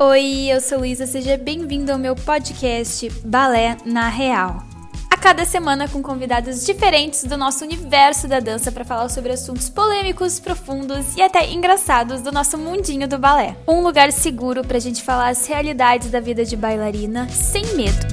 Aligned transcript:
Oi, 0.00 0.46
eu 0.48 0.60
sou 0.60 0.78
Luísa, 0.78 1.08
seja 1.08 1.36
bem-vindo 1.36 1.90
ao 1.90 1.98
meu 1.98 2.14
podcast 2.14 3.10
Balé 3.24 3.76
na 3.84 4.08
Real. 4.08 4.62
A 5.10 5.16
cada 5.16 5.44
semana 5.44 5.88
com 5.88 6.00
convidados 6.00 6.64
diferentes 6.64 7.24
do 7.24 7.36
nosso 7.36 7.64
universo 7.64 8.28
da 8.28 8.38
dança 8.38 8.70
para 8.70 8.84
falar 8.84 9.08
sobre 9.08 9.32
assuntos 9.32 9.68
polêmicos, 9.68 10.38
profundos 10.38 11.16
e 11.16 11.20
até 11.20 11.50
engraçados 11.50 12.22
do 12.22 12.30
nosso 12.30 12.56
mundinho 12.56 13.08
do 13.08 13.18
balé. 13.18 13.56
Um 13.66 13.80
lugar 13.80 14.12
seguro 14.12 14.62
para 14.62 14.76
a 14.76 14.80
gente 14.80 15.02
falar 15.02 15.30
as 15.30 15.48
realidades 15.48 16.12
da 16.12 16.20
vida 16.20 16.44
de 16.44 16.56
bailarina 16.56 17.28
sem 17.30 17.64
medo. 17.74 18.06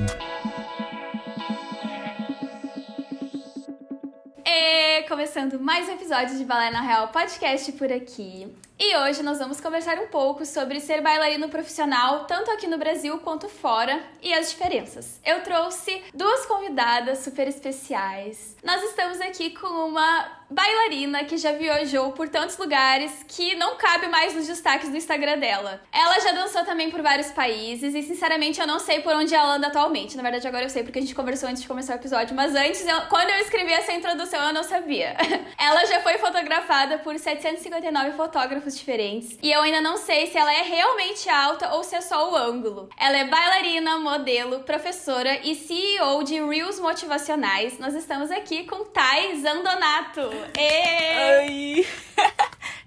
E 4.44 4.95
começando 5.08 5.60
mais 5.60 5.88
um 5.88 5.92
episódio 5.92 6.36
de 6.36 6.44
Balé 6.44 6.72
na 6.72 6.82
Real 6.82 7.10
podcast 7.10 7.72
por 7.74 7.92
aqui. 7.92 8.52
E 8.78 8.98
hoje 8.98 9.22
nós 9.22 9.38
vamos 9.38 9.62
conversar 9.62 10.00
um 10.00 10.08
pouco 10.08 10.44
sobre 10.46 10.80
ser 10.80 11.00
bailarino 11.00 11.48
profissional, 11.48 12.26
tanto 12.26 12.50
aqui 12.50 12.66
no 12.66 12.80
Brasil 12.80 13.20
quanto 13.20 13.48
fora, 13.48 14.02
e 14.20 14.34
as 14.34 14.50
diferenças. 14.50 15.22
Eu 15.24 15.44
trouxe 15.44 16.02
duas 16.12 16.48
convidadas 16.48 17.20
super 17.20 17.48
especiais. 17.48 18.58
Nós 18.64 18.82
estamos 18.82 19.22
aqui 19.22 19.52
com 19.52 19.68
uma 19.68 20.45
bailarina 20.56 21.26
que 21.26 21.38
já 21.38 21.52
viajou 21.52 22.14
por 22.14 22.30
tantos 22.30 22.58
lugares 22.58 23.12
que 23.28 23.56
não 23.56 23.76
cabe 23.76 24.08
mais 24.08 24.34
nos 24.34 24.48
destaques 24.48 24.90
do 24.90 24.96
Instagram 24.96 25.38
dela. 25.38 25.82
Ela 25.92 26.20
já 26.22 26.32
dançou 26.32 26.64
também 26.64 26.90
por 26.90 27.02
vários 27.02 27.28
países 27.32 27.94
e, 27.94 28.02
sinceramente, 28.02 28.62
eu 28.62 28.66
não 28.66 28.80
sei 28.80 29.02
por 29.02 29.14
onde 29.14 29.36
ela 29.36 29.56
anda 29.56 29.68
atualmente. 29.68 30.16
Na 30.16 30.24
verdade, 30.24 30.48
agora 30.48 30.64
eu 30.64 30.70
sei 30.70 30.84
porque 30.84 31.00
a 31.00 31.02
gente 31.02 31.14
conversou 31.14 31.50
antes 31.50 31.62
de 31.62 31.68
começar 31.68 31.94
o 31.94 31.96
episódio, 31.98 32.34
mas 32.34 32.56
antes, 32.56 32.88
eu, 32.88 33.02
quando 33.10 33.30
eu 33.30 33.40
escrevi 33.40 33.74
essa 33.74 33.92
introdução, 33.92 34.42
eu 34.48 34.54
não 34.54 34.64
sabia. 34.64 35.18
ela 35.60 35.86
já 35.86 36.00
foi 36.00 36.18
fotografada 36.18 37.00
por 37.00 37.20
759 37.20 38.14
fotógrafos 38.14 38.78
diferentes 38.78 39.38
e 39.44 39.52
eu 39.52 39.62
ainda 39.62 39.82
não 39.82 39.98
sei 39.98 40.28
se 40.28 40.38
ela 40.38 40.54
é 40.54 40.62
realmente 40.62 41.30
alta 41.30 41.74
ou 41.74 41.84
se 41.84 41.96
é 41.96 42.02
só 42.02 42.32
o 42.32 42.36
ângulo. 42.36 42.90
Ela 42.98 43.18
é 43.18 43.26
bailarina, 43.26 44.00
modelo, 44.00 44.62
professora 44.62 45.38
e 45.44 45.54
CEO 45.54 46.24
de 46.24 46.42
Reels 46.42 46.80
Motivacionais. 46.80 47.78
Nós 47.78 47.94
estamos 47.94 48.32
aqui 48.32 48.64
com 48.64 48.86
Thay 48.86 49.42
Zandonato. 49.42 50.45
E... 50.58 51.82
Oi! 51.82 51.88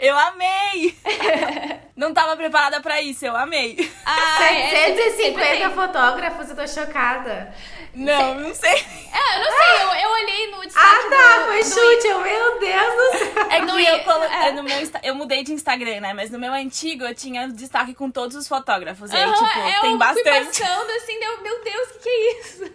Eu 0.00 0.16
amei! 0.16 0.96
Não 1.96 2.14
tava 2.14 2.36
preparada 2.36 2.80
pra 2.80 3.02
isso, 3.02 3.26
eu 3.26 3.36
amei. 3.36 3.76
Ah, 4.06 4.36
750 4.70 5.42
é, 5.64 5.70
fotógrafos, 5.70 6.48
eu 6.48 6.54
tô 6.54 6.64
chocada. 6.68 7.52
Não, 7.92 8.34
não 8.36 8.54
sei. 8.54 8.70
É, 8.74 9.34
eu 9.34 9.40
não 9.40 9.50
sei, 9.50 9.82
eu, 9.82 9.94
eu 10.04 10.10
olhei 10.12 10.50
no 10.52 10.60
destaque 10.64 10.86
Ah, 10.86 11.10
tá, 11.10 11.38
do, 11.40 11.44
foi 11.46 11.64
do- 11.64 11.68
chute, 11.68 12.06
eu, 12.06 12.20
meu 12.20 12.60
Deus 12.60 12.94
do 12.94 13.18
céu. 13.18 13.46
É 13.50 13.58
que 13.58 13.66
Não, 13.66 13.80
eu, 13.80 13.98
colo... 14.04 14.22
é. 14.22 14.48
é, 14.48 14.52
no 14.52 14.62
meu 14.62 14.80
Insta- 14.80 15.00
eu 15.02 15.16
mudei 15.16 15.42
de 15.42 15.52
Instagram, 15.52 16.00
né? 16.00 16.12
Mas 16.14 16.30
no 16.30 16.38
meu 16.38 16.52
antigo 16.52 17.02
eu 17.04 17.12
tinha 17.16 17.48
destaque 17.48 17.92
com 17.92 18.08
todos 18.08 18.36
os 18.36 18.46
fotógrafos. 18.46 19.10
E 19.10 19.16
aí, 19.16 19.32
tipo, 19.32 19.44
eu 19.58 19.80
tem 19.80 19.90
fui 19.90 19.98
bastante. 19.98 20.60
passando 20.60 20.90
assim, 20.92 21.18
deu, 21.18 21.42
meu 21.42 21.64
Deus, 21.64 21.88
o 21.88 21.94
que, 21.94 21.98
que 21.98 22.08
é 22.08 22.40
isso? 22.40 22.72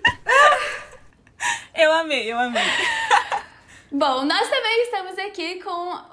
Eu 1.74 1.94
amei, 1.94 2.30
eu 2.30 2.38
amei. 2.38 2.62
Bom, 3.96 4.26
nós 4.26 4.50
também 4.50 4.82
estamos 4.86 5.20
aqui 5.20 5.62
com 5.62 5.70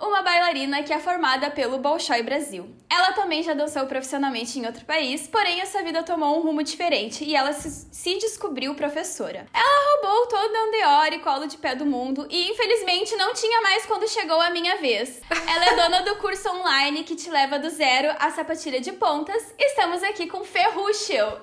uma 0.07 0.21
bailarina 0.21 0.83
que 0.83 0.93
é 0.93 0.99
formada 0.99 1.51
pelo 1.51 1.79
Bolshoi 1.79 2.23
Brasil. 2.23 2.69
Ela 2.91 3.13
também 3.13 3.43
já 3.43 3.55
dançou 3.55 3.87
profissionalmente 3.87 4.59
em 4.59 4.67
outro 4.67 4.85
país, 4.85 5.27
porém 5.27 5.63
a 5.63 5.67
sua 5.67 5.81
vida 5.81 6.03
tomou 6.03 6.37
um 6.37 6.43
rumo 6.43 6.63
diferente 6.63 7.25
e 7.25 7.35
ela 7.35 7.55
se, 7.55 7.89
se 7.91 8.19
descobriu 8.19 8.75
professora. 8.75 9.47
Ela 9.55 10.03
roubou 10.03 10.27
todo 10.27 10.53
o 10.53 10.59
Andeor 10.59 11.13
e 11.15 11.21
colo 11.21 11.47
de 11.47 11.57
pé 11.57 11.75
do 11.75 11.87
mundo 11.87 12.27
e 12.29 12.51
infelizmente 12.51 13.17
não 13.17 13.33
tinha 13.33 13.63
mais 13.63 13.87
quando 13.87 14.07
chegou 14.07 14.39
a 14.39 14.51
minha 14.51 14.77
vez. 14.77 15.19
Ela 15.31 15.65
é 15.65 15.75
dona 15.77 16.03
do 16.03 16.17
curso 16.17 16.51
online 16.51 17.03
que 17.03 17.17
te 17.17 17.31
leva 17.31 17.59
do 17.59 17.71
zero 17.71 18.15
à 18.19 18.31
sapatilha 18.31 18.83
de 18.83 18.93
pontas. 18.93 19.55
Estamos 19.59 20.03
aqui 20.03 20.27
com 20.27 20.45
Ferruchel. 20.45 21.41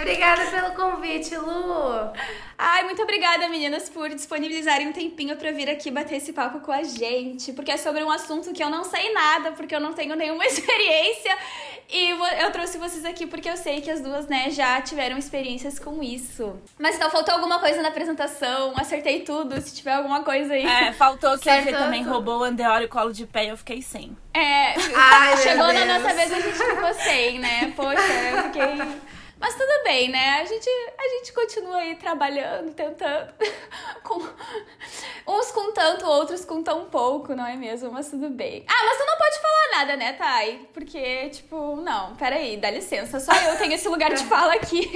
Obrigada 0.00 0.46
pelo 0.50 0.74
convite, 0.74 1.36
Lu. 1.36 2.12
Ai, 2.56 2.84
muito 2.84 3.02
obrigada, 3.02 3.48
meninas, 3.48 3.88
por 3.88 4.08
disponibilizarem 4.08 4.86
um 4.86 4.92
tempinho 5.02 5.36
pra 5.36 5.50
vir 5.52 5.68
aqui 5.68 5.90
bater 5.90 6.16
esse 6.16 6.32
papo 6.32 6.60
com 6.60 6.72
a 6.72 6.82
gente, 6.82 7.52
porque 7.52 7.70
é 7.70 7.76
sobre 7.76 8.02
um 8.02 8.10
assunto 8.10 8.52
que 8.52 8.62
eu 8.62 8.70
não 8.70 8.84
sei 8.84 9.12
nada, 9.12 9.52
porque 9.52 9.74
eu 9.74 9.80
não 9.80 9.92
tenho 9.92 10.14
nenhuma 10.14 10.44
experiência. 10.46 11.36
E 11.90 12.10
eu 12.42 12.50
trouxe 12.50 12.78
vocês 12.78 13.04
aqui 13.04 13.26
porque 13.26 13.48
eu 13.48 13.56
sei 13.56 13.80
que 13.80 13.90
as 13.90 14.00
duas, 14.00 14.26
né, 14.26 14.50
já 14.50 14.80
tiveram 14.80 15.18
experiências 15.18 15.78
com 15.78 16.02
isso. 16.02 16.58
Mas 16.78 16.96
então 16.96 17.10
faltou 17.10 17.34
alguma 17.34 17.58
coisa 17.58 17.82
na 17.82 17.88
apresentação, 17.88 18.72
acertei 18.76 19.20
tudo, 19.20 19.60
se 19.60 19.74
tiver 19.74 19.92
alguma 19.92 20.22
coisa 20.22 20.54
aí. 20.54 20.64
É, 20.64 20.92
faltou 20.92 21.38
que 21.38 21.50
a 21.50 21.62
Fê 21.62 21.72
também 21.72 22.02
roubou 22.02 22.40
o 22.40 22.44
Andeor 22.44 22.80
e 22.80 22.86
o 22.86 22.88
colo 22.88 23.12
de 23.12 23.26
pé 23.26 23.46
e 23.46 23.48
eu 23.48 23.56
fiquei 23.56 23.82
sem. 23.82 24.16
É, 24.32 24.74
Ai, 24.94 25.36
chegou 25.36 25.70
na 25.72 25.84
nossa 25.84 26.14
vez 26.14 26.32
a 26.32 26.40
gente 26.40 26.56
ficou 26.56 26.94
sem, 26.94 27.38
né? 27.38 27.72
Poxa, 27.76 28.00
eu 28.00 28.42
fiquei. 28.44 29.11
Mas 29.42 29.54
tudo 29.56 29.82
bem, 29.82 30.08
né? 30.08 30.40
A 30.40 30.44
gente, 30.44 30.68
a 30.96 31.08
gente 31.08 31.32
continua 31.32 31.78
aí 31.78 31.96
trabalhando, 31.96 32.72
tentando. 32.72 33.32
Com... 34.04 34.22
Uns 35.26 35.52
com 35.52 35.72
tanto, 35.72 36.04
outros 36.06 36.44
com 36.44 36.62
tão 36.62 36.84
pouco, 36.86 37.34
não 37.34 37.46
é 37.46 37.54
mesmo? 37.56 37.90
Mas 37.92 38.08
tudo 38.08 38.28
bem. 38.30 38.64
Ah, 38.68 38.84
mas 38.84 38.98
tu 38.98 39.04
não 39.06 39.16
pode 39.16 39.38
falar 39.40 39.78
nada, 39.78 39.96
né, 39.96 40.12
Thay? 40.14 40.68
Porque, 40.74 41.28
tipo, 41.30 41.76
não, 41.76 42.14
peraí, 42.16 42.56
dá 42.56 42.70
licença. 42.70 43.18
Só 43.20 43.32
eu 43.32 43.56
tenho 43.58 43.72
esse 43.72 43.88
lugar 43.88 44.12
de 44.12 44.22
fala 44.26 44.54
aqui. 44.54 44.90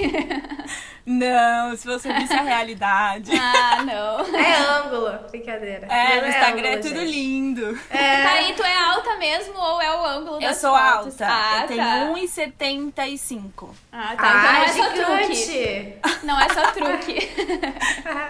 Não, 1.05 1.75
se 1.77 1.87
você 1.87 2.11
visse 2.13 2.33
a 2.33 2.41
realidade. 2.41 3.31
ah, 3.39 3.81
não. 3.83 4.35
É 4.37 4.55
ângulo, 4.79 5.17
brincadeira. 5.31 5.87
É, 5.87 6.15
Não 6.15 6.21
no 6.23 6.27
Instagram 6.27 6.67
é 6.67 6.75
ângulo, 6.75 6.83
tudo 6.89 6.99
gente. 6.99 7.11
lindo. 7.11 7.79
É, 7.89 8.23
Thay, 8.23 8.53
tu 8.55 8.63
é 8.63 8.77
alta 8.77 9.15
mesmo 9.15 9.57
ou 9.57 9.81
é 9.81 9.95
o 9.95 10.05
ângulo 10.05 10.35
Eu 10.35 10.49
das 10.49 10.57
sou 10.57 10.77
fotos? 10.77 11.21
alta. 11.21 11.27
Ah, 11.29 11.61
eu 11.61 11.67
tenho 11.67 11.83
tá. 11.83 12.13
1,75. 12.13 13.69
Ah, 13.91 14.15
tá. 14.17 14.36
Então 14.37 14.53
não 14.53 14.59
ah, 14.59 14.63
é 14.63 14.67
só 14.69 14.89
truque. 14.91 15.99
Não 16.23 16.39
é 16.39 16.49
só 16.49 16.71
truque. 16.71 17.29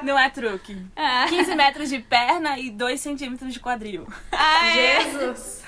Não 0.03 0.19
é 0.19 0.29
truque. 0.29 0.77
Ah. 0.95 1.25
15 1.27 1.55
metros 1.55 1.89
de 1.89 1.99
perna 1.99 2.57
e 2.57 2.69
2 2.69 2.99
centímetros 2.99 3.53
de 3.53 3.59
quadril. 3.59 4.07
Ah, 4.31 4.67
é? 4.67 5.01
Jesus. 5.01 5.63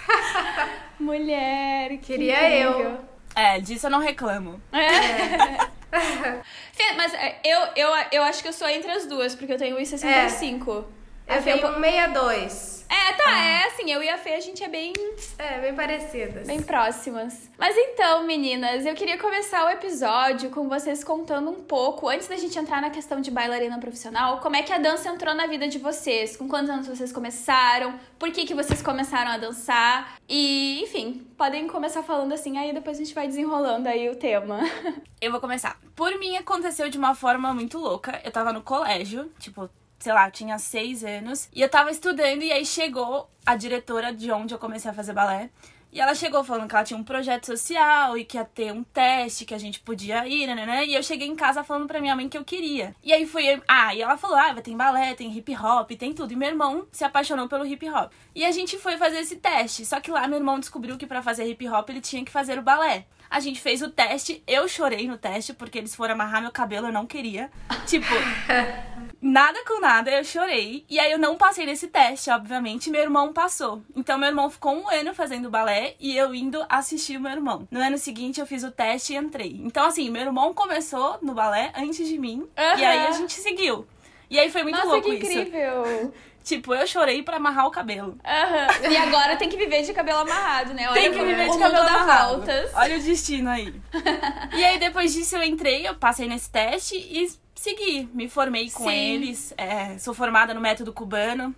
Mulher, 0.99 1.89
que 1.89 1.97
Queria 1.97 2.61
incrível. 2.61 2.79
eu. 2.79 3.09
É, 3.35 3.59
disso 3.59 3.87
eu 3.87 3.91
não 3.91 3.99
reclamo. 3.99 4.61
É. 4.71 5.79
Fê, 6.73 6.93
mas 6.95 7.13
é, 7.13 7.39
eu, 7.43 7.59
eu, 7.75 7.89
eu 8.11 8.23
acho 8.23 8.41
que 8.41 8.47
eu 8.47 8.53
sou 8.53 8.69
entre 8.69 8.91
as 8.91 9.05
duas, 9.05 9.35
porque 9.35 9.53
eu 9.53 9.57
tenho 9.57 9.77
1,65. 9.77 10.83
A 10.83 10.98
Eu 11.29 11.41
Fê 11.41 11.51
é 11.51 11.55
um 11.55 11.57
tenho 11.59 11.61
pouco- 11.61 11.79
62. 11.79 12.79
É, 12.91 13.13
tá, 13.13 13.37
é 13.37 13.67
assim, 13.67 13.91
eu 13.91 14.01
e 14.01 14.09
a 14.09 14.17
Fê, 14.17 14.33
a 14.33 14.39
gente 14.39 14.63
é 14.63 14.67
bem, 14.67 14.93
É, 15.37 15.59
bem 15.59 15.75
parecidas. 15.75 16.47
bem 16.47 16.59
próximas. 16.59 17.47
Mas 17.55 17.75
então, 17.77 18.23
meninas, 18.23 18.83
eu 18.83 18.95
queria 18.95 19.15
começar 19.15 19.63
o 19.65 19.69
episódio 19.69 20.49
com 20.49 20.67
vocês 20.67 21.03
contando 21.03 21.51
um 21.51 21.61
pouco, 21.63 22.09
antes 22.09 22.27
da 22.27 22.35
gente 22.35 22.57
entrar 22.57 22.81
na 22.81 22.89
questão 22.89 23.21
de 23.21 23.29
bailarina 23.29 23.77
profissional, 23.77 24.39
como 24.39 24.55
é 24.55 24.63
que 24.63 24.73
a 24.73 24.79
dança 24.79 25.07
entrou 25.07 25.35
na 25.35 25.45
vida 25.45 25.67
de 25.67 25.77
vocês, 25.77 26.35
com 26.35 26.47
quantos 26.47 26.71
anos 26.71 26.87
vocês 26.87 27.11
começaram, 27.13 27.93
por 28.17 28.31
que 28.31 28.43
que 28.43 28.55
vocês 28.55 28.81
começaram 28.81 29.29
a 29.29 29.37
dançar, 29.37 30.15
e, 30.27 30.81
enfim, 30.81 31.27
podem 31.37 31.67
começar 31.67 32.01
falando 32.01 32.33
assim, 32.33 32.57
aí 32.57 32.73
depois 32.73 32.97
a 32.97 33.03
gente 33.03 33.13
vai 33.13 33.27
desenrolando 33.27 33.87
aí 33.87 34.09
o 34.09 34.15
tema. 34.15 34.61
Eu 35.21 35.31
vou 35.31 35.39
começar. 35.39 35.77
Por 35.95 36.17
mim, 36.17 36.37
aconteceu 36.37 36.89
de 36.89 36.97
uma 36.97 37.13
forma 37.13 37.53
muito 37.53 37.77
louca. 37.77 38.19
Eu 38.23 38.31
tava 38.31 38.51
no 38.51 38.63
colégio, 38.63 39.31
tipo, 39.37 39.69
sei 39.99 40.13
lá, 40.13 40.29
tinha 40.31 40.57
seis 40.57 41.03
anos. 41.03 41.49
E 41.53 41.61
eu 41.61 41.69
tava 41.69 41.91
estudando 41.91 42.41
e 42.41 42.51
aí 42.51 42.65
chegou 42.65 43.29
a 43.45 43.55
diretora 43.55 44.13
de 44.13 44.31
onde 44.31 44.53
eu 44.53 44.59
comecei 44.59 44.89
a 44.89 44.93
fazer 44.93 45.13
balé. 45.13 45.49
E 45.91 45.99
ela 45.99 46.13
chegou 46.13 46.43
falando 46.43 46.69
que 46.69 46.75
ela 46.75 46.83
tinha 46.83 46.99
um 46.99 47.03
projeto 47.03 47.47
social 47.47 48.15
e 48.15 48.23
que 48.23 48.37
ia 48.37 48.45
ter 48.45 48.71
um 48.71 48.83
teste 48.83 49.43
que 49.43 49.55
a 49.55 49.57
gente 49.57 49.79
podia 49.79 50.27
ir, 50.27 50.45
né, 50.45 50.53
né, 50.53 50.65
né? 50.65 50.85
E 50.85 50.93
eu 50.93 51.01
cheguei 51.01 51.27
em 51.27 51.35
casa 51.35 51.63
falando 51.63 51.87
pra 51.87 51.99
minha 51.99 52.15
mãe 52.15 52.29
que 52.29 52.37
eu 52.37 52.45
queria. 52.45 52.95
E 53.03 53.11
aí 53.11 53.25
foi. 53.25 53.59
Ah, 53.67 53.93
e 53.95 54.01
ela 54.01 54.15
falou: 54.15 54.37
ah, 54.37 54.53
ter 54.61 54.75
balé, 54.75 55.15
tem 55.15 55.35
hip 55.35 55.55
hop, 55.55 55.89
tem 55.91 56.13
tudo. 56.13 56.31
E 56.31 56.35
meu 56.35 56.49
irmão 56.49 56.87
se 56.91 57.03
apaixonou 57.03 57.47
pelo 57.47 57.65
hip 57.65 57.89
hop. 57.89 58.11
E 58.35 58.45
a 58.45 58.51
gente 58.51 58.77
foi 58.77 58.97
fazer 58.97 59.17
esse 59.17 59.37
teste. 59.37 59.83
Só 59.83 59.99
que 59.99 60.11
lá 60.11 60.27
meu 60.27 60.37
irmão 60.37 60.59
descobriu 60.59 60.95
que 60.95 61.07
pra 61.07 61.23
fazer 61.23 61.45
hip 61.45 61.67
hop 61.67 61.89
ele 61.89 62.01
tinha 62.01 62.23
que 62.23 62.31
fazer 62.31 62.59
o 62.59 62.63
balé. 62.63 63.07
A 63.27 63.39
gente 63.39 63.59
fez 63.59 63.81
o 63.83 63.89
teste, 63.89 64.43
eu 64.47 64.67
chorei 64.67 65.07
no 65.07 65.17
teste 65.17 65.53
porque 65.53 65.77
eles 65.77 65.95
foram 65.95 66.15
amarrar 66.15 66.41
meu 66.41 66.51
cabelo, 66.51 66.87
eu 66.87 66.91
não 66.91 67.05
queria. 67.05 67.51
Tipo, 67.85 68.07
nada 69.21 69.63
com 69.65 69.79
nada, 69.79 70.11
eu 70.11 70.23
chorei. 70.23 70.85
E 70.89 70.99
aí 70.99 71.11
eu 71.11 71.19
não 71.19 71.37
passei 71.37 71.65
nesse 71.65 71.87
teste, 71.87 72.29
obviamente, 72.29 72.89
meu 72.89 73.01
irmão 73.01 73.33
passou. 73.33 73.81
Então 73.95 74.17
meu 74.17 74.29
irmão 74.29 74.49
ficou 74.49 74.73
um 74.73 74.89
ano 74.89 75.13
fazendo 75.13 75.49
balé 75.49 75.95
e 75.99 76.15
eu 76.15 76.33
indo 76.33 76.65
assistir 76.69 77.17
o 77.17 77.21
meu 77.21 77.31
irmão. 77.31 77.67
No 77.69 77.79
ano 77.79 77.97
seguinte 77.97 78.39
eu 78.39 78.45
fiz 78.45 78.63
o 78.63 78.71
teste 78.71 79.13
e 79.13 79.17
entrei. 79.17 79.59
Então, 79.63 79.85
assim, 79.85 80.09
meu 80.09 80.21
irmão 80.21 80.53
começou 80.53 81.17
no 81.21 81.33
balé 81.33 81.71
antes 81.75 82.07
de 82.07 82.17
mim. 82.17 82.47
E 82.77 82.85
aí 82.85 83.07
a 83.07 83.11
gente 83.11 83.33
seguiu. 83.33 83.85
E 84.29 84.39
aí 84.39 84.51
foi 84.51 84.61
muito 84.63 84.75
Nossa, 84.75 84.87
louco 84.89 85.09
que 85.09 85.15
isso. 85.15 86.13
Tipo, 86.43 86.73
eu 86.73 86.87
chorei 86.87 87.21
pra 87.21 87.37
amarrar 87.37 87.67
o 87.67 87.71
cabelo. 87.71 88.17
Aham. 88.25 88.89
E 88.91 88.97
agora 88.97 89.35
tem 89.35 89.47
que 89.49 89.57
viver 89.57 89.83
de 89.83 89.93
cabelo 89.93 90.19
amarrado, 90.19 90.73
né? 90.73 90.89
Olha 90.89 91.01
Tem 91.01 91.11
que 91.11 91.23
viver 91.23 91.49
de 91.49 91.57
cabelo 91.59 91.87
amarrado. 91.87 92.35
voltas. 92.37 92.71
Olha 92.73 92.97
o 92.97 93.01
destino 93.01 93.49
aí. 93.49 93.73
e 94.55 94.63
aí, 94.63 94.79
depois 94.79 95.13
disso, 95.13 95.35
eu 95.35 95.43
entrei, 95.43 95.87
eu 95.87 95.93
passei 95.95 96.27
nesse 96.27 96.49
teste 96.49 96.95
e 96.95 97.29
segui. 97.53 98.09
Me 98.13 98.27
formei 98.27 98.69
com 98.71 98.85
Sim. 98.89 98.95
eles. 98.95 99.53
é, 99.57 99.97
sou 99.99 100.13
formada 100.13 100.53
no 100.53 100.61
método 100.61 100.91
cubano. 100.91 101.53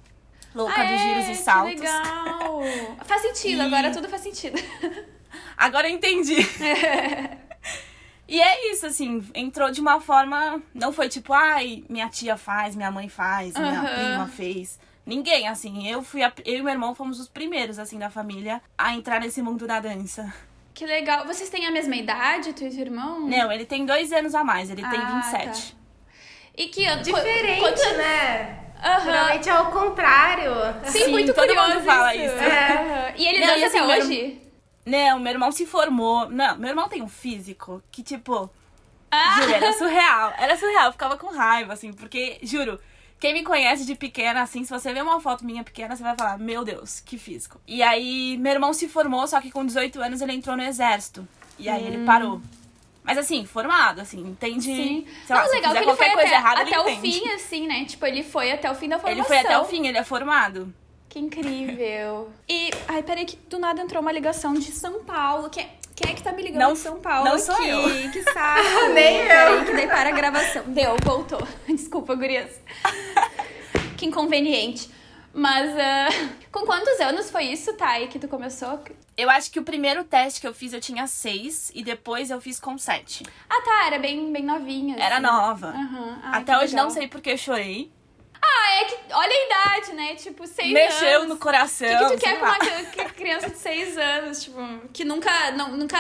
Louca 0.54 0.82
Ah, 0.82 0.84
dos 0.84 0.92
é? 0.94 0.98
giros 0.98 1.26
e 1.26 1.30
Que 1.30 1.36
saltos. 1.36 1.80
legal! 1.80 2.62
faz 3.06 3.22
sentido, 3.22 3.62
E- 3.62 3.66
agora 3.66 3.92
tudo 3.92 4.10
faz 4.10 4.22
sentido. 4.24 4.62
Agora 5.56 5.88
eu 5.88 5.94
entendi. 5.96 6.36
e 8.34 8.42
é 8.42 8.72
isso, 8.72 8.86
assim, 8.86 9.24
entrou 9.36 9.70
de 9.72 9.82
uma 9.82 10.00
forma. 10.00 10.62
Não 10.74 10.92
foi 10.94 11.10
tipo, 11.10 11.34
ai, 11.34 11.84
minha 11.90 12.08
tia 12.10 12.38
faz, 12.38 12.76
minha 12.76 12.90
mãe 12.92 13.10
faz, 13.10 13.54
minha 13.58 13.82
Aham. 13.82 13.94
prima 13.96 14.28
fez. 14.28 14.80
Ninguém, 15.06 15.48
assim, 15.48 15.88
eu 15.90 16.02
fui 16.04 16.24
a- 16.24 16.32
eu 16.46 16.60
e 16.60 16.62
meu 16.62 16.72
irmão 16.72 16.94
fomos 16.96 17.20
os 17.20 17.28
primeiros, 17.28 17.78
assim, 17.80 17.98
da 18.00 18.10
família 18.10 18.62
a 18.78 18.94
entrar 18.94 19.20
nesse 19.20 19.42
mundo 19.42 19.66
da 19.68 19.80
dança. 19.80 20.32
Que 20.74 20.86
legal. 20.86 21.26
Vocês 21.26 21.50
têm 21.50 21.66
a 21.68 21.72
mesma 21.72 21.96
idade, 21.96 22.54
tu 22.54 22.64
e 22.64 22.70
teu 22.70 22.80
irmão? 22.80 23.20
Não, 23.22 23.52
ele 23.52 23.66
tem 23.66 23.86
dois 23.86 24.12
anos 24.14 24.34
a 24.34 24.44
mais, 24.44 24.70
ele 24.70 24.84
tem 24.88 25.00
Ah, 25.02 25.06
27. 25.32 25.76
E 26.58 26.68
que 26.68 26.86
ano? 26.86 27.02
Diferente, 27.02 27.60
Quanto- 27.60 27.98
né? 27.98 28.58
Aham. 28.84 29.04
Geralmente 29.04 29.50
é 29.50 29.60
o 29.60 29.66
contrário. 29.72 30.52
Sim, 30.86 31.06
Sim, 31.06 31.12
muito 31.12 31.34
todo 31.34 31.48
curioso 31.48 31.74
mundo 31.76 31.84
fala 31.84 32.16
isso. 32.16 32.26
isso. 32.36 32.44
Aham. 32.44 33.14
E 33.16 33.28
ele 33.28 33.40
Não, 33.40 33.48
dança 33.48 33.60
e 33.60 33.64
assim, 33.66 33.80
até 33.80 33.98
hoje? 34.02 34.42
Não, 34.86 35.20
meu 35.20 35.32
irmão 35.34 35.52
se 35.52 35.66
formou. 35.66 36.30
Não, 36.30 36.58
meu 36.58 36.70
irmão 36.70 36.90
tem 36.90 37.02
um 37.02 37.08
físico 37.10 37.82
que, 37.92 38.02
tipo, 38.04 38.50
Ah! 39.12 39.36
Juro, 39.42 39.54
era 39.54 39.74
surreal. 39.74 40.34
Era 40.38 40.58
surreal, 40.58 40.86
eu 40.88 40.92
ficava 40.94 41.18
com 41.18 41.28
raiva, 41.28 41.74
assim, 41.74 41.92
porque, 41.94 42.40
juro, 42.42 42.80
quem 43.20 43.34
me 43.34 43.44
conhece 43.44 43.86
de 43.86 43.94
pequena, 43.94 44.42
assim, 44.42 44.64
se 44.64 44.72
você 44.72 44.92
ver 44.94 45.04
uma 45.04 45.20
foto 45.22 45.46
minha 45.46 45.64
pequena, 45.64 45.96
você 45.96 46.02
vai 46.02 46.16
falar, 46.16 46.40
meu 46.40 46.64
Deus, 46.66 47.00
que 47.02 47.18
físico. 47.18 47.62
E 47.68 47.84
aí, 47.84 48.38
meu 48.38 48.54
irmão 48.54 48.74
se 48.74 48.88
formou, 48.88 49.28
só 49.28 49.40
que 49.40 49.52
com 49.52 49.66
18 49.66 50.02
anos 50.02 50.22
ele 50.22 50.34
entrou 50.34 50.58
no 50.58 50.64
exército. 50.64 51.28
E 51.60 51.70
aí 51.70 51.86
ele 51.86 52.04
parou. 52.06 52.42
Mas 53.04 53.18
assim, 53.18 53.46
formado, 53.46 54.00
assim, 54.00 54.20
entende. 54.20 54.64
Sim. 54.64 55.06
Sei 55.26 55.36
lá, 55.36 55.44
Não, 55.44 55.52
legal 55.52 55.74
que 55.74 55.80
ele 55.80 55.94
foi 55.96 56.08
até, 56.08 56.34
errada, 56.34 56.62
até 56.62 56.70
ele 56.72 56.80
o 56.80 56.90
entende. 56.90 57.20
fim, 57.20 57.30
assim, 57.30 57.68
né? 57.68 57.86
Tipo, 57.86 58.06
ele 58.06 58.24
foi 58.24 58.52
até 58.52 58.72
o 58.72 58.76
fim 58.76 58.88
da 58.90 58.98
formação. 59.00 59.18
Ele 59.20 59.28
foi 59.28 59.38
até 59.40 59.58
o 59.60 59.66
fim, 59.66 59.88
ele 59.88 59.98
é 59.98 60.04
formado. 60.04 60.74
Que 61.12 61.20
incrível. 61.20 62.32
E, 62.48 62.72
ai, 62.88 63.04
peraí 63.04 63.26
que 63.26 63.36
do 63.36 63.60
nada 63.60 63.82
entrou 63.82 64.02
uma 64.02 64.14
ligação 64.14 64.54
de 64.54 64.72
São 64.72 65.04
Paulo. 65.04 65.50
Quem, 65.50 65.68
quem 65.94 66.10
é 66.10 66.16
que 66.16 66.24
tá 66.24 66.32
me 66.32 66.42
ligando 66.42 66.62
Não- 66.62 66.72
de 66.74 66.80
São 66.80 67.02
Paulo 67.02 67.26
não 67.30 67.38
sou 67.38 67.54
aqui? 67.54 67.68
eu. 67.68 68.12
Que 68.14 68.24
saco. 68.24 68.62
Nem 68.96 69.18
eu. 69.18 69.28
Peraí 69.28 69.66
que 69.66 69.72
daí 69.74 69.88
para 69.88 70.08
a 70.08 70.12
gravação. 70.14 70.64
Deu, 70.68 70.96
voltou. 71.04 71.46
Desculpa, 71.68 72.16
gurias. 72.16 72.50
que 73.98 74.06
inconveniente. 74.06 74.90
Mas, 75.34 75.70
ah, 75.78 76.08
com 76.50 76.62
quantos 76.66 76.98
anos 77.02 77.30
foi 77.30 77.44
isso, 77.48 77.74
Thay, 77.74 78.08
que 78.08 78.18
tu 78.18 78.30
começou? 78.30 78.80
Eu 79.18 79.30
acho 79.30 79.52
que 79.52 79.60
o 79.60 79.64
primeiro 79.64 80.06
teste 80.06 80.40
que 80.40 80.48
eu 80.48 80.54
fiz 80.54 80.72
eu 80.72 80.80
tinha 80.80 81.08
seis 81.08 81.72
e 81.76 81.84
depois 81.84 82.30
eu 82.32 82.40
fiz 82.40 82.58
com 82.58 82.78
sete. 82.78 83.24
Ah, 83.50 83.62
tá, 83.62 83.88
era 83.88 84.00
bem, 84.00 84.32
bem 84.32 84.44
novinha. 84.44 84.96
Era 84.98 85.16
assim. 85.16 85.24
nova. 85.26 85.68
Aham. 85.68 86.20
Ai, 86.24 86.42
Até 86.42 86.58
hoje 86.58 86.68
legal. 86.68 86.86
não 86.86 86.90
sei 86.90 87.08
porque 87.10 87.32
eu 87.32 87.38
chorei. 87.38 87.92
Ah, 88.44 88.82
é 88.82 88.86
que. 88.86 88.96
Olha 89.14 89.32
a 89.32 89.46
idade, 89.46 89.94
né? 89.94 90.16
Tipo, 90.16 90.48
seis 90.48 90.72
Mexeu 90.74 91.18
anos. 91.22 91.30
no 91.30 91.38
coração. 91.38 91.88
O 91.88 91.98
que, 91.98 92.06
que 92.06 92.18
tu 92.18 92.24
quer 92.24 92.40
com 92.40 92.46
uma 92.46 92.58
cri- 92.58 93.06
criança 93.16 93.50
de 93.50 93.58
seis 93.58 93.98
anos, 93.98 94.44
tipo, 94.44 94.58
que 94.92 95.04
nunca, 95.06 95.52
não, 95.52 95.78
nunca, 95.78 95.98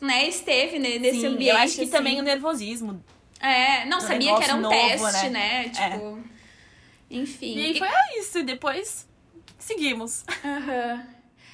né, 0.00 0.26
esteve 0.26 0.78
ne- 0.78 0.98
nesse 0.98 1.20
Sim, 1.20 1.26
ambiente, 1.28 1.50
eu 1.56 1.62
acho 1.62 1.74
que 1.76 1.82
assim. 1.82 1.90
também 1.90 2.18
o 2.18 2.22
nervosismo. 2.22 3.02
É, 3.40 3.84
não 3.84 4.00
sabia 4.00 4.34
que 4.36 4.42
era 4.44 4.54
um 4.56 4.60
novo, 4.60 4.74
teste, 4.74 5.28
né? 5.30 5.64
né? 5.64 5.68
Tipo, 5.68 6.18
enfim. 7.10 7.56
E 7.56 7.64
aí 7.66 7.78
foi 7.78 7.88
isso, 8.18 8.38
e 8.38 8.42
depois 8.42 9.06
seguimos. 9.58 10.24
Aham. 10.44 11.06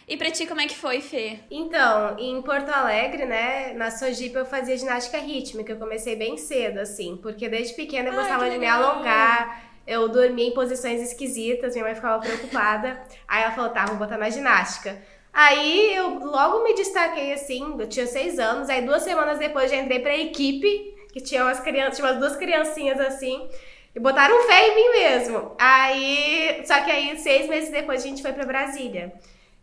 E 0.07 0.17
pra 0.19 0.31
ti, 0.31 0.47
como 0.47 0.61
é 0.61 0.67
que 0.67 0.77
foi, 0.77 1.01
Fê? 1.01 1.41
Então, 1.51 2.19
em 2.19 2.41
Porto 2.43 2.69
Alegre, 2.69 3.25
né, 3.25 3.73
na 3.73 3.91
Sojipa 3.91 4.39
eu 4.41 4.45
fazia 4.47 4.77
ginástica 4.77 5.19
rítmica. 5.19 5.73
Eu 5.73 5.79
comecei 5.79 6.15
bem 6.15 6.37
cedo, 6.37 6.79
assim, 6.79 7.19
porque 7.23 7.49
desde 7.49 7.75
pequena 7.75 8.09
eu 8.09 8.13
Ai, 8.13 8.19
gostava 8.19 8.51
de 8.51 8.59
me 8.59 8.67
alongar. 8.67 9.74
Eu 9.87 10.09
dormia 10.09 10.49
em 10.49 10.55
posições 10.55 11.01
esquisitas, 11.01 11.75
minha 11.75 11.85
mãe 11.85 11.95
ficava 11.95 12.21
preocupada. 12.21 13.01
Aí 13.29 13.43
ela 13.43 13.53
falou, 13.53 13.71
tá, 13.71 13.87
vou 13.87 13.97
botar 13.97 14.17
na 14.17 14.31
ginástica. 14.31 14.97
Aí 15.33 15.95
eu 15.95 16.19
logo 16.21 16.63
me 16.63 16.75
destaquei 16.75 17.33
assim, 17.33 17.75
eu 17.79 17.89
tinha 17.89 18.07
seis 18.07 18.39
anos, 18.39 18.69
aí 18.69 18.83
duas 18.83 19.03
semanas 19.03 19.39
depois 19.39 19.71
já 19.71 19.77
entrei 19.77 19.99
pra 19.99 20.17
equipe, 20.17 20.95
que 21.13 21.21
tinha 21.21 21.43
umas 21.43 21.59
crianças, 21.59 21.97
tinha 21.97 22.09
umas 22.09 22.19
duas 22.21 22.37
criancinhas 22.37 23.01
assim, 23.01 23.49
e 23.95 23.99
botaram 23.99 24.47
fé 24.47 24.69
em 24.69 24.77
mim 24.77 24.99
mesmo. 24.99 25.55
Aí, 25.59 26.63
só 26.65 26.81
que 26.83 26.91
aí 26.91 27.19
seis 27.19 27.49
meses 27.49 27.71
depois 27.71 28.05
a 28.05 28.07
gente 28.07 28.23
foi 28.23 28.33
pra 28.33 28.47
Brasília 28.47 29.13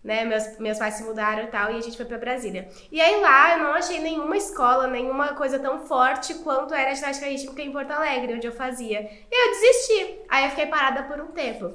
né? 0.03 0.25
Meus, 0.25 0.57
meus 0.57 0.77
pais 0.79 0.95
se 0.95 1.03
mudaram 1.03 1.43
e 1.43 1.47
tal, 1.47 1.71
e 1.71 1.77
a 1.77 1.81
gente 1.81 1.95
foi 1.97 2.05
pra 2.05 2.17
Brasília. 2.17 2.67
E 2.91 2.99
aí 2.99 3.21
lá 3.21 3.53
eu 3.53 3.59
não 3.63 3.73
achei 3.73 3.99
nenhuma 3.99 4.35
escola, 4.35 4.87
nenhuma 4.87 5.29
coisa 5.33 5.59
tão 5.59 5.85
forte 5.85 6.33
quanto 6.35 6.73
era 6.73 6.91
a 6.91 6.93
ginástica 6.93 7.27
rítmica 7.29 7.61
em 7.61 7.71
Porto 7.71 7.91
Alegre, 7.91 8.33
onde 8.35 8.47
eu 8.47 8.51
fazia. 8.51 9.01
E 9.31 9.47
eu 9.47 9.51
desisti. 9.51 10.19
Aí 10.29 10.45
eu 10.45 10.49
fiquei 10.49 10.65
parada 10.67 11.03
por 11.03 11.19
um 11.21 11.27
tempo. 11.27 11.73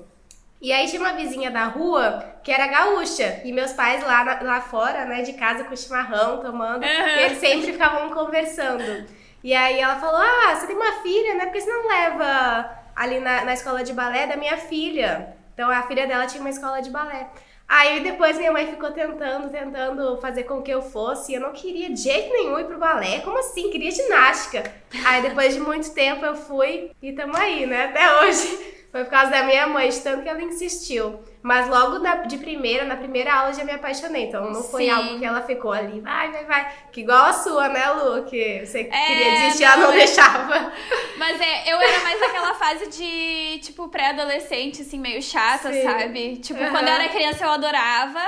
E 0.61 0.73
aí 0.73 0.89
tinha 0.89 1.01
uma 1.03 1.13
vizinha 1.13 1.51
da 1.51 1.65
rua 1.65 2.25
que 2.43 2.51
era 2.51 2.67
gaúcha. 2.67 3.43
E 3.45 3.53
meus 3.53 3.73
pais 3.75 4.03
lá, 4.03 4.25
na- 4.25 4.41
lá 4.43 4.61
fora, 4.61 5.05
né, 5.05 5.23
de 5.23 5.35
casa 5.35 5.65
com 5.65 5.77
chimarrão, 5.77 6.41
tomando. 6.41 6.83
Uhum. 6.83 6.89
E 6.89 7.23
eles 7.25 7.39
sempre 7.39 7.73
ficavam 7.73 8.09
conversando. 8.11 8.83
E 9.45 9.55
aí 9.55 9.79
ela 9.79 9.97
falou: 9.97 10.19
Ah, 10.21 10.55
você 10.57 10.67
tem 10.67 10.75
uma 10.75 10.93
filha, 11.03 11.35
né? 11.35 11.45
Por 11.45 11.53
que 11.53 11.61
você 11.61 11.71
não 11.71 11.87
leva 11.87 12.71
ali 12.97 13.21
na, 13.21 13.45
na 13.45 13.53
escola 13.53 13.85
de 13.85 13.93
balé 13.93 14.27
da 14.27 14.37
minha 14.37 14.57
filha? 14.57 15.37
Então 15.55 15.71
a 15.71 15.83
filha 15.83 16.07
dela 16.07 16.27
tinha 16.27 16.41
uma 16.41 16.51
escola 16.51 16.81
de 16.81 16.91
balé. 16.91 17.29
Aí 17.69 18.01
depois 18.01 18.39
minha 18.39 18.53
mãe 18.53 18.67
ficou 18.67 18.93
tentando, 18.93 19.51
tentando 19.51 20.17
fazer 20.19 20.45
com 20.45 20.63
que 20.63 20.71
eu 20.71 20.83
fosse. 20.83 21.35
Eu 21.35 21.41
não 21.41 21.53
queria 21.53 21.91
de 21.91 22.01
jeito 22.01 22.33
nenhum 22.33 22.59
ir 22.59 22.65
pro 22.65 22.79
balé. 22.79 23.21
Como 23.21 23.39
assim? 23.39 23.71
Queria 23.71 23.91
ginástica. 23.91 24.73
Aí 25.05 25.23
depois 25.23 25.55
de 25.55 25.61
muito 25.61 25.93
tempo 25.93 26.25
eu 26.25 26.37
fui 26.37 26.91
e 27.03 27.13
tamo 27.13 27.37
aí, 27.37 27.67
né? 27.67 27.87
Até 27.87 28.21
hoje. 28.21 28.76
Foi 28.93 29.05
por 29.05 29.11
causa 29.11 29.31
da 29.31 29.43
minha 29.43 29.67
mãe, 29.67 29.89
de 29.91 30.01
tanto 30.01 30.23
que 30.23 30.29
ela 30.29 30.41
insistiu. 30.43 31.21
Mas 31.43 31.69
logo 31.69 31.99
na- 31.99 32.17
de 32.17 32.39
primeira, 32.39 32.85
na 32.85 32.97
primeira 32.97 33.33
aula, 33.35 33.53
já 33.53 33.63
me 33.63 33.73
apaixonei. 33.73 34.25
Então 34.25 34.51
não 34.51 34.63
foi 34.63 34.85
Sim. 34.85 34.91
algo 34.91 35.19
que 35.19 35.25
ela 35.25 35.43
ficou 35.43 35.73
ali, 35.73 36.01
vai, 36.01 36.31
vai, 36.33 36.45
vai. 36.45 36.73
Que 36.93 37.03
igual 37.03 37.27
a 37.27 37.33
sua, 37.33 37.69
né, 37.69 37.91
Lu? 37.91 38.25
Que 38.25 38.65
você 38.65 38.85
queria 38.85 39.31
desistir, 39.33 39.65
não, 39.65 39.73
ela 39.73 39.83
não 39.83 39.93
é- 39.93 39.97
deixava. 39.99 40.73
Mas 41.19 41.41
é, 41.41 41.73
eu 41.73 41.81
era 41.81 42.01
mais 42.03 42.23
aquela 42.23 42.55
fase 42.55 42.87
de, 42.89 43.59
tipo, 43.63 43.89
pré-adolescente, 43.89 44.83
assim, 44.83 44.99
meio 44.99 45.23
chata, 45.23 45.73
Sim. 45.73 45.83
sabe? 45.83 46.37
Tipo, 46.39 46.61
Aham. 46.63 46.71
quando 46.71 46.89
eu 46.89 46.95
era 46.95 47.09
criança 47.09 47.45
eu 47.45 47.51
adorava. 47.51 48.23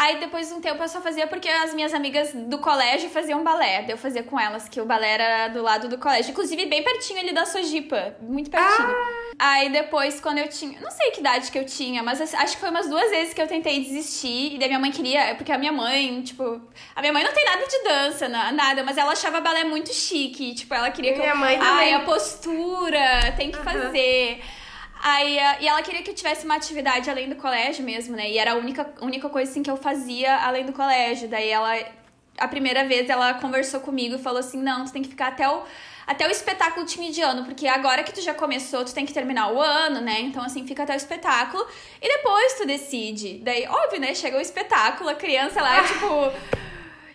Aí 0.00 0.20
depois 0.20 0.46
de 0.48 0.54
um 0.54 0.60
tempo 0.60 0.80
eu 0.80 0.88
só 0.88 1.00
fazia 1.00 1.26
porque 1.26 1.48
as 1.48 1.74
minhas 1.74 1.92
amigas 1.92 2.30
do 2.32 2.58
colégio 2.58 3.10
faziam 3.10 3.42
balé. 3.42 3.82
Daí 3.82 3.90
eu 3.90 3.98
fazia 3.98 4.22
com 4.22 4.38
elas, 4.38 4.68
que 4.68 4.80
o 4.80 4.84
balé 4.84 5.10
era 5.14 5.48
do 5.48 5.60
lado 5.60 5.88
do 5.88 5.98
colégio. 5.98 6.30
Inclusive, 6.30 6.66
bem 6.66 6.84
pertinho 6.84 7.18
ali 7.18 7.32
da 7.32 7.44
Sojipa. 7.44 8.14
Muito 8.20 8.48
pertinho. 8.48 8.94
Aí 9.40 9.68
depois, 9.70 10.20
quando 10.20 10.38
eu 10.38 10.46
tinha. 10.48 10.80
Não 10.80 10.90
sei 10.92 11.10
que 11.10 11.18
idade 11.18 11.50
que 11.50 11.58
eu 11.58 11.64
tinha, 11.66 12.00
mas 12.02 12.20
acho 12.32 12.54
que 12.54 12.60
foi 12.60 12.70
umas 12.70 12.88
duas 12.88 13.10
vezes 13.10 13.34
que 13.34 13.42
eu 13.42 13.48
tentei 13.48 13.80
desistir. 13.82 14.54
E 14.54 14.58
daí 14.58 14.68
minha 14.68 14.78
mãe 14.78 14.92
queria. 14.92 15.34
Porque 15.34 15.50
a 15.50 15.58
minha 15.58 15.72
mãe, 15.72 16.22
tipo. 16.22 16.60
A 16.94 17.00
minha 17.00 17.12
mãe 17.12 17.24
não 17.24 17.32
tem 17.32 17.44
nada 17.44 17.66
de 17.66 17.82
dança, 17.82 18.28
na- 18.28 18.52
nada, 18.52 18.84
mas 18.84 18.96
ela 18.96 19.12
achava 19.12 19.40
balé 19.40 19.64
muito 19.64 19.92
chique. 19.92 20.54
Tipo, 20.54 20.74
ela 20.74 20.90
queria 20.92 21.12
que 21.12 21.18
Minha 21.18 21.32
eu. 21.32 21.36
mãe 21.36 21.56
Ai, 21.60 21.60
também. 21.60 21.94
a 21.94 22.00
postura, 22.00 23.32
tem 23.36 23.50
que 23.50 23.58
fazer. 23.58 24.40
Aí, 25.00 25.38
ah, 25.38 25.58
e 25.60 25.68
ela 25.68 25.80
queria 25.82 26.02
que 26.02 26.10
eu 26.10 26.14
tivesse 26.14 26.44
uma 26.44 26.56
atividade 26.56 27.08
além 27.08 27.28
do 27.28 27.36
colégio 27.36 27.84
mesmo, 27.84 28.16
né? 28.16 28.30
E 28.30 28.38
era 28.38 28.52
a 28.52 28.54
única, 28.56 28.92
única 29.00 29.28
coisa 29.28 29.50
assim 29.50 29.62
que 29.62 29.70
eu 29.70 29.76
fazia 29.76 30.36
além 30.44 30.66
do 30.66 30.72
colégio. 30.72 31.28
Daí 31.28 31.48
ela, 31.48 31.72
a 32.36 32.48
primeira 32.48 32.84
vez, 32.84 33.08
ela 33.08 33.34
conversou 33.34 33.80
comigo 33.80 34.16
e 34.16 34.18
falou 34.18 34.40
assim: 34.40 34.60
não, 34.60 34.84
tu 34.84 34.92
tem 34.92 35.02
que 35.02 35.08
ficar 35.08 35.28
até 35.28 35.48
o. 35.48 35.62
Até 36.06 36.26
o 36.26 36.30
espetáculo 36.30 36.86
te 36.86 36.98
de 37.12 37.20
ano, 37.20 37.44
porque 37.44 37.66
agora 37.66 38.02
que 38.02 38.14
tu 38.14 38.22
já 38.22 38.32
começou, 38.32 38.82
tu 38.82 38.94
tem 38.94 39.04
que 39.04 39.12
terminar 39.12 39.52
o 39.52 39.60
ano, 39.60 40.00
né? 40.00 40.22
Então, 40.22 40.42
assim, 40.42 40.66
fica 40.66 40.82
até 40.82 40.94
o 40.94 40.96
espetáculo 40.96 41.66
e 42.00 42.08
depois 42.08 42.54
tu 42.54 42.66
decide. 42.66 43.40
Daí, 43.44 43.66
óbvio, 43.66 44.00
né? 44.00 44.14
Chega 44.14 44.38
o 44.38 44.40
espetáculo, 44.40 45.10
a 45.10 45.14
criança 45.14 45.60
lá, 45.60 45.82
tipo. 45.84 46.32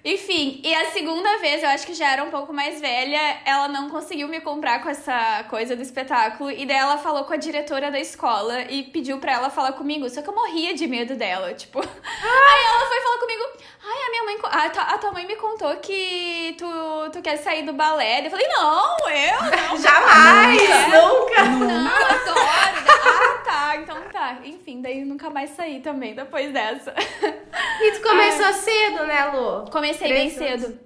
Enfim, 0.06 0.60
e 0.64 0.76
a 0.76 0.92
segunda 0.92 1.38
vez, 1.38 1.64
eu 1.64 1.70
acho 1.70 1.86
que 1.86 1.94
já 1.94 2.12
era 2.12 2.24
um 2.26 2.30
pouco 2.30 2.52
mais 2.52 2.82
velha, 2.82 3.38
ela 3.46 3.70
não 3.70 3.90
conseguiu 3.90 4.28
me 4.28 4.42
comprar 4.42 4.84
com 4.84 4.90
essa 4.90 5.46
coisa 5.50 5.78
do 5.78 5.82
espetáculo. 5.82 6.52
E 6.52 6.66
daí 6.66 6.76
ela 6.76 6.98
falou 6.98 7.24
com 7.24 7.32
a 7.32 7.38
diretora 7.38 7.90
da 7.90 7.98
escola 8.00 8.64
e 8.64 8.84
pediu 8.84 9.18
pra 9.20 9.32
ela 9.32 9.50
falar 9.50 9.72
comigo. 9.72 10.10
Só 10.10 10.22
que 10.22 10.28
eu 10.30 10.36
morria 10.36 10.74
de 10.74 10.88
medo 10.88 11.16
dela, 11.16 11.54
tipo. 11.54 11.80
Aí 11.80 12.66
ela 12.68 12.86
foi 12.88 13.00
falar 13.02 13.18
comigo. 13.20 13.44
Ai, 13.86 14.08
a 14.08 14.10
minha 14.10 14.24
mãe. 14.24 14.38
A, 14.44 14.70
tua- 14.70 14.84
a 14.84 14.98
tua 14.98 15.12
mãe 15.14 15.26
me 15.26 15.36
contou 15.38 15.74
que 15.78 16.54
tu, 16.58 16.66
tu 17.14 17.22
quer 17.22 17.38
sair 17.38 17.64
do 17.64 17.72
balé. 17.72 18.26
Eu 18.26 18.30
falei, 18.32 18.48
não, 18.50 18.98
eu 19.08 19.72
não. 19.72 19.78
Jamais! 19.80 20.62
Nunca! 20.92 21.44
Não, 21.46 22.00
eu 22.00 22.08
adoro. 22.08 22.44
Ah, 23.06 23.42
tá, 23.46 23.76
então 23.78 24.02
tá. 24.12 24.38
Enfim, 24.44 24.82
daí 24.82 25.04
nunca 25.06 25.30
mais 25.30 25.50
saí 25.52 25.80
também 25.80 26.14
depois 26.14 26.52
dessa. 26.52 26.94
E 27.82 27.92
tu 27.92 28.02
começou 28.02 28.54
cedo, 28.54 29.06
né, 29.06 29.26
Lu? 29.34 29.66
Comecei 29.72 29.93
Três 29.98 30.20
bem 30.20 30.30
cedo. 30.30 30.80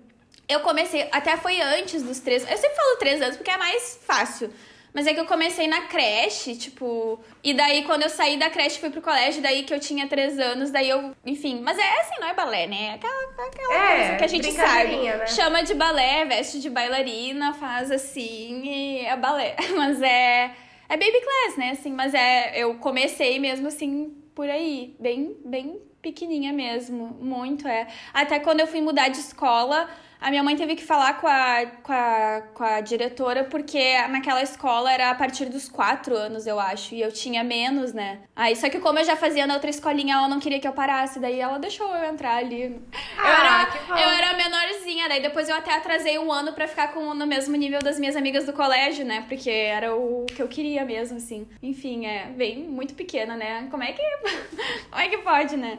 Eu 0.48 0.62
comecei, 0.62 1.08
até 1.12 1.36
foi 1.38 1.60
antes 1.60 2.02
dos 2.04 2.20
três. 2.20 2.50
Eu 2.50 2.58
sempre 2.58 2.76
falo 2.76 2.98
três 2.98 3.22
anos 3.22 3.36
porque 3.38 3.52
é 3.52 3.58
mais 3.58 4.00
fácil. 4.06 4.50
Mas 4.94 5.06
é 5.06 5.14
que 5.14 5.20
eu 5.20 5.26
comecei 5.26 5.68
na 5.68 5.82
creche, 5.82 6.56
tipo. 6.56 7.20
E 7.44 7.54
daí, 7.54 7.84
quando 7.84 8.04
eu 8.04 8.10
saí 8.10 8.38
da 8.38 8.50
creche 8.50 8.80
fui 8.80 8.90
pro 8.90 9.02
colégio, 9.02 9.44
daí 9.44 9.62
que 9.64 9.72
eu 9.74 9.80
tinha 9.80 10.08
três 10.08 10.40
anos, 10.40 10.72
daí 10.72 10.90
eu. 10.90 11.14
Enfim. 11.26 11.60
Mas 11.62 11.78
é 11.78 12.00
assim, 12.00 12.20
não 12.20 12.28
é 12.28 12.34
balé, 12.34 12.66
né? 12.66 12.94
Aquela, 12.96 13.48
aquela 13.48 13.74
É, 13.76 13.98
coisa 13.98 14.16
que 14.16 14.24
a 14.24 14.28
gente 14.28 14.52
sabe. 14.54 14.96
né? 14.96 15.28
Chama 15.28 15.62
de 15.62 15.76
balé, 15.76 16.26
veste 16.26 16.60
de 16.60 16.70
bailarina, 16.70 17.54
faz 17.54 17.92
assim 17.92 18.64
e 18.64 19.06
é 19.06 19.16
balé. 19.16 19.56
Mas 19.76 20.02
é. 20.02 20.52
É 20.90 20.96
baby 20.98 21.20
class, 21.22 21.58
né? 21.58 21.72
Assim, 21.72 21.92
mas 21.92 22.14
é. 22.14 22.54
Eu 22.58 22.76
comecei 22.76 23.38
mesmo 23.40 23.68
assim 23.68 24.16
por 24.34 24.50
aí. 24.50 24.96
Bem, 25.00 25.36
bem 25.44 25.82
pequenininha 26.01 26.54
mesmo, 26.54 27.18
muito 27.22 27.68
é. 27.68 27.88
Até 28.13 28.39
quando 28.39 28.60
eu 28.60 28.68
fui 28.68 28.82
mudar 28.82 29.10
de 29.10 29.20
escola, 29.20 29.89
a 30.19 30.29
minha 30.29 30.43
mãe 30.43 30.55
teve 30.55 30.75
que 30.75 30.83
falar 30.83 31.19
com 31.19 31.27
a, 31.27 31.65
com 31.83 31.93
a, 31.93 32.41
com 32.53 32.63
a 32.63 32.81
diretora, 32.81 33.43
porque 33.43 33.97
naquela 34.07 34.41
escola 34.41 34.91
era 34.91 35.12
a 35.12 35.15
partir 35.15 35.45
dos 35.45 35.69
quatro 35.69 36.15
anos, 36.15 36.47
eu 36.47 36.59
acho, 36.59 36.95
e 36.95 37.01
eu 37.01 37.12
tinha 37.12 37.43
menos, 37.43 37.93
né? 37.93 38.19
Aí, 38.36 38.55
só 38.55 38.69
que 38.69 38.79
como 38.79 39.00
eu 39.00 39.05
já 39.05 39.15
fazia 39.15 39.45
na 39.45 39.53
outra 39.53 39.69
escolinha, 39.69 40.15
ela 40.15 40.27
não 40.27 40.39
queria 40.39 40.59
que 40.59 40.67
eu 40.67 40.74
parasse, 40.74 41.19
daí 41.19 41.39
ela 41.39 41.59
deixou 41.59 41.88
eu 41.95 42.05
entrar 42.09 42.38
ali. 42.38 42.79
Ah, 43.17 43.27
eu, 43.27 43.36
era, 43.36 43.65
bom. 43.88 43.95
eu 43.95 44.09
era 44.09 44.33
menorzinha, 44.38 45.07
daí 45.07 45.21
depois 45.21 45.47
eu 45.50 45.55
até 45.55 45.74
atrasei 45.74 46.17
um 46.17 46.31
ano 46.31 46.53
pra 46.53 46.67
ficar 46.67 46.93
com, 46.93 47.13
no 47.13 47.27
mesmo 47.27 47.55
nível 47.55 47.79
das 47.79 48.00
minhas 48.00 48.15
amigas 48.15 48.45
do 48.45 48.53
colégio, 48.53 49.05
né? 49.05 49.25
Porque 49.27 49.50
era 49.50 49.95
o 49.95 50.25
que 50.25 50.41
eu 50.41 50.47
queria 50.47 50.83
mesmo, 50.83 51.17
assim. 51.17 51.47
Enfim, 51.62 52.05
é 52.05 52.25
bem 52.27 52.59
muito 52.63 52.93
pequena, 52.95 53.36
né? 53.36 53.67
Como 53.69 53.83
é 53.83 53.93
que. 53.93 54.01
Como 54.89 55.01
é 55.01 55.09
que 55.09 55.17
pode, 55.19 55.57
né? 55.57 55.77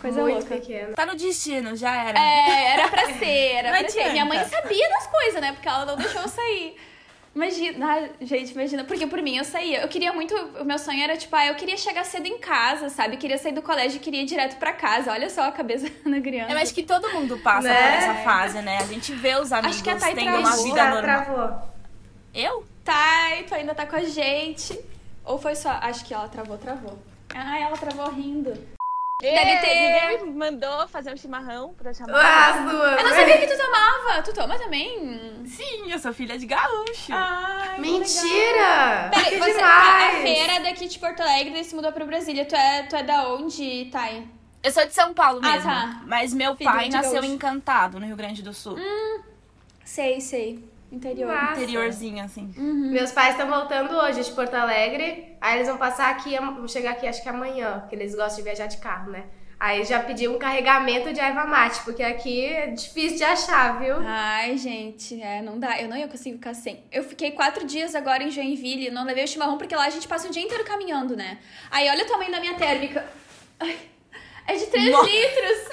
Coisa 0.00 0.22
Muito 0.22 0.34
louca. 0.38 0.54
pequeno. 0.54 0.94
Tá 0.94 1.04
no 1.06 1.14
destino, 1.14 1.76
já 1.76 1.94
era. 1.94 2.18
É, 2.18 2.72
era 2.72 2.88
pra 2.88 3.06
ser, 3.18 3.26
era 3.54 3.70
Não 3.72 3.78
pra 3.80 3.88
ser. 3.88 4.10
Minha 4.12 4.24
mãe 4.24 4.38
adianta. 4.38 4.62
sabia 4.62 4.88
das 4.88 5.06
coisas, 5.06 5.40
né? 5.40 5.52
Porque 5.52 5.68
ela 5.68 5.84
não 5.84 5.96
deixou 5.96 6.22
eu 6.22 6.28
sair. 6.28 6.76
Imagina, 7.32 7.86
ai, 7.86 8.10
gente, 8.22 8.50
imagina, 8.52 8.82
porque 8.82 9.06
por 9.06 9.22
mim 9.22 9.36
eu 9.36 9.44
saía. 9.44 9.82
Eu 9.82 9.88
queria 9.88 10.12
muito, 10.12 10.34
o 10.34 10.64
meu 10.64 10.78
sonho 10.78 11.00
era 11.00 11.16
tipo, 11.16 11.36
ah, 11.36 11.46
eu 11.46 11.54
queria 11.54 11.76
chegar 11.76 12.04
cedo 12.04 12.26
em 12.26 12.38
casa, 12.38 12.88
sabe? 12.88 13.16
Queria 13.18 13.38
sair 13.38 13.52
do 13.52 13.62
colégio 13.62 13.98
e 13.98 14.00
queria 14.00 14.22
ir 14.22 14.24
direto 14.26 14.56
pra 14.58 14.72
casa. 14.72 15.12
Olha 15.12 15.30
só 15.30 15.42
a 15.42 15.52
cabeça 15.52 15.86
da 16.04 16.20
criança. 16.20 16.50
Eu 16.52 16.58
acho 16.58 16.74
que 16.74 16.82
todo 16.82 17.08
mundo 17.12 17.38
passa 17.38 17.68
Né? 17.68 17.74
por 17.74 17.98
essa 17.98 18.14
fase, 18.24 18.62
né? 18.62 18.78
A 18.78 18.86
gente 18.86 19.12
vê 19.12 19.36
os 19.36 19.52
amigos 19.52 19.80
que 19.80 19.90
a 19.90 19.96
Thay 19.96 20.14
tendo 20.14 20.24
travou. 20.24 20.40
uma 20.40 20.56
vida 20.56 20.84
normal. 20.90 21.02
Travou. 21.24 21.68
Eu? 22.34 22.64
Thay, 22.84 23.44
tu 23.44 23.54
ainda 23.54 23.74
tá 23.76 23.86
com 23.86 23.96
a 23.96 24.02
gente. 24.02 24.76
Ou 25.24 25.38
foi 25.38 25.54
só. 25.54 25.70
Acho 25.82 26.04
que 26.04 26.12
ela 26.12 26.26
travou, 26.28 26.58
travou. 26.58 26.98
Ah, 27.32 27.60
ela 27.60 27.76
travou 27.76 28.10
rindo. 28.10 28.52
Deve 29.20 29.56
ter- 29.60 29.74
Ninguém 29.74 30.24
me 30.26 30.32
mandou 30.38 30.88
fazer 30.88 31.12
um 31.12 31.16
chimarrão 31.16 31.74
pra 31.74 31.92
chamar. 31.92 32.50
As 32.50 32.70
duas. 32.70 32.98
Eu 32.98 33.04
não 33.04 33.14
sabia 33.14 33.38
que 33.38 33.46
tu 33.46 33.56
tomava. 33.58 34.22
Tu 34.22 34.32
toma 34.32 34.58
também? 34.58 35.42
Sim, 35.46 35.90
eu 35.92 35.98
sou 35.98 36.12
filha 36.12 36.38
de 36.38 36.46
gaúcho. 36.46 37.12
Ai. 37.12 37.78
Mentira! 37.80 39.10
Peraí, 39.12 39.30
que 39.30 39.38
você, 39.38 39.52
demais! 39.54 40.14
a 40.18 40.22
feira 40.22 40.52
é 40.54 40.60
daqui 40.60 40.88
de 40.88 40.98
Porto 40.98 41.20
Alegre 41.20 41.60
e 41.60 41.64
se 41.64 41.74
mudou 41.74 41.92
pra 41.92 42.04
Brasília. 42.04 42.44
Tu 42.44 42.54
é, 42.54 42.82
tu 42.84 42.96
é 42.96 43.02
da 43.02 43.28
onde, 43.34 43.88
Thay? 43.92 44.26
Eu 44.62 44.70
sou 44.70 44.86
de 44.86 44.92
São 44.94 45.14
Paulo 45.14 45.40
Ah, 45.42 45.52
mesmo. 45.52 45.70
tá. 45.70 46.02
Mas 46.06 46.34
meu 46.34 46.54
Filha 46.56 46.70
pai 46.70 46.88
nasceu 46.90 47.14
gaúcho. 47.14 47.28
em 47.30 47.34
Encantado, 47.34 47.98
no 48.00 48.06
Rio 48.06 48.16
Grande 48.16 48.42
do 48.42 48.52
Sul. 48.52 48.76
Sei, 49.84 50.20
sei. 50.20 50.64
Interior. 50.92 51.32
Massa. 51.32 51.60
Interiorzinho, 51.62 52.24
assim. 52.24 52.52
Meus 52.56 53.12
pais 53.12 53.30
estão 53.34 53.48
voltando 53.48 53.94
hoje 53.96 54.22
de 54.24 54.30
Porto 54.32 54.54
Alegre. 54.54 55.29
Aí 55.40 55.56
eles 55.56 55.68
vão 55.68 55.78
passar 55.78 56.10
aqui, 56.10 56.36
vão 56.36 56.68
chegar 56.68 56.92
aqui 56.92 57.06
acho 57.06 57.22
que 57.22 57.28
amanhã, 57.28 57.80
porque 57.80 57.94
eles 57.94 58.14
gostam 58.14 58.36
de 58.36 58.42
viajar 58.42 58.66
de 58.66 58.76
carro, 58.76 59.10
né? 59.10 59.24
Aí 59.58 59.84
já 59.84 60.00
pedi 60.00 60.26
um 60.26 60.38
carregamento 60.38 61.12
de 61.12 61.20
erva 61.20 61.44
mate, 61.44 61.82
porque 61.84 62.02
aqui 62.02 62.46
é 62.46 62.68
difícil 62.68 63.18
de 63.18 63.24
achar, 63.24 63.78
viu? 63.78 63.96
Ai, 64.06 64.56
gente, 64.56 65.20
é, 65.20 65.42
não 65.42 65.58
dá. 65.58 65.78
Eu 65.78 65.86
não 65.86 65.98
ia 65.98 66.08
conseguir 66.08 66.36
ficar 66.36 66.54
sem. 66.54 66.82
Eu 66.90 67.04
fiquei 67.04 67.32
quatro 67.32 67.66
dias 67.66 67.94
agora 67.94 68.22
em 68.22 68.30
Joinville, 68.30 68.90
não 68.90 69.04
levei 69.04 69.24
o 69.24 69.28
chimarrão, 69.28 69.58
porque 69.58 69.76
lá 69.76 69.84
a 69.84 69.90
gente 69.90 70.08
passa 70.08 70.28
o 70.28 70.30
dia 70.30 70.42
inteiro 70.42 70.64
caminhando, 70.64 71.14
né? 71.14 71.38
Aí 71.70 71.90
olha 71.90 72.04
o 72.04 72.08
tamanho 72.08 72.32
da 72.32 72.40
minha 72.40 72.54
térmica. 72.54 73.06
Ai, 73.60 73.76
é 74.46 74.54
de 74.54 74.66
3 74.66 74.90
Nossa. 74.90 75.10
litros. 75.10 75.68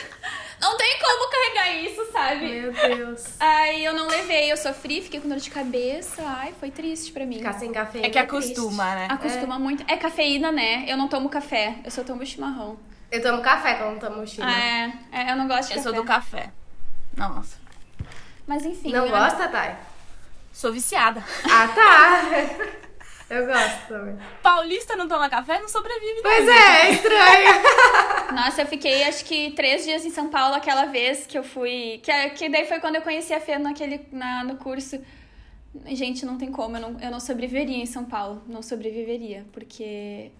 Não 0.59 0.75
tem 0.75 0.97
como 0.99 1.29
carregar 1.29 1.71
isso, 1.75 2.11
sabe? 2.11 2.47
Meu 2.47 2.71
Deus. 2.71 3.35
Aí 3.39 3.85
eu 3.85 3.93
não 3.93 4.07
levei, 4.07 4.51
eu 4.51 4.57
sofri, 4.57 5.01
fiquei 5.01 5.19
com 5.19 5.29
dor 5.29 5.37
de 5.37 5.49
cabeça. 5.51 6.23
Ai, 6.25 6.53
foi 6.59 6.71
triste 6.71 7.11
pra 7.11 7.25
mim. 7.25 7.37
Ficar 7.37 7.53
sem 7.53 7.71
café. 7.71 7.99
É 8.03 8.09
que 8.09 8.17
acostuma, 8.17 8.95
né? 8.95 9.07
Acostuma 9.09 9.59
muito. 9.59 9.83
É 9.87 9.95
cafeína, 9.97 10.51
né? 10.51 10.85
Eu 10.87 10.97
não 10.97 11.07
tomo 11.07 11.29
café, 11.29 11.75
eu 11.83 11.91
só 11.91 12.03
tomo 12.03 12.25
chimarrão. 12.25 12.77
Eu 13.11 13.21
tomo 13.21 13.41
café 13.41 13.75
quando 13.75 13.91
não 13.93 13.99
tomo 13.99 14.27
chile. 14.27 14.47
É, 14.47 14.91
é, 15.11 15.31
eu 15.31 15.35
não 15.35 15.47
gosto 15.47 15.69
de 15.69 15.73
Eu 15.73 15.77
café. 15.77 15.83
sou 15.83 15.93
do 15.93 16.03
café. 16.03 16.51
Nossa. 17.15 17.57
Mas 18.45 18.65
enfim. 18.65 18.91
Não 18.91 19.07
gosta, 19.09 19.47
Thay? 19.47 19.75
Sou 20.51 20.73
viciada. 20.73 21.23
Ah, 21.45 21.67
tá. 21.67 22.77
Eu 23.29 23.46
gosto 23.46 23.88
também. 23.88 24.17
Paulista 24.41 24.96
não 24.96 25.07
toma 25.07 25.29
café, 25.29 25.60
não 25.60 25.67
sobrevive. 25.67 26.22
Pois 26.22 26.46
não. 26.46 26.53
é, 26.53 26.88
é 26.88 26.91
estranho. 26.91 28.31
Nossa, 28.34 28.62
eu 28.62 28.65
fiquei 28.67 29.03
acho 29.03 29.25
que 29.25 29.51
três 29.51 29.84
dias 29.84 30.05
em 30.05 30.10
São 30.10 30.29
Paulo 30.29 30.55
aquela 30.55 30.86
vez 30.86 31.27
que 31.27 31.38
eu 31.38 31.43
fui. 31.43 32.00
Que, 32.01 32.29
que 32.31 32.50
daí 32.50 32.65
foi 32.65 32.79
quando 32.79 32.96
eu 32.96 33.01
conheci 33.01 33.34
a 33.34 33.39
Fê 33.39 33.57
naquele, 33.57 34.05
na, 34.12 34.43
no 34.43 34.55
curso. 34.55 35.00
Gente, 35.88 36.25
não 36.25 36.38
tem 36.38 36.51
como, 36.51 36.77
eu 36.77 36.81
não, 36.81 37.00
eu 37.00 37.12
não 37.12 37.19
sobreviveria 37.19 37.77
em 37.77 37.86
São 37.86 38.05
Paulo. 38.05 38.41
Não 38.48 38.62
sobreviveria, 38.62 39.46
porque. 39.51 40.31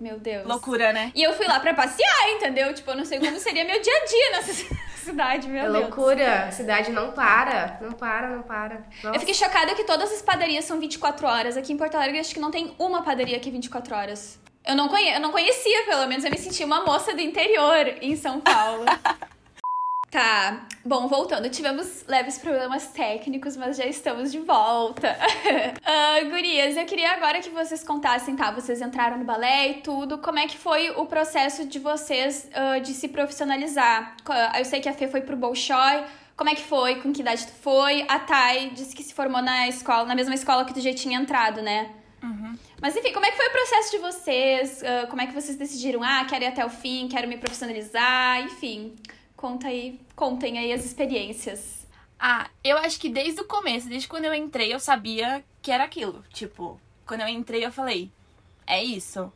Meu 0.00 0.18
Deus. 0.18 0.46
Loucura, 0.46 0.92
né? 0.94 1.12
E 1.14 1.22
eu 1.22 1.34
fui 1.34 1.46
lá 1.46 1.60
pra 1.60 1.74
passear, 1.74 2.30
entendeu? 2.30 2.72
Tipo, 2.72 2.92
eu 2.92 2.96
não 2.96 3.04
sei 3.04 3.18
como 3.20 3.38
seria 3.38 3.64
meu 3.64 3.80
dia 3.82 3.92
a 3.94 4.04
dia 4.06 4.30
nessa 4.32 4.52
cidade, 5.04 5.46
meu 5.48 5.60
É 5.60 5.70
Deus. 5.70 5.74
loucura. 5.74 6.44
A 6.46 6.50
cidade 6.50 6.90
não 6.90 7.12
para. 7.12 7.78
Não 7.82 7.92
para, 7.92 8.28
não 8.30 8.42
para. 8.42 8.86
Nossa. 9.02 9.16
Eu 9.16 9.20
fiquei 9.20 9.34
chocada 9.34 9.74
que 9.74 9.84
todas 9.84 10.10
as 10.10 10.22
padarias 10.22 10.64
são 10.64 10.80
24 10.80 11.26
horas. 11.26 11.56
Aqui 11.56 11.72
em 11.72 11.76
Porto 11.76 11.96
Alegre 11.96 12.18
acho 12.18 12.32
que 12.32 12.40
não 12.40 12.50
tem 12.50 12.74
uma 12.78 13.02
padaria 13.02 13.38
que 13.38 13.48
é 13.50 13.52
24 13.52 13.94
horas. 13.94 14.38
Eu 14.66 14.74
não, 14.74 14.88
conhe... 14.88 15.12
eu 15.14 15.20
não 15.20 15.32
conhecia, 15.32 15.84
pelo 15.84 16.06
menos. 16.06 16.24
Eu 16.24 16.30
me 16.30 16.38
senti 16.38 16.64
uma 16.64 16.82
moça 16.84 17.12
do 17.14 17.20
interior 17.20 17.94
em 18.00 18.16
São 18.16 18.40
Paulo. 18.40 18.84
tá. 20.10 20.66
Bom, 20.84 21.06
voltando. 21.08 21.48
Tivemos 21.50 22.04
leves 22.08 22.38
problemas 22.38 22.86
técnicos, 22.88 23.56
mas 23.56 23.76
já 23.76 23.86
estamos 23.86 24.32
de 24.32 24.38
volta. 24.40 25.16
Ah, 25.92 26.20
gurias, 26.24 26.76
eu 26.76 26.84
queria 26.84 27.10
agora 27.12 27.40
que 27.40 27.50
vocês 27.50 27.82
contassem, 27.82 28.36
tá? 28.36 28.50
Vocês 28.52 28.80
entraram 28.80 29.18
no 29.18 29.24
balé 29.24 29.68
e 29.70 29.74
tudo. 29.82 30.18
Como 30.18 30.38
é 30.38 30.46
que 30.46 30.56
foi 30.56 30.90
o 30.90 31.04
processo 31.06 31.66
de 31.66 31.78
vocês 31.80 32.48
ah, 32.54 32.78
de 32.78 32.92
se 32.94 33.08
profissionalizar? 33.08 34.14
Co- 34.24 34.32
Eu 34.56 34.64
sei 34.64 34.80
que 34.80 34.88
a 34.88 34.92
Fê 34.92 35.08
foi 35.08 35.20
pro 35.22 35.36
Bolshoi. 35.36 36.04
Como 36.36 36.48
é 36.48 36.54
que 36.54 36.62
foi? 36.62 36.96
Com 37.02 37.12
que 37.12 37.20
idade 37.22 37.46
tu 37.46 37.52
foi? 37.52 38.04
A 38.08 38.18
Thay 38.20 38.70
disse 38.70 38.94
que 38.94 39.02
se 39.02 39.12
formou 39.12 39.42
na 39.42 39.68
escola, 39.68 40.04
na 40.04 40.14
mesma 40.14 40.34
escola 40.34 40.64
que 40.64 40.72
tu 40.74 40.80
já 40.80 40.92
tinha 40.94 41.18
entrado, 41.18 41.60
né? 41.60 41.90
Mas 42.80 42.94
enfim, 42.96 43.12
como 43.12 43.26
é 43.26 43.30
que 43.30 43.36
foi 43.36 43.48
o 43.48 43.52
processo 43.52 43.90
de 43.90 43.98
vocês? 43.98 44.82
Ah, 44.84 45.06
como 45.08 45.20
é 45.22 45.26
que 45.26 45.32
vocês 45.34 45.56
decidiram? 45.56 46.02
Ah, 46.04 46.24
quero 46.28 46.44
ir 46.44 46.48
até 46.48 46.64
o 46.64 46.70
fim, 46.70 47.08
quero 47.08 47.26
me 47.26 47.36
profissionalizar, 47.36 48.42
enfim. 48.44 48.94
Conta 49.40 49.68
aí, 49.68 49.98
contem 50.14 50.58
aí 50.58 50.70
as 50.70 50.84
experiências. 50.84 51.86
Ah, 52.18 52.50
eu 52.62 52.76
acho 52.76 53.00
que 53.00 53.08
desde 53.08 53.40
o 53.40 53.46
começo, 53.46 53.88
desde 53.88 54.06
quando 54.06 54.26
eu 54.26 54.34
entrei, 54.34 54.70
eu 54.70 54.78
sabia 54.78 55.42
que 55.62 55.72
era 55.72 55.84
aquilo. 55.84 56.22
Tipo, 56.30 56.78
quando 57.06 57.22
eu 57.22 57.28
entrei, 57.28 57.64
eu 57.64 57.72
falei, 57.72 58.12
é 58.66 58.84
isso. 58.84 59.32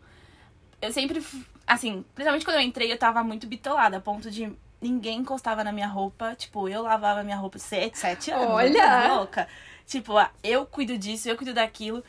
Eu 0.83 0.93
sempre, 0.93 1.25
assim, 1.67 2.05
principalmente 2.15 2.45
quando 2.45 2.57
eu 2.57 2.61
entrei, 2.61 2.93
eu 2.93 2.99
tava 2.99 3.25
muito 3.25 3.47
bitolada, 3.47 3.97
a 3.97 4.01
ponto 4.01 4.31
de 4.31 4.53
ninguém 4.79 5.21
encostava 5.21 5.65
na 5.65 5.73
minha 5.73 5.89
roupa. 5.89 6.35
Tipo, 6.35 6.69
eu 6.69 6.83
lavava 6.83 7.23
minha 7.23 7.39
roupa 7.39 7.59
sete, 7.59 7.97
sete 7.97 8.31
anos. 8.31 8.49
Olha! 8.51 9.15
louca. 9.15 9.49
Tipo, 9.87 10.13
eu 10.43 10.67
cuido 10.67 10.99
disso, 10.99 11.31
eu 11.31 11.37
cuido 11.37 11.55
daquilo. 11.55 12.05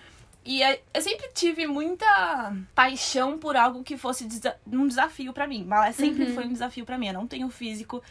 E 0.46 0.62
eh, 0.62 0.80
eu 0.94 1.02
sempre 1.02 1.28
tive 1.34 1.66
muita 1.66 2.56
paixão 2.75 3.38
por 3.40 3.56
algo 3.58 3.84
que 3.84 3.98
fosse 3.98 4.25
desa- 4.25 4.56
um 4.72 4.88
desafio 4.88 5.34
pra 5.34 5.48
mim. 5.48 5.64
Balé 5.64 5.92
sempre 5.92 6.34
foi 6.36 6.46
um 6.46 6.54
desafio 6.54 6.86
pra 6.86 6.98
mim. 6.98 7.08
Eu 7.08 7.14
não 7.14 7.25
tenho 7.28 7.50
físico 7.50 8.02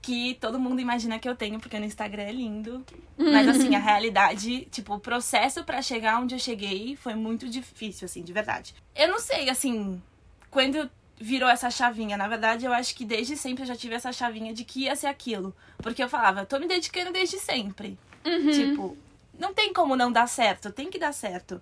que 0.00 0.34
todo 0.40 0.58
mundo 0.58 0.80
imagina 0.80 1.18
que 1.18 1.28
eu 1.28 1.34
tenho, 1.34 1.58
porque 1.60 1.78
no 1.78 1.84
Instagram 1.84 2.22
é 2.24 2.32
lindo. 2.32 2.84
Mas 3.18 3.48
assim, 3.48 3.74
a 3.74 3.78
realidade, 3.80 4.66
tipo, 4.70 4.94
o 4.94 5.00
processo 5.00 5.62
pra 5.64 5.80
chegar 5.82 6.20
onde 6.20 6.34
eu 6.34 6.38
cheguei 6.38 6.96
foi 6.96 7.14
muito 7.14 7.48
difícil, 7.48 8.06
assim, 8.06 8.22
de 8.22 8.32
verdade. 8.32 8.74
Eu 8.94 9.08
não 9.08 9.18
sei, 9.18 9.48
assim, 9.50 10.02
quando 10.50 10.90
virou 11.18 11.48
essa 11.48 11.70
chavinha, 11.70 12.16
na 12.16 12.26
verdade, 12.28 12.64
eu 12.66 12.72
acho 12.72 12.94
que 12.94 13.04
desde 13.04 13.36
sempre 13.36 13.62
eu 13.62 13.66
já 13.68 13.76
tive 13.76 13.94
essa 13.94 14.12
chavinha 14.12 14.52
de 14.52 14.64
que 14.64 14.80
ia 14.84 14.96
ser 14.96 15.06
aquilo. 15.06 15.54
Porque 15.78 16.02
eu 16.02 16.08
falava, 16.08 16.40
eu 16.40 16.46
tô 16.46 16.58
me 16.58 16.66
dedicando 16.66 17.12
desde 17.12 17.38
sempre. 17.38 17.98
Tipo, 18.52 18.96
não 19.38 19.54
tem 19.54 19.72
como 19.72 19.96
não 19.96 20.10
dar 20.10 20.28
certo, 20.28 20.72
tem 20.72 20.90
que 20.90 20.98
dar 20.98 21.12
certo. 21.12 21.60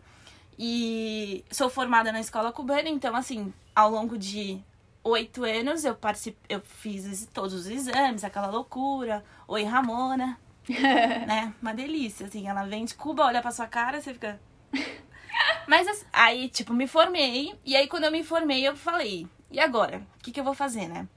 E 0.58 1.44
sou 1.50 1.70
formada 1.70 2.12
na 2.12 2.20
escola 2.20 2.52
cubana, 2.52 2.88
então, 2.88 3.16
assim, 3.16 3.52
ao 3.74 3.90
longo 3.90 4.18
de 4.18 4.62
oito 5.02 5.44
anos 5.44 5.84
eu 5.84 5.94
particip... 5.94 6.36
eu 6.48 6.60
fiz 6.60 7.28
todos 7.32 7.52
os 7.52 7.66
exames, 7.66 8.24
aquela 8.24 8.48
loucura. 8.48 9.24
Oi, 9.48 9.64
Ramona. 9.64 10.38
né? 10.68 11.52
Uma 11.60 11.74
delícia, 11.74 12.26
assim. 12.26 12.48
Ela 12.48 12.64
vem 12.64 12.84
de 12.84 12.94
Cuba, 12.94 13.24
olha 13.24 13.42
pra 13.42 13.50
sua 13.50 13.66
cara, 13.66 14.00
você 14.00 14.12
fica. 14.12 14.40
Mas 15.66 15.88
assim, 15.88 16.06
aí, 16.12 16.48
tipo, 16.48 16.72
me 16.72 16.86
formei. 16.86 17.58
E 17.64 17.74
aí, 17.76 17.88
quando 17.88 18.04
eu 18.04 18.12
me 18.12 18.22
formei, 18.22 18.66
eu 18.66 18.76
falei: 18.76 19.26
e 19.50 19.58
agora? 19.58 20.02
O 20.18 20.22
que, 20.22 20.30
que 20.30 20.40
eu 20.40 20.44
vou 20.44 20.54
fazer, 20.54 20.88
né? 20.88 21.08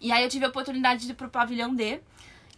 E 0.00 0.12
aí, 0.12 0.22
eu 0.22 0.28
tive 0.28 0.44
a 0.44 0.48
oportunidade 0.48 1.06
de 1.06 1.12
ir 1.12 1.14
pro 1.14 1.28
pavilhão 1.28 1.74
D. 1.74 2.00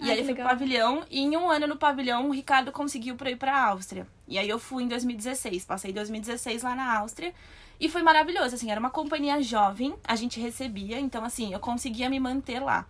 E 0.00 0.08
Ah, 0.08 0.12
aí, 0.12 0.18
eu 0.20 0.24
fui 0.24 0.34
pro 0.34 0.44
pavilhão. 0.44 1.04
E 1.10 1.20
em 1.20 1.36
um 1.36 1.50
ano 1.50 1.66
no 1.66 1.76
pavilhão, 1.76 2.28
o 2.28 2.32
Ricardo 2.32 2.70
conseguiu 2.70 3.16
pra 3.16 3.30
ir 3.30 3.36
pra 3.36 3.64
Áustria. 3.66 4.06
E 4.26 4.38
aí, 4.38 4.48
eu 4.48 4.58
fui 4.58 4.84
em 4.84 4.88
2016. 4.88 5.64
Passei 5.64 5.92
2016 5.92 6.62
lá 6.62 6.74
na 6.74 6.98
Áustria. 6.98 7.34
E 7.80 7.88
foi 7.88 8.02
maravilhoso, 8.02 8.54
assim. 8.54 8.70
Era 8.70 8.80
uma 8.80 8.90
companhia 8.90 9.42
jovem, 9.42 9.94
a 10.04 10.14
gente 10.16 10.40
recebia. 10.40 10.98
Então, 10.98 11.24
assim, 11.24 11.52
eu 11.52 11.60
conseguia 11.60 12.08
me 12.08 12.20
manter 12.20 12.60
lá. 12.60 12.86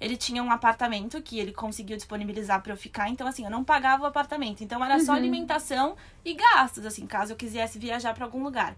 Ele 0.00 0.16
tinha 0.16 0.42
um 0.42 0.50
apartamento 0.50 1.20
que 1.20 1.38
ele 1.38 1.52
conseguiu 1.52 1.94
disponibilizar 1.94 2.62
pra 2.62 2.72
eu 2.72 2.76
ficar, 2.76 3.10
então 3.10 3.26
assim, 3.26 3.44
eu 3.44 3.50
não 3.50 3.62
pagava 3.62 4.04
o 4.04 4.06
apartamento. 4.06 4.64
Então 4.64 4.82
era 4.82 4.98
só 4.98 5.12
alimentação 5.12 5.94
e 6.24 6.32
gastos, 6.32 6.86
assim, 6.86 7.06
caso 7.06 7.34
eu 7.34 7.36
quisesse 7.36 7.78
viajar 7.78 8.14
pra 8.14 8.24
algum 8.24 8.42
lugar. 8.42 8.74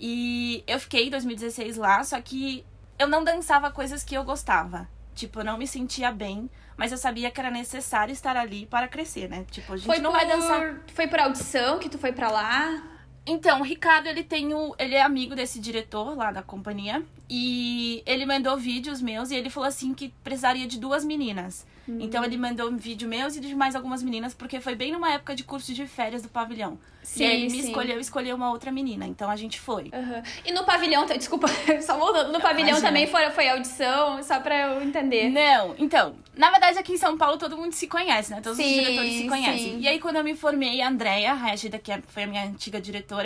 E 0.00 0.64
eu 0.66 0.80
fiquei 0.80 1.06
em 1.06 1.10
2016 1.10 1.76
lá, 1.76 2.02
só 2.02 2.20
que 2.20 2.64
eu 2.98 3.06
não 3.06 3.22
dançava 3.22 3.70
coisas 3.70 4.02
que 4.02 4.16
eu 4.16 4.24
gostava. 4.24 4.88
Tipo, 5.18 5.40
eu 5.40 5.44
não 5.44 5.58
me 5.58 5.66
sentia 5.66 6.12
bem, 6.12 6.48
mas 6.76 6.92
eu 6.92 6.98
sabia 6.98 7.28
que 7.28 7.40
era 7.40 7.50
necessário 7.50 8.12
estar 8.12 8.36
ali 8.36 8.66
para 8.66 8.86
crescer, 8.86 9.28
né? 9.28 9.44
Tipo, 9.50 9.72
a 9.72 9.76
gente 9.76 9.86
Foi 9.86 9.98
não 9.98 10.12
por, 10.12 10.16
vai 10.16 10.26
dançar. 10.28 10.76
foi 10.94 11.08
por 11.08 11.18
audição 11.18 11.80
que 11.80 11.88
tu 11.88 11.98
foi 11.98 12.12
pra 12.12 12.30
lá? 12.30 12.80
Então, 13.28 13.60
o 13.60 13.64
Ricardo, 13.64 14.06
ele 14.08 14.22
tem 14.24 14.54
o. 14.54 14.74
Ele 14.78 14.94
é 14.94 15.02
amigo 15.02 15.34
desse 15.34 15.60
diretor 15.60 16.16
lá 16.16 16.32
da 16.32 16.42
companhia. 16.42 17.02
E 17.30 18.02
ele 18.06 18.24
mandou 18.24 18.56
vídeos 18.56 19.02
meus 19.02 19.30
e 19.30 19.36
ele 19.36 19.50
falou 19.50 19.68
assim 19.68 19.92
que 19.92 20.08
precisaria 20.24 20.66
de 20.66 20.78
duas 20.78 21.04
meninas. 21.04 21.66
Hum. 21.86 21.98
Então 22.00 22.24
ele 22.24 22.38
mandou 22.38 22.70
um 22.70 22.76
vídeo 22.76 23.06
meus 23.08 23.36
e 23.36 23.40
de 23.40 23.54
mais 23.54 23.74
algumas 23.76 24.02
meninas, 24.02 24.32
porque 24.32 24.60
foi 24.60 24.74
bem 24.74 24.92
numa 24.92 25.12
época 25.12 25.34
de 25.34 25.44
curso 25.44 25.74
de 25.74 25.86
férias 25.86 26.22
do 26.22 26.28
pavilhão. 26.30 26.78
e 27.16 27.22
aí 27.24 27.36
ele 27.42 27.52
me 27.52 27.62
sim. 27.62 27.68
escolheu, 27.68 27.98
escolheu 28.00 28.34
uma 28.36 28.50
outra 28.50 28.72
menina. 28.72 29.06
Então 29.06 29.30
a 29.30 29.36
gente 29.36 29.60
foi. 29.60 29.90
Aham. 29.92 30.22
E 30.44 30.52
no 30.52 30.64
pavilhão, 30.64 31.04
desculpa, 31.06 31.48
só 31.82 31.98
voltando, 31.98 32.32
no 32.32 32.40
pavilhão 32.40 32.70
Imagina. 32.70 32.88
também 32.88 33.06
foi, 33.06 33.30
foi 33.30 33.48
audição, 33.50 34.22
só 34.22 34.40
pra 34.40 34.68
eu 34.68 34.82
entender. 34.82 35.28
Não, 35.28 35.74
então, 35.78 36.14
na 36.34 36.50
verdade 36.50 36.78
aqui 36.78 36.92
em 36.92 36.98
São 36.98 37.16
Paulo 37.18 37.36
todo 37.38 37.56
mundo 37.58 37.72
se 37.72 37.86
conhece, 37.86 38.30
né? 38.30 38.40
Todos 38.42 38.56
Sim, 38.56 38.64
os 38.64 38.74
diretores 38.84 39.12
se 39.14 39.28
conhecem. 39.28 39.72
sim. 39.74 39.80
E 39.80 39.88
aí 39.88 39.98
quando 39.98 40.16
eu 40.16 40.24
me 40.24 40.34
formei, 40.34 40.80
a 40.80 40.88
Andrea 40.88 41.34
Régida, 41.34 41.78
que 41.78 41.92
é- 41.92 42.02
foi 42.08 42.22
a 42.22 42.26
minha 42.26 42.44
antiga 42.44 42.80
diretora, 42.80 43.17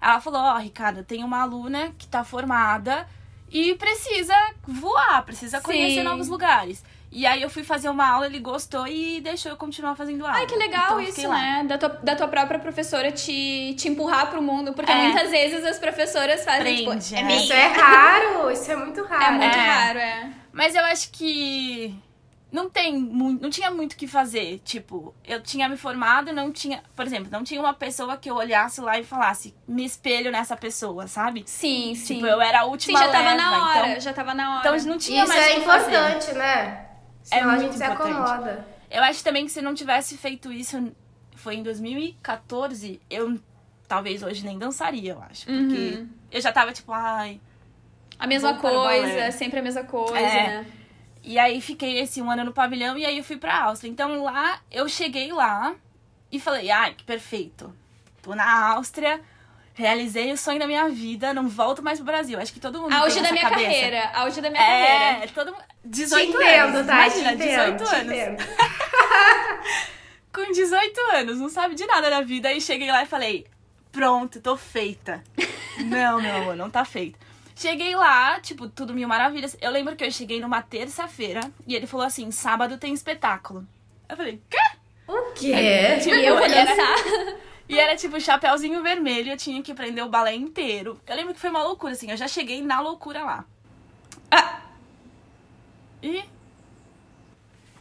ela 0.00 0.20
falou: 0.20 0.40
Ó, 0.40 0.56
Ricardo, 0.58 1.02
tem 1.04 1.24
uma 1.24 1.42
aluna 1.42 1.92
que 1.98 2.06
tá 2.06 2.22
formada 2.24 3.06
e 3.50 3.74
precisa 3.74 4.34
voar, 4.66 5.22
precisa 5.24 5.60
conhecer 5.60 5.98
Sim. 5.98 6.02
novos 6.04 6.28
lugares. 6.28 6.84
E 7.12 7.24
aí 7.24 7.40
eu 7.40 7.48
fui 7.48 7.62
fazer 7.62 7.88
uma 7.88 8.06
aula, 8.06 8.26
ele 8.26 8.40
gostou 8.40 8.86
e 8.86 9.20
deixou 9.20 9.52
eu 9.52 9.56
continuar 9.56 9.94
fazendo 9.94 10.26
aula. 10.26 10.36
Ai, 10.38 10.46
que 10.46 10.56
legal 10.56 10.84
Então, 10.86 11.00
eu 11.00 11.08
isso, 11.08 11.26
lá. 11.28 11.34
né? 11.40 11.64
Da 11.64 11.78
tua, 11.78 11.88
da 11.88 12.16
tua 12.16 12.28
própria 12.28 12.58
professora 12.58 13.10
te, 13.12 13.74
te 13.78 13.88
empurrar 13.88 14.28
pro 14.28 14.42
mundo, 14.42 14.72
porque 14.74 14.90
É. 14.90 14.94
muitas 15.08 15.30
vezes 15.30 15.64
as 15.64 15.78
professoras 15.78 16.44
fazem, 16.44 16.84
Prende, 16.84 17.04
tipo, 17.06 17.16
é 17.16 17.22
meio... 17.22 17.40
Isso 17.40 17.52
é 17.52 17.66
raro, 17.68 18.50
isso 18.50 18.70
é 18.70 18.76
muito 18.76 19.02
raro. 19.04 19.24
É 19.24 19.30
muito 19.30 19.56
É. 19.56 19.60
raro, 19.70 19.98
é. 19.98 20.30
Mas 20.52 20.74
eu 20.74 20.84
acho 20.86 21.10
que 21.12 21.94
não 22.56 22.70
tem 22.70 22.98
muito, 22.98 23.42
não 23.42 23.50
tinha 23.50 23.70
muito 23.70 23.92
o 23.92 23.96
que 23.96 24.06
fazer. 24.06 24.60
Tipo, 24.64 25.14
eu 25.24 25.42
tinha 25.42 25.68
me 25.68 25.76
formado, 25.76 26.32
não 26.32 26.50
tinha, 26.50 26.82
por 26.96 27.06
exemplo, 27.06 27.28
não 27.30 27.44
tinha 27.44 27.60
uma 27.60 27.74
pessoa 27.74 28.16
que 28.16 28.30
eu 28.30 28.34
olhasse 28.34 28.80
lá 28.80 28.98
e 28.98 29.04
falasse, 29.04 29.54
me 29.68 29.84
espelho 29.84 30.32
nessa 30.32 30.56
pessoa, 30.56 31.06
sabe? 31.06 31.44
Sim, 31.46 31.94
sim. 31.94 32.14
Tipo, 32.14 32.26
eu 32.26 32.40
era 32.40 32.60
a 32.60 32.64
Sim, 32.64 32.70
última 32.70 32.98
já 32.98 33.08
tava 33.12 33.24
leva, 33.30 33.36
na 33.36 33.68
hora, 33.68 33.88
então, 33.90 34.00
já 34.00 34.12
tava 34.12 34.34
na 34.34 34.50
hora. 34.58 34.68
então 34.76 34.86
não 34.90 34.98
tinha 34.98 35.22
Isso 35.24 35.32
mais 35.32 35.46
é 35.46 35.54
que 35.54 35.60
fazer. 35.60 35.90
importante, 35.92 36.32
né? 36.34 36.86
Senão 37.22 37.42
a 37.42 37.46
muito 37.56 37.62
gente 37.64 37.76
se 37.78 37.84
importante. 37.84 38.10
acomoda. 38.12 38.68
Eu 38.90 39.02
acho 39.02 39.22
também 39.22 39.44
que 39.44 39.50
se 39.52 39.60
não 39.60 39.74
tivesse 39.74 40.16
feito 40.16 40.50
isso, 40.52 40.92
foi 41.34 41.56
em 41.56 41.62
2014, 41.62 43.00
eu 43.10 43.38
talvez 43.86 44.22
hoje 44.22 44.44
nem 44.44 44.58
dançaria, 44.58 45.12
eu 45.12 45.22
acho, 45.22 45.44
porque 45.46 45.98
Uhum. 45.98 46.08
eu 46.32 46.40
já 46.40 46.52
tava 46.52 46.72
tipo, 46.72 46.92
ai, 46.92 47.40
A 48.18 48.26
mesma 48.26 48.54
coisa, 48.54 49.30
sempre 49.30 49.58
a 49.58 49.62
mesma 49.62 49.84
coisa, 49.84 50.16
É. 50.18 50.46
né? 50.62 50.66
E 51.26 51.40
aí 51.40 51.60
fiquei 51.60 51.98
esse 51.98 52.22
um 52.22 52.30
ano 52.30 52.44
no 52.44 52.52
pavilhão 52.52 52.96
e 52.96 53.04
aí 53.04 53.18
eu 53.18 53.24
fui 53.24 53.36
pra 53.36 53.64
Áustria. 53.64 53.90
Então 53.90 54.22
lá, 54.22 54.60
eu 54.70 54.88
cheguei 54.88 55.32
lá 55.32 55.74
e 56.30 56.38
falei, 56.38 56.70
ai, 56.70 56.94
que 56.94 57.02
perfeito. 57.02 57.74
Tô 58.22 58.32
na 58.32 58.68
Áustria, 58.74 59.20
realizei 59.74 60.32
o 60.32 60.36
sonho 60.36 60.60
da 60.60 60.68
minha 60.68 60.88
vida, 60.88 61.34
não 61.34 61.48
volto 61.48 61.82
mais 61.82 61.98
pro 61.98 62.06
Brasil. 62.06 62.38
Acho 62.38 62.52
que 62.52 62.60
todo 62.60 62.80
mundo 62.80 62.92
Auge 62.94 63.20
da 63.20 63.32
minha 63.32 63.42
cabeça. 63.42 63.64
carreira, 63.68 64.10
auge 64.14 64.40
da 64.40 64.50
minha 64.50 64.62
carreira. 64.62 65.24
É, 65.24 65.26
todo 65.26 65.52
mundo... 65.52 65.64
Te 65.82 65.88
18 65.88 66.30
entendo, 66.30 66.76
anos, 66.76 66.86
tá? 66.86 66.94
imagina, 66.94 67.28
te 67.30 67.34
entendo, 67.42 67.76
18 67.76 67.84
te 67.84 67.94
anos. 67.96 68.12
entendo. 68.12 68.44
Com 70.32 70.52
18 70.52 71.00
anos, 71.14 71.38
não 71.40 71.48
sabe 71.48 71.74
de 71.74 71.84
nada 71.86 72.08
da 72.08 72.20
vida. 72.20 72.48
Aí 72.50 72.60
cheguei 72.60 72.90
lá 72.90 73.02
e 73.02 73.06
falei, 73.06 73.46
pronto, 73.90 74.40
tô 74.40 74.56
feita. 74.56 75.24
não, 75.86 76.20
meu 76.20 76.36
amor, 76.36 76.54
não 76.56 76.70
tá 76.70 76.84
feita. 76.84 77.25
Cheguei 77.56 77.96
lá, 77.96 78.38
tipo, 78.38 78.68
tudo 78.68 78.94
mil 78.94 79.08
maravilhas. 79.08 79.56
Eu 79.60 79.70
lembro 79.70 79.96
que 79.96 80.04
eu 80.04 80.10
cheguei 80.10 80.40
numa 80.40 80.62
terça-feira 80.62 81.40
e 81.66 81.74
ele 81.74 81.86
falou 81.86 82.06
assim: 82.06 82.30
sábado 82.30 82.78
tem 82.78 82.92
espetáculo. 82.92 83.66
Eu 84.08 84.16
falei, 84.16 84.40
quê? 84.48 84.58
O 85.08 85.32
quê? 85.32 85.98
Tipo, 86.02 86.14
E 86.14 86.26
eu 86.26 86.36
vou 86.36 86.48
dançar. 86.48 86.96
E 87.68 87.80
era 87.80 87.96
tipo 87.96 88.20
chapéuzinho 88.20 88.80
vermelho, 88.80 89.32
eu 89.32 89.36
tinha 89.36 89.60
que 89.60 89.72
aprender 89.72 90.00
o 90.00 90.08
balé 90.08 90.32
inteiro. 90.32 91.00
Eu 91.04 91.16
lembro 91.16 91.34
que 91.34 91.40
foi 91.40 91.50
uma 91.50 91.64
loucura, 91.64 91.94
assim, 91.94 92.08
eu 92.08 92.16
já 92.16 92.28
cheguei 92.28 92.62
na 92.62 92.80
loucura 92.80 93.24
lá. 93.24 93.44
Ah! 94.30 94.60
E 96.00 96.22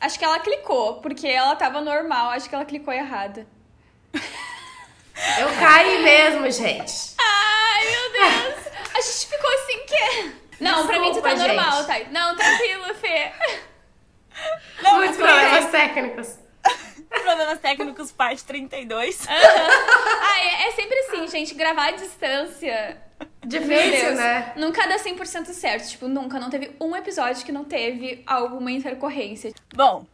Acho 0.05 0.19
que 0.19 0.25
ela 0.25 0.39
clicou, 0.39 0.95
porque 1.01 1.27
ela 1.27 1.55
tava 1.55 1.81
normal, 1.81 2.29
acho 2.31 2.47
que 2.47 2.53
ela 2.53 2.65
clicou 2.65 2.93
errado. 2.93 3.45
Eu 5.39 5.47
caí 5.59 6.03
mesmo, 6.03 6.49
gente. 6.51 7.15
Ai, 7.17 7.85
meu 7.85 8.11
Deus! 8.11 8.65
A 8.95 9.01
gente 9.01 9.27
ficou 9.27 9.49
assim 9.49 9.85
que. 9.85 10.63
Não, 10.63 10.88
pra 10.88 10.99
mim 10.99 11.11
tu 11.11 11.21
tá 11.21 11.33
Desculpa, 11.33 11.35
normal, 11.47 11.84
gente. 11.86 12.05
tá? 12.05 12.12
Não, 12.12 12.36
tranquilo, 12.36 12.95
Fê. 12.95 13.31
Não, 14.81 14.95
Muitos 14.95 15.17
problemas 15.17 15.71
técnicos. 15.71 16.39
problemas 17.23 17.60
técnicos, 17.60 18.12
parte 18.12 18.43
32. 18.43 19.25
Ai, 19.27 20.47
é, 20.47 20.67
é 20.67 20.71
sempre 20.71 20.97
assim, 20.99 21.27
gente. 21.27 21.53
Gravar 21.55 21.88
à 21.88 21.91
distância. 21.91 23.01
Difícil, 23.45 23.91
Deus. 24.08 24.17
né? 24.17 24.53
Nunca 24.58 24.86
dá 24.88 24.97
100% 24.97 25.45
certo. 25.53 25.88
Tipo, 25.89 26.08
nunca. 26.08 26.39
Não 26.39 26.49
teve 26.49 26.75
um 26.81 26.95
episódio 26.95 27.45
que 27.45 27.51
não 27.51 27.63
teve 27.63 28.23
alguma 28.25 28.71
intercorrência. 28.71 29.53
Bom, 29.73 30.05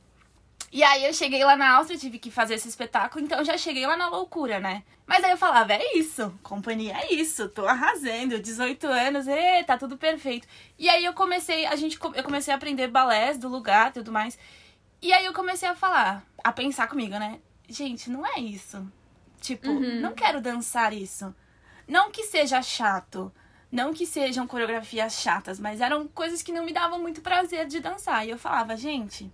e 0.72 0.84
aí 0.84 1.04
eu 1.06 1.14
cheguei 1.14 1.44
lá 1.44 1.58
na 1.58 1.76
Áustria, 1.76 2.00
tive 2.00 2.18
que 2.18 2.32
fazer 2.32 2.54
esse 2.54 2.70
espetáculo, 2.70 3.24
então 3.24 3.40
eu 3.40 3.46
já 3.46 3.58
cheguei 3.58 3.86
lá 3.86 3.98
na 3.98 4.08
loucura, 4.08 4.60
né? 4.60 4.84
Mas 5.06 5.24
aí 5.24 5.32
eu 5.32 5.38
falava, 5.38 5.74
é 5.74 5.98
isso, 5.98 6.34
companhia, 6.42 6.96
é 6.98 7.14
isso, 7.14 7.50
tô 7.50 7.66
arrasando, 7.68 8.40
18 8.40 8.88
anos, 8.88 9.28
e 9.28 9.64
tá 9.66 9.78
tudo 9.78 9.98
perfeito. 9.98 10.48
E 10.80 10.88
aí 10.88 11.04
eu 11.04 11.14
comecei, 11.14 11.66
a 11.66 11.76
gente, 11.76 12.00
eu 12.16 12.24
comecei 12.24 12.54
a 12.54 12.58
aprender 12.58 12.88
balés 12.88 13.38
do 13.38 13.50
lugar 13.50 13.90
e 13.90 13.94
tudo 13.94 14.12
mais. 14.12 14.40
E 15.02 15.12
aí 15.12 15.26
eu 15.26 15.34
comecei 15.34 15.68
a 15.68 15.76
falar, 15.76 16.24
a 16.42 16.54
pensar 16.54 16.88
comigo, 16.88 17.20
né? 17.20 17.40
Gente, 17.68 18.10
não 18.10 18.26
é 18.26 18.40
isso. 18.40 18.90
Tipo, 19.42 19.68
não 19.74 20.14
quero 20.14 20.40
dançar 20.40 20.94
isso. 20.94 21.36
Não 21.88 22.12
que 22.12 22.24
seja 22.24 22.62
chato, 22.62 23.34
não 23.70 23.94
que 23.94 24.06
sejam 24.06 24.48
coreografias 24.48 25.14
chatas, 25.14 25.60
mas 25.60 25.82
eram 25.82 26.08
coisas 26.08 26.42
que 26.42 26.54
não 26.54 26.64
me 26.64 26.72
davam 26.72 27.00
muito 27.00 27.22
prazer 27.22 27.66
de 27.68 27.80
dançar. 27.80 28.26
E 28.26 28.30
eu 28.30 28.38
falava, 28.38 28.78
gente, 28.78 29.30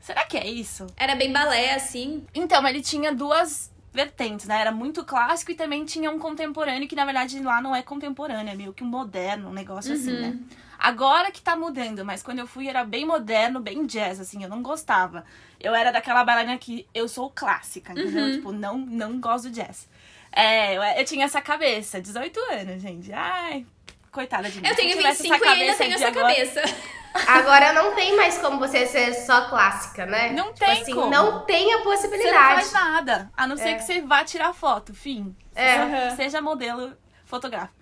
será 0.00 0.24
que 0.24 0.36
é 0.36 0.48
isso? 0.48 0.86
Era 0.96 1.14
bem 1.14 1.32
balé, 1.32 1.74
assim. 1.74 2.24
Então, 2.34 2.66
ele 2.66 2.82
tinha 2.82 3.14
duas 3.14 3.70
vertentes, 3.92 4.46
né? 4.46 4.60
Era 4.60 4.72
muito 4.72 5.04
clássico 5.04 5.50
e 5.50 5.54
também 5.54 5.84
tinha 5.84 6.10
um 6.10 6.18
contemporâneo, 6.18 6.88
que 6.88 6.94
na 6.96 7.04
verdade 7.04 7.40
lá 7.40 7.60
não 7.60 7.74
é 7.74 7.82
contemporâneo, 7.82 8.52
é 8.52 8.54
meio 8.54 8.72
que 8.72 8.84
um 8.84 8.86
moderno, 8.86 9.48
um 9.48 9.52
negócio 9.52 9.92
assim, 9.92 10.12
né? 10.12 10.38
Agora 10.78 11.30
que 11.30 11.42
tá 11.42 11.54
mudando, 11.56 12.04
mas 12.04 12.22
quando 12.22 12.38
eu 12.38 12.46
fui 12.46 12.66
era 12.66 12.84
bem 12.84 13.04
moderno, 13.04 13.60
bem 13.60 13.84
jazz, 13.84 14.18
assim, 14.18 14.42
eu 14.42 14.48
não 14.48 14.62
gostava. 14.62 15.24
Eu 15.58 15.74
era 15.74 15.90
daquela 15.90 16.24
bailarina 16.24 16.56
que 16.56 16.86
eu 16.94 17.06
sou 17.06 17.30
clássica, 17.30 17.92
entendeu? 17.92 18.32
Tipo, 18.32 18.50
não, 18.50 18.78
não 18.78 19.20
gosto 19.20 19.50
de 19.50 19.60
jazz. 19.60 19.88
É, 20.32 20.76
eu, 20.76 20.82
eu 20.82 21.04
tinha 21.04 21.24
essa 21.26 21.42
cabeça, 21.42 22.00
18 22.00 22.40
anos, 22.52 22.80
gente. 22.80 23.12
Ai, 23.12 23.66
coitada 24.10 24.50
de 24.50 24.60
mim. 24.60 24.66
Eu 24.68 24.74
tenho 24.76 24.96
tivesse 24.96 25.22
25 25.22 25.44
e 25.44 25.48
ainda 25.48 25.74
tenho 25.76 25.94
essa 25.94 26.08
agora- 26.08 26.28
cabeça. 26.34 26.62
Agora 27.26 27.72
não 27.72 27.92
tem 27.96 28.16
mais 28.16 28.38
como 28.38 28.60
você 28.60 28.86
ser 28.86 29.12
só 29.14 29.48
clássica, 29.48 30.06
né? 30.06 30.30
Não 30.32 30.52
Tipo 30.52 30.58
tem 30.60 30.80
assim, 30.80 30.94
como. 30.94 31.10
não 31.10 31.40
tem 31.44 31.74
a 31.74 31.78
Você 31.78 31.84
não 31.84 31.92
possibilidade. 31.92 32.54
faz 32.54 32.72
nada, 32.72 33.30
a 33.36 33.48
não 33.48 33.56
ser 33.56 33.70
É. 33.70 33.74
que 33.74 33.82
você 33.82 34.00
vá 34.00 34.22
tirar 34.24 34.52
foto, 34.54 34.94
fim. 34.94 35.34
É. 35.52 35.74
Seja, 35.74 36.10
seja 36.16 36.40
modelo 36.40 36.96
fotográfico. 37.24 37.74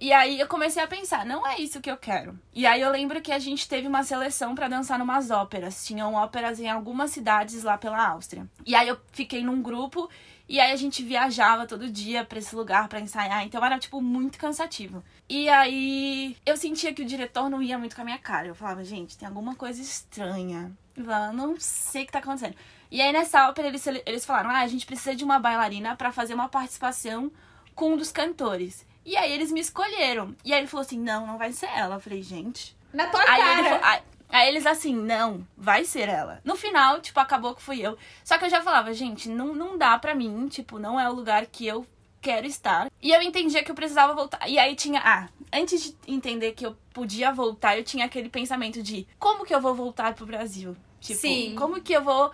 E 0.00 0.12
aí 0.12 0.40
eu 0.40 0.48
comecei 0.48 0.82
a 0.82 0.86
pensar, 0.88 1.24
não 1.24 1.46
é 1.46 1.58
isso 1.60 1.80
que 1.80 1.88
eu 1.88 1.96
quero. 1.96 2.36
E 2.52 2.66
aí 2.66 2.80
eu 2.80 2.90
lembro 2.90 3.22
que 3.22 3.30
a 3.30 3.38
gente 3.38 3.68
teve 3.68 3.86
uma 3.86 4.02
seleção 4.02 4.52
pra 4.54 4.66
dançar 4.66 4.98
numas 4.98 5.30
óperas. 5.30 5.86
Tinham 5.86 6.12
óperas 6.14 6.58
em 6.58 6.68
algumas 6.68 7.12
cidades 7.12 7.62
lá 7.62 7.78
pela 7.78 8.04
Áustria. 8.08 8.46
E 8.66 8.74
aí 8.74 8.88
eu 8.88 8.98
fiquei 9.12 9.44
num 9.44 9.62
grupo 9.62 10.10
e 10.48 10.58
aí 10.60 10.72
a 10.72 10.76
gente 10.76 11.02
viajava 11.04 11.66
todo 11.66 11.88
dia 11.88 12.24
pra 12.24 12.38
esse 12.40 12.54
lugar 12.54 12.88
pra 12.88 12.98
ensaiar. 13.00 13.44
Então 13.44 13.64
era 13.64 13.78
tipo 13.78 14.02
muito 14.02 14.38
cansativo. 14.38 15.04
E 15.28 15.48
aí 15.48 16.36
eu 16.46 16.56
sentia 16.56 16.94
que 16.94 17.02
o 17.02 17.06
diretor 17.06 17.50
não 17.50 17.60
ia 17.62 17.78
muito 17.78 17.96
com 17.96 18.02
a 18.02 18.04
minha 18.04 18.18
cara. 18.18 18.46
Eu 18.48 18.54
falava, 18.54 18.84
gente, 18.84 19.18
tem 19.18 19.26
alguma 19.26 19.54
coisa 19.56 19.80
estranha. 19.82 20.70
Eu 20.96 21.04
falava, 21.04 21.32
não 21.32 21.56
sei 21.58 22.04
o 22.04 22.06
que 22.06 22.12
tá 22.12 22.20
acontecendo. 22.20 22.54
E 22.90 23.00
aí 23.02 23.12
nessa 23.12 23.48
ópera 23.48 23.66
eles, 23.68 23.84
eles 24.06 24.24
falaram, 24.24 24.50
ah, 24.50 24.60
a 24.60 24.66
gente 24.68 24.86
precisa 24.86 25.16
de 25.16 25.24
uma 25.24 25.38
bailarina 25.40 25.96
pra 25.96 26.12
fazer 26.12 26.34
uma 26.34 26.48
participação 26.48 27.30
com 27.74 27.92
um 27.92 27.96
dos 27.96 28.12
cantores. 28.12 28.86
E 29.04 29.16
aí 29.16 29.32
eles 29.32 29.50
me 29.50 29.60
escolheram. 29.60 30.34
E 30.44 30.52
aí 30.52 30.60
ele 30.60 30.68
falou 30.68 30.82
assim, 30.84 30.98
não, 30.98 31.26
não 31.26 31.38
vai 31.38 31.52
ser 31.52 31.66
ela. 31.66 31.96
Eu 31.96 32.00
falei, 32.00 32.22
gente. 32.22 32.76
Na 32.92 33.06
tua 33.08 33.20
Aí, 33.20 33.26
cara. 33.26 33.58
ele 33.60 33.68
falou- 33.68 34.02
aí 34.28 34.48
eles 34.48 34.64
assim, 34.66 34.94
não, 34.94 35.46
vai 35.56 35.84
ser 35.84 36.08
ela. 36.08 36.40
No 36.44 36.56
final, 36.56 37.00
tipo, 37.00 37.18
acabou 37.18 37.54
que 37.54 37.62
fui 37.62 37.80
eu. 37.80 37.98
Só 38.24 38.38
que 38.38 38.44
eu 38.44 38.50
já 38.50 38.62
falava, 38.62 38.92
gente, 38.94 39.28
não, 39.28 39.54
não 39.54 39.76
dá 39.76 39.98
pra 39.98 40.14
mim, 40.14 40.46
tipo, 40.48 40.78
não 40.78 40.98
é 40.98 41.08
o 41.10 41.12
lugar 41.14 41.46
que 41.46 41.66
eu 41.66 41.84
quero 42.26 42.46
estar. 42.46 42.90
E 43.00 43.12
eu 43.12 43.22
entendia 43.22 43.62
que 43.62 43.70
eu 43.70 43.74
precisava 43.74 44.12
voltar. 44.12 44.48
E 44.48 44.58
aí 44.58 44.74
tinha, 44.74 45.00
ah, 45.04 45.28
antes 45.52 45.84
de 45.84 45.96
entender 46.12 46.52
que 46.52 46.66
eu 46.66 46.76
podia 46.92 47.32
voltar, 47.32 47.78
eu 47.78 47.84
tinha 47.84 48.04
aquele 48.04 48.28
pensamento 48.28 48.82
de 48.82 49.06
como 49.16 49.44
que 49.44 49.54
eu 49.54 49.60
vou 49.60 49.74
voltar 49.74 50.12
pro 50.14 50.26
Brasil? 50.26 50.76
Tipo, 51.00 51.20
Sim. 51.20 51.54
como 51.56 51.80
que 51.80 51.92
eu 51.92 52.02
vou 52.02 52.32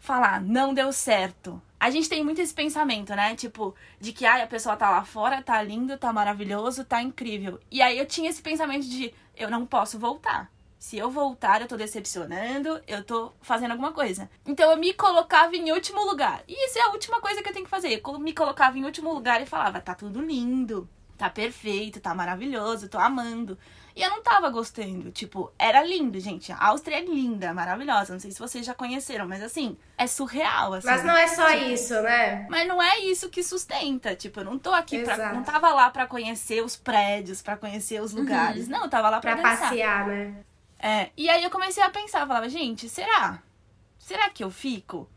falar, 0.00 0.40
não 0.40 0.74
deu 0.74 0.92
certo? 0.92 1.62
A 1.78 1.90
gente 1.90 2.08
tem 2.08 2.24
muito 2.24 2.40
esse 2.40 2.52
pensamento, 2.52 3.14
né? 3.14 3.36
Tipo, 3.36 3.74
de 4.00 4.12
que 4.12 4.26
ai, 4.26 4.42
a 4.42 4.46
pessoa 4.48 4.76
tá 4.76 4.90
lá 4.90 5.04
fora, 5.04 5.42
tá 5.42 5.62
lindo, 5.62 5.96
tá 5.96 6.12
maravilhoso, 6.12 6.84
tá 6.84 7.00
incrível. 7.00 7.60
E 7.70 7.80
aí 7.80 7.98
eu 7.98 8.06
tinha 8.06 8.28
esse 8.28 8.42
pensamento 8.42 8.86
de 8.86 9.14
eu 9.36 9.48
não 9.48 9.64
posso 9.64 9.98
voltar. 9.98 10.50
Se 10.80 10.96
eu 10.96 11.10
voltar, 11.10 11.60
eu 11.60 11.68
tô 11.68 11.76
decepcionando, 11.76 12.80
eu 12.88 13.04
tô 13.04 13.32
fazendo 13.42 13.72
alguma 13.72 13.92
coisa. 13.92 14.30
Então 14.46 14.70
eu 14.70 14.78
me 14.78 14.94
colocava 14.94 15.54
em 15.54 15.70
último 15.72 16.02
lugar. 16.06 16.42
E 16.48 16.66
isso 16.66 16.78
é 16.78 16.82
a 16.82 16.88
última 16.88 17.20
coisa 17.20 17.42
que 17.42 17.48
eu 17.50 17.52
tenho 17.52 17.66
que 17.66 17.70
fazer. 17.70 18.00
Eu 18.02 18.18
me 18.18 18.32
colocava 18.32 18.78
em 18.78 18.84
último 18.86 19.12
lugar 19.12 19.42
e 19.42 19.46
falava: 19.46 19.78
tá 19.78 19.94
tudo 19.94 20.22
lindo, 20.22 20.88
tá 21.18 21.28
perfeito, 21.28 22.00
tá 22.00 22.14
maravilhoso, 22.14 22.88
tô 22.88 22.98
amando. 22.98 23.58
E 23.94 24.02
eu 24.02 24.08
não 24.08 24.22
tava 24.22 24.48
gostando. 24.48 25.10
Tipo, 25.10 25.52
era 25.58 25.82
lindo, 25.84 26.18
gente. 26.18 26.50
A 26.50 26.68
Áustria 26.68 26.96
é 26.96 27.04
linda, 27.04 27.52
maravilhosa. 27.52 28.14
Não 28.14 28.20
sei 28.20 28.30
se 28.30 28.38
vocês 28.38 28.64
já 28.64 28.72
conheceram, 28.72 29.28
mas 29.28 29.42
assim, 29.42 29.76
é 29.98 30.06
surreal. 30.06 30.72
Assim. 30.72 30.86
Mas 30.86 31.04
não 31.04 31.14
é 31.14 31.26
só 31.26 31.46
Tipo, 31.46 31.64
isso, 31.66 32.00
né? 32.00 32.46
Mas 32.48 32.66
não 32.66 32.80
é 32.82 33.00
isso 33.00 33.28
que 33.28 33.42
sustenta. 33.42 34.14
Tipo, 34.16 34.40
eu 34.40 34.44
não 34.44 34.58
tô 34.58 34.72
aqui 34.72 35.00
pra. 35.02 35.12
Exato. 35.12 35.34
Não 35.34 35.42
tava 35.42 35.74
lá 35.74 35.90
pra 35.90 36.06
conhecer 36.06 36.64
os 36.64 36.74
prédios, 36.74 37.42
pra 37.42 37.56
conhecer 37.58 38.00
os 38.00 38.12
lugares. 38.14 38.66
Não, 38.66 38.84
eu 38.84 38.88
tava 38.88 39.10
lá 39.10 39.20
pra, 39.20 39.36
Pra 39.36 39.50
dançar. 39.50 39.68
passear, 39.68 40.06
né? 40.06 40.34
É, 40.82 41.10
e 41.16 41.28
aí 41.28 41.44
eu 41.44 41.50
comecei 41.50 41.82
a 41.82 41.90
pensar, 41.90 42.20
eu 42.20 42.26
falava, 42.26 42.48
gente, 42.48 42.88
será? 42.88 43.42
Será 43.98 44.30
que 44.30 44.42
eu 44.42 44.50
fico? 44.50 45.08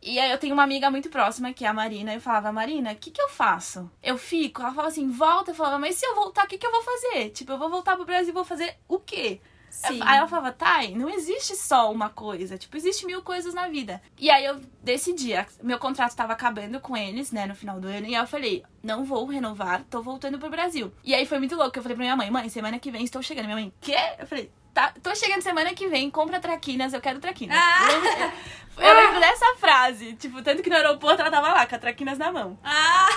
E 0.00 0.18
aí 0.18 0.30
eu 0.30 0.38
tenho 0.38 0.54
uma 0.54 0.62
amiga 0.62 0.90
muito 0.90 1.08
próxima, 1.08 1.52
que 1.52 1.64
é 1.64 1.68
a 1.68 1.72
Marina, 1.72 2.12
e 2.12 2.16
eu 2.16 2.20
falava, 2.20 2.52
Marina, 2.52 2.92
o 2.92 2.96
que 2.96 3.10
que 3.10 3.20
eu 3.20 3.28
faço? 3.28 3.90
Eu 4.02 4.16
fico? 4.16 4.60
Ela 4.60 4.70
falava 4.70 4.88
assim, 4.88 5.10
volta. 5.10 5.50
Eu 5.50 5.54
falava, 5.54 5.78
mas 5.78 5.96
se 5.96 6.06
eu 6.06 6.14
voltar, 6.14 6.44
o 6.44 6.48
que 6.48 6.58
que 6.58 6.66
eu 6.66 6.70
vou 6.70 6.82
fazer? 6.82 7.30
Tipo, 7.30 7.52
eu 7.52 7.58
vou 7.58 7.68
voltar 7.68 7.96
pro 7.96 8.04
Brasil 8.04 8.30
e 8.30 8.32
vou 8.32 8.44
fazer 8.44 8.76
o 8.86 8.98
quê? 8.98 9.40
Sim. 9.70 10.00
Aí 10.02 10.16
ela 10.16 10.26
falava, 10.26 10.52
Thay, 10.52 10.94
não 10.94 11.08
existe 11.08 11.54
só 11.54 11.92
uma 11.92 12.08
coisa. 12.08 12.56
Tipo, 12.56 12.76
existe 12.76 13.04
mil 13.06 13.22
coisas 13.22 13.52
na 13.54 13.68
vida. 13.68 14.00
E 14.18 14.30
aí 14.30 14.44
eu 14.44 14.60
decidi, 14.82 15.32
meu 15.62 15.78
contrato 15.78 16.16
tava 16.16 16.32
acabando 16.32 16.80
com 16.80 16.96
eles, 16.96 17.32
né, 17.32 17.46
no 17.46 17.54
final 17.54 17.80
do 17.80 17.88
ano. 17.88 18.06
E 18.06 18.14
aí 18.14 18.22
eu 18.22 18.26
falei, 18.26 18.64
não 18.82 19.04
vou 19.04 19.26
renovar, 19.26 19.84
tô 19.90 20.00
voltando 20.00 20.38
pro 20.38 20.50
Brasil. 20.50 20.92
E 21.04 21.14
aí 21.14 21.26
foi 21.26 21.38
muito 21.38 21.56
louco. 21.56 21.78
Eu 21.78 21.82
falei 21.82 21.96
pra 21.96 22.04
minha 22.04 22.16
mãe, 22.16 22.30
mãe, 22.30 22.48
semana 22.48 22.78
que 22.78 22.90
vem 22.90 23.04
estou 23.04 23.22
chegando. 23.22 23.46
Minha 23.46 23.56
mãe, 23.56 23.72
quê? 23.80 23.96
Eu 24.18 24.26
falei, 24.26 24.50
tá, 24.74 24.92
tô 25.02 25.14
chegando 25.14 25.42
semana 25.42 25.74
que 25.74 25.88
vem, 25.88 26.10
compra 26.10 26.40
traquinas, 26.40 26.92
eu 26.92 27.00
quero 27.00 27.18
traquinas. 27.20 27.56
Ah! 27.58 28.32
Eu 28.78 28.84
lembro- 28.84 29.02
lembro 29.06 29.20
dessa 29.20 29.56
frase. 29.56 30.12
Tipo, 30.14 30.40
tanto 30.40 30.62
que 30.62 30.70
no 30.70 30.76
aeroporto 30.76 31.20
ela 31.20 31.30
tava 31.32 31.48
lá, 31.52 31.66
com 31.66 31.74
a 31.74 31.78
traquinas 31.78 32.16
na 32.16 32.30
mão. 32.30 32.56
Ah! 32.62 33.08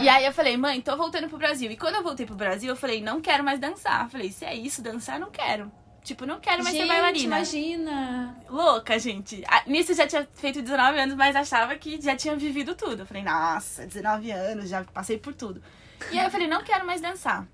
E 0.00 0.08
aí 0.08 0.24
eu 0.24 0.32
falei, 0.32 0.56
mãe, 0.56 0.80
tô 0.80 0.96
voltando 0.96 1.28
pro 1.28 1.36
Brasil. 1.36 1.68
E 1.70 1.76
quando 1.76 1.96
eu 1.96 2.02
voltei 2.02 2.24
pro 2.24 2.34
Brasil, 2.36 2.68
eu 2.70 2.76
falei, 2.76 3.00
não 3.02 3.20
quero 3.20 3.42
mais 3.42 3.58
dançar. 3.58 4.04
Eu 4.04 4.10
falei, 4.10 4.30
se 4.30 4.44
é 4.44 4.54
isso, 4.54 4.80
dançar, 4.80 5.18
não 5.18 5.30
quero. 5.30 5.70
Tipo, 6.04 6.26
não 6.26 6.38
quero 6.40 6.62
mais 6.64 6.74
gente, 6.76 6.82
ser 6.82 6.88
bailarina. 6.88 7.24
imagina. 7.24 8.36
Louca, 8.48 8.98
gente. 8.98 9.42
Ah, 9.48 9.62
Nisso 9.66 9.92
eu 9.92 9.96
já 9.96 10.06
tinha 10.06 10.28
feito 10.34 10.60
19 10.62 10.98
anos, 10.98 11.14
mas 11.16 11.34
achava 11.36 11.74
que 11.76 12.00
já 12.00 12.16
tinha 12.16 12.34
vivido 12.36 12.74
tudo. 12.74 13.02
Eu 13.02 13.06
falei, 13.06 13.22
nossa, 13.22 13.84
19 13.86 14.30
anos, 14.30 14.68
já 14.68 14.82
passei 14.84 15.18
por 15.18 15.34
tudo. 15.34 15.62
E 16.10 16.18
aí 16.18 16.24
eu 16.24 16.30
falei, 16.30 16.46
não 16.48 16.62
quero 16.62 16.84
mais 16.86 17.00
dançar. 17.00 17.46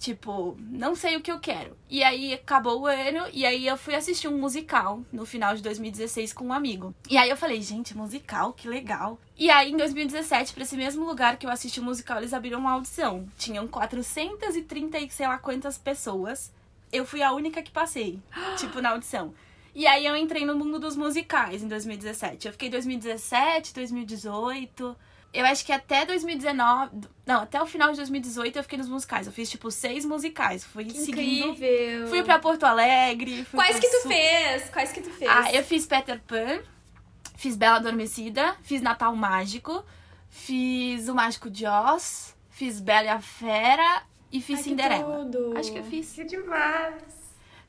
Tipo, 0.00 0.56
não 0.58 0.94
sei 0.94 1.14
o 1.14 1.20
que 1.20 1.30
eu 1.30 1.38
quero. 1.38 1.76
E 1.86 2.02
aí 2.02 2.32
acabou 2.32 2.80
o 2.80 2.86
ano, 2.86 3.28
e 3.34 3.44
aí 3.44 3.66
eu 3.66 3.76
fui 3.76 3.94
assistir 3.94 4.28
um 4.28 4.38
musical 4.38 5.04
no 5.12 5.26
final 5.26 5.54
de 5.54 5.60
2016 5.60 6.32
com 6.32 6.46
um 6.46 6.54
amigo. 6.54 6.94
E 7.10 7.18
aí 7.18 7.28
eu 7.28 7.36
falei, 7.36 7.60
gente, 7.60 7.94
musical, 7.94 8.54
que 8.54 8.66
legal. 8.66 9.18
E 9.36 9.50
aí 9.50 9.70
em 9.70 9.76
2017, 9.76 10.54
pra 10.54 10.62
esse 10.62 10.74
mesmo 10.74 11.04
lugar 11.04 11.36
que 11.36 11.44
eu 11.44 11.50
assisti 11.50 11.80
o 11.80 11.84
musical, 11.84 12.16
eles 12.16 12.32
abriram 12.32 12.58
uma 12.58 12.72
audição. 12.72 13.28
Tinham 13.36 13.68
430 13.68 14.98
e 14.98 15.10
sei 15.10 15.28
lá 15.28 15.36
quantas 15.36 15.76
pessoas. 15.76 16.50
Eu 16.90 17.04
fui 17.04 17.22
a 17.22 17.34
única 17.34 17.62
que 17.62 17.70
passei, 17.70 18.18
tipo, 18.56 18.80
na 18.80 18.92
audição. 18.92 19.34
E 19.74 19.86
aí 19.86 20.06
eu 20.06 20.16
entrei 20.16 20.46
no 20.46 20.56
mundo 20.56 20.78
dos 20.78 20.96
musicais 20.96 21.62
em 21.62 21.68
2017. 21.68 22.46
Eu 22.46 22.52
fiquei 22.52 22.70
2017, 22.70 23.74
2018. 23.74 24.96
Eu 25.32 25.46
acho 25.46 25.64
que 25.64 25.72
até 25.72 26.04
2019. 26.04 26.90
Não, 27.24 27.42
até 27.42 27.62
o 27.62 27.66
final 27.66 27.90
de 27.92 27.96
2018 27.98 28.56
eu 28.56 28.62
fiquei 28.64 28.78
nos 28.78 28.88
musicais. 28.88 29.26
Eu 29.28 29.32
fiz, 29.32 29.48
tipo, 29.48 29.70
seis 29.70 30.04
musicais. 30.04 30.64
Fui 30.64 30.84
Que 30.84 30.98
seguindo. 31.00 31.50
incrível. 31.50 32.08
Fui 32.08 32.22
pra 32.24 32.38
Porto 32.40 32.64
Alegre. 32.64 33.46
Quais 33.52 33.78
que 33.78 33.88
tu 33.88 34.02
Sul- 34.02 34.10
fez? 34.10 34.68
Quais 34.70 34.90
que 34.92 35.00
tu 35.00 35.10
fez? 35.10 35.30
Ah, 35.30 35.52
eu 35.52 35.62
fiz 35.62 35.86
Peter 35.86 36.20
Pan. 36.26 36.60
Fiz 37.36 37.56
Bela 37.56 37.76
Adormecida. 37.76 38.56
Fiz 38.62 38.82
Natal 38.82 39.14
Mágico. 39.14 39.84
Fiz 40.28 41.08
O 41.08 41.14
Mágico 41.14 41.48
de 41.48 41.64
Oz. 41.66 42.34
Fiz 42.50 42.80
Bela 42.80 43.04
e 43.06 43.08
a 43.08 43.20
Fera. 43.20 44.02
E 44.32 44.40
fiz 44.40 44.58
Ai, 44.58 44.62
Cinderela. 44.64 45.24
tudo. 45.24 45.56
Acho 45.56 45.72
que 45.72 45.78
eu 45.78 45.84
fiz. 45.84 46.12
Que 46.12 46.24
demais. 46.24 46.94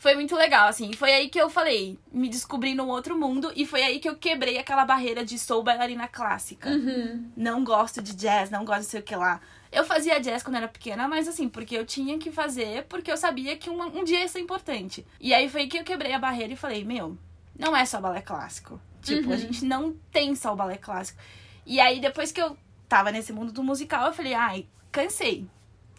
Foi 0.01 0.15
muito 0.15 0.35
legal, 0.35 0.67
assim. 0.67 0.91
Foi 0.93 1.13
aí 1.13 1.29
que 1.29 1.39
eu 1.39 1.47
falei, 1.47 1.99
me 2.11 2.27
descobri 2.27 2.73
num 2.73 2.87
outro 2.87 3.15
mundo. 3.15 3.53
E 3.55 3.67
foi 3.67 3.83
aí 3.83 3.99
que 3.99 4.09
eu 4.09 4.15
quebrei 4.15 4.57
aquela 4.57 4.83
barreira 4.83 5.23
de 5.23 5.37
sou 5.37 5.61
bailarina 5.61 6.07
clássica. 6.07 6.71
Uhum. 6.71 7.29
Não 7.37 7.63
gosto 7.63 8.01
de 8.01 8.15
jazz, 8.15 8.49
não 8.49 8.65
gosto 8.65 8.79
de 8.79 8.85
sei 8.87 8.99
o 8.99 9.03
que 9.03 9.15
lá. 9.15 9.39
Eu 9.71 9.85
fazia 9.85 10.19
jazz 10.19 10.41
quando 10.41 10.55
era 10.55 10.67
pequena, 10.67 11.07
mas 11.07 11.27
assim, 11.27 11.47
porque 11.47 11.77
eu 11.77 11.85
tinha 11.85 12.17
que 12.17 12.31
fazer, 12.31 12.85
porque 12.85 13.11
eu 13.11 13.15
sabia 13.15 13.55
que 13.55 13.69
um, 13.69 13.79
um 13.99 14.03
dia 14.03 14.21
ia 14.21 14.27
ser 14.27 14.39
importante. 14.39 15.05
E 15.19 15.35
aí 15.35 15.47
foi 15.47 15.61
aí 15.61 15.67
que 15.67 15.77
eu 15.77 15.83
quebrei 15.83 16.13
a 16.13 16.19
barreira 16.19 16.53
e 16.53 16.57
falei, 16.57 16.83
meu, 16.83 17.15
não 17.55 17.75
é 17.77 17.85
só 17.85 18.01
balé 18.01 18.21
clássico. 18.21 18.81
Tipo, 19.03 19.31
a 19.31 19.37
gente 19.37 19.63
não 19.63 19.95
tem 20.11 20.33
só 20.33 20.53
o 20.53 20.55
balé 20.55 20.77
clássico. 20.77 21.21
E 21.63 21.79
aí, 21.79 21.99
depois 21.99 22.31
que 22.31 22.41
eu 22.41 22.57
tava 22.89 23.11
nesse 23.11 23.31
mundo 23.31 23.51
do 23.51 23.63
musical, 23.63 24.07
eu 24.07 24.13
falei, 24.13 24.33
ai, 24.33 24.65
cansei. 24.91 25.45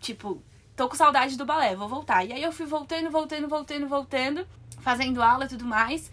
Tipo, 0.01 0.43
tô 0.77 0.89
com 0.89 0.97
saudade 0.97 1.37
do 1.37 1.45
balé, 1.45 1.77
vou 1.77 1.89
voltar. 1.89 2.25
E 2.25 2.33
aí 2.33 2.43
eu 2.43 2.53
fui 2.53 2.67
voltando, 2.67 3.11
voltando, 3.11 3.49
voltando, 3.49 3.89
voltando, 3.89 4.47
fazendo 4.81 5.23
aula 5.23 5.45
e 5.45 5.49
tudo 5.49 5.65
mais. 5.65 6.11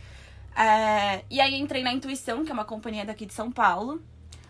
É, 0.56 1.24
e 1.30 1.40
aí 1.40 1.56
entrei 1.56 1.84
na 1.84 1.94
Intuição, 1.94 2.44
que 2.44 2.52
é 2.52 2.54
uma 2.54 2.66
companhia 2.66 3.06
daqui 3.06 3.26
de 3.26 3.34
São 3.34 3.52
Paulo. 3.52 4.02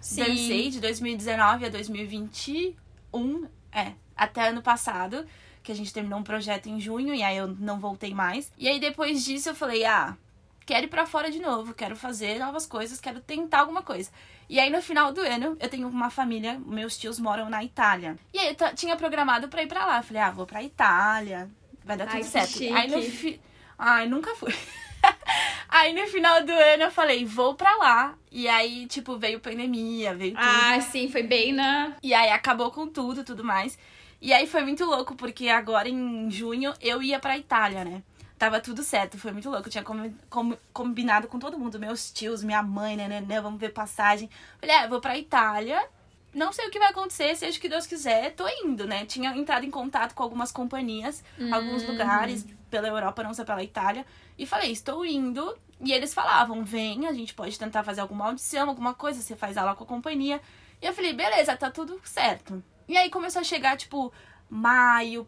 Sim. 0.02 0.24
Dancei 0.24 0.70
de 0.70 0.80
2019 0.80 1.66
a 1.66 1.70
2021, 1.70 3.48
é, 3.72 3.94
até 4.16 4.50
ano 4.50 4.62
passado, 4.62 5.26
que 5.62 5.72
a 5.72 5.76
gente 5.76 5.94
terminou 5.94 6.20
um 6.20 6.24
projeto 6.24 6.68
em 6.68 6.80
junho 6.80 7.14
e 7.14 7.22
aí 7.22 7.38
eu 7.38 7.48
não 7.48 7.80
voltei 7.80 8.14
mais. 8.14 8.52
E 8.58 8.68
aí 8.68 8.80
depois 8.80 9.24
disso 9.24 9.50
eu 9.50 9.56
falei, 9.56 9.86
ah, 9.86 10.18
quero 10.66 10.86
ir 10.86 10.90
pra 10.90 11.06
fora 11.06 11.30
de 11.30 11.40
novo, 11.40 11.74
quero 11.74 11.96
fazer 11.96 12.40
novas 12.40 12.66
coisas, 12.66 13.00
quero 13.00 13.20
tentar 13.20 13.60
alguma 13.60 13.84
coisa. 13.84 14.10
E 14.50 14.60
aí 14.60 14.72
no 14.72 14.82
final 14.82 15.14
do 15.14 15.22
ano 15.22 15.56
eu 15.60 15.70
tenho 15.70 15.88
uma 15.88 16.10
família, 16.10 16.60
meus 16.66 16.98
tios 16.98 17.20
moram 17.20 17.50
na 17.50 17.64
Itália. 17.64 18.18
E 18.34 18.40
aí 18.40 18.56
eu 18.60 18.76
tinha 18.76 18.96
programado 18.96 19.48
pra 19.48 19.62
ir 19.62 19.68
pra 19.68 19.86
lá. 19.86 19.98
Eu 19.98 20.04
falei, 20.04 20.22
ah, 20.24 20.32
vou 20.32 20.48
pra 20.48 20.64
Itália, 20.64 21.50
vai 21.86 21.96
dar 21.96 22.06
Ai, 22.06 22.10
tudo 22.10 22.26
que 22.26 22.32
certo. 22.32 22.50
chique. 22.50 22.74
Aí 22.74 22.90
no 22.90 23.02
fi... 23.02 23.40
Ai, 23.78 24.08
nunca 24.08 24.36
fui. 24.36 24.54
aí 25.70 25.94
no 25.94 26.08
final 26.08 26.44
do 26.44 26.52
ano 26.52 26.84
eu 26.84 26.92
falei, 26.92 27.24
vou 27.26 27.54
pra 27.54 27.76
lá. 27.78 28.16
E 28.32 28.48
aí, 28.48 28.88
tipo, 28.88 29.18
veio 29.18 29.40
pandemia, 29.40 30.16
veio 30.16 30.34
tudo. 30.34 30.44
Ah, 30.44 30.82
sim, 30.82 31.10
foi 31.12 31.24
bem 31.24 31.54
na. 31.54 31.94
E 32.02 32.14
aí 32.14 32.32
acabou 32.32 32.72
com 32.72 32.88
tudo 32.88 33.22
e 33.22 33.24
tudo 33.24 33.44
mais. 33.44 33.78
E 34.22 34.34
aí 34.34 34.48
foi 34.48 34.64
muito 34.64 34.84
louco, 34.84 35.16
porque 35.16 35.48
agora 35.48 35.88
em 35.88 36.30
junho 36.30 36.74
eu 36.82 37.02
ia 37.02 37.20
pra 37.20 37.38
Itália, 37.38 37.86
né? 37.86 38.04
Tava 38.40 38.60
tudo 38.62 38.82
certo, 38.82 39.18
foi 39.18 39.32
muito 39.34 39.50
louco. 39.50 39.68
Eu 39.68 39.72
tinha 39.72 39.84
com- 39.84 40.14
com- 40.30 40.58
combinado 40.74 41.28
com 41.28 41.38
todo 41.38 41.60
mundo, 41.60 41.78
meus 41.78 42.10
tios, 42.10 42.42
minha 42.42 42.64
mãe, 42.64 42.96
né, 42.96 43.08
né, 43.08 43.20
né, 43.22 43.42
vamos 43.42 43.60
ver 43.60 43.74
passagem. 43.74 44.30
Falei, 44.62 44.86
eu 44.86 44.90
vou 44.90 45.02
pra 45.02 45.18
Itália. 45.18 45.86
Não 46.34 46.54
sei 46.54 46.68
o 46.68 46.72
que 46.72 46.80
vai 46.80 46.90
acontecer, 46.90 47.36
seja 47.36 47.58
o 47.58 47.62
que 47.62 47.68
Deus 47.68 47.86
quiser, 47.88 48.34
tô 48.36 48.48
indo, 48.64 48.86
né? 48.88 49.04
Tinha 49.06 49.36
entrado 49.36 49.66
em 49.66 49.72
contato 49.72 50.14
com 50.14 50.22
algumas 50.24 50.52
companhias, 50.52 51.24
alguns 51.52 51.82
lugares 51.88 52.46
pela 52.70 52.88
Europa, 52.88 53.24
não 53.24 53.34
só 53.34 53.44
pela 53.44 53.64
Itália. 53.64 54.06
E 54.38 54.46
falei, 54.46 54.72
estou 54.72 55.04
indo. 55.06 55.58
E 55.82 55.92
eles 55.92 56.14
falavam, 56.14 56.64
vem, 56.64 57.08
a 57.08 57.14
gente 57.14 57.34
pode 57.34 57.58
tentar 57.58 57.84
fazer 57.84 58.02
alguma 58.02 58.26
audição, 58.28 58.70
alguma 58.70 58.94
coisa, 58.94 59.20
você 59.22 59.36
faz 59.36 59.58
aula 59.58 59.74
com 59.76 59.84
a 59.84 59.88
companhia. 59.88 60.40
E 60.82 60.86
eu 60.86 60.94
falei, 60.94 61.14
beleza, 61.14 61.58
tá 61.58 61.72
tudo 61.72 62.00
certo. 62.06 62.64
E 62.88 62.96
aí 62.96 63.10
começou 63.10 63.40
a 63.42 63.44
chegar, 63.44 63.76
tipo, 63.76 64.14
maio, 64.50 65.28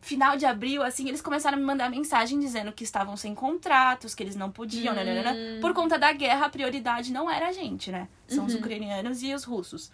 final 0.00 0.36
de 0.36 0.46
abril, 0.46 0.82
assim, 0.82 1.08
eles 1.08 1.20
começaram 1.20 1.56
a 1.56 1.60
me 1.60 1.66
mandar 1.66 1.90
mensagem 1.90 2.38
dizendo 2.38 2.72
que 2.72 2.84
estavam 2.84 3.16
sem 3.16 3.34
contratos, 3.34 4.14
que 4.14 4.22
eles 4.22 4.36
não 4.36 4.50
podiam, 4.50 4.94
né, 4.94 5.02
né, 5.02 5.22
né. 5.22 5.60
Por 5.60 5.72
conta 5.74 5.98
da 5.98 6.12
guerra, 6.12 6.46
a 6.46 6.48
prioridade 6.50 7.12
não 7.12 7.30
era 7.30 7.48
a 7.48 7.52
gente, 7.52 7.90
né? 7.90 8.08
São 8.28 8.44
os 8.46 8.54
ucranianos 8.54 9.22
e 9.22 9.34
os 9.34 9.44
russos. 9.44 9.90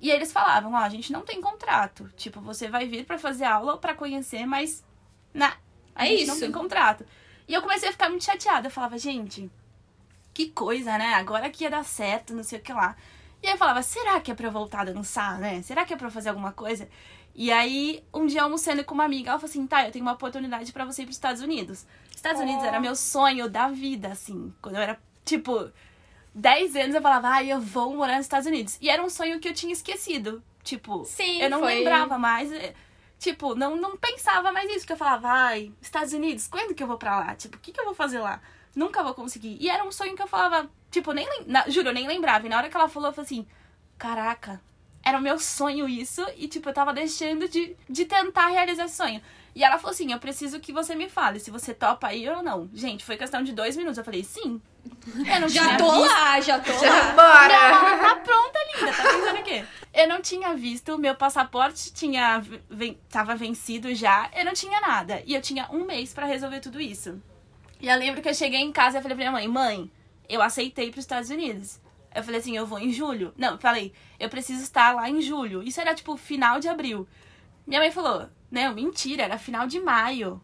E 0.00 0.10
eles 0.10 0.32
falavam, 0.32 0.72
ó, 0.72 0.78
a 0.78 0.88
gente 0.88 1.12
não 1.12 1.20
tem 1.22 1.40
contrato. 1.40 2.10
Tipo, 2.16 2.40
você 2.40 2.66
vai 2.68 2.88
vir 2.88 3.04
pra 3.04 3.18
fazer 3.18 3.44
aula 3.44 3.78
pra 3.78 3.94
conhecer, 3.94 4.44
mas 4.46 4.82
na, 5.32 5.54
a 5.94 6.06
É 6.06 6.08
gente 6.08 6.26
não 6.26 6.34
isso. 6.34 6.42
tem 6.44 6.50
contrato. 6.50 7.06
E 7.46 7.54
eu 7.54 7.62
comecei 7.62 7.88
a 7.88 7.92
ficar 7.92 8.08
muito 8.08 8.24
chateada. 8.24 8.66
Eu 8.66 8.70
falava, 8.70 8.98
gente, 8.98 9.48
que 10.34 10.48
coisa, 10.48 10.98
né? 10.98 11.14
Agora 11.14 11.48
que 11.50 11.62
ia 11.62 11.70
dar 11.70 11.84
certo, 11.84 12.34
não 12.34 12.42
sei 12.42 12.58
o 12.58 12.62
que 12.62 12.72
lá. 12.72 12.96
E 13.40 13.46
aí 13.46 13.52
eu 13.54 13.58
falava, 13.58 13.82
será 13.82 14.20
que 14.20 14.30
é 14.30 14.34
pra 14.34 14.46
eu 14.48 14.52
voltar 14.52 14.80
a 14.80 14.84
dançar, 14.92 15.38
né? 15.38 15.62
Será 15.62 15.84
que 15.84 15.92
é 15.92 15.96
pra 15.96 16.06
eu 16.08 16.12
fazer 16.12 16.30
alguma 16.30 16.52
coisa? 16.52 16.88
E 17.34 17.50
aí, 17.50 18.04
um 18.12 18.26
dia 18.26 18.42
almoçando 18.42 18.84
com 18.84 18.94
uma 18.94 19.04
amiga, 19.04 19.30
ela 19.30 19.38
falou 19.38 19.50
assim, 19.50 19.66
tá, 19.66 19.86
eu 19.86 19.90
tenho 19.92 20.04
uma 20.04 20.12
oportunidade 20.12 20.72
pra 20.72 20.84
você 20.84 21.02
ir 21.02 21.06
pros 21.06 21.16
Estados 21.16 21.40
Unidos. 21.42 21.86
Estados 22.14 22.40
Unidos 22.40 22.62
era 22.64 22.78
meu 22.78 22.94
sonho 22.94 23.48
da 23.48 23.68
vida, 23.68 24.08
assim. 24.08 24.52
Quando 24.60 24.76
eu 24.76 24.82
era, 24.82 25.00
tipo, 25.24 25.70
10 26.34 26.76
anos, 26.76 26.94
eu 26.94 27.02
falava, 27.02 27.28
ai, 27.28 27.50
eu 27.52 27.60
vou 27.60 27.94
morar 27.96 28.16
nos 28.16 28.26
Estados 28.26 28.46
Unidos. 28.46 28.76
E 28.80 28.88
era 28.90 29.02
um 29.02 29.08
sonho 29.08 29.40
que 29.40 29.48
eu 29.48 29.54
tinha 29.54 29.72
esquecido. 29.72 30.42
Tipo, 30.62 31.04
Sim, 31.04 31.40
eu 31.42 31.50
não 31.50 31.60
foi- 31.60 31.74
lembrava 31.78 32.18
mais. 32.18 32.52
eh, 32.52 32.74
Tipo, 33.18 33.54
não, 33.54 33.76
não 33.76 33.96
pensava 33.96 34.50
mais 34.52 34.68
isso. 34.70 34.84
Que 34.86 34.92
eu 34.92 34.96
falava, 34.96 35.28
ai, 35.28 35.72
Estados 35.80 36.12
Unidos, 36.12 36.48
quando 36.48 36.74
que 36.74 36.82
eu 36.82 36.86
vou 36.88 36.98
pra 36.98 37.18
lá? 37.20 37.34
Tipo, 37.36 37.56
o 37.56 37.60
que, 37.60 37.70
que 37.72 37.80
eu 37.80 37.84
vou 37.84 37.94
fazer 37.94 38.18
lá? 38.18 38.40
nunca 38.74 39.02
vou 39.02 39.12
conseguir. 39.14 39.58
E 39.60 39.68
era 39.68 39.84
um 39.84 39.92
sonho 39.92 40.16
que 40.16 40.22
eu 40.22 40.26
falava, 40.26 40.66
tipo, 40.90 41.12
nem 41.12 41.28
na- 41.46 41.68
juro, 41.68 41.90
eu 41.90 41.92
nem 41.94 42.06
lembrava. 42.08 42.46
E 42.46 42.48
na 42.48 42.56
hora 42.56 42.70
que 42.70 42.76
ela 42.76 42.88
falou, 42.88 43.10
eu 43.10 43.12
falei 43.12 43.26
assim, 43.26 43.46
caraca, 43.98 44.60
era 45.04 45.18
o 45.18 45.20
meu 45.22 45.38
sonho 45.38 45.88
isso. 45.88 46.24
E, 46.36 46.48
tipo, 46.48 46.68
eu 46.68 46.74
tava 46.74 46.92
deixando 46.92 47.48
de, 47.48 47.76
de 47.88 48.04
tentar 48.04 48.48
realizar 48.48 48.84
esse 48.84 48.96
sonho. 48.96 49.20
E 49.54 49.62
ela 49.62 49.76
falou 49.76 49.90
assim, 49.92 50.10
eu 50.10 50.18
preciso 50.18 50.58
que 50.60 50.72
você 50.72 50.94
me 50.94 51.10
fale 51.10 51.38
se 51.38 51.50
você 51.50 51.74
topa 51.74 52.12
ir 52.14 52.30
ou 52.30 52.42
não. 52.42 52.70
Gente, 52.72 53.04
foi 53.04 53.18
questão 53.18 53.42
de 53.42 53.52
dois 53.52 53.76
minutos. 53.76 53.98
Eu 53.98 54.04
falei, 54.04 54.24
sim. 54.24 54.60
Eu 55.14 55.40
não 55.40 55.48
Já 55.50 55.62
tinha 55.66 55.76
tô 55.76 55.92
visto- 55.92 56.06
lá, 56.08 56.40
já 56.40 56.58
tô 56.58 56.72
Já 56.72 56.88
lá. 56.90 57.12
bora! 57.12 57.52
ela 57.54 57.98
tá 57.98 58.16
pronta, 58.16 58.58
linda. 58.74 58.92
Tá 58.92 59.02
pensando 59.02 59.40
o 59.40 59.42
quê? 59.42 59.64
Eu 59.92 60.08
não 60.08 60.22
tinha 60.22 60.54
visto, 60.54 60.96
meu 60.98 61.14
passaporte 61.14 61.92
tinha 61.92 62.42
ven- 62.70 62.98
tava 63.10 63.36
vencido 63.36 63.94
já, 63.94 64.30
eu 64.34 64.42
não 64.44 64.54
tinha 64.54 64.80
nada. 64.80 65.22
E 65.26 65.34
eu 65.34 65.42
tinha 65.42 65.68
um 65.70 65.84
mês 65.84 66.14
pra 66.14 66.24
resolver 66.24 66.60
tudo 66.60 66.80
isso. 66.80 67.20
E 67.78 67.88
eu 67.88 67.98
lembro 67.98 68.22
que 68.22 68.28
eu 68.30 68.34
cheguei 68.34 68.60
em 68.60 68.72
casa 68.72 68.98
e 68.98 69.02
falei 69.02 69.16
pra 69.16 69.30
minha 69.30 69.32
mãe, 69.32 69.46
mãe, 69.48 69.90
eu 70.30 70.40
aceitei 70.40 70.90
pros 70.90 71.04
Estados 71.04 71.28
Unidos. 71.28 71.78
Eu 72.14 72.22
falei 72.22 72.40
assim, 72.40 72.56
eu 72.56 72.66
vou 72.66 72.78
em 72.78 72.92
julho. 72.92 73.32
Não, 73.36 73.58
falei, 73.58 73.92
eu 74.18 74.28
preciso 74.28 74.62
estar 74.62 74.94
lá 74.94 75.08
em 75.08 75.20
julho. 75.20 75.62
Isso 75.62 75.80
era 75.80 75.94
tipo 75.94 76.16
final 76.16 76.60
de 76.60 76.68
abril. 76.68 77.06
Minha 77.66 77.80
mãe 77.80 77.90
falou, 77.90 78.28
não, 78.50 78.74
mentira, 78.74 79.22
era 79.24 79.38
final 79.38 79.66
de 79.66 79.80
maio. 79.80 80.40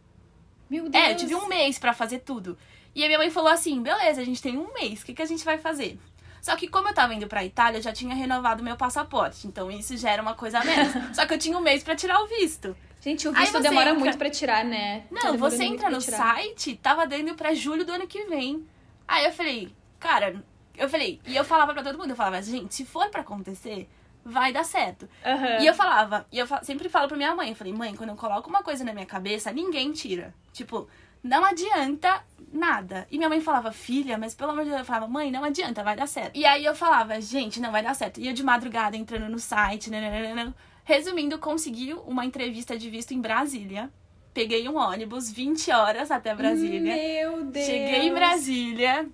Meu 0.70 0.88
Deus. 0.88 1.04
É, 1.04 1.12
eu 1.12 1.16
tive 1.16 1.34
um 1.34 1.46
mês 1.48 1.78
pra 1.78 1.92
fazer 1.94 2.20
tudo. 2.20 2.56
E 2.94 3.02
a 3.04 3.06
minha 3.06 3.18
mãe 3.18 3.30
falou 3.30 3.50
assim: 3.50 3.82
beleza, 3.82 4.20
a 4.20 4.24
gente 4.24 4.42
tem 4.42 4.56
um 4.58 4.72
mês, 4.74 5.02
o 5.02 5.06
que, 5.06 5.14
que 5.14 5.22
a 5.22 5.26
gente 5.26 5.44
vai 5.44 5.56
fazer? 5.58 5.98
Só 6.42 6.54
que 6.56 6.68
como 6.68 6.88
eu 6.88 6.94
tava 6.94 7.14
indo 7.14 7.26
pra 7.26 7.44
Itália, 7.44 7.78
eu 7.78 7.82
já 7.82 7.92
tinha 7.92 8.14
renovado 8.14 8.62
meu 8.62 8.76
passaporte. 8.76 9.46
Então 9.46 9.70
isso 9.70 9.96
já 9.96 10.10
era 10.10 10.22
uma 10.22 10.34
coisa 10.34 10.58
a 10.60 10.64
menos. 10.64 10.92
Só 11.16 11.26
que 11.26 11.34
eu 11.34 11.38
tinha 11.38 11.56
um 11.56 11.60
mês 11.60 11.82
pra 11.82 11.96
tirar 11.96 12.20
o 12.22 12.26
visto. 12.26 12.76
Gente, 13.00 13.26
o 13.28 13.32
visto 13.32 13.52
demora 13.62 13.90
entra- 13.90 14.00
muito 14.04 14.18
pra 14.18 14.30
tirar, 14.30 14.64
né? 14.64 15.04
Não, 15.10 15.20
você 15.38 15.64
entra 15.64 15.88
no 15.90 16.00
site, 16.18 16.76
tava 16.76 17.06
dando 17.06 17.34
pra 17.34 17.54
julho 17.54 17.84
do 17.84 17.92
ano 17.92 18.06
que 18.06 18.24
vem. 18.24 18.66
Aí 19.06 19.24
eu 19.24 19.32
falei, 19.32 19.72
cara, 19.98 20.42
eu 20.78 20.88
falei, 20.88 21.20
e 21.26 21.36
eu 21.36 21.44
falava 21.44 21.72
pra 21.72 21.82
todo 21.82 21.98
mundo, 21.98 22.10
eu 22.10 22.16
falava, 22.16 22.40
gente, 22.42 22.74
se 22.74 22.84
for 22.84 23.10
pra 23.10 23.20
acontecer, 23.20 23.88
vai 24.24 24.52
dar 24.52 24.64
certo. 24.64 25.08
Aham. 25.24 25.58
E 25.60 25.66
eu 25.66 25.74
falava, 25.74 26.26
e 26.30 26.38
eu 26.38 26.46
sempre 26.62 26.88
falo 26.88 27.08
pra 27.08 27.16
minha 27.16 27.34
mãe, 27.34 27.50
eu 27.50 27.56
falei, 27.56 27.72
mãe, 27.72 27.94
quando 27.94 28.10
eu 28.10 28.16
coloco 28.16 28.48
uma 28.48 28.62
coisa 28.62 28.84
na 28.84 28.92
minha 28.92 29.06
cabeça, 29.06 29.52
ninguém 29.52 29.92
tira. 29.92 30.34
Tipo, 30.52 30.88
não 31.22 31.44
adianta 31.44 32.22
nada. 32.52 33.06
E 33.10 33.16
minha 33.16 33.28
mãe 33.28 33.40
falava, 33.40 33.72
filha, 33.72 34.16
mas 34.16 34.34
pelo 34.34 34.52
amor 34.52 34.64
de 34.64 34.70
Deus, 34.70 34.80
eu 34.80 34.86
falava, 34.86 35.08
mãe, 35.08 35.30
não 35.30 35.44
adianta, 35.44 35.82
vai 35.82 35.96
dar 35.96 36.06
certo. 36.06 36.36
E 36.36 36.44
aí 36.44 36.64
eu 36.64 36.74
falava, 36.74 37.20
gente, 37.20 37.60
não 37.60 37.72
vai 37.72 37.82
dar 37.82 37.94
certo. 37.94 38.20
E 38.20 38.28
eu 38.28 38.32
de 38.32 38.42
madrugada 38.42 38.96
entrando 38.96 39.28
no 39.28 39.38
site, 39.38 39.90
nananana. 39.90 40.54
Resumindo, 40.84 41.38
consegui 41.38 41.92
uma 42.06 42.24
entrevista 42.24 42.78
de 42.78 42.88
visto 42.88 43.12
em 43.12 43.20
Brasília. 43.20 43.90
Peguei 44.32 44.68
um 44.68 44.76
ônibus, 44.76 45.30
20 45.30 45.70
horas 45.72 46.10
até 46.10 46.34
Brasília. 46.34 46.94
Meu 46.94 47.44
Deus. 47.44 47.66
Cheguei 47.66 48.08
em 48.08 48.14
Brasília. 48.14 49.08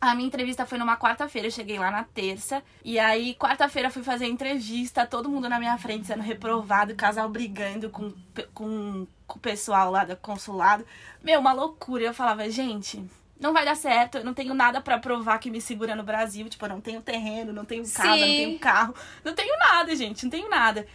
A 0.00 0.14
minha 0.14 0.26
entrevista 0.26 0.66
foi 0.66 0.76
numa 0.78 0.96
quarta-feira, 0.96 1.48
eu 1.48 1.52
cheguei 1.52 1.78
lá 1.78 1.90
na 1.90 2.04
terça. 2.04 2.62
E 2.84 2.98
aí, 2.98 3.34
quarta-feira, 3.34 3.90
fui 3.90 4.02
fazer 4.02 4.26
a 4.26 4.28
entrevista, 4.28 5.06
todo 5.06 5.28
mundo 5.28 5.48
na 5.48 5.58
minha 5.58 5.76
frente 5.78 6.06
sendo 6.06 6.22
reprovado, 6.22 6.94
casal 6.94 7.28
brigando 7.28 7.88
com, 7.88 8.12
com, 8.52 9.06
com 9.26 9.38
o 9.38 9.40
pessoal 9.40 9.90
lá 9.90 10.04
do 10.04 10.14
consulado. 10.16 10.84
Meu, 11.22 11.40
uma 11.40 11.52
loucura. 11.52 12.04
Eu 12.04 12.14
falava, 12.14 12.48
gente, 12.50 13.02
não 13.40 13.52
vai 13.52 13.64
dar 13.64 13.74
certo, 13.74 14.18
eu 14.18 14.24
não 14.24 14.34
tenho 14.34 14.54
nada 14.54 14.80
pra 14.80 14.98
provar 14.98 15.38
que 15.38 15.50
me 15.50 15.60
segura 15.60 15.94
no 15.94 16.02
Brasil. 16.02 16.48
Tipo, 16.48 16.66
eu 16.66 16.70
não 16.70 16.80
tenho 16.80 17.00
terreno, 17.00 17.52
não 17.52 17.64
tenho 17.64 17.82
casa, 17.82 18.08
não 18.08 18.16
Sim. 18.18 18.36
tenho 18.36 18.58
carro, 18.58 18.94
não 19.24 19.34
tenho 19.34 19.58
nada, 19.58 19.94
gente, 19.96 20.24
não 20.24 20.30
tenho 20.30 20.48
nada. 20.48 20.86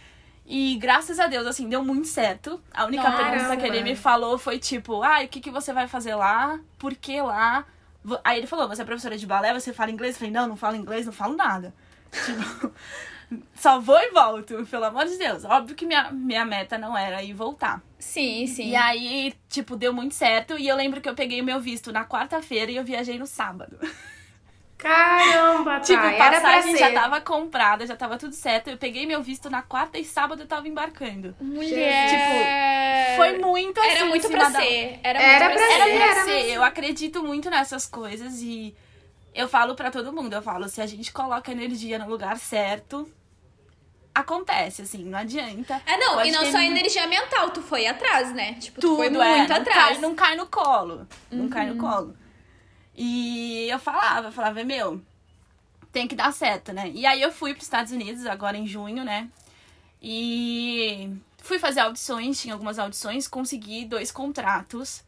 E 0.44 0.76
graças 0.76 1.20
a 1.20 1.26
Deus, 1.26 1.46
assim, 1.46 1.68
deu 1.68 1.84
muito 1.84 2.08
certo. 2.08 2.60
A 2.72 2.84
única 2.84 3.08
Nossa. 3.08 3.24
pergunta 3.24 3.56
que 3.56 3.66
ele 3.66 3.82
me 3.82 3.94
falou 3.94 4.36
foi 4.38 4.58
tipo, 4.58 5.02
ah, 5.02 5.22
o 5.22 5.28
que, 5.28 5.40
que 5.40 5.50
você 5.50 5.72
vai 5.72 5.86
fazer 5.86 6.14
lá? 6.14 6.58
Por 6.78 6.94
que 6.94 7.20
lá? 7.20 7.64
Aí 8.24 8.38
ele 8.38 8.46
falou, 8.46 8.68
você 8.68 8.82
é 8.82 8.84
professora 8.84 9.16
de 9.16 9.26
balé, 9.26 9.52
você 9.52 9.72
fala 9.72 9.90
inglês? 9.90 10.14
Eu 10.14 10.18
falei, 10.20 10.32
não, 10.32 10.48
não 10.48 10.56
falo 10.56 10.76
inglês, 10.76 11.06
não 11.06 11.12
falo 11.12 11.36
nada. 11.36 11.74
Tipo, 12.12 12.72
só 13.54 13.80
vou 13.80 13.98
e 13.98 14.10
volto, 14.10 14.66
pelo 14.66 14.84
amor 14.84 15.06
de 15.06 15.16
Deus. 15.16 15.44
Óbvio 15.44 15.74
que 15.74 15.86
minha, 15.86 16.10
minha 16.12 16.44
meta 16.44 16.76
não 16.76 16.96
era 16.96 17.22
ir 17.22 17.32
voltar. 17.32 17.82
Sim, 17.98 18.46
sim. 18.46 18.70
E 18.70 18.76
aí, 18.76 19.34
tipo, 19.48 19.76
deu 19.76 19.92
muito 19.92 20.14
certo. 20.14 20.58
E 20.58 20.68
eu 20.68 20.76
lembro 20.76 21.00
que 21.00 21.08
eu 21.08 21.14
peguei 21.14 21.40
o 21.40 21.44
meu 21.44 21.60
visto 21.60 21.92
na 21.92 22.04
quarta-feira 22.04 22.70
e 22.70 22.76
eu 22.76 22.84
viajei 22.84 23.18
no 23.18 23.26
sábado. 23.26 23.78
Caramba, 24.82 25.74
tá. 25.74 25.80
Tipo, 25.80 26.02
era 26.02 26.16
pra 26.16 26.40
passagem 26.40 26.72
ser. 26.72 26.78
já 26.78 26.92
tava 26.92 27.20
comprada, 27.20 27.86
já 27.86 27.96
tava 27.96 28.18
tudo 28.18 28.34
certo. 28.34 28.68
Eu 28.70 28.76
peguei 28.76 29.06
meu 29.06 29.22
visto 29.22 29.48
na 29.48 29.62
quarta 29.62 29.98
e 29.98 30.04
sábado 30.04 30.42
eu 30.42 30.46
tava 30.46 30.66
embarcando. 30.68 31.34
Mulher. 31.40 32.08
Tipo, 32.08 33.16
Foi 33.16 33.38
muito 33.38 33.80
assim. 33.80 33.90
Era 33.90 34.04
muito 34.06 34.28
pra 34.28 34.48
da- 34.48 34.60
ser. 34.60 35.00
Era, 35.02 35.22
Era 35.22 35.44
muito 35.48 35.58
pra 35.58 35.66
pra 35.66 35.74
Era 35.74 35.84
ser. 35.84 35.90
pra 35.96 36.04
Era 36.04 36.14
ser. 36.14 36.14
pra 36.14 36.24
ser. 36.24 36.50
Eu 36.50 36.62
acredito 36.64 37.22
muito 37.22 37.48
nessas 37.50 37.86
coisas 37.86 38.40
e 38.42 38.74
eu 39.34 39.48
falo 39.48 39.74
pra 39.74 39.90
todo 39.90 40.12
mundo, 40.12 40.32
eu 40.34 40.42
falo, 40.42 40.68
se 40.68 40.80
a 40.80 40.86
gente 40.86 41.12
coloca 41.12 41.50
energia 41.52 41.98
no 41.98 42.08
lugar 42.08 42.36
certo, 42.38 43.08
acontece, 44.14 44.82
assim, 44.82 45.04
não 45.04 45.18
adianta. 45.18 45.80
É, 45.86 45.96
não, 45.96 46.14
Pode 46.16 46.28
e 46.28 46.32
não 46.32 46.40
ter 46.44 46.52
só 46.52 46.58
muito- 46.58 46.70
energia 46.72 47.06
mental, 47.06 47.50
tu 47.50 47.62
foi 47.62 47.86
atrás, 47.86 48.32
né? 48.34 48.54
Tipo, 48.54 48.80
tu 48.80 48.88
tudo, 48.88 48.96
foi 48.96 49.06
é, 49.06 49.10
muito 49.10 49.48
não 49.48 49.56
atrás. 49.56 49.88
Cai, 49.88 49.98
não 49.98 50.14
cai 50.14 50.36
no 50.36 50.46
colo. 50.46 51.06
Não 51.30 51.48
cai 51.48 51.68
Uhum. 51.70 51.74
no 51.76 51.80
colo. 51.80 52.16
E 52.96 53.68
eu 53.70 53.78
falava, 53.78 54.28
eu 54.28 54.32
falava, 54.32 54.62
meu, 54.64 55.02
tem 55.92 56.08
que 56.08 56.14
dar 56.14 56.32
certo, 56.32 56.72
né? 56.72 56.90
E 56.94 57.06
aí 57.06 57.20
eu 57.22 57.32
fui 57.32 57.52
pros 57.52 57.64
Estados 57.64 57.92
Unidos 57.92 58.26
agora 58.26 58.56
em 58.56 58.66
junho, 58.66 59.04
né? 59.04 59.28
E 60.00 61.10
fui 61.38 61.58
fazer 61.58 61.80
audições, 61.80 62.40
tinha 62.40 62.54
algumas 62.54 62.78
audições, 62.78 63.28
consegui 63.28 63.84
dois 63.84 64.10
contratos 64.10 65.04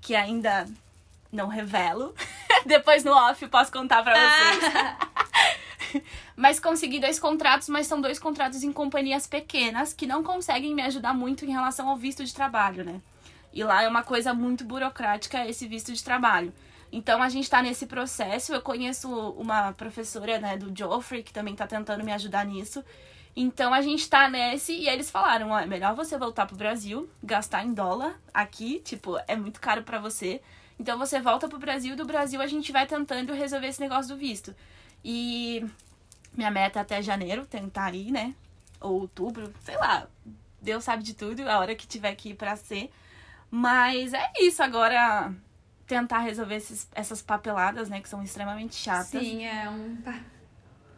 que 0.00 0.14
ainda 0.14 0.66
não 1.32 1.48
revelo. 1.48 2.14
Depois 2.64 3.04
no 3.04 3.12
off 3.12 3.46
posso 3.48 3.72
contar 3.72 4.02
pra 4.02 4.14
vocês. 4.14 6.02
Mas 6.36 6.60
consegui 6.60 7.00
dois 7.00 7.18
contratos, 7.18 7.68
mas 7.68 7.86
são 7.86 8.00
dois 8.00 8.18
contratos 8.18 8.62
em 8.62 8.70
companhias 8.72 9.26
pequenas 9.26 9.94
que 9.94 10.06
não 10.06 10.22
conseguem 10.22 10.74
me 10.74 10.82
ajudar 10.82 11.14
muito 11.14 11.46
em 11.46 11.50
relação 11.50 11.88
ao 11.88 11.96
visto 11.96 12.22
de 12.22 12.34
trabalho, 12.34 12.84
né? 12.84 13.00
E 13.52 13.64
lá 13.64 13.82
é 13.82 13.88
uma 13.88 14.02
coisa 14.02 14.34
muito 14.34 14.62
burocrática 14.64 15.48
esse 15.48 15.66
visto 15.66 15.92
de 15.92 16.04
trabalho. 16.04 16.52
Então 16.92 17.22
a 17.22 17.28
gente 17.28 17.48
tá 17.48 17.62
nesse 17.62 17.86
processo. 17.86 18.54
Eu 18.54 18.62
conheço 18.62 19.08
uma 19.32 19.72
professora, 19.72 20.38
né, 20.38 20.56
do 20.56 20.76
Joffrey, 20.76 21.22
que 21.22 21.32
também 21.32 21.54
tá 21.54 21.66
tentando 21.66 22.04
me 22.04 22.12
ajudar 22.12 22.44
nisso. 22.44 22.84
Então 23.34 23.74
a 23.74 23.82
gente 23.82 24.08
tá 24.08 24.30
nesse 24.30 24.72
e 24.72 24.88
eles 24.88 25.10
falaram, 25.10 25.50
ó, 25.50 25.60
é 25.60 25.66
melhor 25.66 25.94
você 25.94 26.16
voltar 26.16 26.46
pro 26.46 26.56
Brasil, 26.56 27.08
gastar 27.22 27.64
em 27.64 27.74
dólar 27.74 28.18
aqui, 28.32 28.80
tipo, 28.80 29.18
é 29.28 29.36
muito 29.36 29.60
caro 29.60 29.82
pra 29.82 29.98
você. 29.98 30.40
Então 30.80 30.98
você 30.98 31.20
volta 31.20 31.46
pro 31.46 31.58
Brasil, 31.58 31.94
do 31.96 32.06
Brasil 32.06 32.40
a 32.40 32.46
gente 32.46 32.72
vai 32.72 32.86
tentando 32.86 33.34
resolver 33.34 33.66
esse 33.66 33.80
negócio 33.80 34.14
do 34.14 34.18
visto. 34.18 34.54
E 35.04 35.64
minha 36.32 36.50
meta 36.50 36.78
é 36.78 36.82
até 36.82 37.02
janeiro 37.02 37.44
tentar 37.44 37.94
ir, 37.94 38.10
né? 38.10 38.34
Ou 38.80 39.02
outubro, 39.02 39.52
sei 39.62 39.76
lá. 39.76 40.06
Deus 40.60 40.84
sabe 40.84 41.02
de 41.02 41.12
tudo, 41.12 41.48
a 41.48 41.58
hora 41.58 41.74
que 41.74 41.86
tiver 41.86 42.14
que 42.14 42.30
ir 42.30 42.34
pra 42.34 42.56
ser. 42.56 42.90
Mas 43.50 44.14
é 44.14 44.32
isso, 44.40 44.62
agora 44.62 45.32
tentar 45.86 46.18
resolver 46.20 46.56
esses, 46.56 46.88
essas 46.94 47.22
papeladas, 47.22 47.88
né, 47.88 48.00
que 48.00 48.08
são 48.08 48.22
extremamente 48.22 48.74
chatas. 48.74 49.08
Sim, 49.22 49.44
é 49.46 49.68
um. 49.70 49.96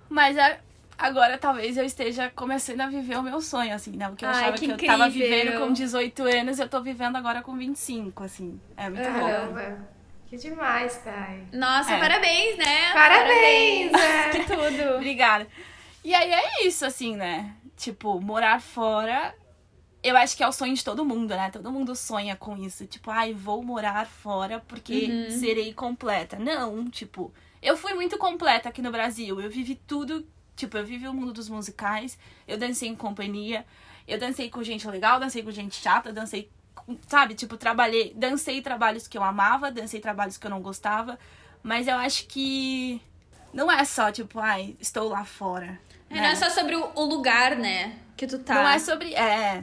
Mas 0.09 0.37
é- 0.37 0.61
agora 0.97 1.37
talvez 1.39 1.77
eu 1.77 1.85
esteja 1.85 2.31
começando 2.35 2.81
a 2.81 2.87
viver 2.89 3.17
o 3.19 3.23
meu 3.23 3.41
sonho, 3.41 3.75
assim, 3.75 3.93
né? 3.93 4.09
O 4.09 4.17
que 4.17 4.25
eu 4.25 4.29
Ai, 4.29 4.37
achava 4.37 4.57
que 4.59 4.67
que, 4.75 4.85
eu 4.85 4.89
tava 4.89 5.09
vivendo 5.09 5.59
com 5.61 5.73
18 5.73 6.23
anos, 6.25 6.59
eu 6.59 6.69
tô 6.69 6.81
vivendo 6.83 7.17
agora 7.17 7.43
com 7.43 7.57
25, 7.57 8.25
assim. 8.25 8.61
É 8.77 8.89
muito 8.89 9.07
Aham. 9.07 9.19
bom. 9.21 9.27
Caramba. 9.55 9.89
Que 10.29 10.37
demais, 10.37 10.97
Thay. 11.03 11.47
Nossa, 11.53 11.93
É. 11.95 11.99
parabéns, 11.99 12.59
né? 12.59 12.93
Parabéns! 12.93 13.93
é. 13.95 14.29
Que 14.31 14.45
tudo. 14.45 14.97
Obrigada. 14.97 15.47
E 16.05 16.15
aí 16.15 16.31
é 16.33 16.67
isso, 16.67 16.85
assim, 16.85 17.17
né? 17.17 17.55
Tipo, 17.77 18.21
morar 18.21 18.61
fora, 18.61 19.35
eu 20.09 20.17
acho 20.17 20.37
que 20.37 20.43
é 20.43 20.49
o 20.49 20.53
sonho 20.53 20.75
de 20.75 20.85
todo 20.85 21.05
mundo, 21.05 21.35
né? 21.35 21.51
Todo 21.51 21.71
mundo 21.71 21.95
sonha 21.95 22.35
com 22.37 22.57
isso. 22.57 22.87
Tipo, 22.87 23.11
ai, 23.11 23.33
vou 23.33 23.63
morar 23.63 24.07
fora 24.07 24.61
porque 24.67 25.07
Uhum. 25.07 25.39
serei 25.39 25.73
completa. 25.73 26.39
Não, 26.39 26.89
tipo, 26.91 27.33
eu 27.63 27.77
fui 27.77 27.95
muito 27.95 28.17
completa 28.19 28.69
aqui 28.69 28.83
no 28.83 28.91
Brasil. 28.91 29.41
Eu 29.41 29.51
vivi 29.51 29.75
tudo. 29.75 30.27
Tipo, 30.57 30.77
eu 30.79 30.85
vivi 30.85 31.07
o 31.07 31.15
mundo 31.15 31.33
dos 31.33 31.49
musicais, 31.49 32.19
eu 32.47 32.59
dancei 32.59 32.89
em 32.89 32.97
companhia, 32.97 33.65
eu 34.09 34.19
dancei 34.19 34.51
com 34.51 34.61
gente 34.61 34.89
legal, 34.89 35.21
dancei 35.21 35.41
com 35.41 35.53
gente 35.53 35.77
chata, 35.77 36.13
dancei, 36.13 36.51
sabe? 37.07 37.35
Tipo, 37.37 37.57
trabalhei, 37.57 38.13
dancei 38.17 38.61
trabalhos 38.61 39.07
que 39.07 39.17
eu 39.17 39.23
amava, 39.23 39.71
dancei 39.71 40.01
trabalhos 40.01 40.37
que 40.37 40.45
eu 40.45 40.51
não 40.51 40.61
gostava. 40.61 41.17
Mas 41.63 41.87
eu 41.87 41.95
acho 41.97 42.27
que 42.27 43.01
não 43.53 43.71
é 43.71 43.85
só, 43.85 44.11
tipo, 44.11 44.41
ai, 44.41 44.77
estou 44.81 45.09
lá 45.09 45.25
fora. 45.25 45.79
É, 46.11 46.15
né? 46.15 46.21
não 46.23 46.29
é 46.29 46.35
só 46.35 46.51
sobre 46.51 46.75
o 46.75 47.05
lugar, 47.05 47.55
né? 47.55 47.97
Que 48.17 48.27
tu 48.27 48.41
tá. 48.41 48.55
Não 48.55 48.69
é 48.69 48.79
sobre. 48.81 49.15
É. 49.15 49.63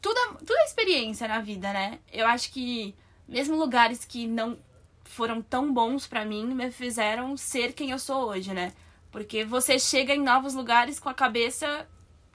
Tudo, 0.00 0.18
é- 0.18 0.34
tudo 0.38 0.56
é 0.56 0.64
experiência 0.64 1.28
na 1.28 1.40
vida, 1.40 1.72
né? 1.72 1.98
Eu 2.12 2.26
acho 2.26 2.50
que 2.52 2.94
mesmo 3.26 3.56
lugares 3.56 4.04
que 4.04 4.26
não 4.26 4.58
foram 5.04 5.40
tão 5.42 5.72
bons 5.72 6.06
pra 6.06 6.24
mim 6.24 6.46
me 6.46 6.70
fizeram 6.70 7.36
ser 7.36 7.72
quem 7.72 7.90
eu 7.90 7.98
sou 7.98 8.28
hoje, 8.28 8.52
né? 8.52 8.72
Porque 9.10 9.44
você 9.44 9.78
chega 9.78 10.14
em 10.14 10.22
novos 10.22 10.54
lugares 10.54 10.98
com 10.98 11.08
a 11.08 11.14
cabeça 11.14 11.86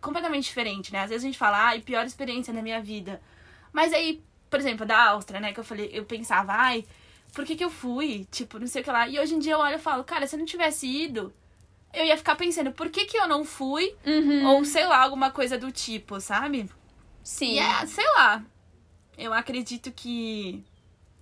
completamente 0.01 0.45
diferente, 0.45 0.91
né? 0.91 1.01
Às 1.03 1.09
vezes 1.09 1.23
a 1.23 1.27
gente 1.27 1.37
fala, 1.37 1.67
ai, 1.67 1.81
pior 1.81 2.05
experiência 2.05 2.53
na 2.53 2.61
minha 2.61 2.81
vida. 2.81 3.21
Mas 3.71 3.93
aí, 3.93 4.21
por 4.49 4.59
exemplo, 4.59 4.85
da 4.85 5.09
Áustria, 5.11 5.39
né? 5.39 5.53
Que 5.53 5.59
eu 5.59 5.63
falei, 5.63 5.89
eu 5.93 6.03
pensava, 6.05 6.51
ai, 6.53 6.85
por 7.33 7.45
que, 7.45 7.55
que 7.55 7.63
eu 7.63 7.69
fui? 7.69 8.27
Tipo, 8.31 8.59
não 8.59 8.67
sei 8.67 8.81
o 8.81 8.85
que 8.85 8.91
lá. 8.91 9.07
E 9.07 9.19
hoje 9.19 9.33
em 9.35 9.39
dia 9.39 9.53
eu 9.53 9.59
olho 9.59 9.75
e 9.75 9.79
falo, 9.79 10.03
cara, 10.03 10.27
se 10.27 10.35
eu 10.35 10.39
não 10.39 10.45
tivesse 10.45 10.87
ido, 10.87 11.33
eu 11.93 12.05
ia 12.05 12.17
ficar 12.17 12.35
pensando, 12.35 12.71
por 12.71 12.89
que, 12.89 13.05
que 13.05 13.17
eu 13.17 13.27
não 13.27 13.45
fui? 13.45 13.95
Uhum. 14.05 14.45
Ou 14.47 14.65
sei 14.65 14.85
lá, 14.85 15.01
alguma 15.01 15.31
coisa 15.31 15.57
do 15.57 15.71
tipo, 15.71 16.19
sabe? 16.19 16.69
Sim. 17.23 17.53
E 17.53 17.59
é, 17.59 17.85
sei 17.85 18.05
lá. 18.15 18.43
Eu 19.17 19.33
acredito 19.33 19.91
que 19.91 20.63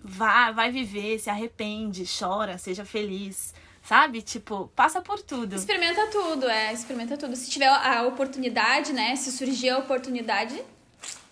vai, 0.03 0.53
vai 0.53 0.71
viver, 0.71 1.19
se 1.19 1.29
arrepende, 1.29 2.03
chora, 2.19 2.57
seja 2.57 2.83
feliz. 2.85 3.53
Sabe? 3.83 4.21
Tipo, 4.21 4.71
passa 4.75 5.01
por 5.01 5.19
tudo. 5.21 5.55
Experimenta 5.55 6.05
tudo, 6.07 6.47
é, 6.47 6.71
experimenta 6.71 7.17
tudo. 7.17 7.35
Se 7.35 7.49
tiver 7.49 7.65
a 7.67 8.03
oportunidade, 8.03 8.93
né? 8.93 9.15
Se 9.15 9.31
surgir 9.31 9.69
a 9.69 9.79
oportunidade, 9.79 10.61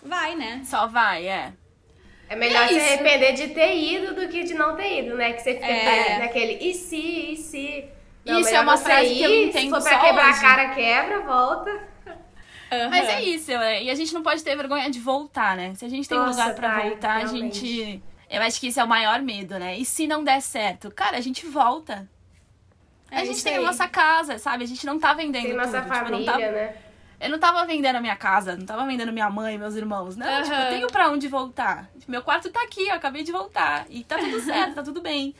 vai, 0.04 0.36
né? 0.36 0.64
Só 0.66 0.88
vai, 0.88 1.28
é. 1.28 1.54
É 2.28 2.36
melhor 2.36 2.64
É 2.64 2.68
se 2.70 2.74
isso. 2.78 2.86
arrepender 2.86 3.34
de 3.34 3.48
ter 3.54 3.76
ido 3.78 4.16
do 4.16 4.28
que 4.30 4.44
de 4.44 4.56
não 4.56 4.76
ter 4.76 5.04
ido, 5.04 5.16
né? 5.16 5.34
Que 5.34 5.42
você 5.44 5.54
fica 5.54 5.66
É. 5.68 6.18
naquele 6.20 6.54
e 6.70 6.74
se, 6.74 6.98
e 7.34 7.38
se. 7.38 7.86
Isso 8.26 8.36
melhor 8.46 8.54
é 8.56 8.62
uma 8.62 8.78
frase 8.78 9.14
que 9.14 9.24
eu 9.24 9.32
ir, 9.32 9.48
entendo 9.50 9.64
Se 9.66 9.70
for 9.70 9.82
pra 9.84 9.92
só 10.00 10.06
quebrar 10.06 10.30
hoje. 10.30 10.38
a 10.38 10.42
cara, 10.42 10.70
quebra, 10.76 11.20
volta. 11.22 11.88
Mas 12.90 13.08
Aham. 13.08 13.14
é 13.18 13.22
isso, 13.24 13.52
é, 13.52 13.84
e 13.84 13.90
a 13.90 13.96
gente 13.96 14.14
não 14.14 14.22
pode 14.22 14.44
ter 14.44 14.56
vergonha 14.56 14.90
de 14.90 15.00
voltar, 15.00 15.56
né? 15.58 15.74
Se 15.76 15.86
a 15.86 15.90
gente 15.90 16.08
tem 16.08 16.18
um 16.18 16.26
Nossa, 16.26 16.40
lugar 16.42 16.56
pra 16.56 16.70
Thay, 16.80 16.90
voltar, 16.90 17.12
a 17.12 17.18
realmente. 17.20 17.66
gente. 17.66 18.04
Eu 18.30 18.42
acho 18.44 18.60
que 18.60 18.68
isso 18.68 18.80
é 18.80 18.84
o 18.84 18.88
maior 18.88 19.22
medo, 19.22 19.58
né? 19.58 19.78
E 19.78 19.84
se 19.86 20.06
não 20.06 20.24
der 20.24 20.40
certo, 20.42 20.92
cara, 20.92 21.18
a 21.18 21.22
gente 21.22 21.46
volta. 21.48 22.08
É 23.10 23.22
a 23.22 23.26
gente 23.26 23.44
tem 23.44 23.58
a 23.58 23.62
nossa 23.62 23.88
casa, 23.88 24.38
sabe? 24.38 24.64
A 24.64 24.68
gente 24.68 24.86
não 24.86 25.00
tá 25.00 25.14
vendendo 25.14 25.46
Tem 25.48 25.54
nossa 25.56 25.82
tudo. 25.82 25.92
Tipo, 25.92 25.96
eu 25.96 26.02
não 26.02 26.10
família, 26.26 26.26
tava- 26.32 26.52
né? 26.52 26.76
Eu 27.22 27.30
não 27.32 27.40
tava 27.40 27.66
vendendo 27.66 27.96
a 27.96 28.00
minha 28.02 28.16
casa, 28.16 28.56
não 28.56 28.66
tava 28.66 28.86
vendendo 28.86 29.12
minha 29.12 29.30
mãe, 29.30 29.58
meus 29.58 29.76
irmãos. 29.76 30.16
Não, 30.16 30.44
tipo, 30.44 30.56
eu 30.56 30.70
tenho 30.70 30.88
pra 30.88 31.10
onde 31.10 31.28
voltar. 31.28 31.90
Tipo, 32.00 32.12
meu 32.12 32.22
quarto 32.22 32.50
tá 32.52 32.62
aqui, 32.62 32.88
eu 32.88 32.94
acabei 32.94 33.24
de 33.24 33.32
voltar. 33.32 33.86
E 33.90 34.04
tá 34.04 34.18
tudo 34.20 34.40
certo, 34.46 34.76
tá 34.76 34.84
tudo 34.84 35.02
bem. 35.02 35.34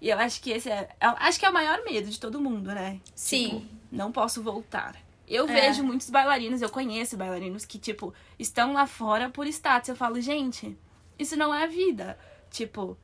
E 0.00 0.08
eu 0.08 0.18
acho 0.18 0.40
que 0.42 0.50
esse 0.50 0.70
é. 0.70 0.88
eu 1.00 1.10
acho 1.18 1.38
que 1.38 1.44
é 1.46 1.50
o 1.50 1.52
maior 1.52 1.82
medo 1.84 2.10
de 2.10 2.18
todo 2.18 2.40
mundo, 2.40 2.72
né? 2.72 2.98
Sim. 3.14 3.60
Tipo, 3.60 3.66
não 3.92 4.10
posso 4.10 4.42
voltar. 4.42 4.96
Eu 5.26 5.48
É. 5.48 5.52
vejo 5.52 5.82
muitos 5.82 6.10
bailarinos, 6.10 6.60
eu 6.60 6.68
conheço 6.68 7.16
bailarinos 7.16 7.64
que, 7.64 7.78
tipo, 7.78 8.12
estão 8.38 8.72
lá 8.72 8.86
fora 8.86 9.28
por 9.30 9.46
status. 9.46 9.88
Eu 9.88 9.96
falo, 9.96 10.20
gente, 10.20 10.76
isso 11.18 11.36
não 11.36 11.54
é 11.54 11.66
vida. 11.66 12.18
Tipo, 12.50 12.96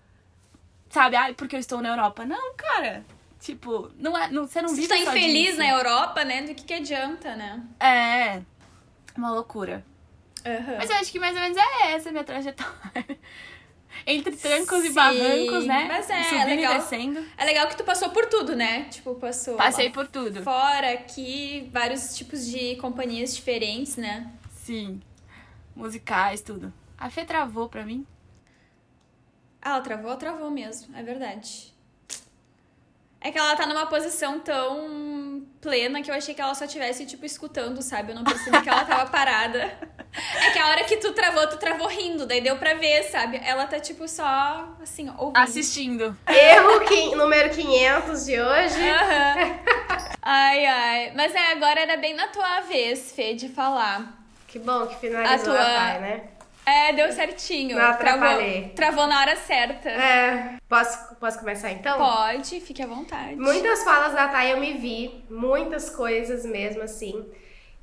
sabe, 0.90 1.16
ai, 1.16 1.35
porque 1.35 1.56
eu 1.56 1.61
estou 1.61 1.80
na 1.80 1.88
Europa. 1.88 2.24
Não, 2.24 2.54
cara. 2.54 3.04
Tipo, 3.40 3.90
não 3.96 4.16
é, 4.18 4.30
não, 4.30 4.46
você 4.46 4.61
não 4.61 4.68
vive 4.74 4.87
tu 4.87 4.90
tá 4.90 4.96
só 4.96 5.11
infeliz 5.16 5.46
disso. 5.46 5.59
na 5.59 5.68
Europa, 5.70 6.22
né? 6.24 6.42
Do 6.42 6.54
que 6.54 6.62
que 6.64 6.74
adianta, 6.74 7.35
né? 7.35 7.62
É. 7.80 8.42
Uma 9.16 9.30
loucura. 9.30 9.83
Aham. 10.44 10.76
Mas 10.76 10.90
eu 10.90 10.96
acho 10.96 11.11
que 11.11 11.18
mais 11.18 11.35
ou 11.35 11.40
menos 11.40 11.56
é 11.56 11.92
essa 11.92 12.11
a 12.11 12.12
minha 12.12 12.24
trajetória. 12.24 12.70
Entre 14.07 14.35
trancos 14.35 14.81
Sim, 14.83 14.87
e 14.87 14.92
barrancos, 14.92 15.66
né? 15.66 15.85
mas 15.88 16.09
é, 16.09 16.22
Subindo 16.24 16.46
legal. 16.46 16.74
e 16.74 16.79
descendo. 16.79 17.24
É 17.37 17.44
legal 17.44 17.68
que 17.68 17.76
tu 17.76 17.85
passou 17.85 18.11
por 18.11 18.26
tudo, 18.26 18.57
né? 18.57 18.85
Tipo, 18.85 19.14
passou 19.16 19.57
Passei 19.57 19.90
por 19.90 20.07
tudo. 20.07 20.42
fora, 20.42 20.92
aqui, 20.92 21.68
vários 21.72 22.16
tipos 22.16 22.46
de 22.46 22.76
companhias 22.76 23.35
diferentes, 23.35 23.96
né? 23.96 24.31
Sim. 24.53 25.00
Musicais, 25.76 26.40
tudo. 26.40 26.72
A 26.98 27.11
Fê 27.11 27.24
travou 27.24 27.68
pra 27.68 27.85
mim. 27.85 28.07
Ah, 29.62 29.70
ela 29.72 29.81
travou, 29.81 30.16
travou 30.16 30.50
mesmo, 30.50 30.96
é 30.96 31.03
verdade. 31.03 31.72
É 33.20 33.31
que 33.31 33.38
ela 33.38 33.55
tá 33.55 33.66
numa 33.66 33.85
posição 33.87 34.40
tão 34.40 35.44
plena 35.61 36.00
que 36.03 36.11
eu 36.11 36.14
achei 36.14 36.35
que 36.35 36.40
ela 36.40 36.55
só 36.55 36.66
tivesse, 36.66 37.05
tipo, 37.05 37.26
escutando, 37.26 37.83
sabe? 37.83 38.12
Eu 38.12 38.16
não 38.16 38.24
percebi 38.24 38.62
que 38.62 38.68
ela 38.68 38.85
tava 38.87 39.05
parada. 39.12 39.89
É 40.12 40.51
que 40.51 40.59
a 40.59 40.66
hora 40.68 40.85
que 40.85 40.96
tu 40.96 41.12
travou, 41.12 41.46
tu 41.46 41.57
travou 41.57 41.87
rindo, 41.87 42.27
daí 42.27 42.40
deu 42.40 42.57
pra 42.57 42.75
ver, 42.75 43.05
sabe? 43.05 43.40
Ela 43.44 43.66
tá, 43.66 43.79
tipo, 43.79 44.09
só, 44.09 44.68
assim, 44.83 45.09
ouvindo. 45.16 45.37
Assistindo. 45.37 46.16
Erro 46.29 46.81
quin- 46.81 47.14
número 47.14 47.51
500 47.51 48.25
de 48.27 48.40
hoje. 48.40 48.90
Aham. 48.90 49.59
Ai, 50.23 50.66
ai. 50.66 51.12
Mas 51.14 51.35
é, 51.35 51.53
agora 51.53 51.81
era 51.81 51.96
bem 51.96 52.14
na 52.14 52.27
tua 52.29 52.61
vez, 52.62 53.12
Fê, 53.12 53.35
de 53.35 53.49
falar. 53.49 54.18
Que 54.49 54.59
bom 54.59 54.87
que 54.87 54.96
finalizou 54.96 55.53
A 55.53 55.57
tua- 55.57 55.61
a 55.62 55.64
Thay, 55.92 56.01
né? 56.01 56.20
É, 56.66 56.92
deu 56.92 57.11
certinho. 57.12 57.77
Não 57.77 57.96
travou, 57.96 58.25
atrapalhei. 58.29 58.68
travou 58.77 59.07
na 59.07 59.20
hora 59.20 59.37
certa. 59.37 59.88
É. 59.88 60.57
Posso, 60.68 61.14
posso 61.16 61.38
começar 61.38 61.70
então? 61.70 61.96
Pode, 61.99 62.61
fique 62.61 62.83
à 62.83 62.87
vontade. 62.87 63.37
Muitas 63.37 63.83
falas 63.83 64.12
da 64.12 64.29
Thay 64.29 64.53
eu 64.53 64.59
me 64.61 64.75
vi, 64.75 65.25
muitas 65.31 65.88
coisas 65.90 66.44
mesmo 66.44 66.83
assim. 66.83 67.25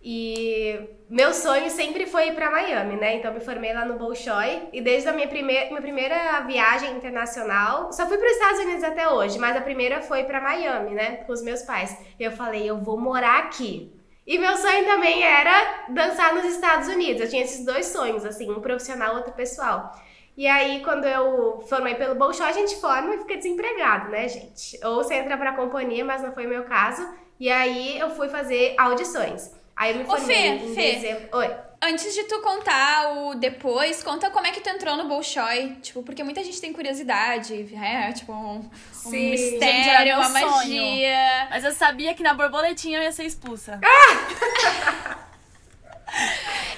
E 0.10 0.80
meu 1.10 1.34
sonho 1.34 1.70
sempre 1.70 2.06
foi 2.06 2.30
ir 2.30 2.34
pra 2.34 2.50
Miami, 2.50 2.96
né? 2.96 3.18
Então 3.18 3.34
me 3.34 3.42
formei 3.42 3.74
lá 3.74 3.84
no 3.84 3.98
Bolshoi 3.98 4.70
e 4.72 4.80
desde 4.80 5.10
a 5.10 5.12
minha 5.12 5.28
primeira, 5.28 5.68
minha 5.68 5.82
primeira 5.82 6.40
viagem 6.48 6.96
internacional, 6.96 7.92
só 7.92 8.08
fui 8.08 8.18
para 8.18 8.26
os 8.26 8.32
Estados 8.32 8.60
Unidos 8.62 8.84
até 8.86 9.10
hoje, 9.10 9.38
mas 9.38 9.58
a 9.58 9.60
primeira 9.60 10.02
foi 10.02 10.24
pra 10.24 10.40
Miami, 10.40 10.92
né, 10.92 11.18
com 11.26 11.34
os 11.34 11.42
meus 11.42 11.62
pais. 11.64 11.94
E 12.18 12.24
eu 12.24 12.32
falei, 12.32 12.66
eu 12.66 12.78
vou 12.78 12.98
morar 12.98 13.40
aqui. 13.40 13.94
E 14.26 14.40
meu 14.40 14.56
sonho 14.56 14.86
também 14.86 15.22
era 15.22 15.88
dançar 15.90 16.34
nos 16.34 16.46
Estados 16.46 16.88
Unidos. 16.88 17.24
Eu 17.24 17.30
tinha 17.30 17.44
esses 17.44 17.66
dois 17.66 17.88
sonhos, 17.88 18.24
assim, 18.24 18.50
um 18.50 18.62
profissional, 18.62 19.14
outro 19.14 19.34
pessoal. 19.34 19.92
E 20.38 20.48
aí, 20.48 20.82
quando 20.86 21.04
eu 21.04 21.60
formei 21.68 21.96
pelo 21.96 22.16
Bolshoi, 22.16 22.48
a 22.48 22.54
gente 22.54 22.80
forma 22.80 23.14
e 23.14 23.18
fica 23.18 23.36
desempregado, 23.36 24.10
né, 24.10 24.30
gente? 24.30 24.80
Ou 24.86 25.04
você 25.04 25.16
entra 25.16 25.36
pra 25.36 25.52
companhia, 25.52 26.06
mas 26.06 26.22
não 26.22 26.32
foi 26.32 26.46
o 26.46 26.50
meu 26.50 26.64
caso. 26.64 27.06
E 27.38 27.50
aí, 27.50 28.00
eu 28.00 28.10
fui 28.12 28.30
fazer 28.30 28.74
audições. 28.78 29.58
Aí 29.78 29.92
eu 29.92 29.98
me 30.00 30.04
Ô, 30.04 30.08
formei 30.08 30.36
Fê, 30.36 30.48
em 30.48 30.76
Fê. 30.76 30.92
dezembro. 30.94 31.30
Oi. 31.38 31.56
Antes 31.80 32.12
de 32.16 32.24
tu 32.24 32.42
contar 32.42 33.14
o 33.14 33.36
depois, 33.36 34.02
conta 34.02 34.32
como 34.32 34.48
é 34.48 34.52
que 34.52 34.60
tu 34.60 34.68
entrou 34.68 34.98
no 34.98 35.08
Bolshoi. 35.08 35.78
Tipo, 35.84 36.02
porque 36.02 36.24
muita 36.24 36.44
gente 36.44 36.60
tem 36.60 36.74
curiosidade, 36.74 37.70
é, 37.76 38.12
tipo, 38.12 38.34
um, 38.34 38.58
um 38.58 38.70
Sim. 38.92 39.12
Gente, 39.38 39.52
mistério, 39.52 40.16
uma 40.16 40.24
sonho. 40.24 40.50
magia. 40.50 41.48
Mas 41.52 41.64
eu 41.64 41.72
sabia 41.72 42.16
que 42.16 42.24
na 42.24 42.34
borboletinha 42.34 42.98
eu 42.98 43.04
ia 43.04 43.12
ser 43.12 43.26
expulsa. 43.26 43.80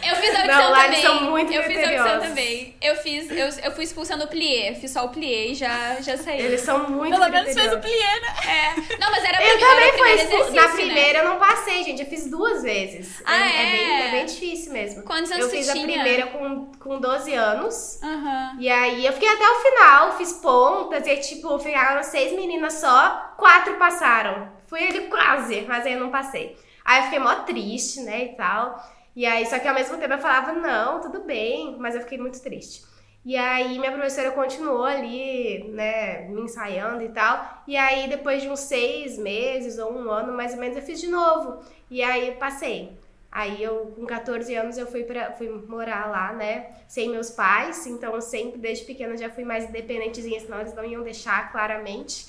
Eu 0.02 0.16
fiz 0.16 0.34
audição 0.36 0.64
Não, 0.64 0.72
lá 0.72 0.84
também. 0.84 1.00
eles 1.00 1.02
são 1.02 1.24
muito 1.30 1.54
eu 1.54 1.64
fiz 1.64 1.78
audição 1.84 2.20
também. 2.22 2.76
Eu 2.82 2.96
fiz, 2.96 3.30
eu, 3.30 3.48
eu 3.66 3.72
fui 3.74 3.84
expulsa 3.84 4.16
no 4.18 4.28
plié, 4.28 4.74
fiz 4.76 4.92
só 4.92 5.06
o 5.06 5.10
plié 5.10 5.48
e 5.48 5.56
já, 5.56 6.00
já 6.02 6.18
saí. 6.18 6.40
Eles 6.42 6.62
são 6.62 6.90
muito 6.90 7.16
Pelo 7.18 7.30
menos 7.30 7.54
fez 7.54 7.74
o 7.74 7.80
plié, 7.80 8.20
né? 8.22 8.36
É. 8.48 8.98
Não, 8.98 9.12
mas 9.12 9.24
era 9.24 9.44
Eu 9.44 9.58
primeiro- 9.58 9.76
também 9.76 9.98
fui 9.98 10.12
expulsa. 10.14 10.52
Na 10.52 10.68
né? 10.68 10.74
primeira 10.74 11.20
eu 11.20 11.26
não 11.26 11.38
passei, 11.38 11.84
gente. 11.84 12.02
Eu 12.02 12.08
fiz 12.08 12.28
duas 12.30 12.64
vezes. 12.64 13.22
Ah, 13.26 13.38
é, 13.46 13.50
é? 13.62 13.72
bem, 13.72 14.02
é 14.08 14.12
bem 14.12 14.26
difícil 14.26 14.72
mesmo. 14.74 15.04
Quantos 15.04 15.32
anos 15.32 15.46
eu 15.46 15.52
fiz 15.52 15.70
a 15.70 15.74
tinha? 15.74 15.86
primeira 15.86 16.28
com, 16.28 16.72
com 16.80 17.00
12 17.00 17.34
anos. 17.34 18.02
Aham. 18.02 18.56
E 18.60 18.70
aí 18.70 19.06
eu 19.06 19.14
fiquei 19.14 19.30
até 19.30 19.48
o 19.48 19.56
final, 19.62 20.18
fiz 20.18 20.34
pontas, 20.34 21.06
e 21.06 21.10
aí, 21.12 21.18
tipo, 21.18 21.60
ficaram 21.60 22.02
seis 22.04 22.32
meninas 22.34 22.74
só, 22.76 23.34
quatro 23.38 23.76
passaram. 23.76 24.50
Fui 24.68 24.82
ali 24.84 25.02
quase, 25.08 25.62
mas 25.68 25.86
aí 25.86 25.94
eu 25.94 26.00
não 26.00 26.10
passei. 26.10 26.58
Aí 26.86 27.00
eu 27.00 27.04
fiquei 27.04 27.20
mó 27.20 27.36
triste, 27.36 28.00
né, 28.02 28.24
e 28.24 28.30
tal. 28.36 28.82
E 29.20 29.26
aí, 29.26 29.46
só 29.46 29.60
que 29.60 29.68
ao 29.68 29.76
mesmo 29.76 29.98
tempo 29.98 30.14
eu 30.14 30.18
falava, 30.18 30.54
não, 30.54 31.02
tudo 31.02 31.20
bem, 31.26 31.76
mas 31.78 31.94
eu 31.94 32.00
fiquei 32.00 32.18
muito 32.18 32.42
triste. 32.42 32.86
E 33.26 33.36
aí 33.36 33.78
minha 33.78 33.92
professora 33.92 34.32
continuou 34.32 34.86
ali, 34.86 35.62
né, 35.74 36.22
me 36.30 36.40
ensaiando 36.40 37.04
e 37.04 37.10
tal. 37.10 37.62
E 37.68 37.76
aí 37.76 38.08
depois 38.08 38.42
de 38.42 38.48
uns 38.48 38.62
seis 38.62 39.18
meses 39.18 39.78
ou 39.78 39.92
um 39.92 40.10
ano, 40.10 40.32
mais 40.32 40.54
ou 40.54 40.60
menos, 40.62 40.78
eu 40.78 40.84
fiz 40.84 41.02
de 41.02 41.10
novo. 41.10 41.62
E 41.92 42.02
aí 42.02 42.32
passei. 42.36 42.94
Aí 43.30 43.62
eu, 43.62 43.88
com 43.88 44.06
14 44.06 44.56
anos, 44.56 44.78
eu 44.78 44.88
fui, 44.88 45.04
pra, 45.04 45.34
fui 45.34 45.50
morar 45.68 46.10
lá, 46.10 46.32
né? 46.32 46.78
Sem 46.88 47.10
meus 47.10 47.30
pais. 47.30 47.86
Então, 47.88 48.16
eu 48.16 48.22
sempre, 48.22 48.58
desde 48.58 48.86
pequena, 48.86 49.18
já 49.18 49.30
fui 49.30 49.44
mais 49.44 49.66
independentezinha, 49.66 50.40
senão 50.40 50.62
eles 50.62 50.74
não 50.74 50.86
iam 50.86 51.04
deixar 51.04 51.52
claramente. 51.52 52.26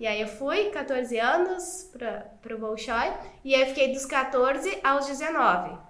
E 0.00 0.06
aí 0.06 0.18
eu 0.22 0.26
fui, 0.26 0.70
14 0.70 1.18
anos, 1.18 1.90
pra, 1.92 2.24
pro 2.40 2.56
Bolshoi. 2.56 3.12
E 3.44 3.54
aí 3.54 3.60
eu 3.60 3.66
fiquei 3.66 3.92
dos 3.92 4.06
14 4.06 4.80
aos 4.82 5.06
19. 5.06 5.89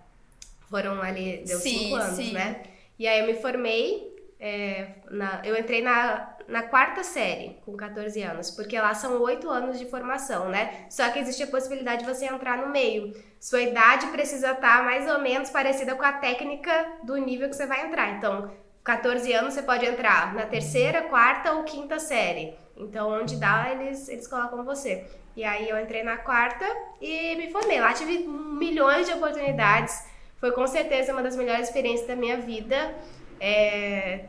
Foram 0.70 1.02
ali, 1.02 1.42
deu 1.46 1.58
Sim, 1.58 1.78
5 1.90 1.94
anos, 1.96 2.16
sim. 2.16 2.32
né? 2.32 2.62
E 2.98 3.06
aí 3.08 3.20
eu 3.20 3.26
me 3.26 3.34
formei. 3.34 4.08
é, 4.38 4.92
na, 5.10 5.42
eu 5.44 5.58
entrei 5.58 5.82
na, 5.82 6.34
na 6.48 6.62
quarta 6.62 7.02
série 7.04 7.58
com 7.64 7.76
14 7.76 8.22
anos, 8.22 8.50
porque 8.50 8.78
lá 8.80 8.94
são 8.94 9.20
8 9.20 9.48
anos 9.50 9.78
de 9.78 9.86
formação, 9.86 10.48
né? 10.48 10.86
Só 10.88 11.08
que 11.10 11.18
existe 11.18 11.42
a 11.42 11.46
possibilidade 11.46 12.04
de 12.04 12.08
você 12.10 12.24
entrar 12.26 12.56
no 12.58 12.70
meio. 12.70 13.12
Sua 13.38 13.60
idade 13.60 14.06
precisa 14.08 14.52
estar 14.52 14.82
mais 14.84 15.10
ou 15.10 15.20
menos 15.20 15.50
parecida 15.50 15.94
com 15.94 16.02
a 16.04 16.12
técnica 16.12 16.72
do 17.04 17.16
nível 17.16 17.48
que 17.50 17.56
você 17.56 17.66
vai 17.66 17.86
entrar. 17.86 18.16
Então, 18.16 18.50
14 18.82 19.32
anos 19.32 19.54
você 19.54 19.62
pode 19.62 19.84
entrar 19.84 20.34
na 20.34 20.46
terceira, 20.46 21.02
quarta 21.02 21.52
ou 21.52 21.64
quinta 21.64 21.98
série. 21.98 22.54
Então, 22.76 23.10
onde 23.10 23.36
dá, 23.36 23.70
eles, 23.72 24.08
eles 24.08 24.26
colocam 24.26 24.64
você. 24.64 25.06
E 25.36 25.44
aí 25.44 25.68
eu 25.68 25.78
entrei 25.78 26.02
na 26.02 26.16
quarta 26.16 26.64
e 27.00 27.36
me 27.36 27.50
formei. 27.50 27.80
Lá 27.80 27.92
tive 27.92 28.18
milhões 28.26 29.06
de 29.06 29.12
oportunidades. 29.12 30.09
Foi 30.40 30.50
com 30.52 30.66
certeza 30.66 31.12
uma 31.12 31.22
das 31.22 31.36
melhores 31.36 31.68
experiências 31.68 32.08
da 32.08 32.16
minha 32.16 32.38
vida. 32.38 32.94
É, 33.42 34.26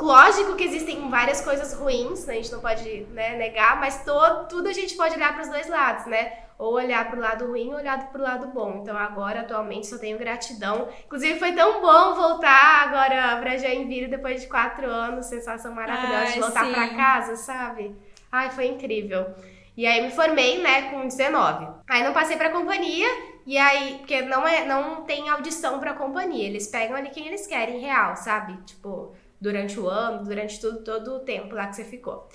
lógico 0.00 0.54
que 0.54 0.62
existem 0.62 1.08
várias 1.08 1.40
coisas 1.40 1.74
ruins, 1.74 2.26
né? 2.26 2.34
a 2.34 2.36
gente 2.36 2.52
não 2.52 2.60
pode 2.60 3.06
né, 3.12 3.36
negar, 3.36 3.80
mas 3.80 4.04
to, 4.04 4.46
tudo 4.48 4.68
a 4.68 4.72
gente 4.72 4.96
pode 4.96 5.16
olhar 5.16 5.32
para 5.32 5.42
os 5.42 5.48
dois 5.48 5.68
lados, 5.68 6.06
né? 6.06 6.32
Ou 6.58 6.74
olhar 6.74 7.10
pro 7.10 7.20
lado 7.20 7.48
ruim 7.48 7.70
ou 7.72 7.78
olhar 7.78 8.12
pro 8.12 8.22
lado 8.22 8.48
bom. 8.48 8.80
Então 8.82 8.96
agora, 8.96 9.40
atualmente, 9.40 9.88
só 9.88 9.98
tenho 9.98 10.16
gratidão. 10.16 10.88
Inclusive, 11.06 11.38
foi 11.40 11.52
tão 11.52 11.80
bom 11.80 12.14
voltar 12.14 12.84
agora 12.84 13.40
pra 13.40 13.56
Joinville 13.56 14.06
depois 14.06 14.42
de 14.42 14.46
quatro 14.46 14.88
anos. 14.88 15.26
Sensação 15.26 15.74
maravilhosa 15.74 16.26
Ai, 16.26 16.32
de 16.32 16.40
voltar 16.40 16.70
pra 16.70 16.88
casa, 16.94 17.34
sabe? 17.34 17.96
Ai, 18.30 18.50
foi 18.50 18.66
incrível. 18.66 19.26
E 19.76 19.86
aí 19.86 20.02
me 20.02 20.10
formei, 20.10 20.58
né, 20.58 20.90
com 20.90 21.06
19. 21.06 21.66
Aí 21.88 22.02
não 22.04 22.12
passei 22.12 22.36
pra 22.36 22.50
companhia, 22.50 23.08
e 23.46 23.56
aí, 23.58 23.96
porque 23.98 24.22
não 24.22 24.46
é, 24.46 24.64
não 24.64 25.02
tem 25.04 25.28
audição 25.28 25.80
pra 25.80 25.94
companhia, 25.94 26.46
eles 26.46 26.66
pegam 26.66 26.96
ali 26.96 27.10
quem 27.10 27.26
eles 27.26 27.46
querem 27.46 27.80
real, 27.80 28.14
sabe? 28.16 28.56
Tipo, 28.64 29.14
durante 29.40 29.78
o 29.80 29.88
ano, 29.88 30.24
durante 30.24 30.60
tudo, 30.60 30.84
todo 30.84 31.16
o 31.16 31.20
tempo 31.20 31.54
lá 31.54 31.66
que 31.66 31.76
você 31.76 31.84
ficou. 31.84 32.28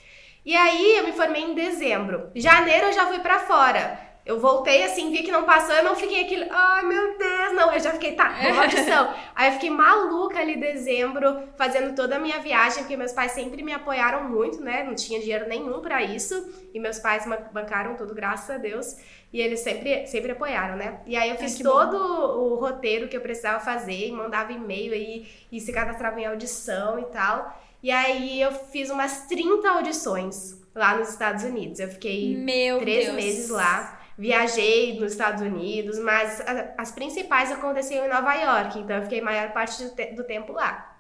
E 0.46 0.56
aí 0.56 0.98
eu 0.98 1.04
me 1.06 1.12
formei 1.12 1.44
em 1.44 1.54
dezembro. 1.54 2.32
Janeiro 2.34 2.88
eu 2.88 2.94
já 2.94 3.06
fui 3.08 3.20
pra 3.20 3.40
fora. 3.40 4.00
Eu 4.28 4.40
voltei 4.42 4.84
assim, 4.84 5.10
vi 5.10 5.24
que 5.24 5.32
não 5.32 5.44
passou, 5.44 5.74
eu 5.74 5.84
não 5.86 5.96
fiquei 5.96 6.26
aquele, 6.26 6.48
ai 6.50 6.84
meu 6.86 7.18
Deus, 7.18 7.54
não, 7.54 7.72
eu 7.72 7.80
já 7.80 7.92
fiquei, 7.94 8.12
tá, 8.12 8.28
vamos 8.42 8.60
audição. 8.60 9.14
Aí 9.34 9.48
eu 9.48 9.54
fiquei 9.54 9.70
maluca 9.70 10.38
ali 10.40 10.56
em 10.56 10.60
dezembro, 10.60 11.44
fazendo 11.56 11.96
toda 11.96 12.18
a 12.18 12.20
minha 12.20 12.38
viagem, 12.40 12.80
porque 12.80 12.98
meus 12.98 13.14
pais 13.14 13.32
sempre 13.32 13.64
me 13.64 13.72
apoiaram 13.72 14.26
muito, 14.26 14.62
né? 14.62 14.84
Não 14.84 14.94
tinha 14.96 15.20
dinheiro 15.22 15.48
nenhum 15.48 15.80
pra 15.80 16.04
isso, 16.04 16.54
e 16.74 16.80
meus 16.80 17.00
pais 17.00 17.26
bancaram 17.54 17.96
tudo, 17.96 18.14
graças 18.14 18.50
a 18.50 18.58
Deus. 18.58 18.98
E 19.32 19.42
eles 19.42 19.62
sempre, 19.62 20.08
sempre 20.08 20.32
apoiaram, 20.32 20.76
né? 20.76 21.00
E 21.06 21.16
aí 21.16 21.30
eu 21.30 21.38
fiz 21.38 21.58
bom. 21.58 21.64
todo 21.64 21.98
o 21.98 22.56
roteiro 22.56 23.08
que 23.08 23.16
eu 23.16 23.22
precisava 23.22 23.60
fazer, 23.60 24.08
e 24.08 24.12
mandava 24.12 24.52
e-mail 24.52 24.94
e, 24.94 25.26
e 25.52 25.60
se 25.62 25.72
cadastrava 25.72 26.20
em 26.20 26.26
audição 26.26 27.00
e 27.00 27.06
tal. 27.06 27.62
E 27.82 27.92
aí 27.92 28.42
eu 28.42 28.52
fiz 28.52 28.90
umas 28.90 29.28
30 29.28 29.70
audições 29.70 30.62
lá 30.74 30.98
nos 30.98 31.10
Estados 31.10 31.44
Unidos. 31.44 31.80
Eu 31.80 31.90
fiquei 31.90 32.36
Meu 32.36 32.80
três 32.80 33.06
Deus. 33.06 33.16
meses 33.16 33.50
lá. 33.50 33.97
Viajei 34.18 35.00
nos 35.00 35.12
Estados 35.12 35.42
Unidos, 35.42 36.00
mas 36.00 36.42
as 36.78 36.92
principais 36.92 37.52
aconteciam 37.52 38.06
em 38.06 38.10
Nova 38.10 38.34
York, 38.34 38.80
então 38.80 38.96
eu 38.98 39.04
fiquei 39.04 39.20
a 39.20 39.24
maior 39.24 39.52
parte 39.54 39.84
do, 39.84 39.96
te- 39.96 40.14
do 40.14 40.24
tempo 40.24 40.54
lá. 40.54 40.98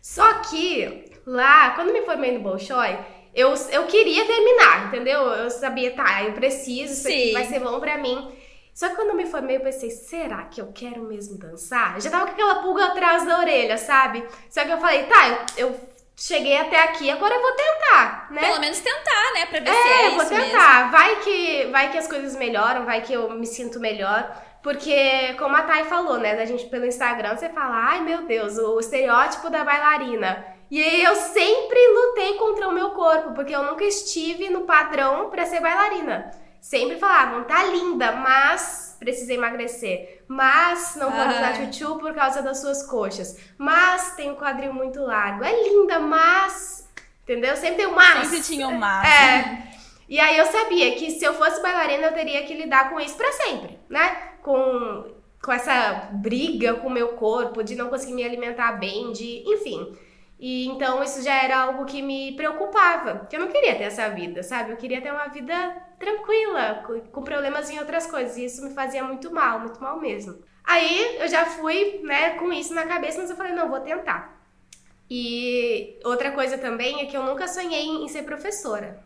Só 0.00 0.34
que 0.40 1.12
lá, 1.24 1.70
quando 1.70 1.92
me 1.92 2.02
formei 2.02 2.32
no 2.36 2.40
Bolshoi, 2.40 2.98
eu, 3.34 3.54
eu 3.70 3.86
queria 3.86 4.26
terminar, 4.26 4.88
entendeu? 4.88 5.20
Eu 5.22 5.50
sabia, 5.50 5.94
tá, 5.94 6.24
eu 6.24 6.32
preciso, 6.32 6.92
isso 6.92 7.06
aqui 7.08 7.26
Sim. 7.28 7.32
vai 7.32 7.44
ser 7.44 7.60
bom 7.60 7.78
pra 7.78 7.96
mim. 7.98 8.32
Só 8.74 8.88
que 8.88 8.96
quando 8.96 9.10
eu 9.10 9.16
me 9.16 9.26
formei, 9.26 9.56
eu 9.56 9.60
pensei, 9.60 9.90
será 9.90 10.44
que 10.44 10.60
eu 10.60 10.72
quero 10.72 11.02
mesmo 11.02 11.38
dançar? 11.38 11.94
Eu 11.94 12.00
já 12.00 12.10
tava 12.10 12.24
com 12.26 12.32
aquela 12.32 12.56
pulga 12.62 12.86
atrás 12.86 13.24
da 13.24 13.38
orelha, 13.38 13.76
sabe? 13.78 14.26
Só 14.50 14.64
que 14.64 14.70
eu 14.72 14.78
falei, 14.78 15.04
tá, 15.04 15.46
eu, 15.56 15.68
eu 15.68 15.80
cheguei 16.24 16.56
até 16.56 16.80
aqui, 16.84 17.10
agora 17.10 17.34
eu 17.34 17.42
vou 17.42 17.52
tentar, 17.52 18.28
né? 18.30 18.40
Pelo 18.42 18.60
menos 18.60 18.78
tentar, 18.78 19.32
né? 19.34 19.46
Pra 19.46 19.58
ver 19.58 19.72
se 19.72 19.88
é 19.88 20.06
É, 20.06 20.10
vou 20.10 20.18
mesmo. 20.18 20.36
tentar. 20.36 20.90
Vai 20.92 21.16
que, 21.16 21.66
vai 21.72 21.90
que 21.90 21.98
as 21.98 22.06
coisas 22.06 22.36
melhoram, 22.36 22.84
vai 22.84 23.00
que 23.00 23.12
eu 23.12 23.28
me 23.30 23.46
sinto 23.46 23.80
melhor. 23.80 24.30
Porque, 24.62 25.34
como 25.40 25.56
a 25.56 25.62
Thay 25.62 25.84
falou, 25.84 26.18
né, 26.18 26.36
da 26.36 26.44
gente 26.44 26.66
pelo 26.66 26.86
Instagram, 26.86 27.36
você 27.36 27.48
fala, 27.48 27.74
ai 27.90 28.00
meu 28.02 28.22
Deus, 28.22 28.56
o 28.56 28.78
estereótipo 28.78 29.50
da 29.50 29.64
bailarina. 29.64 30.46
E 30.70 30.80
eu 31.02 31.16
sempre 31.16 31.80
lutei 31.88 32.34
contra 32.34 32.68
o 32.68 32.72
meu 32.72 32.90
corpo, 32.90 33.32
porque 33.34 33.54
eu 33.54 33.64
nunca 33.64 33.84
estive 33.84 34.48
no 34.48 34.60
padrão 34.60 35.28
pra 35.28 35.44
ser 35.44 35.60
bailarina. 35.60 36.30
Sempre 36.60 36.96
falavam, 36.96 37.42
tá 37.42 37.64
linda, 37.64 38.12
mas 38.12 38.91
precisa 39.02 39.34
emagrecer. 39.34 40.22
Mas 40.28 40.94
não 40.96 41.10
pode 41.10 41.34
usar 41.34 41.52
tchutchu 41.54 41.98
por 41.98 42.14
causa 42.14 42.40
das 42.40 42.60
suas 42.60 42.86
coxas. 42.86 43.36
Mas 43.58 44.14
tem 44.14 44.30
um 44.30 44.36
quadril 44.36 44.72
muito 44.72 45.00
largo. 45.00 45.44
É 45.44 45.52
linda, 45.68 45.98
mas. 45.98 46.88
Entendeu? 47.24 47.56
Sempre 47.56 47.76
tem 47.76 47.86
um 47.86 47.94
mas. 47.94 48.28
Sempre 48.28 48.42
tinha 48.42 48.68
um 48.68 48.78
massa. 48.78 49.08
É. 49.08 49.72
E 50.08 50.20
aí 50.20 50.38
eu 50.38 50.46
sabia 50.46 50.94
que 50.94 51.10
se 51.10 51.24
eu 51.24 51.34
fosse 51.34 51.60
bailarina, 51.60 52.06
eu 52.06 52.12
teria 52.12 52.42
que 52.44 52.54
lidar 52.54 52.90
com 52.90 53.00
isso 53.00 53.16
pra 53.16 53.32
sempre, 53.32 53.78
né? 53.88 54.16
Com, 54.42 55.10
com 55.42 55.52
essa 55.52 56.10
briga 56.12 56.74
com 56.74 56.88
o 56.88 56.90
meu 56.90 57.08
corpo, 57.14 57.62
de 57.62 57.74
não 57.74 57.88
conseguir 57.88 58.14
me 58.14 58.24
alimentar 58.24 58.72
bem, 58.72 59.12
de. 59.12 59.42
Enfim. 59.46 59.96
E 60.42 60.66
então 60.66 61.00
isso 61.04 61.22
já 61.22 61.40
era 61.40 61.56
algo 61.56 61.84
que 61.84 62.02
me 62.02 62.32
preocupava. 62.32 63.14
Porque 63.14 63.36
eu 63.36 63.40
não 63.40 63.46
queria 63.46 63.76
ter 63.76 63.84
essa 63.84 64.08
vida, 64.08 64.42
sabe? 64.42 64.72
Eu 64.72 64.76
queria 64.76 65.00
ter 65.00 65.12
uma 65.12 65.28
vida 65.28 65.54
tranquila, 66.00 66.82
com, 67.12 67.22
problemas 67.22 67.70
em 67.70 67.78
outras 67.78 68.08
coisas. 68.08 68.36
E 68.36 68.46
isso 68.46 68.64
me 68.64 68.74
fazia 68.74 69.04
muito 69.04 69.32
mal, 69.32 69.60
muito 69.60 69.80
mal 69.80 70.00
mesmo. 70.00 70.42
Aí 70.64 71.18
eu 71.20 71.28
já 71.28 71.46
fui, 71.46 72.00
né, 72.02 72.30
com 72.30 72.52
isso 72.52 72.74
na 72.74 72.84
cabeça, 72.84 73.20
mas 73.20 73.30
eu 73.30 73.36
falei, 73.36 73.52
não, 73.52 73.68
vou 73.68 73.78
tentar. 73.78 74.42
E 75.08 76.00
outra 76.04 76.32
coisa 76.32 76.58
também 76.58 77.00
é 77.02 77.06
que 77.06 77.16
eu 77.16 77.22
nunca 77.22 77.46
sonhei 77.46 77.86
em 77.86 78.08
ser 78.08 78.24
professora. 78.24 79.00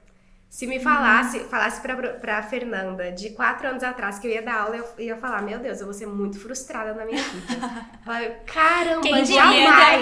Se 0.48 0.66
me 0.66 0.80
falasse, 0.80 1.40
falasse 1.40 1.82
pra, 1.82 1.96
pra 2.14 2.42
Fernanda 2.44 3.12
de 3.12 3.30
quatro 3.30 3.68
anos 3.68 3.82
atrás 3.82 4.18
que 4.18 4.26
eu 4.26 4.30
ia 4.30 4.40
dar 4.40 4.62
aula, 4.62 4.76
eu 4.76 5.04
ia 5.04 5.16
falar, 5.18 5.42
meu 5.42 5.58
Deus, 5.58 5.80
eu 5.80 5.86
vou 5.86 5.92
ser 5.92 6.06
muito 6.06 6.40
frustrada 6.40 6.94
na 6.94 7.04
minha 7.04 7.22
vida. 7.22 7.86
Falei, 8.06 8.30
Caramba, 8.46 9.02
Quem 9.02 9.22
jamais! 9.26 10.00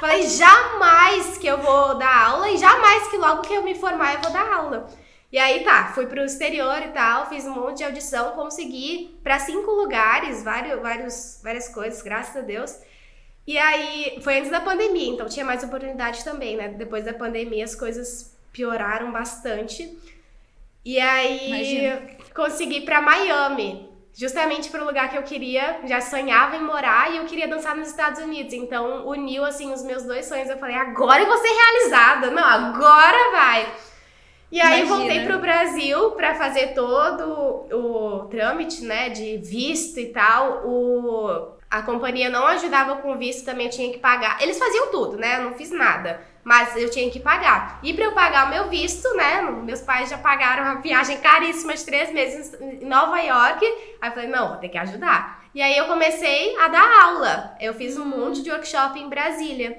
Falei, 0.00 0.22
jamais 0.28 1.38
que 1.38 1.46
eu 1.46 1.58
vou 1.58 1.96
dar 1.96 2.28
aula 2.28 2.50
e 2.50 2.58
jamais 2.58 3.08
que 3.08 3.16
logo 3.16 3.42
que 3.42 3.54
eu 3.54 3.62
me 3.62 3.74
formar 3.74 4.14
eu 4.14 4.20
vou 4.20 4.32
dar 4.32 4.52
aula. 4.52 4.88
E 5.32 5.38
aí 5.38 5.64
tá, 5.64 5.92
fui 5.94 6.06
pro 6.06 6.24
exterior 6.24 6.80
e 6.82 6.88
tal, 6.88 7.28
fiz 7.28 7.44
um 7.46 7.54
monte 7.54 7.78
de 7.78 7.84
audição, 7.84 8.32
consegui 8.32 9.18
pra 9.22 9.38
cinco 9.38 9.70
lugares, 9.72 10.42
vários, 10.42 10.80
vários, 10.80 11.40
várias 11.42 11.68
coisas, 11.68 12.00
graças 12.02 12.36
a 12.36 12.40
Deus. 12.40 12.78
E 13.46 13.58
aí, 13.58 14.18
foi 14.22 14.38
antes 14.38 14.50
da 14.50 14.60
pandemia, 14.60 15.12
então 15.12 15.28
tinha 15.28 15.44
mais 15.44 15.62
oportunidade 15.62 16.24
também, 16.24 16.56
né? 16.56 16.68
Depois 16.68 17.04
da 17.04 17.14
pandemia 17.14 17.64
as 17.64 17.74
coisas 17.74 18.36
pioraram 18.52 19.12
bastante. 19.12 19.96
E 20.84 20.98
aí, 20.98 21.48
Imagino. 21.48 22.16
consegui 22.34 22.80
pra 22.82 23.00
Miami, 23.00 23.88
justamente 24.16 24.70
pro 24.70 24.84
lugar 24.84 25.10
que 25.10 25.18
eu 25.18 25.22
queria, 25.22 25.80
já 25.84 26.00
sonhava 26.00 26.56
em 26.56 26.62
morar 26.62 27.12
e 27.12 27.18
eu 27.18 27.26
queria 27.26 27.46
dançar 27.46 27.76
nos 27.76 27.88
Estados 27.88 28.20
Unidos. 28.20 28.54
Então, 28.54 29.06
uniu 29.06 29.44
assim 29.44 29.72
os 29.72 29.82
meus 29.82 30.04
dois 30.04 30.24
sonhos. 30.24 30.48
Eu 30.48 30.56
falei, 30.56 30.74
agora 30.74 31.22
eu 31.22 31.26
vou 31.26 31.36
ser 31.36 31.52
realizada. 31.52 32.30
Não, 32.30 32.42
agora 32.42 33.30
vai. 33.30 33.68
E 34.50 34.60
aí 34.60 34.82
Imagina. 34.82 34.96
voltei 34.96 35.26
pro 35.26 35.38
Brasil 35.38 36.12
pra 36.12 36.34
fazer 36.34 36.68
todo 36.68 37.66
o 37.70 38.28
trâmite, 38.30 38.82
né, 38.84 39.10
de 39.10 39.36
visto 39.36 40.00
e 40.00 40.06
tal. 40.06 40.66
O 40.66 41.54
a 41.68 41.82
companhia 41.82 42.30
não 42.30 42.46
ajudava 42.46 42.96
com 42.96 43.16
visto, 43.16 43.44
também 43.44 43.68
tinha 43.68 43.92
que 43.92 43.98
pagar. 43.98 44.40
Eles 44.40 44.58
faziam 44.58 44.90
tudo, 44.90 45.16
né? 45.16 45.38
Eu 45.38 45.42
não 45.42 45.54
fiz 45.54 45.70
nada, 45.70 46.20
mas 46.46 46.76
eu 46.76 46.88
tinha 46.88 47.10
que 47.10 47.18
pagar. 47.18 47.80
E 47.82 47.92
pra 47.92 48.04
eu 48.04 48.12
pagar 48.12 48.46
o 48.46 48.50
meu 48.50 48.68
visto, 48.68 49.12
né? 49.16 49.42
Meus 49.42 49.80
pais 49.80 50.08
já 50.08 50.16
pagaram 50.16 50.62
uma 50.62 50.80
viagem 50.80 51.18
caríssima 51.18 51.74
de 51.74 51.84
três 51.84 52.12
meses 52.12 52.54
em 52.60 52.84
Nova 52.84 53.18
York. 53.18 53.66
Aí 54.00 54.10
eu 54.10 54.14
falei, 54.14 54.28
não, 54.28 54.50
vou 54.50 54.56
ter 54.58 54.68
que 54.68 54.78
ajudar. 54.78 55.44
E 55.52 55.60
aí 55.60 55.76
eu 55.76 55.86
comecei 55.86 56.56
a 56.60 56.68
dar 56.68 57.02
aula. 57.02 57.56
Eu 57.60 57.74
fiz 57.74 57.96
um 57.96 58.04
monte 58.04 58.44
de 58.44 58.52
workshop 58.52 58.96
em 58.96 59.08
Brasília. 59.08 59.76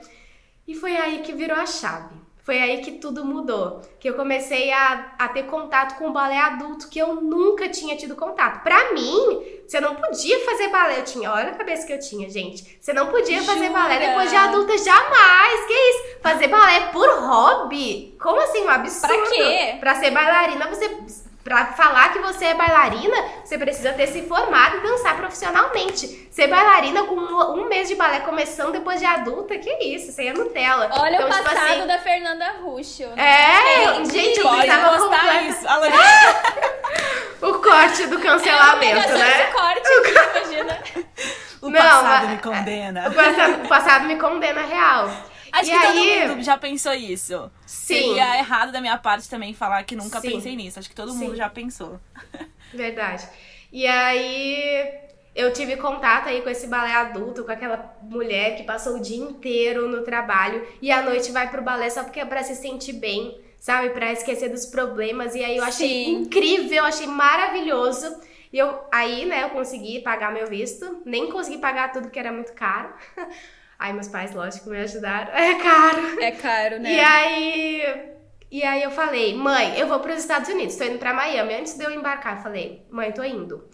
E 0.67 0.75
foi 0.75 0.97
aí 0.97 1.19
que 1.19 1.31
virou 1.31 1.55
a 1.55 1.65
chave. 1.65 2.13
Foi 2.47 2.57
aí 2.59 2.77
que 2.77 2.93
tudo 2.93 3.25
mudou. 3.25 3.81
Que 3.99 4.09
eu 4.09 4.13
comecei 4.13 4.71
a, 4.71 5.15
a 5.19 5.27
ter 5.27 5.43
contato 5.47 5.97
com 5.97 6.07
o 6.07 6.13
balé 6.13 6.39
adulto, 6.39 6.87
que 6.87 6.97
eu 6.97 7.15
nunca 7.15 7.67
tinha 7.67 7.97
tido 7.97 8.15
contato. 8.15 8.63
Pra 8.63 8.93
mim, 8.93 9.43
você 9.67 9.81
não 9.81 9.95
podia 9.95 10.39
fazer 10.45 10.69
balé. 10.69 10.99
Eu 10.99 11.03
tinha, 11.03 11.29
olha 11.29 11.49
a 11.49 11.55
cabeça 11.55 11.85
que 11.85 11.91
eu 11.91 11.99
tinha, 11.99 12.29
gente. 12.29 12.77
Você 12.79 12.93
não 12.93 13.07
podia 13.07 13.43
fazer 13.43 13.67
Jura? 13.67 13.71
balé 13.71 13.99
depois 13.99 14.29
de 14.29 14.37
adulta, 14.37 14.77
jamais. 14.77 15.65
Que 15.67 15.73
isso? 15.73 16.19
Fazer 16.21 16.47
balé 16.47 16.87
por 16.93 17.09
hobby? 17.19 18.15
Como 18.17 18.39
assim? 18.39 18.63
Um 18.63 18.69
absurdo. 18.69 19.13
Pra 19.13 19.29
quê? 19.29 19.75
Pra 19.81 19.95
ser 19.95 20.11
bailarina, 20.11 20.69
você. 20.69 20.87
Pra 21.47 21.67
falar 21.67 22.11
que 22.11 22.19
você 22.19 22.43
é 22.47 22.53
bailarina, 22.53 23.15
você 23.41 23.57
precisa 23.57 23.93
ter 23.93 24.07
se 24.07 24.23
formado 24.23 24.75
e 24.77 24.81
dançar 24.81 25.15
profissionalmente. 25.15 26.27
Ser 26.29 26.47
bailarina 26.47 27.03
com 27.03 27.15
um, 27.15 27.61
um 27.61 27.69
mês 27.69 27.87
de 27.87 27.95
balé 27.95 28.19
começando 28.19 28.73
depois 28.73 28.99
de 28.99 29.05
adulta, 29.05 29.57
que 29.57 29.71
isso? 29.81 30.09
Isso 30.09 30.19
aí 30.19 30.27
é 30.27 30.33
Nutella. 30.33 30.89
Olha 30.91 31.15
Então, 31.15 31.29
o 31.29 31.31
tipo 31.31 31.43
passado 31.45 31.69
assim, 31.69 31.87
da 31.87 31.99
Fernanda 31.99 32.51
Russo. 32.61 33.03
É, 33.15 33.85
Gente, 33.95 34.11
gente, 34.11 34.39
eu 34.41 34.49
precisava 34.49 34.97
postar 34.97 35.19
completar 35.19 35.43
isso. 35.45 35.65
O 37.41 37.53
corte 37.59 38.07
do 38.07 38.19
cancelamento, 38.19 39.07
Ela 39.09 39.17
né? 39.17 39.41
esse 39.43 39.51
corte, 39.53 39.89
imagina. 40.49 40.79
o 41.61 41.69
Não, 41.69 41.79
passado 41.81 42.03
mas- 42.25 42.29
me 42.31 42.37
condena. 42.39 43.07
O 43.09 43.13
passado, 43.13 43.63
o 43.63 43.67
passado 43.69 44.05
me 44.05 44.15
condena 44.17 44.61
real. 44.63 45.09
Acho 45.59 45.69
e 45.69 45.71
que 45.71 45.77
aí, 45.77 45.95
todo 45.95 46.05
mundo 46.29 46.43
já 46.43 46.57
pensou 46.57 46.93
isso. 46.93 47.51
sim, 47.65 47.95
Seria 47.95 48.37
errado 48.37 48.71
da 48.71 48.79
minha 48.81 48.97
parte 48.97 49.29
também 49.29 49.53
falar 49.53 49.83
que 49.83 49.95
nunca 49.95 50.19
Sim. 50.21 50.31
pensei 50.31 50.55
nisso. 50.55 50.79
Acho 50.79 50.89
que 50.89 50.95
todo 50.95 51.11
Sim. 51.11 51.17
mundo 51.19 51.35
já 51.35 51.49
pensou. 51.49 51.99
verdade. 52.73 53.27
E 53.71 53.85
aí 53.85 54.89
eu 55.35 55.51
tive 55.53 55.77
contato 55.77 56.29
aí 56.29 56.41
com 56.41 56.49
esse 56.49 56.67
balé 56.67 56.93
adulto, 56.93 57.43
com 57.43 57.51
aquela 57.51 57.97
mulher 58.01 58.55
que 58.55 58.63
passou 58.63 58.97
o 58.97 59.01
dia 59.01 59.17
inteiro 59.17 59.87
no 59.87 60.03
trabalho 60.03 60.65
e 60.81 60.91
à 60.91 61.01
noite 61.01 61.31
vai 61.31 61.49
pro 61.49 61.61
balé 61.61 61.89
só 61.89 62.03
porque 62.03 62.19
é 62.19 62.25
pra 62.25 62.43
se 62.43 62.55
sentir 62.55 62.93
bem, 62.93 63.39
sabe? 63.59 63.89
Pra 63.91 64.11
esquecer 64.11 64.49
dos 64.49 64.65
problemas. 64.65 65.35
E 65.35 65.43
aí 65.43 65.57
eu 65.57 65.63
achei 65.63 66.05
Sim. 66.05 66.11
incrível, 66.21 66.85
achei 66.85 67.07
maravilhoso. 67.07 68.19
E 68.51 68.57
eu, 68.57 68.79
aí, 68.91 69.25
né, 69.25 69.43
eu 69.43 69.49
consegui 69.49 69.99
pagar 70.01 70.31
meu 70.31 70.47
visto. 70.47 71.01
Nem 71.05 71.29
consegui 71.29 71.57
pagar 71.57 71.91
tudo 71.91 72.09
que 72.09 72.17
era 72.19 72.31
muito 72.31 72.53
caro. 72.53 72.93
Aí 73.79 73.93
meus 73.93 74.07
pais, 74.07 74.33
lógico, 74.33 74.69
me 74.69 74.77
ajudaram. 74.79 75.31
É 75.35 75.55
caro. 75.55 76.21
É 76.21 76.31
caro, 76.31 76.79
né? 76.79 76.93
E 76.93 76.99
aí 76.99 78.11
E 78.49 78.63
aí 78.63 78.81
eu 78.83 78.91
falei, 78.91 79.35
mãe, 79.35 79.77
eu 79.77 79.87
vou 79.87 79.99
para 79.99 80.13
os 80.13 80.19
Estados 80.19 80.49
Unidos, 80.49 80.75
tô 80.75 80.83
indo 80.83 80.97
para 80.99 81.13
Miami. 81.13 81.53
Antes 81.55 81.77
de 81.77 81.83
eu 81.83 81.91
embarcar, 81.91 82.41
falei, 82.41 82.85
mãe, 82.89 83.11
tô 83.11 83.23
indo. 83.23 83.67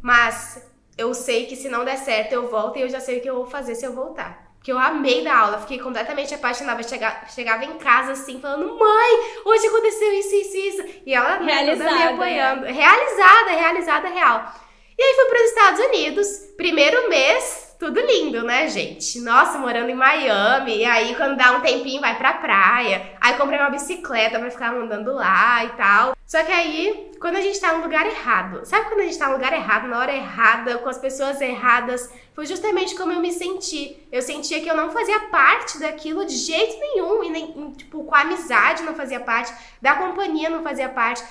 Mas 0.00 0.64
eu 0.96 1.12
sei 1.14 1.46
que 1.46 1.56
se 1.56 1.68
não 1.68 1.84
der 1.84 1.96
certo, 1.98 2.32
eu 2.32 2.48
volto 2.48 2.78
e 2.78 2.82
eu 2.82 2.88
já 2.88 3.00
sei 3.00 3.18
o 3.18 3.22
que 3.22 3.28
eu 3.28 3.36
vou 3.36 3.46
fazer 3.46 3.74
se 3.74 3.84
eu 3.86 3.92
voltar. 3.94 4.50
Porque 4.56 4.70
eu 4.72 4.78
amei 4.78 5.24
da 5.24 5.34
aula, 5.38 5.58
fiquei 5.58 5.78
completamente 5.78 6.34
apaixonada. 6.34 6.82
Chegava, 6.82 7.26
chegava 7.28 7.64
em 7.64 7.78
casa 7.78 8.12
assim, 8.12 8.38
falando: 8.40 8.78
Mãe, 8.78 9.10
hoje 9.44 9.66
aconteceu 9.66 10.12
isso, 10.12 10.34
isso, 10.34 10.56
isso. 10.56 11.02
E 11.06 11.14
ela 11.14 11.38
né, 11.40 11.64
toda 11.64 11.90
me 11.90 11.98
Realizada, 11.98 12.10
apoiando. 12.10 12.66
Realizada, 12.66 13.50
realizada, 13.52 14.08
real. 14.08 14.52
E 15.00 15.02
aí 15.02 15.14
fui 15.14 15.24
para 15.24 15.38
os 15.38 15.48
Estados 15.48 15.80
Unidos, 15.80 16.28
primeiro 16.58 17.08
mês, 17.08 17.74
tudo 17.78 17.98
lindo, 17.98 18.42
né, 18.42 18.68
gente? 18.68 19.18
Nossa, 19.20 19.56
morando 19.56 19.88
em 19.88 19.94
Miami. 19.94 20.76
E 20.76 20.84
aí, 20.84 21.14
quando 21.16 21.38
dá 21.38 21.52
um 21.52 21.62
tempinho, 21.62 22.02
vai 22.02 22.18
pra 22.18 22.34
praia. 22.34 23.14
Aí 23.18 23.32
comprei 23.38 23.58
uma 23.58 23.70
bicicleta 23.70 24.38
pra 24.38 24.50
ficar 24.50 24.74
andando 24.74 25.14
lá 25.14 25.64
e 25.64 25.70
tal. 25.70 26.14
Só 26.26 26.44
que 26.44 26.52
aí, 26.52 27.12
quando 27.18 27.36
a 27.36 27.40
gente 27.40 27.58
tá 27.58 27.72
no 27.72 27.82
lugar 27.82 28.04
errado, 28.04 28.66
sabe 28.66 28.90
quando 28.90 29.00
a 29.00 29.04
gente 29.04 29.18
tá 29.18 29.28
no 29.28 29.36
lugar 29.36 29.54
errado, 29.54 29.88
na 29.88 30.00
hora 30.00 30.14
errada, 30.14 30.76
com 30.76 30.90
as 30.90 30.98
pessoas 30.98 31.40
erradas? 31.40 32.12
Foi 32.34 32.44
justamente 32.44 32.94
como 32.94 33.10
eu 33.10 33.20
me 33.20 33.32
senti. 33.32 34.06
Eu 34.12 34.20
sentia 34.20 34.60
que 34.60 34.68
eu 34.68 34.76
não 34.76 34.90
fazia 34.90 35.18
parte 35.30 35.80
daquilo 35.80 36.26
de 36.26 36.36
jeito 36.36 36.78
nenhum. 36.78 37.24
E 37.24 37.30
nem, 37.30 37.72
tipo, 37.72 38.04
com 38.04 38.14
a 38.14 38.20
amizade 38.20 38.82
não 38.82 38.94
fazia 38.94 39.20
parte, 39.20 39.50
da 39.80 39.94
companhia 39.94 40.50
não 40.50 40.62
fazia 40.62 40.90
parte. 40.90 41.24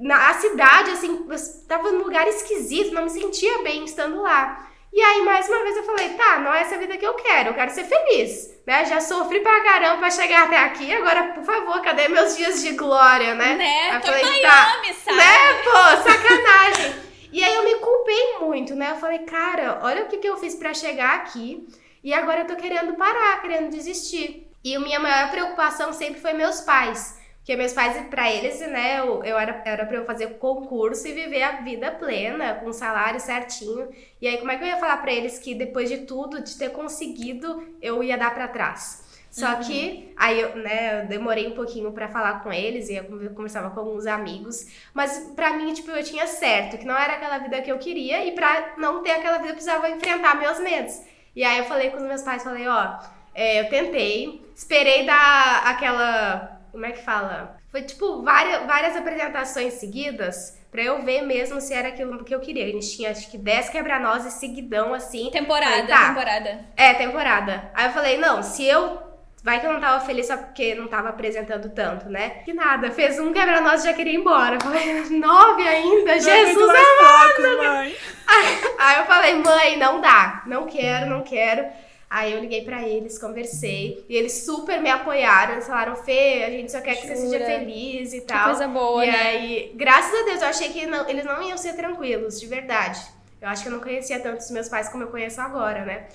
Na 0.00 0.30
a 0.30 0.34
cidade, 0.34 0.92
assim, 0.92 1.26
eu 1.28 1.36
tava 1.68 1.92
num 1.92 2.02
lugar 2.04 2.26
esquisito, 2.26 2.94
não 2.94 3.04
me 3.04 3.10
sentia 3.10 3.62
bem 3.62 3.84
estando 3.84 4.22
lá. 4.22 4.66
E 4.92 5.00
aí, 5.00 5.22
mais 5.22 5.46
uma 5.48 5.62
vez, 5.62 5.76
eu 5.76 5.84
falei, 5.84 6.08
tá, 6.14 6.38
não 6.38 6.52
é 6.52 6.62
essa 6.62 6.78
vida 6.78 6.96
que 6.96 7.06
eu 7.06 7.14
quero, 7.14 7.50
eu 7.50 7.54
quero 7.54 7.70
ser 7.70 7.84
feliz, 7.84 8.50
né? 8.66 8.84
Já 8.86 9.00
sofri 9.00 9.38
pra 9.40 9.60
caramba 9.60 9.98
pra 9.98 10.10
chegar 10.10 10.44
até 10.44 10.56
aqui, 10.56 10.92
agora, 10.92 11.34
por 11.34 11.44
favor, 11.44 11.80
cadê 11.80 12.08
meus 12.08 12.36
dias 12.36 12.62
de 12.62 12.72
glória, 12.72 13.34
né? 13.34 13.54
Né? 13.54 13.96
Eu 13.96 14.00
Tô 14.00 14.06
falei, 14.06 14.24
em 14.24 14.42
tá, 14.42 14.48
Miami, 14.48 14.94
sabe? 14.94 15.16
né, 15.16 15.62
pô, 15.62 16.10
sacanagem. 16.10 16.94
e 17.30 17.44
aí 17.44 17.54
eu 17.54 17.64
me 17.64 17.74
culpei 17.76 18.38
muito, 18.40 18.74
né? 18.74 18.90
Eu 18.92 18.96
falei, 18.96 19.20
cara, 19.20 19.80
olha 19.82 20.02
o 20.04 20.08
que, 20.08 20.16
que 20.16 20.28
eu 20.28 20.38
fiz 20.38 20.56
pra 20.56 20.74
chegar 20.74 21.16
aqui, 21.16 21.68
e 22.02 22.12
agora 22.12 22.40
eu 22.40 22.46
tô 22.46 22.56
querendo 22.56 22.94
parar, 22.94 23.42
querendo 23.42 23.70
desistir. 23.70 24.50
E 24.64 24.74
a 24.74 24.80
minha 24.80 24.98
maior 24.98 25.30
preocupação 25.30 25.92
sempre 25.92 26.20
foi 26.20 26.32
meus 26.32 26.62
pais. 26.62 27.19
Porque 27.50 27.58
meus 27.58 27.72
pais, 27.72 28.00
pra 28.08 28.30
eles, 28.30 28.60
né, 28.60 29.00
eu, 29.00 29.24
eu 29.24 29.36
era, 29.36 29.60
era 29.64 29.84
pra 29.84 29.96
eu 29.96 30.04
fazer 30.04 30.38
concurso 30.38 31.08
e 31.08 31.12
viver 31.12 31.42
a 31.42 31.60
vida 31.62 31.90
plena, 31.90 32.54
com 32.54 32.72
salário 32.72 33.18
certinho. 33.18 33.88
E 34.20 34.28
aí, 34.28 34.38
como 34.38 34.52
é 34.52 34.56
que 34.56 34.62
eu 34.62 34.68
ia 34.68 34.76
falar 34.76 34.98
pra 34.98 35.12
eles 35.12 35.36
que 35.36 35.52
depois 35.52 35.88
de 35.88 35.98
tudo, 35.98 36.40
de 36.40 36.56
ter 36.56 36.70
conseguido, 36.70 37.60
eu 37.82 38.04
ia 38.04 38.16
dar 38.16 38.32
pra 38.32 38.46
trás? 38.46 39.02
Só 39.32 39.56
que 39.56 40.14
aí 40.16 40.40
eu, 40.40 40.54
né, 40.58 41.02
eu 41.02 41.08
demorei 41.08 41.48
um 41.48 41.56
pouquinho 41.56 41.90
pra 41.90 42.06
falar 42.06 42.40
com 42.40 42.52
eles 42.52 42.88
e 42.88 42.94
eu 42.94 43.04
conversava 43.34 43.70
com 43.70 43.80
alguns 43.80 44.06
amigos, 44.06 44.68
mas 44.94 45.32
pra 45.34 45.52
mim, 45.54 45.74
tipo, 45.74 45.90
eu 45.90 46.04
tinha 46.04 46.28
certo 46.28 46.78
que 46.78 46.86
não 46.86 46.96
era 46.96 47.14
aquela 47.14 47.38
vida 47.38 47.60
que 47.62 47.72
eu 47.72 47.78
queria 47.78 48.24
e 48.24 48.30
pra 48.30 48.74
não 48.78 49.02
ter 49.02 49.10
aquela 49.10 49.38
vida 49.38 49.48
eu 49.48 49.54
precisava 49.54 49.90
enfrentar 49.90 50.38
meus 50.38 50.60
medos. 50.60 51.02
E 51.34 51.42
aí 51.42 51.58
eu 51.58 51.64
falei 51.64 51.90
com 51.90 51.96
os 51.96 52.04
meus 52.04 52.22
pais, 52.22 52.44
falei, 52.44 52.68
ó, 52.68 52.96
é, 53.34 53.62
eu 53.62 53.68
tentei, 53.68 54.40
esperei 54.54 55.04
dar 55.04 55.64
aquela 55.66 56.59
como 56.70 56.86
é 56.86 56.92
que 56.92 57.02
fala? 57.02 57.56
Foi 57.68 57.82
tipo 57.82 58.22
várias, 58.22 58.66
várias 58.66 58.96
apresentações 58.96 59.74
seguidas 59.74 60.58
pra 60.70 60.82
eu 60.82 61.02
ver 61.02 61.22
mesmo 61.22 61.60
se 61.60 61.74
era 61.74 61.88
aquilo 61.88 62.24
que 62.24 62.34
eu 62.34 62.40
queria. 62.40 62.64
A 62.64 62.68
gente 62.68 62.96
tinha 62.96 63.10
acho 63.10 63.30
que 63.30 63.38
10 63.38 63.70
quebra-nozes 63.70 64.34
seguidão 64.34 64.94
assim. 64.94 65.30
Temporada, 65.30 65.72
Falei, 65.72 65.86
tá. 65.86 66.08
temporada. 66.08 66.64
É, 66.76 66.94
temporada. 66.94 67.70
Aí 67.74 67.86
eu 67.86 67.92
falei, 67.92 68.16
não, 68.18 68.42
se 68.42 68.64
eu. 68.64 69.10
Vai 69.42 69.58
que 69.58 69.66
eu 69.66 69.72
não 69.72 69.80
tava 69.80 70.04
feliz 70.04 70.26
só 70.26 70.36
porque 70.36 70.74
não 70.74 70.86
tava 70.86 71.08
apresentando 71.08 71.70
tanto, 71.70 72.10
né? 72.10 72.28
Que 72.44 72.52
nada, 72.52 72.90
fez 72.90 73.18
um 73.18 73.32
quebra-nozes 73.32 73.84
e 73.84 73.88
já 73.88 73.94
queria 73.94 74.12
ir 74.12 74.16
embora. 74.16 74.56
Eu 74.56 74.60
falei, 74.60 75.04
nove 75.18 75.66
ainda? 75.66 76.20
Jesus 76.20 76.58
amado! 76.58 77.56
mãe. 77.56 77.96
Aí 78.78 78.98
eu 78.98 79.04
falei, 79.06 79.34
mãe, 79.36 79.78
não 79.78 79.98
dá, 80.00 80.42
não 80.46 80.66
quero, 80.66 81.06
não 81.06 81.22
quero. 81.22 81.64
Aí 82.10 82.32
eu 82.32 82.40
liguei 82.40 82.64
pra 82.64 82.82
eles, 82.82 83.16
conversei, 83.20 84.04
e 84.08 84.16
eles 84.16 84.44
super 84.44 84.80
me 84.82 84.90
apoiaram, 84.90 85.52
eles 85.52 85.66
falaram, 85.68 85.94
Fê, 85.94 86.42
a 86.44 86.50
gente 86.50 86.72
só 86.72 86.80
quer 86.80 86.96
que 86.96 87.06
você 87.06 87.14
seja 87.14 87.38
feliz 87.46 88.12
e 88.12 88.20
Que 88.20 88.26
tal. 88.26 88.46
coisa 88.46 88.66
boa, 88.66 89.06
e 89.06 89.08
né? 89.08 89.16
aí, 89.16 89.72
graças 89.76 90.12
a 90.20 90.24
Deus, 90.24 90.42
eu 90.42 90.48
achei 90.48 90.70
que 90.70 90.86
não- 90.86 91.08
eles 91.08 91.24
não 91.24 91.40
iam 91.40 91.56
ser 91.56 91.74
tranquilos, 91.76 92.40
de 92.40 92.46
verdade. 92.48 93.00
Eu 93.40 93.48
acho 93.48 93.62
que 93.62 93.68
eu 93.68 93.72
não 93.72 93.80
conhecia 93.80 94.18
tanto 94.18 94.40
os 94.40 94.50
meus 94.50 94.68
pais 94.68 94.88
como 94.88 95.04
eu 95.04 95.08
conheço 95.08 95.40
agora, 95.40 95.84
né? 95.84 96.08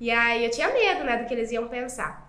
E 0.00 0.10
aí 0.10 0.44
eu 0.44 0.50
tinha 0.50 0.68
medo, 0.72 1.04
né, 1.04 1.16
do 1.16 1.26
que 1.26 1.32
eles 1.34 1.52
iam 1.52 1.68
pensar. 1.68 2.28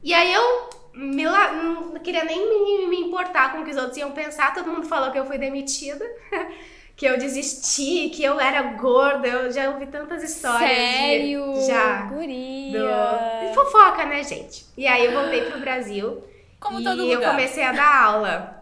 E 0.00 0.14
aí 0.14 0.32
eu 0.32 0.70
me 0.94 1.24
não 1.24 1.94
queria 1.98 2.22
nem 2.24 2.38
me, 2.48 2.86
me 2.86 3.00
importar 3.08 3.50
com 3.52 3.62
o 3.62 3.64
que 3.64 3.70
os 3.72 3.76
outros 3.76 3.96
iam 3.96 4.12
pensar, 4.12 4.54
todo 4.54 4.70
mundo 4.70 4.86
falou 4.86 5.10
que 5.10 5.18
eu 5.18 5.26
fui 5.26 5.36
demitida. 5.36 6.04
Que 6.96 7.06
eu 7.06 7.18
desisti, 7.18 8.10
que 8.10 8.22
eu 8.22 8.38
era 8.38 8.62
gorda, 8.74 9.26
eu 9.26 9.50
já 9.50 9.70
ouvi 9.70 9.86
tantas 9.86 10.22
histórias. 10.22 10.68
de- 10.68 10.74
Sério? 10.76 11.54
já. 11.66 12.02
Guria. 12.02 12.78
Do... 13.48 13.54
Fofoca, 13.54 14.04
né, 14.04 14.22
gente? 14.22 14.66
E 14.76 14.86
aí 14.86 15.06
eu 15.06 15.12
voltei 15.12 15.42
pro 15.50 15.60
Brasil. 15.60 16.22
Como 16.60 16.80
e 16.80 16.84
todo 16.84 17.02
eu 17.02 17.16
lugar. 17.16 17.30
comecei 17.32 17.64
a 17.64 17.72
dar 17.72 18.04
aula. 18.04 18.58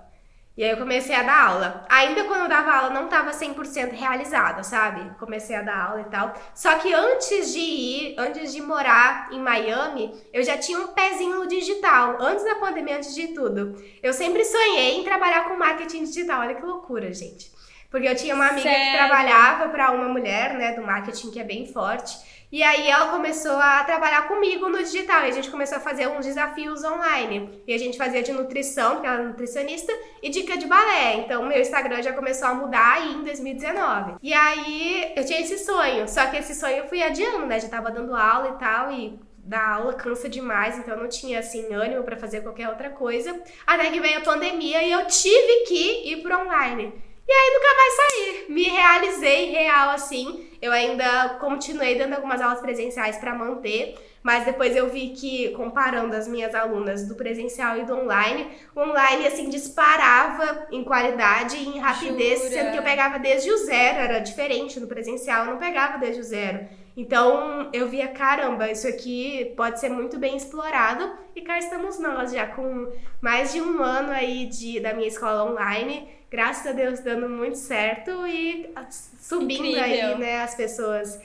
E 0.56 0.64
aí 0.64 0.70
eu 0.70 0.76
comecei 0.76 1.14
a 1.14 1.22
dar 1.22 1.46
aula. 1.48 1.86
Ainda 1.88 2.24
quando 2.24 2.42
eu 2.42 2.48
dava 2.48 2.72
aula, 2.72 2.90
não 2.90 3.08
tava 3.08 3.30
100% 3.30 3.92
realizada, 3.92 4.62
sabe? 4.62 5.10
Comecei 5.18 5.56
a 5.56 5.62
dar 5.62 5.90
aula 5.90 6.00
e 6.02 6.04
tal. 6.10 6.34
Só 6.54 6.74
que 6.76 6.92
antes 6.92 7.52
de 7.52 7.58
ir, 7.60 8.14
antes 8.18 8.52
de 8.52 8.60
morar 8.60 9.28
em 9.32 9.38
Miami, 9.40 10.12
eu 10.34 10.42
já 10.42 10.58
tinha 10.58 10.78
um 10.78 10.88
pezinho 10.88 11.36
no 11.40 11.46
digital. 11.46 12.16
Antes 12.20 12.44
da 12.44 12.56
pandemia, 12.56 12.96
antes 12.96 13.14
de 13.14 13.28
tudo. 13.28 13.74
Eu 14.02 14.12
sempre 14.12 14.44
sonhei 14.44 14.98
em 14.98 15.04
trabalhar 15.04 15.48
com 15.48 15.56
marketing 15.56 16.04
digital. 16.04 16.40
Olha 16.40 16.54
que 16.54 16.64
loucura, 16.64 17.10
gente. 17.12 17.49
Porque 17.90 18.06
eu 18.06 18.14
tinha 18.14 18.34
uma 18.34 18.48
amiga 18.48 18.70
que 18.70 18.92
trabalhava 18.92 19.68
para 19.68 19.90
uma 19.90 20.08
mulher, 20.08 20.54
né, 20.54 20.72
do 20.74 20.82
marketing 20.82 21.30
que 21.30 21.40
é 21.40 21.44
bem 21.44 21.66
forte. 21.66 22.16
E 22.52 22.64
aí 22.64 22.88
ela 22.88 23.08
começou 23.08 23.56
a 23.56 23.84
trabalhar 23.84 24.26
comigo 24.26 24.68
no 24.68 24.78
digital. 24.78 25.24
E 25.24 25.28
a 25.28 25.32
gente 25.32 25.50
começou 25.50 25.78
a 25.78 25.80
fazer 25.80 26.08
uns 26.08 26.26
desafios 26.26 26.82
online. 26.82 27.62
E 27.66 27.72
a 27.72 27.78
gente 27.78 27.96
fazia 27.96 28.22
de 28.22 28.32
nutrição, 28.32 28.94
porque 28.94 29.06
ela 29.06 29.20
é 29.20 29.24
nutricionista, 29.24 29.92
e 30.22 30.30
dica 30.30 30.56
de 30.56 30.66
balé. 30.66 31.14
Então 31.14 31.44
meu 31.44 31.60
Instagram 31.60 32.02
já 32.02 32.12
começou 32.12 32.48
a 32.48 32.54
mudar 32.54 32.94
aí 32.94 33.14
em 33.14 33.22
2019. 33.22 34.16
E 34.22 34.32
aí 34.32 35.12
eu 35.16 35.24
tinha 35.24 35.40
esse 35.40 35.58
sonho. 35.58 36.08
Só 36.08 36.26
que 36.26 36.36
esse 36.38 36.54
sonho 36.54 36.78
eu 36.78 36.88
fui 36.88 37.02
adiando, 37.02 37.46
né? 37.46 37.60
Já 37.60 37.68
tava 37.68 37.90
dando 37.90 38.16
aula 38.16 38.50
e 38.50 38.58
tal, 38.58 38.92
e 38.92 39.18
dar 39.44 39.76
aula 39.76 39.94
cansa 39.94 40.28
demais, 40.28 40.78
então 40.78 40.94
eu 40.94 41.00
não 41.00 41.08
tinha 41.08 41.38
assim 41.38 41.72
ânimo 41.74 42.04
pra 42.04 42.16
fazer 42.16 42.42
qualquer 42.42 42.68
outra 42.68 42.90
coisa. 42.90 43.40
Até 43.66 43.90
que 43.90 44.00
veio 44.00 44.18
a 44.18 44.22
pandemia 44.22 44.82
e 44.82 44.92
eu 44.92 45.06
tive 45.06 45.64
que 45.66 46.12
ir 46.12 46.22
pro 46.22 46.38
online. 46.40 46.92
E 47.28 47.32
aí 47.32 47.50
nunca 47.54 47.76
mais 47.76 47.96
saí. 47.96 48.44
Me 48.48 48.64
realizei 48.64 49.50
real 49.50 49.90
assim. 49.90 50.48
Eu 50.60 50.72
ainda 50.72 51.38
continuei 51.40 51.96
dando 51.96 52.14
algumas 52.14 52.40
aulas 52.40 52.60
presenciais 52.60 53.16
pra 53.16 53.34
manter, 53.34 53.94
mas 54.22 54.44
depois 54.44 54.76
eu 54.76 54.90
vi 54.90 55.10
que 55.10 55.48
comparando 55.50 56.14
as 56.14 56.28
minhas 56.28 56.54
alunas 56.54 57.08
do 57.08 57.14
presencial 57.14 57.78
e 57.78 57.84
do 57.84 57.94
online, 57.94 58.46
o 58.74 58.80
online 58.80 59.26
assim 59.26 59.48
disparava 59.48 60.66
em 60.70 60.84
qualidade 60.84 61.56
e 61.56 61.68
em 61.68 61.78
rapidez, 61.78 62.40
Jura? 62.40 62.50
sendo 62.50 62.72
que 62.72 62.78
eu 62.78 62.82
pegava 62.82 63.18
desde 63.18 63.50
o 63.50 63.56
zero, 63.56 63.98
era 64.00 64.18
diferente 64.18 64.78
no 64.78 64.86
presencial, 64.86 65.46
eu 65.46 65.52
não 65.52 65.58
pegava 65.58 65.96
desde 65.96 66.20
o 66.20 66.24
zero. 66.24 66.68
Então 67.00 67.70
eu 67.72 67.88
via, 67.88 68.08
caramba, 68.08 68.70
isso 68.70 68.86
aqui 68.86 69.54
pode 69.56 69.80
ser 69.80 69.88
muito 69.88 70.18
bem 70.18 70.36
explorado. 70.36 71.10
E 71.34 71.40
cá 71.40 71.58
estamos 71.58 71.98
nós, 71.98 72.30
já 72.30 72.46
com 72.46 72.92
mais 73.22 73.54
de 73.54 73.60
um 73.62 73.82
ano 73.82 74.12
aí 74.12 74.44
de, 74.44 74.78
da 74.80 74.92
minha 74.92 75.08
escola 75.08 75.50
online. 75.50 76.06
Graças 76.30 76.66
a 76.66 76.72
Deus 76.72 77.00
dando 77.00 77.26
muito 77.26 77.56
certo 77.56 78.26
e 78.26 78.70
subindo 79.18 79.64
Incrível. 79.64 79.82
aí, 79.82 80.18
né, 80.18 80.42
as 80.42 80.54
pessoas 80.54 81.18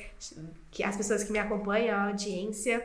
que 0.71 0.81
as 0.81 0.95
pessoas 0.95 1.25
que 1.25 1.31
me 1.33 1.39
acompanham, 1.39 1.97
a 1.97 2.07
audiência. 2.07 2.81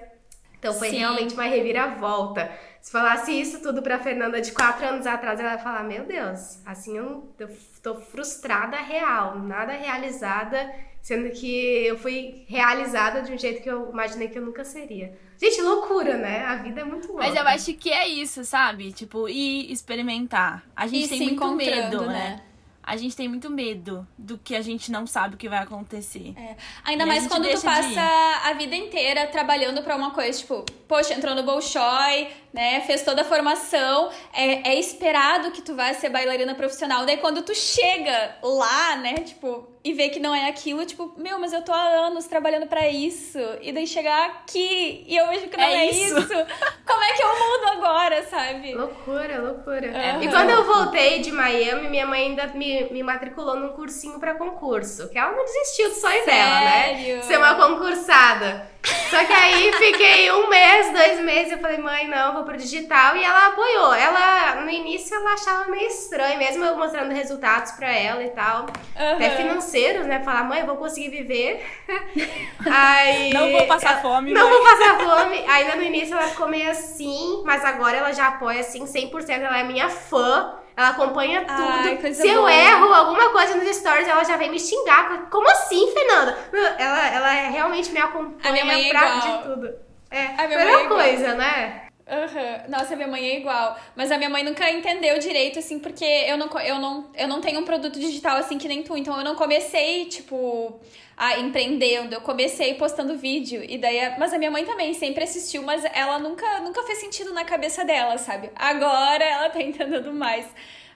Então 0.59 0.75
foi 0.75 0.91
Sim. 0.91 0.99
realmente 0.99 1.35
uma 1.35 1.45
reviravolta. 1.45 2.51
Se 2.83 2.91
falasse 2.91 3.31
isso 3.31 3.63
tudo 3.63 3.83
pra 3.83 4.01
Fernanda 4.01 4.41
de 4.41 4.51
quatro 4.51 4.85
anos 4.85 5.07
atrás, 5.07 5.39
ela 5.39 5.53
ia 5.53 5.59
falar: 5.59 5.85
Meu 5.85 6.05
Deus, 6.05 6.59
assim 6.67 6.99
eu, 6.99 7.33
eu 7.39 7.49
tô 7.81 7.95
frustrada 7.95 8.77
real, 8.79 9.39
nada 9.39 9.73
realizada, 9.75 10.75
sendo 11.03 11.31
que 11.31 11.87
eu 11.87 11.99
fui 11.99 12.45
realizada 12.47 13.23
de 13.23 13.33
um 13.33 13.39
jeito 13.39 13.63
que 13.63 13.71
eu 13.71 13.91
imaginei 13.91 14.29
que 14.29 14.39
eu 14.39 14.45
nunca 14.45 14.65
seria. 14.65 15.17
Gente, 15.41 15.61
loucura, 15.63 16.19
né? 16.19 16.45
A 16.45 16.57
vida 16.57 16.83
é 16.83 16.85
muito 16.85 17.09
louca. 17.09 17.27
Mas 17.27 17.35
eu 17.35 17.47
acho 17.49 17.75
que 17.75 17.91
é 17.91 18.07
isso, 18.07 18.45
sabe? 18.45 18.93
Tipo, 18.93 19.29
ir 19.29 19.73
experimentar. 19.73 20.63
A 20.77 20.87
gente 20.87 21.07
E 21.07 21.09
tem 21.19 21.27
muito 21.29 21.55
medo, 21.55 22.03
né? 22.03 22.09
né? 22.09 22.43
A 22.83 22.97
gente 22.97 23.15
tem 23.15 23.29
muito 23.29 23.49
medo 23.49 24.07
do 24.19 24.37
que 24.37 24.57
a 24.57 24.63
gente 24.63 24.91
não 24.91 25.07
sabe 25.07 25.37
o 25.37 25.39
que 25.39 25.49
vai 25.49 25.61
acontecer. 25.61 26.35
Ainda 26.83 27.05
E 27.05 27.07
mais 27.07 27.27
quando 27.27 27.49
tu 27.49 27.61
passa 27.63 28.01
a 28.45 28.53
vida 28.55 28.75
inteira 28.75 29.27
trabalhando 29.29 29.83
pra 29.83 29.95
uma 29.95 30.11
coisa, 30.11 30.37
tipo, 30.37 30.65
poxa, 30.89 31.15
entrou 31.15 31.35
no 31.35 31.45
Bolshoi, 31.45 32.29
né? 32.53 32.81
Fez 32.83 33.03
toda 33.03 33.23
a 33.23 33.25
formação, 33.25 34.11
é, 34.33 34.71
é 34.71 34.79
esperado 34.79 35.51
que 35.51 35.63
tu 35.63 35.75
vá 35.75 35.93
ser 35.95 36.09
bailarina 36.09 36.55
profissional. 36.55 37.07
Daí 37.07 37.17
quando 37.19 37.43
tu 37.43 37.55
chega 37.55 38.37
lá, 38.43 38.97
né, 38.97 39.15
tipo, 39.15 39.69
e 39.83 39.93
vê 39.95 40.09
que 40.09 40.21
não 40.21 40.35
é 40.35 40.49
aquilo, 40.49 40.85
tipo, 40.85 41.15
meu, 41.17 41.39
mas 41.39 41.53
eu 41.53 41.63
tô 41.63 41.73
há 41.73 42.07
anos 42.07 42.27
trabalhando 42.27 42.67
para 42.67 42.89
isso. 42.89 43.39
E 43.63 43.73
daí 43.73 43.87
chegar 43.87 44.27
aqui 44.27 45.05
e 45.07 45.17
eu 45.17 45.29
vejo 45.29 45.49
que 45.49 45.57
não 45.57 45.65
é, 45.65 45.87
é 45.87 45.91
isso. 45.91 46.19
isso. 46.19 46.29
Como 46.87 47.03
é 47.03 47.13
que 47.13 47.23
eu 47.23 47.29
mudo 47.29 47.69
agora, 47.79 48.23
sabe? 48.25 48.75
Loucura, 48.75 49.41
loucura. 49.41 49.89
Uhum. 49.89 50.23
E 50.23 50.29
quando 50.29 50.51
eu 50.51 50.65
voltei 50.65 51.21
de 51.21 51.31
Miami, 51.31 51.89
minha 51.89 52.07
mãe 52.07 52.27
ainda 52.27 52.49
me, 52.49 52.85
me 52.91 53.03
matriculou 53.03 53.57
num 53.57 53.71
cursinho 53.71 54.19
para 54.19 54.35
concurso. 54.35 55.09
Que 55.09 55.19
ela 55.19 55.33
não 55.33 55.45
desistiu 55.45 55.89
do 55.89 55.95
sonho 55.95 56.25
Sério? 56.25 56.27
dela, 56.27 56.61
né? 56.61 57.23
Ser 57.23 57.39
uma 57.39 57.55
concursada. 57.55 58.69
Só 58.83 59.25
que 59.25 59.33
aí 59.33 59.73
fiquei 59.73 60.33
um 60.33 60.49
mês, 60.49 60.93
dois 60.93 61.21
meses, 61.21 61.53
eu 61.53 61.59
falei, 61.59 61.79
mãe, 61.79 62.09
não, 62.09 62.33
vou 62.33 62.45
pro 62.45 62.57
digital. 62.57 63.17
E 63.17 63.25
ela 63.25 63.49
apoiou. 63.49 63.95
Ela, 63.95 64.63
no 64.63 64.71
início, 64.71 65.15
ela 65.15 65.35
achava 65.35 65.71
meio 65.71 65.87
estranho, 65.87 66.39
mesmo 66.39 66.65
eu 66.65 66.77
mostrando 66.77 67.13
resultados 67.13 67.73
pra 67.73 67.93
ela 67.93 68.23
e 68.23 68.31
tal. 68.31 68.63
Uhum. 68.63 69.15
Até 69.15 69.31
financeiros, 69.31 70.07
né? 70.07 70.23
Falar, 70.23 70.45
mãe, 70.45 70.61
eu 70.61 70.67
vou 70.67 70.77
conseguir 70.77 71.11
viver. 71.11 71.65
aí, 72.71 73.33
não 73.33 73.51
vou 73.51 73.67
passar 73.67 73.93
ela, 73.93 74.01
fome. 74.01 74.33
Não 74.33 74.49
mãe. 74.49 74.59
vou 74.59 74.65
passar 74.65 74.99
fome. 74.99 75.45
Ainda 75.47 75.77
no 75.77 75.83
início 75.83 76.15
ela 76.15 76.29
ficou 76.29 76.49
meio 76.49 76.71
assim, 76.71 77.43
mas 77.45 77.65
agora 77.65 77.97
ela 77.97 78.13
já 78.13 78.29
apoia 78.29 78.61
assim, 78.61 78.85
100%. 78.85 79.29
Ela 79.29 79.59
é 79.59 79.65
minha 79.65 79.89
fã. 79.89 80.60
Ela 80.77 80.89
acompanha 80.91 81.41
tudo. 81.45 81.69
Ai, 81.69 82.15
Se 82.15 82.29
eu 82.29 82.49
erro 82.49 82.93
alguma 82.93 83.31
coisa 83.31 83.57
nos 83.57 83.77
stories, 83.77 84.09
ela 84.09 84.25
já 84.25 84.37
vem 84.37 84.51
me 84.51 84.59
xingar. 84.59 85.29
Como 85.31 85.49
assim, 85.51 85.93
Fernanda? 85.93 86.39
Ela, 86.79 87.07
ela 87.09 87.33
realmente 87.51 87.91
me 87.93 87.99
acompanha 88.01 88.87
é 88.87 88.89
pra 88.91 89.19
de 89.19 89.43
tudo. 89.45 89.75
É, 90.11 90.27
a 90.27 90.47
minha 90.47 90.59
melhor 90.59 90.81
é 90.81 90.89
coisa, 90.89 91.35
né? 91.35 91.90
Uhum. 92.11 92.71
Nossa, 92.71 92.97
minha 92.97 93.07
mãe 93.07 93.25
é 93.25 93.37
igual. 93.39 93.79
Mas 93.95 94.11
a 94.11 94.19
minha 94.19 94.29
mãe 94.29 94.43
nunca 94.43 94.69
entendeu 94.69 95.17
direito, 95.21 95.61
assim, 95.61 95.79
porque 95.79 96.05
eu 96.05 96.37
não, 96.37 96.49
eu, 96.61 96.79
não, 96.81 97.11
eu 97.17 97.29
não 97.29 97.41
tenho 97.41 97.61
um 97.61 97.65
produto 97.65 98.01
digital 98.01 98.37
assim 98.37 98.59
que 98.59 98.67
nem 98.67 98.83
tu. 98.83 98.97
Então 98.97 99.17
eu 99.17 99.25
não 99.25 99.37
comecei, 99.37 100.07
tipo, 100.07 100.81
a 101.17 101.39
empreendendo. 101.39 102.15
Eu 102.17 102.21
comecei 102.21 102.75
postando 102.75 103.17
vídeo. 103.17 103.65
E 103.67 103.79
daí. 103.79 104.19
Mas 104.19 104.35
a 104.35 104.39
minha 104.39 104.51
mãe 104.51 104.65
também 104.65 104.93
sempre 104.93 105.23
assistiu, 105.23 105.63
mas 105.63 105.85
ela 105.95 106.19
nunca, 106.19 106.61
nunca 106.61 106.83
fez 106.83 106.99
sentido 106.99 107.33
na 107.33 107.45
cabeça 107.45 107.85
dela, 107.85 108.19
sabe? 108.19 108.51
Agora 108.57 109.25
ela 109.25 109.49
tá 109.49 109.63
entendendo 109.63 110.13
mais. 110.13 110.47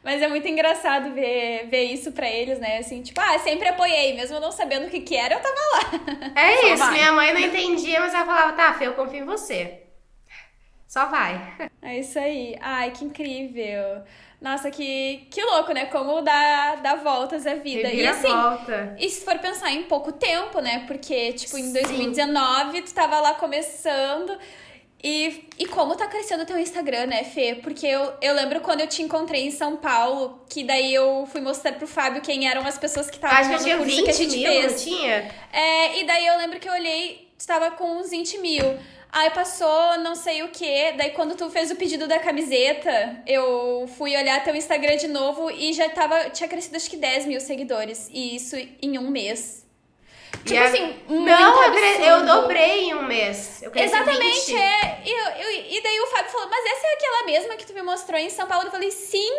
Mas 0.03 0.21
é 0.21 0.29
muito 0.29 0.47
engraçado 0.47 1.15
ver, 1.15 1.67
ver 1.69 1.85
isso 1.85 2.13
pra 2.13 2.29
eles, 2.29 2.59
né? 2.59 2.77
Assim, 2.79 3.01
tipo, 3.01 3.19
ah, 3.23 3.39
sempre 3.39 3.69
apoiei, 3.69 4.15
mesmo 4.15 4.39
não 4.39 4.53
sabendo 4.53 4.87
o 4.87 4.91
que 4.91 5.01
que 5.01 5.17
era, 5.17 5.35
eu 5.37 5.41
tava 5.41 5.55
lá. 5.55 6.33
É 6.43 6.69
isso, 6.75 6.91
minha 6.91 7.11
mãe 7.13 7.33
não 7.33 7.41
entendia, 7.41 8.01
mas 8.01 8.13
ela 8.13 8.27
falava, 8.27 8.53
tá, 8.53 8.75
Fê, 8.75 8.87
eu 8.87 8.93
confio 8.93 9.23
em 9.23 9.25
você. 9.25 9.85
Só 10.95 11.07
vai. 11.07 11.55
É 11.83 11.99
isso 11.99 12.17
aí. 12.17 12.57
Ai, 12.61 12.93
que 12.93 13.05
incrível. 13.05 14.05
Nossa, 14.41 14.71
que, 14.71 15.27
que 15.29 15.43
louco, 15.43 15.73
né? 15.73 15.87
Como 15.87 16.23
dá, 16.23 16.77
dá 16.77 16.95
voltas 16.95 17.49
a 17.49 17.57
vida. 17.57 17.89
e 17.89 18.07
assim, 18.07 18.29
volta. 18.29 18.95
e 18.97 19.11
se 19.11 19.25
for 19.25 19.37
pensar 19.41 19.73
em 19.73 19.83
pouco 19.83 20.13
tempo, 20.13 20.61
né? 20.61 20.85
Porque, 20.87 21.33
tipo, 21.33 21.59
em 21.59 21.73
2019 21.73 22.77
Sim. 22.77 22.83
tu 22.85 22.95
tava 22.95 23.19
lá 23.19 23.35
começando. 23.35 24.39
E, 25.03 25.49
e 25.59 25.67
como 25.67 25.97
tá 25.97 26.07
crescendo 26.07 26.45
o 26.45 26.47
teu 26.47 26.61
Instagram, 26.61 27.07
né, 27.07 27.25
Fê? 27.25 27.57
Porque 27.57 27.89
eu, 27.89 28.13
eu 28.23 28.33
lembro 28.33 28.61
quando 28.61 28.81
eu 28.81 28.87
te 28.87 29.03
encontrei 29.03 29.49
em 29.49 29.51
São 29.51 29.77
Paulo, 29.77 30.45
que 30.49 30.63
daí 30.63 30.95
eu 30.95 31.27
fui 31.27 31.41
mostrar 31.41 31.73
pro 31.73 31.89
Fábio 31.89 32.23
quem 32.23 32.49
eram 32.49 32.65
as 32.65 32.79
pessoas 32.79 33.11
que 33.11 33.17
estavam 33.17 33.51
no 33.51 33.59
curso 33.59 33.85
20 33.85 34.05
que 34.05 34.11
a 34.11 34.15
gente 34.15 34.37
mil, 34.37 34.49
fez. 34.49 34.85
Tinha? 34.85 35.29
É, 35.53 35.99
e 36.01 36.07
daí 36.07 36.25
eu 36.25 36.39
lembro 36.39 36.61
que 36.61 36.69
eu 36.69 36.73
olhei, 36.73 37.29
estava 37.37 37.73
com 37.73 37.99
uns 37.99 38.11
20 38.11 38.39
mil. 38.39 38.79
Aí 39.15 39.31
passou 39.31 39.97
não 39.99 40.17
sei 40.17 40.43
o 40.43 40.49
que. 40.49 40.91
Daí 40.93 41.11
quando 41.11 41.37
tu 41.37 41.49
fez 41.49 41.71
o 41.71 41.77
pedido 41.77 42.09
da 42.09 42.19
camiseta, 42.19 43.23
eu 43.25 43.89
fui 43.97 44.17
olhar 44.17 44.43
teu 44.43 44.57
Instagram 44.57 44.97
de 44.97 45.07
novo 45.07 45.49
e 45.53 45.73
já 45.73 45.89
tava. 45.89 46.31
Tinha 46.31 46.49
crescido 46.49 46.77
acho 46.77 46.91
que 46.91 46.97
10 46.97 47.27
mil 47.27 47.41
seguidores. 47.41 48.11
E 48.13 48.35
isso 48.35 48.57
em 48.83 48.99
um 48.99 49.09
mês. 49.09 49.65
Tipo 50.45 50.61
a... 50.61 50.65
assim, 50.65 50.97
não, 51.09 51.63
eu, 51.63 52.05
eu, 52.05 52.27
dobrei 52.27 52.87
em 52.87 52.95
um 52.95 53.03
mês. 53.03 53.63
Exatamente, 53.73 54.51
20. 54.51 54.57
é. 54.57 55.03
E, 55.05 55.11
eu, 55.11 55.77
e 55.77 55.81
daí 55.81 56.01
o 56.01 56.07
Fábio 56.09 56.33
falou, 56.33 56.49
mas 56.51 56.65
essa 56.67 56.85
é 56.85 56.95
aquela 56.95 57.27
mesma 57.27 57.55
que 57.55 57.67
tu 57.67 57.73
me 57.73 57.83
mostrou 57.83 58.19
em 58.19 58.29
São 58.29 58.49
Paulo? 58.49 58.67
Eu 58.67 58.73
falei, 58.73 58.91
sim. 58.91 59.31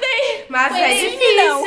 Daí, 0.00 0.44
mas 0.48 0.74
é 0.74 0.88
difícil. 0.92 1.66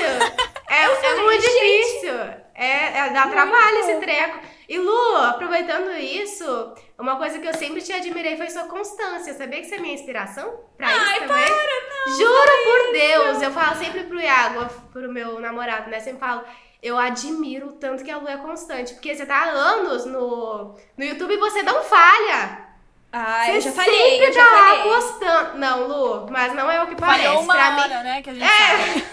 É, 0.70 0.84
é 0.84 1.16
muito 1.24 1.42
difícil. 1.42 2.14
É, 2.60 2.98
é, 2.98 3.10
dá 3.12 3.26
trabalho 3.28 3.78
esse 3.78 3.96
treco. 4.02 4.38
E 4.68 4.78
Lu, 4.78 5.16
aproveitando 5.16 5.92
isso, 5.92 6.74
uma 6.98 7.16
coisa 7.16 7.40
que 7.40 7.48
eu 7.48 7.54
sempre 7.54 7.82
te 7.82 7.94
admirei 7.94 8.36
foi 8.36 8.50
sua 8.50 8.64
constância. 8.64 9.34
Sabia 9.34 9.62
que 9.62 9.68
você 9.68 9.76
é 9.76 9.80
minha 9.80 9.94
inspiração 9.94 10.60
pra 10.78 10.88
Ai, 10.88 10.94
isso 10.94 11.28
também? 11.28 11.46
Para, 11.46 12.06
não, 12.06 12.18
Juro 12.18 12.52
por 12.66 12.92
Deus. 12.92 13.42
Eu 13.42 13.52
falo 13.52 13.76
sempre 13.78 14.04
pro 14.04 14.20
Iago, 14.20 14.66
pro 14.92 15.10
meu 15.10 15.40
namorado, 15.40 15.90
né? 15.90 16.02
Sempre 16.02 16.20
falo, 16.20 16.44
eu 16.84 16.98
admiro 16.98 17.72
tanto 17.72 18.04
que 18.04 18.12
a 18.12 18.18
Lu 18.18 18.28
é 18.28 18.36
constante. 18.36 18.94
Porque 18.94 19.16
você 19.16 19.26
tá 19.26 19.38
há 19.38 19.50
anos 19.50 20.06
no, 20.06 20.76
no 20.98 21.04
YouTube 21.06 21.36
e 21.36 21.38
você 21.38 21.64
não 21.64 21.82
falha. 21.82 22.68
Ah, 23.10 23.46
você 23.46 23.56
eu 23.56 23.62
já 23.62 23.72
falei, 23.72 24.12
sempre 24.12 24.26
eu 24.28 24.34
já 24.34 24.46
tá 24.46 24.58
falei. 24.58 24.84
postando. 24.84 25.58
Não, 25.58 25.88
Lu, 25.88 26.28
mas 26.30 26.54
não 26.54 26.70
é 26.70 26.84
o 26.84 26.88
que 26.88 26.96
parece. 26.96 27.24
Falhou 27.24 27.42
uma 27.42 27.54
pra 27.54 27.70
hora, 27.70 27.88
mim... 27.88 28.04
né, 28.04 28.22
que 28.22 28.30
a 28.30 28.34
gente 28.34 28.44
é. 28.44 28.78
sabe. 28.78 29.08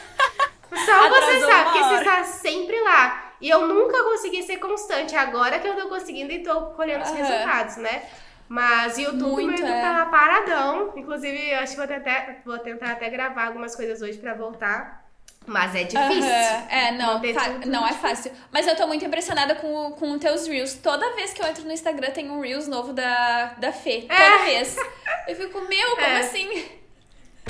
Só 0.84 1.09
você 1.09 1.40
sabe, 1.47 1.64
porque 1.64 1.84
você 1.84 1.94
está 1.94 2.24
sempre 2.24 2.80
lá. 2.80 3.26
E 3.41 3.49
eu 3.51 3.66
nunca 3.66 4.03
consegui 4.05 4.43
ser 4.43 4.57
constante. 4.59 5.14
Agora 5.14 5.59
que 5.59 5.66
eu 5.68 5.76
tô 5.76 5.89
conseguindo 5.89 6.32
e 6.32 6.43
tô 6.43 6.66
colhendo 6.70 7.05
os 7.05 7.11
resultados, 7.11 7.76
né? 7.76 8.03
Mas 8.49 8.97
o 8.97 9.01
YouTube, 9.01 9.43
Muito, 9.43 9.61
YouTube 9.61 9.70
é. 9.70 9.80
tá 9.80 10.07
paradão. 10.07 10.93
Inclusive, 10.97 11.51
eu 11.51 11.59
acho 11.59 11.72
que 11.76 11.84
vou, 11.87 11.97
até, 11.97 12.39
vou 12.45 12.59
tentar 12.59 12.93
até 12.93 13.11
gravar 13.11 13.47
algumas 13.49 13.74
coisas 13.74 14.01
hoje 14.01 14.18
pra 14.18 14.34
voltar. 14.34 15.05
Mas 15.49 15.74
é 15.76 15.84
difícil. 15.84 16.30
Aham, 16.30 16.66
É, 16.70 16.93
não, 16.93 17.20
não 17.66 17.87
é 17.87 17.93
fácil. 17.93 18.32
Mas 18.51 18.66
eu 18.66 18.74
tô 18.76 18.87
muito 18.87 19.05
impressionada 19.05 19.55
com, 19.55 19.93
com 19.93 20.12
os 20.12 20.18
teus 20.20 20.47
Reels. 20.49 20.74
Toda 20.74 21.14
vez 21.14 21.32
que 21.32 21.41
eu 21.43 21.47
entro 21.47 21.64
no 21.64 21.72
Instagram 21.72 22.11
tem 22.11 22.30
um 22.30 22.41
Reels 22.41 22.66
novo 22.66 22.93
da, 22.93 23.55
da 23.59 23.72
Fê. 23.72 24.03
Toda 24.09 24.14
É. 24.14 24.45
vez. 24.45 24.76
Eu 25.28 25.37
fico, 25.37 25.61
meu, 25.62 25.91
como 25.91 26.01
É. 26.07 26.18
assim? 26.20 26.64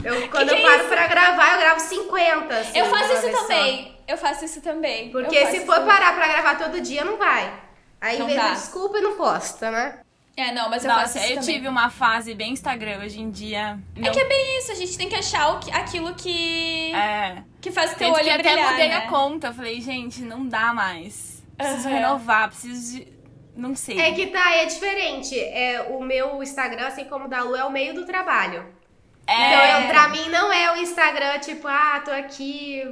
Eu, 0.05 0.28
quando 0.28 0.49
Que 0.49 0.55
eu 0.55 0.59
que 0.59 0.62
é 0.62 0.68
paro 0.68 0.80
isso? 0.80 0.88
pra 0.88 1.07
gravar, 1.07 1.53
eu 1.55 1.59
gravo 1.59 1.80
50. 1.80 2.57
assim, 2.59 2.78
eu 2.78 2.86
faço 2.86 3.12
isso 3.12 3.22
vez 3.22 3.36
só. 3.36 3.42
também. 3.42 3.97
Eu 4.07 4.16
faço 4.18 4.44
isso 4.44 4.61
também. 4.61 5.11
Porque 5.11 5.40
faço 5.40 5.51
se 5.53 5.61
for 5.66 5.76
também. 5.76 5.88
parar 5.94 6.14
pra 6.14 6.28
gravar 6.28 6.55
todo 6.57 6.80
dia, 6.80 7.05
não 7.05 7.16
vai. 7.16 7.53
Aí 8.01 8.18
Não 8.18 8.26
vem 8.26 8.36
dá. 8.36 8.51
desculpa 8.51 8.99
e 8.99 9.01
não 9.01 9.16
posta, 9.16 9.70
né? 9.70 10.01
É, 10.36 10.53
não, 10.53 10.68
mas 10.68 10.84
eu 10.84 10.90
faço 10.90 11.16
Nossa, 11.16 11.18
isso 11.18 11.32
eu 11.32 11.40
também. 11.40 11.55
tive 11.55 11.66
uma 11.68 11.88
fase 11.88 12.34
bem 12.34 12.53
Instagram 12.53 12.99
hoje 13.03 13.18
em 13.20 13.30
dia. 13.30 13.78
É 13.97 14.01
não- 14.01 14.12
que 14.12 14.20
é 14.20 14.24
bem 14.28 14.59
isso, 14.59 14.70
a 14.70 14.74
gente 14.74 14.97
tem 14.99 15.09
que 15.09 15.14
achar 15.14 15.55
o 15.55 15.59
que- 15.61 15.70
aquilo 15.72 16.14
que, 16.14 16.92
É. 16.94 17.42
que 17.59 17.70
faz 17.70 17.94
teu 17.94 18.09
Tanto 18.09 18.16
olho 18.18 18.24
que 18.24 18.30
até 18.30 18.42
brilhar, 18.42 18.70
mudei 18.72 18.88
né? 18.90 18.97
a 18.97 19.09
conta. 19.09 19.47
Eu 19.47 19.55
falei, 19.55 19.80
gente, 19.80 20.20
não 20.20 20.47
dá 20.47 20.74
mais. 20.74 21.42
Preciso 21.57 21.88
Aham. 21.88 21.97
renovar, 21.97 22.49
preciso 22.49 22.99
de. 22.99 23.09
Não 23.57 23.74
sei. 23.74 23.99
É 23.99 24.12
que 24.12 24.26
tá, 24.26 24.55
é 24.57 24.66
diferente. 24.66 25.34
É, 25.40 25.86
o 25.88 26.03
meu 26.03 26.42
Instagram, 26.42 26.86
assim 26.86 27.07
como 27.07 27.24
o 27.24 27.28
da 27.28 27.42
Lu, 27.42 27.57
é 27.57 27.64
o 27.64 27.70
meio 27.72 27.94
do 27.94 28.05
trabalho. 28.05 28.76
É. 29.27 29.33
Então, 29.33 29.81
eu, 29.81 29.89
pra 29.89 30.09
mim, 30.09 30.29
não 30.29 30.53
é 30.53 30.72
o 30.72 30.77
Instagram, 30.77 31.39
tipo, 31.41 31.66
ah, 31.66 32.01
tô 32.05 32.11
aqui, 32.12 32.83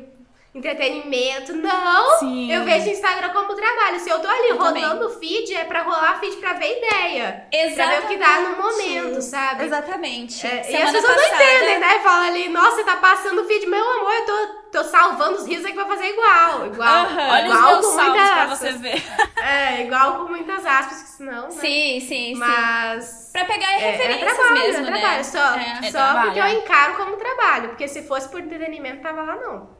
entretenimento. 0.54 1.52
Não! 1.56 2.18
Sim. 2.18 2.52
Eu 2.52 2.64
vejo 2.64 2.86
o 2.86 2.90
Instagram 2.92 3.30
como 3.30 3.54
trabalho. 3.54 3.98
Se 4.00 4.08
eu 4.08 4.20
tô 4.20 4.28
ali 4.28 4.48
Eu 4.50 4.56
rodando 4.58 5.06
o 5.06 5.10
feed, 5.10 5.54
é 5.54 5.64
pra 5.64 5.82
rolar 5.82 6.18
feed 6.20 6.36
pra 6.36 6.52
ver 6.54 6.78
ideia. 6.78 7.46
Pra 7.50 7.58
ver 7.60 7.66
Exatamente. 7.72 8.04
o 8.04 8.08
que 8.08 8.16
tá 8.18 8.40
no 8.40 8.56
momento, 8.62 9.20
sabe? 9.22 9.64
Exatamente. 9.64 10.46
É, 10.46 10.70
e 10.70 10.76
as 10.76 10.90
pessoas 10.92 11.16
não 11.16 11.22
passada- 11.24 11.44
entendem, 11.44 11.78
né? 11.80 11.98
Fala 12.00 12.26
ali, 12.26 12.48
nossa, 12.48 12.76
você 12.76 12.84
tá 12.84 12.96
passando 12.96 13.42
o 13.42 13.44
feed. 13.46 13.66
Meu 13.66 13.82
amor, 13.98 14.12
eu 14.12 14.24
tô, 14.26 14.46
tô 14.78 14.84
salvando 14.84 15.38
os 15.38 15.46
rios 15.46 15.64
aqui 15.64 15.74
pra 15.74 15.86
fazer 15.86 16.06
igual. 16.06 16.66
Igual. 16.66 16.88
Aham. 16.88 17.28
Olha 17.32 17.44
igual 17.46 17.62
os 17.64 17.70
meus 17.80 17.86
com 17.86 17.92
muitas 18.02 18.30
pra 18.30 18.42
aspas. 18.44 18.58
você 18.58 18.72
ver. 18.72 19.02
É, 19.44 19.82
igual 19.82 20.14
com 20.24 20.30
muitas 20.32 20.64
aspas, 20.64 21.02
que 21.02 21.08
senão, 21.10 21.42
né? 21.42 21.50
Sim, 21.50 22.00
sim, 22.00 22.06
sim. 22.08 22.34
Mas. 22.36 23.28
Pra 23.30 23.44
pegar 23.44 23.72
É, 23.72 23.74
é 23.74 23.90
referências 23.90 24.32
trabalho, 24.36 24.54
mesmo, 24.58 24.86
é 24.86 24.90
né? 24.90 24.98
trabalho. 25.00 25.24
Só, 25.26 25.38
É. 25.38 25.78
É 25.88 25.90
só 25.92 25.98
trabalho, 25.98 26.24
porque 26.24 26.40
eu 26.40 26.44
é. 26.44 26.54
encaro 26.54 26.94
como 26.94 27.16
trabalho. 27.18 27.68
Porque 27.68 27.86
se 27.86 28.02
fosse 28.04 28.26
por 28.30 28.40
entretenimento, 28.40 29.02
tava 29.02 29.22
lá 29.22 29.36
não. 29.36 29.73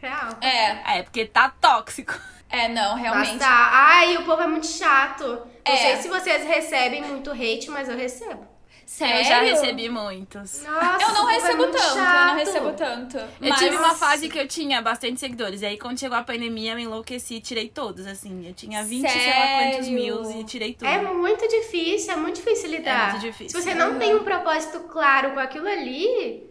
Real. 0.00 0.38
É, 0.40 0.98
É, 0.98 1.02
porque 1.02 1.26
tá 1.26 1.48
tóxico. 1.60 2.14
é, 2.48 2.68
não, 2.68 2.92
Mas 2.94 3.02
realmente. 3.02 3.38
tá. 3.38 3.68
Ai, 3.72 4.16
o 4.16 4.24
povo 4.24 4.42
é 4.42 4.46
muito 4.46 4.66
chato. 4.66 5.24
Não 5.26 5.46
É. 5.64 5.76
sei 5.76 5.96
se 5.98 6.08
vocês 6.08 6.44
recebem 6.46 7.02
muito 7.02 7.30
hate, 7.30 7.70
mas 7.70 7.88
eu 7.88 7.96
recebo. 7.96 8.48
Sério? 8.86 9.18
Eu 9.20 9.24
já 9.24 9.40
recebi 9.42 9.88
muitos. 9.88 10.64
Nossa, 10.64 11.04
Eu 11.04 11.14
não 11.14 11.30
é 11.30 11.34
recebo 11.34 11.62
tanto, 11.66 11.76
eu 11.78 11.94
não 11.94 12.04
chato. 12.04 12.36
recebo 12.38 12.72
tanto. 12.72 13.16
Eu 13.18 13.28
mas... 13.50 13.58
tive 13.60 13.76
uma 13.76 13.94
fase 13.94 14.28
que 14.28 14.36
eu 14.36 14.48
tinha 14.48 14.82
bastante 14.82 15.20
seguidores. 15.20 15.62
E 15.62 15.66
aí, 15.66 15.78
quando 15.78 16.00
chegou 16.00 16.18
a 16.18 16.24
pandemia, 16.24 16.72
eu 16.72 16.76
me 16.76 16.82
enlouqueci 16.82 17.34
e 17.36 17.40
tirei 17.40 17.68
todos, 17.68 18.04
assim. 18.04 18.44
Eu 18.48 18.52
tinha 18.52 18.82
20, 18.82 19.08
sei 19.08 19.26
lá 19.28 19.46
quantos 19.46 19.86
Sério? 19.86 19.92
mil 19.92 20.40
e 20.40 20.44
tirei 20.44 20.74
tudo. 20.74 20.88
É 20.88 21.00
muito 21.02 21.46
difícil, 21.46 22.12
é 22.14 22.16
muito 22.16 22.36
difícil 22.36 22.68
lidar. 22.68 23.12
muito 23.12 23.20
difícil. 23.26 23.60
Se 23.60 23.64
você 23.64 23.74
não 23.76 23.96
tem 23.96 24.12
um 24.16 24.24
propósito 24.24 24.80
claro 24.80 25.34
com 25.34 25.38
aquilo 25.38 25.68
ali, 25.68 26.50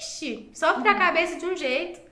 ixi, 0.00 0.50
só 0.52 0.74
pra 0.80 0.92
Uhum. 0.92 0.98
cabeça 0.98 1.36
de 1.36 1.46
um 1.46 1.56
jeito. 1.56 2.07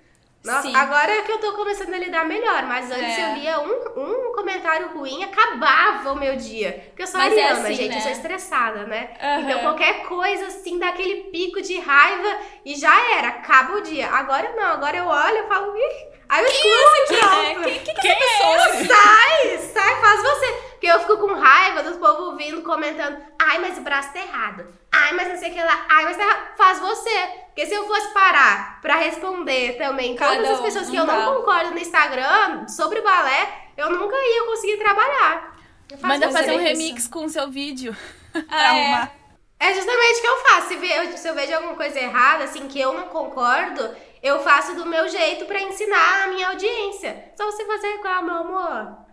Nossa, 0.46 0.62
Sim. 0.62 0.76
agora 0.76 1.10
é 1.12 1.22
que 1.22 1.32
eu 1.32 1.38
tô 1.38 1.52
começando 1.54 1.92
a 1.92 1.98
lidar 1.98 2.24
melhor, 2.24 2.62
mas 2.64 2.90
antes 2.90 3.18
É. 3.18 3.30
eu 3.30 3.34
lia 3.34 3.60
um, 3.60 4.00
um 4.00 4.32
comentário 4.32 4.88
ruim, 4.96 5.24
acabava 5.24 6.12
o 6.12 6.16
meu 6.16 6.36
dia. 6.36 6.84
Porque 6.88 7.02
eu 7.02 7.06
sou 7.06 7.20
Mas 7.20 7.32
é 7.36 7.42
ariana, 7.42 7.60
assim, 7.66 7.74
gente, 7.74 7.88
né? 7.90 7.96
eu 7.98 8.00
sou 8.02 8.10
estressada, 8.12 8.84
né? 8.84 9.10
Aham. 9.20 9.40
Então 9.42 9.60
qualquer 9.60 10.02
coisa 10.04 10.46
assim, 10.46 10.78
dá 10.78 10.88
aquele 10.90 11.24
pico 11.24 11.60
de 11.60 11.78
raiva 11.80 12.38
e 12.64 12.74
já 12.76 12.94
era, 13.18 13.28
acaba 13.28 13.74
o 13.76 13.80
dia. 13.82 14.08
Agora 14.08 14.52
não, 14.56 14.64
agora 14.72 14.96
eu 14.96 15.06
olho 15.06 15.44
e 15.44 15.46
falo, 15.48 15.76
ih, 15.76 16.06
aí 16.28 16.42
eu 16.44 16.48
excluo 16.48 16.72
e 16.72 17.14
É, 17.16 17.52
pronto. 17.54 17.64
quem, 17.64 17.84
quem 17.84 17.94
que 17.94 18.06
é 18.08 18.12
essa 18.12 18.70
pessoa? 18.70 18.96
Sai, 18.96 19.58
sai, 19.58 20.00
faz 20.00 20.22
você. 20.22 20.65
Porque 20.76 20.86
eu 20.86 21.00
fico 21.00 21.16
com 21.18 21.32
raiva 21.34 21.82
dos 21.82 21.96
povo 21.96 22.36
vindo 22.36 22.62
comentando, 22.62 23.16
ai, 23.40 23.58
mas 23.58 23.78
o 23.78 23.80
braço 23.80 24.12
tá 24.12 24.18
errado. 24.20 24.66
Ai, 24.92 25.12
mas 25.14 25.28
não 25.28 25.36
sei 25.38 25.50
o 25.50 25.54
que 25.54 25.62
lá. 25.62 25.86
Ai, 25.88 26.04
mas 26.04 26.16
tá 26.16 26.22
errado. 26.22 26.56
Faz 26.56 26.78
você. 26.80 27.18
Porque 27.46 27.66
se 27.66 27.74
eu 27.74 27.86
fosse 27.86 28.08
parar 28.12 28.80
pra 28.82 28.96
responder 28.96 29.78
também 29.78 30.14
Cada 30.14 30.36
todas 30.36 30.50
as 30.50 30.60
um, 30.60 30.62
pessoas 30.62 30.90
que 30.90 30.96
não 30.96 31.06
eu 31.06 31.06
não 31.06 31.18
dá. 31.32 31.36
concordo 31.38 31.70
no 31.70 31.78
Instagram 31.78 32.68
sobre 32.68 33.00
balé, 33.00 33.68
eu 33.76 33.88
nunca 33.90 34.14
ia 34.14 34.44
conseguir 34.44 34.76
trabalhar. 34.76 35.56
Manda 36.02 36.30
fazer 36.30 36.50
um 36.52 36.54
isso. 36.56 36.62
remix 36.64 37.08
com 37.08 37.24
o 37.24 37.28
seu 37.30 37.50
vídeo. 37.50 37.96
pra 38.48 38.62
é. 38.62 38.66
arrumar. 38.66 39.10
É 39.58 39.72
justamente 39.72 40.18
o 40.18 40.20
que 40.20 40.26
eu 40.28 40.36
faço. 40.38 40.68
Se, 40.68 40.76
ve- 40.76 41.16
se 41.16 41.26
eu 41.28 41.34
vejo 41.34 41.54
alguma 41.54 41.74
coisa 41.74 41.98
errada, 41.98 42.44
assim, 42.44 42.68
que 42.68 42.78
eu 42.78 42.92
não 42.92 43.04
concordo, 43.08 43.96
eu 44.22 44.40
faço 44.40 44.74
do 44.74 44.84
meu 44.84 45.08
jeito 45.08 45.46
pra 45.46 45.58
ensinar 45.62 46.24
a 46.24 46.26
minha 46.26 46.48
audiência. 46.48 47.32
Só 47.34 47.46
você 47.46 47.64
fazer 47.64 47.94
igual, 47.94 48.22
meu 48.22 48.34
amor. 48.36 49.05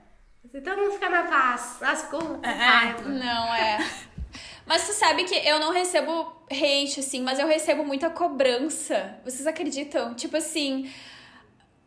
Todo 0.61 0.77
mundo 0.77 0.91
ficar 0.91 1.09
na 1.09 1.23
paz. 1.23 1.79
Ficou 2.03 2.19
com 2.21 2.45
É. 2.47 2.51
raiva. 2.51 3.09
Não, 3.09 3.53
é. 3.55 3.79
Mas 4.67 4.85
tu 4.85 4.93
sabe 4.93 5.23
que 5.23 5.35
eu 5.35 5.59
não 5.59 5.71
recebo 5.73 6.31
hate, 6.49 6.99
assim, 6.99 7.21
mas 7.21 7.39
eu 7.39 7.47
recebo 7.47 7.83
muita 7.83 8.09
cobrança. 8.09 9.17
Vocês 9.25 9.47
acreditam? 9.47 10.13
Tipo 10.13 10.37
assim. 10.37 10.91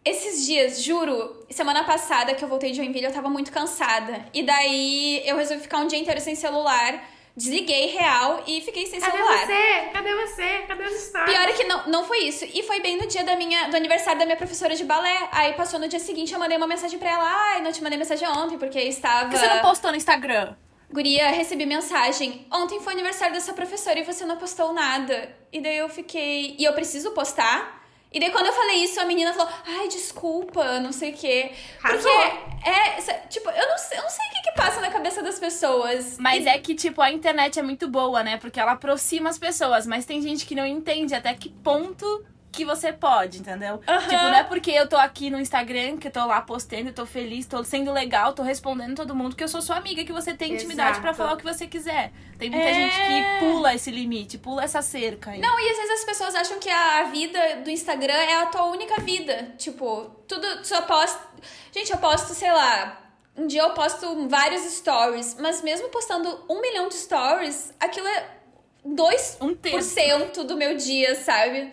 Esses 0.04 0.46
dias, 0.46 0.82
juro, 0.82 1.46
semana 1.50 1.82
passada 1.84 2.34
que 2.34 2.44
eu 2.44 2.48
voltei 2.48 2.70
de 2.70 2.76
Joinville, 2.76 3.06
eu 3.06 3.12
tava 3.12 3.28
muito 3.28 3.50
cansada. 3.50 4.24
E 4.32 4.42
daí 4.42 5.20
eu 5.24 5.36
resolvi 5.36 5.62
ficar 5.62 5.78
um 5.78 5.86
dia 5.86 5.98
inteiro 5.98 6.20
sem 6.20 6.34
celular. 6.36 7.02
Desliguei 7.36 7.88
real 7.88 8.42
e 8.46 8.62
fiquei 8.62 8.86
sem 8.86 8.98
Cadê 8.98 9.14
celular. 9.18 9.44
você? 9.46 9.90
Cadê 9.92 10.14
você? 10.14 10.58
Cadê 10.66 10.84
os 10.84 10.94
stories? 10.94 11.30
Pior 11.30 11.48
é 11.48 11.52
que 11.52 11.64
não, 11.64 11.86
não 11.86 12.04
foi 12.04 12.20
isso. 12.20 12.46
E 12.46 12.62
foi 12.62 12.80
bem 12.80 12.96
no 12.96 13.06
dia 13.06 13.22
da 13.24 13.36
minha, 13.36 13.68
do 13.68 13.76
aniversário 13.76 14.18
da 14.18 14.24
minha 14.24 14.38
professora 14.38 14.74
de 14.74 14.84
balé. 14.84 15.28
Aí 15.32 15.52
passou 15.52 15.78
no 15.78 15.86
dia 15.86 16.00
seguinte, 16.00 16.32
eu 16.32 16.38
mandei 16.38 16.56
uma 16.56 16.66
mensagem 16.66 16.98
pra 16.98 17.10
ela. 17.10 17.24
Ai, 17.52 17.60
não 17.60 17.70
te 17.70 17.82
mandei 17.82 17.98
mensagem 17.98 18.26
ontem, 18.26 18.56
porque 18.56 18.78
estava. 18.80 19.26
Por 19.26 19.32
que 19.32 19.38
você 19.38 19.48
não 19.48 19.60
postou 19.60 19.90
no 19.90 19.96
Instagram? 19.98 20.54
Guria, 20.90 21.28
recebi 21.30 21.66
mensagem. 21.66 22.46
Ontem 22.50 22.80
foi 22.80 22.94
aniversário 22.94 23.34
dessa 23.34 23.52
professora 23.52 23.98
e 23.98 24.04
você 24.04 24.24
não 24.24 24.38
postou 24.38 24.72
nada. 24.72 25.36
E 25.52 25.60
daí 25.60 25.76
eu 25.76 25.90
fiquei. 25.90 26.56
E 26.58 26.64
eu 26.64 26.72
preciso 26.72 27.10
postar? 27.10 27.75
E 28.16 28.18
daí 28.18 28.30
quando 28.30 28.46
eu 28.46 28.52
falei 28.54 28.82
isso, 28.82 28.98
a 28.98 29.04
menina 29.04 29.34
falou: 29.34 29.52
Ai, 29.66 29.88
desculpa, 29.88 30.80
não 30.80 30.90
sei 30.90 31.12
o 31.12 31.14
quê. 31.14 31.52
Porque 31.82 32.08
Arrasou. 32.08 32.22
é. 32.64 33.26
Tipo, 33.28 33.50
eu 33.50 33.68
não 33.68 33.76
sei, 33.76 33.98
eu 33.98 34.02
não 34.02 34.08
sei 34.08 34.26
o 34.26 34.30
que, 34.32 34.40
que 34.40 34.52
passa 34.52 34.80
na 34.80 34.90
cabeça 34.90 35.22
das 35.22 35.38
pessoas. 35.38 36.16
Mas 36.18 36.46
é 36.46 36.56
que, 36.58 36.74
tipo, 36.74 37.02
a 37.02 37.12
internet 37.12 37.58
é 37.58 37.62
muito 37.62 37.86
boa, 37.86 38.22
né? 38.22 38.38
Porque 38.38 38.58
ela 38.58 38.72
aproxima 38.72 39.28
as 39.28 39.36
pessoas, 39.36 39.86
mas 39.86 40.06
tem 40.06 40.22
gente 40.22 40.46
que 40.46 40.54
não 40.54 40.64
entende 40.66 41.14
até 41.14 41.34
que 41.34 41.50
ponto 41.50 42.24
que 42.56 42.64
você 42.64 42.92
pode, 42.92 43.38
entendeu? 43.38 43.80
Aham. 43.86 44.00
Tipo, 44.08 44.22
não 44.22 44.34
é 44.34 44.42
porque 44.42 44.70
eu 44.70 44.88
tô 44.88 44.96
aqui 44.96 45.28
no 45.30 45.38
Instagram, 45.38 45.98
que 45.98 46.08
eu 46.08 46.10
tô 46.10 46.24
lá 46.24 46.40
postando, 46.40 46.88
eu 46.88 46.92
tô 46.94 47.04
feliz, 47.04 47.46
tô 47.46 47.62
sendo 47.62 47.92
legal, 47.92 48.32
tô 48.32 48.42
respondendo 48.42 48.96
todo 48.96 49.14
mundo, 49.14 49.36
que 49.36 49.44
eu 49.44 49.48
sou 49.48 49.60
sua 49.60 49.76
amiga, 49.76 50.04
que 50.04 50.12
você 50.12 50.32
tem 50.34 50.54
intimidade 50.54 51.00
pra 51.00 51.10
Exato. 51.10 51.16
falar 51.18 51.32
o 51.34 51.36
que 51.36 51.44
você 51.44 51.66
quiser. 51.66 52.12
Tem 52.38 52.50
muita 52.50 52.66
É. 52.68 52.72
gente 52.74 52.96
que 52.96 53.38
pula 53.46 53.74
esse 53.74 53.90
limite, 53.90 54.38
pula 54.38 54.64
essa 54.64 54.80
cerca 54.82 55.30
aí. 55.32 55.40
Não, 55.40 55.60
e 55.60 55.70
às 55.70 55.76
vezes 55.76 55.90
as 56.00 56.04
pessoas 56.04 56.34
acham 56.34 56.58
que 56.58 56.68
a 56.70 57.04
vida 57.04 57.38
do 57.62 57.70
Instagram 57.70 58.12
é 58.14 58.42
a 58.42 58.46
tua 58.46 58.64
única 58.66 59.00
vida. 59.02 59.54
Tipo, 59.58 60.10
tudo 60.26 60.46
só 60.64 60.82
posto. 60.82 61.20
Gente, 61.72 61.92
eu 61.92 61.98
posto, 61.98 62.32
sei 62.34 62.50
lá. 62.50 63.02
Um 63.36 63.46
dia 63.46 63.60
eu 63.62 63.70
posto 63.70 64.28
vários 64.28 64.62
stories, 64.62 65.36
mas 65.38 65.60
mesmo 65.62 65.88
postando 65.90 66.44
um 66.48 66.60
milhão 66.62 66.88
de 66.88 66.94
stories, 66.94 67.72
aquilo 67.78 68.06
é 68.08 68.30
2% 68.86 69.36
Um 69.42 69.54
terço. 69.54 70.44
do 70.44 70.56
meu 70.56 70.76
dia, 70.76 71.14
sabe? 71.16 71.70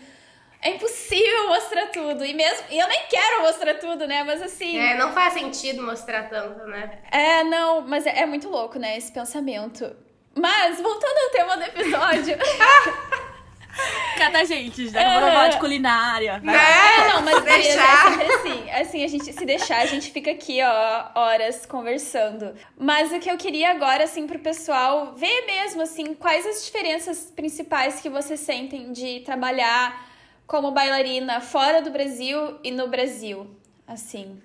É 0.64 0.70
impossível 0.70 1.50
mostrar 1.50 1.88
tudo. 1.88 2.24
E 2.26 2.34
mesmo. 2.34 2.66
E 2.72 2.80
eu 2.80 2.88
nem 2.88 3.02
quero 3.10 3.42
mostrar 3.42 3.76
tudo, 3.76 4.08
né? 4.08 4.24
Mas 4.24 4.42
assim. 4.42 4.78
É, 4.80 4.96
não 4.96 5.12
faz 5.12 5.34
sentido 5.34 5.84
mostrar 5.84 6.30
tanto, 6.30 6.66
né? 6.66 7.00
É, 7.12 7.44
não, 7.44 7.82
mas 7.82 8.06
é, 8.08 8.22
é 8.22 8.26
muito 8.26 8.50
louco, 8.50 8.80
né? 8.80 8.98
Esse 8.98 9.12
pensamento. 9.12 9.94
Mas, 10.34 10.80
voltando 10.82 11.18
ao 11.18 11.30
tema 11.32 11.58
do 11.58 11.64
episódio. 11.64 12.38
Cada 14.18 14.46
gente, 14.46 14.96
a 14.96 15.02
É. 15.02 15.20
falar 15.20 15.48
de 15.50 15.58
culinária. 15.60 16.40
Né? 16.40 16.54
É, 16.56 17.10
não, 17.12 17.22
mas 17.24 17.44
deixar. 17.44 18.22
é 18.22 18.34
assim. 18.36 18.72
Assim, 18.72 19.04
a 19.04 19.08
gente 19.08 19.34
se 19.34 19.46
deixar, 19.46 19.80
a 19.80 19.86
gente 19.86 20.12
fica 20.12 20.32
aqui, 20.32 20.60
ó, 20.64 21.20
horas 21.20 21.66
conversando. 21.66 22.54
Mas 22.78 23.12
o 23.12 23.20
que 23.20 23.30
eu 23.30 23.38
queria 23.38 23.72
agora, 23.72 24.04
assim, 24.04 24.28
pro 24.28 24.40
pessoal 24.40 25.14
ver 25.16 25.46
mesmo, 25.46 25.82
assim, 25.82 26.14
quais 26.14 26.46
as 26.46 26.64
diferenças 26.66 27.32
principais 27.36 28.00
que 28.00 28.10
vocês 28.10 28.40
sentem 28.40 28.92
de 28.92 29.22
trabalhar 29.22 30.13
como 30.48 30.72
bailarina 30.72 31.42
fora 31.42 31.82
do 31.82 31.92
Brasil 31.92 32.60
e 32.64 32.72
no 32.72 32.88
Brasil. 32.88 33.48
Assim. 33.88 34.42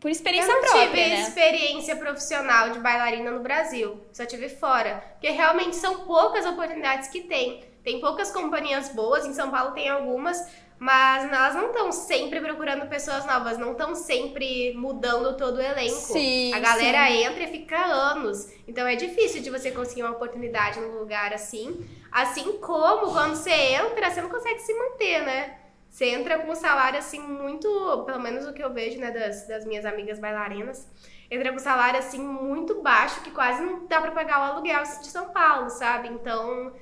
Por 0.00 0.08
Eu 0.08 0.12
experiência 0.12 0.52
não 0.52 0.60
própria, 0.60 0.86
tive 0.86 1.08
né? 1.08 1.22
experiência 1.22 1.96
profissional 1.96 2.70
de 2.70 2.78
bailarina 2.78 3.30
no 3.30 3.40
Brasil, 3.40 3.98
só 4.12 4.26
tive 4.26 4.50
fora. 4.50 5.02
Porque 5.12 5.30
realmente 5.30 5.76
são 5.76 6.00
poucas 6.00 6.44
oportunidades 6.44 7.08
que 7.08 7.22
tem. 7.22 7.64
Tem 7.82 8.00
poucas 8.00 8.30
companhias 8.30 8.90
boas, 8.90 9.26
em 9.26 9.32
São 9.32 9.50
Paulo 9.50 9.72
tem 9.72 9.88
algumas, 9.88 10.46
mas 10.84 11.24
elas 11.32 11.54
não 11.54 11.68
estão 11.68 11.90
sempre 11.90 12.38
procurando 12.42 12.86
pessoas 12.90 13.24
novas, 13.24 13.56
não 13.56 13.72
estão 13.72 13.94
sempre 13.94 14.74
mudando 14.76 15.34
todo 15.34 15.56
o 15.56 15.62
elenco. 15.62 15.94
Sim, 15.94 16.52
A 16.52 16.58
galera 16.58 17.10
entra 17.10 17.44
e 17.44 17.46
fica 17.46 17.78
anos. 17.78 18.52
Então 18.68 18.86
é 18.86 18.94
difícil 18.94 19.40
de 19.40 19.48
você 19.48 19.70
conseguir 19.70 20.02
uma 20.02 20.12
oportunidade 20.12 20.78
num 20.78 20.98
lugar 20.98 21.32
assim. 21.32 21.88
Assim 22.12 22.58
como 22.58 23.14
quando 23.14 23.34
você 23.34 23.50
entra, 23.50 24.10
você 24.10 24.20
não 24.20 24.28
consegue 24.28 24.58
se 24.58 24.74
manter, 24.74 25.24
né? 25.24 25.58
Você 25.88 26.04
entra 26.04 26.40
com 26.40 26.52
um 26.52 26.54
salário 26.54 26.98
assim 26.98 27.18
muito, 27.18 27.66
pelo 28.04 28.20
menos 28.20 28.46
o 28.46 28.52
que 28.52 28.62
eu 28.62 28.70
vejo, 28.70 29.00
né, 29.00 29.10
das, 29.10 29.48
das 29.48 29.64
minhas 29.64 29.86
amigas 29.86 30.18
bailarinas, 30.18 30.86
entra 31.30 31.48
com 31.48 31.56
um 31.56 31.60
salário 31.60 31.98
assim 31.98 32.20
muito 32.20 32.82
baixo 32.82 33.22
que 33.22 33.30
quase 33.30 33.62
não 33.62 33.86
dá 33.86 34.02
pra 34.02 34.10
pagar 34.10 34.38
o 34.38 34.52
aluguel 34.52 34.82
de 34.82 35.06
São 35.06 35.30
Paulo, 35.30 35.70
sabe? 35.70 36.08
Então, 36.08 36.74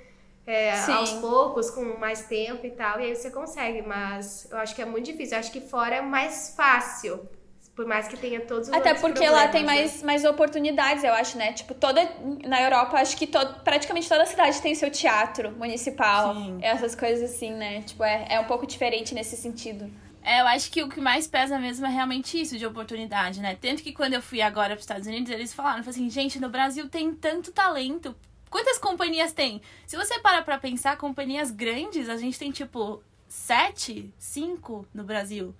é, 0.46 0.76
aos 0.92 1.12
poucos, 1.14 1.70
com 1.70 1.98
mais 1.98 2.24
tempo 2.26 2.66
e 2.66 2.70
tal, 2.70 3.00
e 3.00 3.04
aí 3.04 3.14
você 3.16 3.30
consegue, 3.30 3.82
mas 3.82 4.48
eu 4.50 4.58
acho 4.58 4.74
que 4.74 4.82
é 4.82 4.84
muito 4.84 5.06
difícil. 5.06 5.34
Eu 5.36 5.40
acho 5.40 5.52
que 5.52 5.60
fora 5.60 5.96
é 5.96 6.00
mais 6.00 6.54
fácil, 6.56 7.28
por 7.74 7.86
mais 7.86 8.08
que 8.08 8.16
tenha 8.16 8.40
todos 8.40 8.68
os 8.68 8.74
Até 8.74 8.94
porque 8.94 9.28
lá 9.28 9.48
tem 9.48 9.62
né? 9.62 9.66
mais, 9.66 10.02
mais 10.02 10.24
oportunidades, 10.24 11.04
eu 11.04 11.12
acho, 11.12 11.38
né? 11.38 11.52
Tipo, 11.52 11.74
toda. 11.74 12.00
Na 12.46 12.60
Europa, 12.60 12.98
acho 12.98 13.16
que 13.16 13.26
to- 13.26 13.60
praticamente 13.64 14.08
toda 14.08 14.26
cidade 14.26 14.60
tem 14.60 14.74
seu 14.74 14.90
teatro 14.90 15.52
municipal. 15.52 16.34
Sim. 16.34 16.58
Essas 16.60 16.94
coisas 16.94 17.30
assim, 17.30 17.52
né? 17.52 17.82
Tipo, 17.82 18.04
é, 18.04 18.26
é 18.28 18.40
um 18.40 18.44
pouco 18.44 18.66
diferente 18.66 19.14
nesse 19.14 19.36
sentido. 19.36 19.90
É, 20.24 20.40
eu 20.40 20.46
acho 20.46 20.70
que 20.70 20.82
o 20.82 20.88
que 20.88 21.00
mais 21.00 21.26
pesa 21.26 21.58
mesmo 21.58 21.84
é 21.84 21.88
realmente 21.88 22.40
isso 22.40 22.56
de 22.56 22.64
oportunidade, 22.64 23.40
né? 23.40 23.56
Tanto 23.60 23.82
que 23.82 23.92
quando 23.92 24.14
eu 24.14 24.22
fui 24.22 24.40
agora 24.40 24.68
para 24.68 24.76
os 24.76 24.82
Estados 24.82 25.06
Unidos, 25.06 25.30
eles 25.32 25.52
falaram 25.52 25.82
falaram 25.82 25.90
assim, 25.90 26.10
gente, 26.10 26.38
no 26.38 26.48
Brasil 26.48 26.88
tem 26.88 27.12
tanto 27.14 27.52
talento. 27.52 28.14
Quantas 28.52 28.76
companhias 28.76 29.32
tem? 29.32 29.62
Se 29.86 29.96
você 29.96 30.18
para 30.18 30.42
pra 30.42 30.58
pensar, 30.58 30.98
companhias 30.98 31.50
grandes, 31.50 32.10
a 32.10 32.18
gente 32.18 32.38
tem 32.38 32.50
tipo 32.50 33.02
sete, 33.26 34.12
cinco 34.18 34.86
no 34.92 35.02
Brasil. 35.02 35.54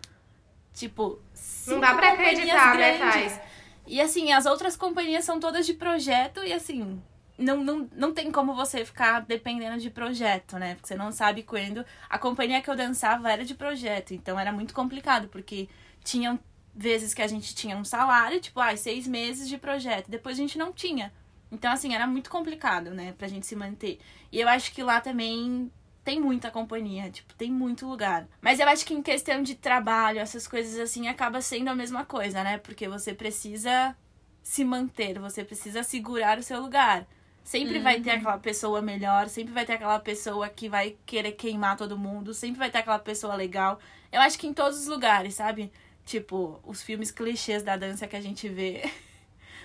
Tipo, 0.74 1.18
cinco 1.32 1.70
Não 1.70 1.80
dá 1.80 1.94
pra 1.94 2.10
companhias 2.10 2.34
acreditar, 2.34 2.76
né, 2.76 2.98
grandes. 2.98 3.14
Thais? 3.14 3.40
E 3.86 3.98
assim, 3.98 4.30
as 4.30 4.44
outras 4.44 4.76
companhias 4.76 5.24
são 5.24 5.40
todas 5.40 5.64
de 5.64 5.72
projeto 5.72 6.44
e 6.44 6.52
assim, 6.52 7.02
não, 7.38 7.64
não, 7.64 7.88
não 7.96 8.12
tem 8.12 8.30
como 8.30 8.54
você 8.54 8.84
ficar 8.84 9.20
dependendo 9.20 9.78
de 9.78 9.88
projeto, 9.88 10.58
né? 10.58 10.74
Porque 10.74 10.88
você 10.88 10.94
não 10.94 11.10
sabe 11.10 11.42
quando. 11.42 11.86
A 12.10 12.18
companhia 12.18 12.60
que 12.60 12.68
eu 12.68 12.76
dançava 12.76 13.32
era 13.32 13.42
de 13.42 13.54
projeto, 13.54 14.12
então 14.12 14.38
era 14.38 14.52
muito 14.52 14.74
complicado, 14.74 15.28
porque 15.28 15.66
tinham 16.04 16.38
vezes 16.74 17.14
que 17.14 17.22
a 17.22 17.26
gente 17.26 17.54
tinha 17.54 17.74
um 17.74 17.86
salário, 17.86 18.38
tipo, 18.38 18.60
ah, 18.60 18.76
seis 18.76 19.06
meses 19.06 19.48
de 19.48 19.56
projeto, 19.56 20.10
depois 20.10 20.36
a 20.36 20.42
gente 20.42 20.58
não 20.58 20.74
tinha. 20.74 21.10
Então, 21.52 21.70
assim, 21.70 21.94
era 21.94 22.06
muito 22.06 22.30
complicado, 22.30 22.92
né, 22.92 23.12
pra 23.12 23.28
gente 23.28 23.46
se 23.46 23.54
manter. 23.54 24.00
E 24.32 24.40
eu 24.40 24.48
acho 24.48 24.72
que 24.72 24.82
lá 24.82 25.02
também 25.02 25.70
tem 26.02 26.18
muita 26.18 26.50
companhia, 26.50 27.10
tipo, 27.10 27.34
tem 27.34 27.52
muito 27.52 27.86
lugar. 27.86 28.26
Mas 28.40 28.58
eu 28.58 28.66
acho 28.66 28.86
que 28.86 28.94
em 28.94 29.02
questão 29.02 29.42
de 29.42 29.54
trabalho, 29.54 30.18
essas 30.18 30.48
coisas 30.48 30.80
assim, 30.80 31.08
acaba 31.08 31.42
sendo 31.42 31.68
a 31.68 31.74
mesma 31.74 32.06
coisa, 32.06 32.42
né? 32.42 32.56
Porque 32.56 32.88
você 32.88 33.12
precisa 33.12 33.94
se 34.42 34.64
manter, 34.64 35.18
você 35.18 35.44
precisa 35.44 35.82
segurar 35.82 36.38
o 36.38 36.42
seu 36.42 36.58
lugar. 36.60 37.06
Sempre 37.44 37.80
vai 37.80 38.00
ter 38.00 38.10
aquela 38.12 38.38
pessoa 38.38 38.80
melhor, 38.80 39.28
sempre 39.28 39.52
vai 39.52 39.66
ter 39.66 39.74
aquela 39.74 39.98
pessoa 39.98 40.48
que 40.48 40.68
vai 40.68 40.96
querer 41.04 41.32
queimar 41.32 41.76
todo 41.76 41.98
mundo, 41.98 42.32
sempre 42.32 42.58
vai 42.58 42.70
ter 42.70 42.78
aquela 42.78 42.98
pessoa 42.98 43.34
legal. 43.34 43.78
Eu 44.10 44.20
acho 44.20 44.38
que 44.38 44.46
em 44.46 44.54
todos 44.54 44.80
os 44.80 44.86
lugares, 44.86 45.34
sabe? 45.34 45.70
Tipo, 46.06 46.60
os 46.64 46.82
filmes 46.82 47.10
clichês 47.10 47.62
da 47.62 47.76
dança 47.76 48.06
que 48.06 48.16
a 48.16 48.20
gente 48.20 48.48
vê. 48.48 48.90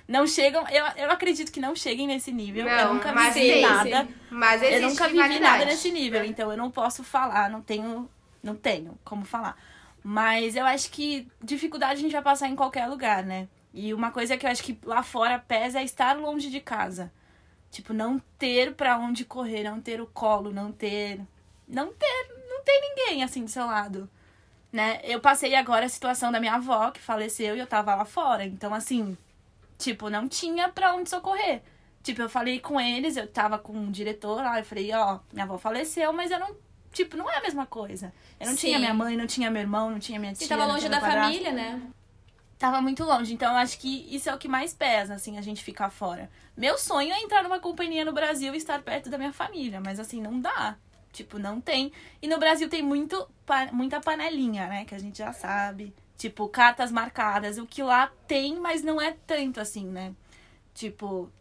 Não 0.08 0.26
chegam, 0.26 0.66
eu, 0.70 0.86
eu 0.96 1.12
acredito 1.12 1.52
que 1.52 1.60
não 1.60 1.76
cheguem 1.76 2.08
nesse 2.08 2.32
nível. 2.32 2.66
eu 2.68 2.86
Não, 2.86 2.94
nunca 2.94 3.12
mas 3.12 3.34
vivi 3.34 3.56
sim, 3.56 3.62
nada. 3.62 4.06
sim. 4.06 4.16
Mas 4.32 4.62
Eu 4.64 4.82
nunca 4.82 5.08
vivi 5.10 5.40
nada 5.40 5.66
nesse 5.66 5.92
nível, 5.92 6.24
então 6.24 6.50
eu 6.50 6.58
não 6.58 6.72
posso 6.72 7.04
falar, 7.04 7.50
não 7.50 7.62
tenho, 7.62 8.10
não 8.42 8.56
tenho 8.56 8.98
como 9.04 9.26
falar. 9.26 9.58
Mas 10.02 10.56
eu 10.56 10.66
acho 10.66 10.90
que 10.92 11.28
dificuldade 11.44 12.00
a 12.00 12.02
gente 12.02 12.14
vai 12.14 12.22
passar 12.22 12.48
em 12.48 12.56
qualquer 12.56 12.88
lugar, 12.88 13.24
né? 13.24 13.50
E 13.74 13.94
uma 13.94 14.10
coisa 14.10 14.38
que 14.38 14.46
eu 14.46 14.50
acho 14.50 14.64
que 14.64 14.78
lá 14.86 15.04
fora 15.04 15.38
pesa 15.38 15.82
é 15.82 15.84
estar 15.84 16.18
longe 16.18 16.50
de 16.50 16.62
casa. 16.62 17.12
Tipo, 17.70 17.92
não 17.94 18.18
ter 18.40 18.74
pra 18.74 18.98
onde 18.98 19.26
correr, 19.26 19.64
não 19.64 19.82
ter 19.82 20.00
o 20.00 20.08
colo, 20.08 20.54
não 20.54 20.72
ter. 20.72 21.20
Não 21.68 21.92
ter. 21.94 22.30
Não 22.48 22.64
ter 22.64 22.80
ninguém 22.80 23.24
assim 23.24 23.44
do 23.44 23.52
seu 23.52 23.66
lado. 23.66 24.10
Né? 24.72 25.02
Eu 25.04 25.20
passei 25.20 25.54
agora 25.56 25.86
a 25.86 25.90
situação 25.90 26.32
da 26.32 26.40
minha 26.40 26.54
avó, 26.56 26.92
que 26.92 27.00
faleceu, 27.02 27.56
e 27.56 27.60
eu 27.60 27.68
tava 27.68 27.94
lá 27.94 28.06
fora. 28.06 28.46
Então, 28.46 28.74
assim, 28.74 29.18
tipo, 29.78 30.10
não 30.10 30.28
tinha 30.28 30.70
pra 30.70 30.94
onde 30.96 31.10
socorrer. 31.10 31.62
Tipo, 32.04 32.22
eu 32.22 32.30
falei 32.30 32.60
com 32.60 32.80
eles, 32.80 33.18
eu 33.18 33.28
tava 33.28 33.58
com 33.58 33.74
um 33.74 33.92
diretor 33.92 34.38
lá, 34.42 34.60
eu 34.60 34.64
falei, 34.66 34.94
ó, 34.94 35.20
minha 35.34 35.44
avó 35.46 35.58
faleceu, 35.58 36.14
mas 36.14 36.32
eu 36.32 36.40
não. 36.40 36.56
Tipo, 36.92 37.18
não 37.18 37.30
é 37.30 37.38
a 37.38 37.42
mesma 37.42 37.66
coisa. 37.66 38.14
Eu 38.40 38.48
não 38.48 38.54
Sim. 38.54 38.68
tinha 38.68 38.80
minha 38.80 38.94
mãe, 38.94 39.18
não 39.18 39.28
tinha 39.28 39.52
meu 39.52 39.62
irmão, 39.62 39.90
não 39.92 40.00
tinha 40.00 40.20
minha 40.20 40.34
tia. 40.34 40.46
E 40.46 40.50
tava 40.50 40.66
longe 40.66 40.88
da 40.88 41.00
padrasto. 41.00 41.22
família, 41.24 41.52
né? 41.52 41.82
Tava 42.58 42.82
muito 42.82 43.04
longe, 43.04 43.34
então 43.34 43.52
eu 43.52 43.58
acho 43.58 43.78
que 43.78 44.08
isso 44.10 44.30
é 44.30 44.34
o 44.34 44.38
que 44.38 44.48
mais 44.48 44.74
pesa, 44.74 45.14
assim, 45.14 45.38
a 45.38 45.42
gente 45.42 45.64
ficar 45.64 45.92
fora. 45.92 46.28
Meu 46.56 46.76
sonho 46.78 47.14
é 47.14 47.20
entrar 47.22 47.44
numa 47.44 47.60
companhia 47.60 48.04
no 48.04 48.12
Brasil 48.14 48.52
e 48.56 48.58
estar 48.58 48.82
perto 48.82 49.12
da 49.12 49.18
minha 49.18 49.32
família, 49.32 49.80
mas 49.80 50.00
assim, 50.00 50.20
não 50.20 50.40
dá. 50.40 50.76
Tipo, 51.14 51.38
não 51.38 51.62
tem. 51.62 51.92
E 52.20 52.28
no 52.28 52.40
Brasil 52.40 52.68
tem 52.68 52.82
muito, 52.82 53.30
pa- 53.46 53.70
muita 53.72 54.00
panelinha, 54.02 54.66
né? 54.68 54.86
Que 54.86 54.96
a 54.96 55.00
gente 55.00 55.20
já 55.20 55.32
sabe. 55.34 55.94
Tipo, 56.18 56.48
cartas 56.50 56.92
marcadas. 56.92 57.58
O 57.58 57.66
que 57.66 57.84
lá 57.84 58.12
tem, 58.28 58.56
mas 58.60 58.84
não 58.84 59.00
é 59.00 59.16
tanto 59.26 59.60
assim, 59.60 59.86
né? 59.86 60.14
Tipo, 60.74 61.32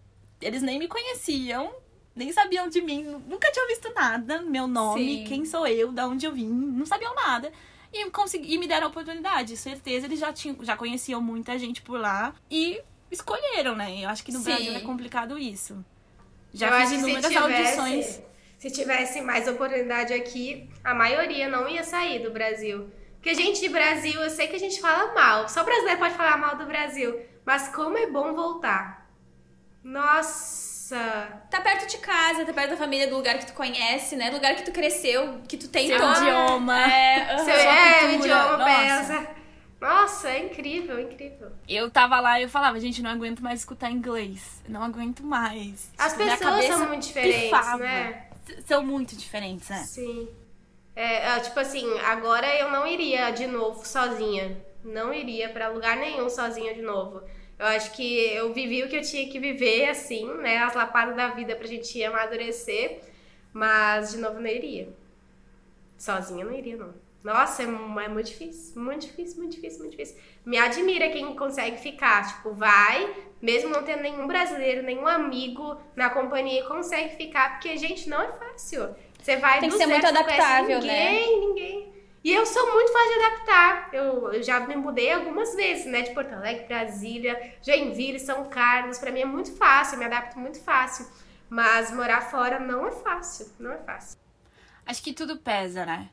eles 0.41 0.63
nem 0.63 0.79
me 0.79 0.87
conheciam, 0.87 1.75
nem 2.15 2.33
sabiam 2.33 2.69
de 2.69 2.81
mim, 2.81 3.03
nunca 3.27 3.51
tinham 3.51 3.67
visto 3.69 3.93
nada, 3.95 4.43
meu 4.43 4.67
nome, 4.67 5.19
Sim. 5.19 5.25
quem 5.25 5.45
sou 5.45 5.67
eu, 5.67 5.93
da 5.93 6.07
onde 6.07 6.27
eu 6.27 6.33
vim, 6.33 6.49
não 6.49 6.87
sabiam 6.87 7.15
nada. 7.15 7.53
E, 7.93 8.11
consegui, 8.11 8.55
e 8.55 8.59
me 8.59 8.67
deram 8.67 8.87
a 8.87 8.91
oportunidade, 8.91 9.57
certeza, 9.57 10.07
eles 10.07 10.19
já, 10.19 10.33
tinham, 10.33 10.57
já 10.63 10.77
conheciam 10.77 11.21
muita 11.21 11.59
gente 11.59 11.83
por 11.83 12.01
lá 12.01 12.35
e 12.51 12.81
escolheram, 13.11 13.75
né? 13.75 14.05
Eu 14.05 14.09
acho 14.09 14.25
que 14.25 14.33
no 14.33 14.39
Sim. 14.39 14.45
Brasil 14.45 14.73
é 14.75 14.81
complicado 14.81 15.39
isso. 15.39 15.85
Já 16.53 16.69
eu 16.69 16.81
fiz 16.81 16.99
inúmeras 16.99 17.37
audições. 17.37 18.23
se 18.59 18.71
tivesse 18.71 19.21
mais 19.21 19.47
oportunidade 19.47 20.13
aqui, 20.15 20.69
a 20.83 20.95
maioria 20.95 21.49
não 21.49 21.69
ia 21.69 21.85
sair 21.85 22.23
do 22.23 22.31
Brasil. 22.31 22.91
Porque 23.27 23.43
gente 23.43 23.61
de 23.61 23.69
Brasil, 23.69 24.21
eu 24.23 24.31
sei 24.31 24.47
que 24.47 24.55
a 24.55 24.59
gente 24.59 24.81
fala 24.81 25.13
mal. 25.13 25.49
Só 25.49 25.65
brasileiro 25.65 25.99
pode 25.99 26.15
falar 26.15 26.37
mal 26.37 26.57
do 26.57 26.65
Brasil. 26.65 27.21
Mas 27.45 27.67
como 27.75 27.99
é 27.99 28.07
bom 28.07 28.33
voltar. 28.33 29.11
Nossa! 29.83 30.97
Tá 31.51 31.61
perto 31.61 31.89
de 31.89 31.99
casa, 31.99 32.45
tá 32.45 32.53
perto 32.53 32.71
da 32.71 32.77
família, 32.77 33.09
do 33.09 33.17
lugar 33.17 33.37
que 33.39 33.47
tu 33.47 33.53
conhece, 33.53 34.15
né? 34.15 34.31
Do 34.31 34.37
lugar 34.37 34.55
que 34.55 34.63
tu 34.63 34.71
cresceu, 34.71 35.41
que 35.49 35.57
tu 35.57 35.67
tem 35.69 35.89
Seu 35.89 35.99
todo. 35.99 36.17
idioma. 36.19 36.81
É, 36.89 37.33
aham. 37.35 37.45
Seu 37.45 37.55
é, 37.55 38.05
o 38.07 38.11
idioma 38.15 38.59
nossa. 38.59 38.77
pesa. 39.05 39.29
Nossa, 39.81 40.29
é 40.31 40.45
incrível, 40.47 41.01
incrível. 41.01 41.51
Eu 41.69 41.91
tava 41.91 42.21
lá 42.21 42.39
e 42.39 42.45
eu 42.45 42.49
falava, 42.49 42.79
gente, 42.79 43.03
não 43.03 43.11
aguento 43.11 43.41
mais 43.41 43.59
escutar 43.59 43.91
inglês. 43.91 44.63
Não 44.69 44.85
aguento 44.85 45.25
mais. 45.25 45.91
As 45.99 46.13
Tipo, 46.13 46.23
minha 46.27 46.37
pessoas 46.39 46.65
são 46.67 46.87
muito 46.87 47.03
diferentes, 47.03 47.43
pifava. 47.43 47.79
né? 47.79 48.29
S- 48.49 48.63
São 48.67 48.85
muito 48.87 49.17
diferentes, 49.17 49.69
né? 49.69 49.79
Sim. 49.79 50.29
É, 50.97 51.29
ah, 51.29 51.41
tipo 51.41 51.61
assim, 51.61 51.87
agora 52.01 52.47
eu 52.59 52.71
não 52.71 52.87
iria 52.87 53.31
de 53.31 53.47
novo 53.47 53.87
sozinha. 53.87 54.57
Não 54.83 55.13
iria 55.13 55.51
pra 55.51 55.69
lugar 55.69 55.97
nenhum 55.99 56.31
sozinha 56.31 56.73
de 56.73 56.81
novo. 56.81 57.23
Eu 57.59 57.67
acho 57.67 57.93
que 57.93 58.19
eu 58.35 58.53
vivi 58.55 58.83
o 58.83 58.89
que 58.89 58.97
eu 58.97 59.03
tinha 59.03 59.31
que 59.31 59.39
viver, 59.39 59.91
assim, 59.91 60.27
né? 60.39 60.59
As 60.59 60.75
lapadas 60.75 61.15
da 61.15 61.29
vida 61.29 61.55
pra 61.55 61.67
gente 61.67 62.03
amadurecer. 62.03 63.01
Mas 63.53 64.13
de 64.13 64.19
novo 64.19 64.41
não 64.41 64.47
iria. 64.47 64.89
Sozinha 65.99 66.45
não 66.45 66.53
iria, 66.53 66.77
não. 66.77 66.95
Nossa, 67.23 67.63
é, 67.63 67.67
é 67.67 68.09
muito 68.09 68.27
difícil. 68.27 68.81
Muito 68.81 69.07
difícil, 69.07 69.39
muito 69.39 69.55
difícil, 69.55 69.79
muito 69.81 69.91
difícil. 69.93 70.17
Me 70.45 70.57
admira 70.57 71.11
quem 71.11 71.35
consegue 71.35 71.77
ficar. 71.79 72.27
Tipo, 72.27 72.55
vai, 72.55 73.15
mesmo 73.43 73.69
não 73.69 73.83
tendo 73.83 74.03
nenhum 74.03 74.27
brasileiro, 74.27 74.83
nenhum 74.83 75.07
amigo 75.07 75.77
na 75.95 76.09
companhia, 76.09 76.65
consegue 76.65 77.17
ficar. 77.17 77.55
Porque, 77.55 77.77
gente, 77.77 78.09
não 78.09 78.23
é 78.23 78.33
fácil. 78.33 78.95
Você 79.27 79.37
vai 79.39 79.59
Tem 79.59 79.69
que 79.69 79.77
ser 79.77 79.87
muito 79.89 80.07
adaptável, 80.07 80.81
né? 80.81 81.11
ninguém, 81.11 81.41
Ninguém, 81.49 81.93
E 82.23 82.33
eu 82.33 82.47
sou 82.47 82.73
muito 82.73 82.93
fácil 82.93 83.09
de 83.19 83.25
adaptar. 83.25 83.89
Eu, 83.93 84.33
eu 84.33 84.41
já 84.41 84.61
me 84.61 84.77
mudei 84.77 85.11
algumas 85.11 85.53
vezes, 85.57 85.85
né? 85.87 86.03
De 86.03 86.15
Porto 86.15 86.33
Alegre, 86.33 86.65
Brasília, 86.67 87.55
Joinville, 87.61 88.21
São 88.21 88.45
Carlos. 88.49 88.99
Pra 88.99 89.11
mim 89.11 89.23
é 89.23 89.25
muito 89.25 89.51
fácil, 89.57 89.95
eu 89.97 89.99
me 89.99 90.05
adapto 90.05 90.39
muito 90.39 90.61
fácil. 90.63 91.09
Mas 91.51 91.91
morar 91.91 92.21
fora 92.21 92.61
não 92.61 92.87
é 92.87 92.93
fácil. 92.93 93.51
Não 93.59 93.73
é 93.73 93.79
fácil. 93.79 94.17
Acho 94.87 95.03
que 95.03 95.13
tudo 95.13 95.39
pesa, 95.39 95.85
né? 95.85 96.09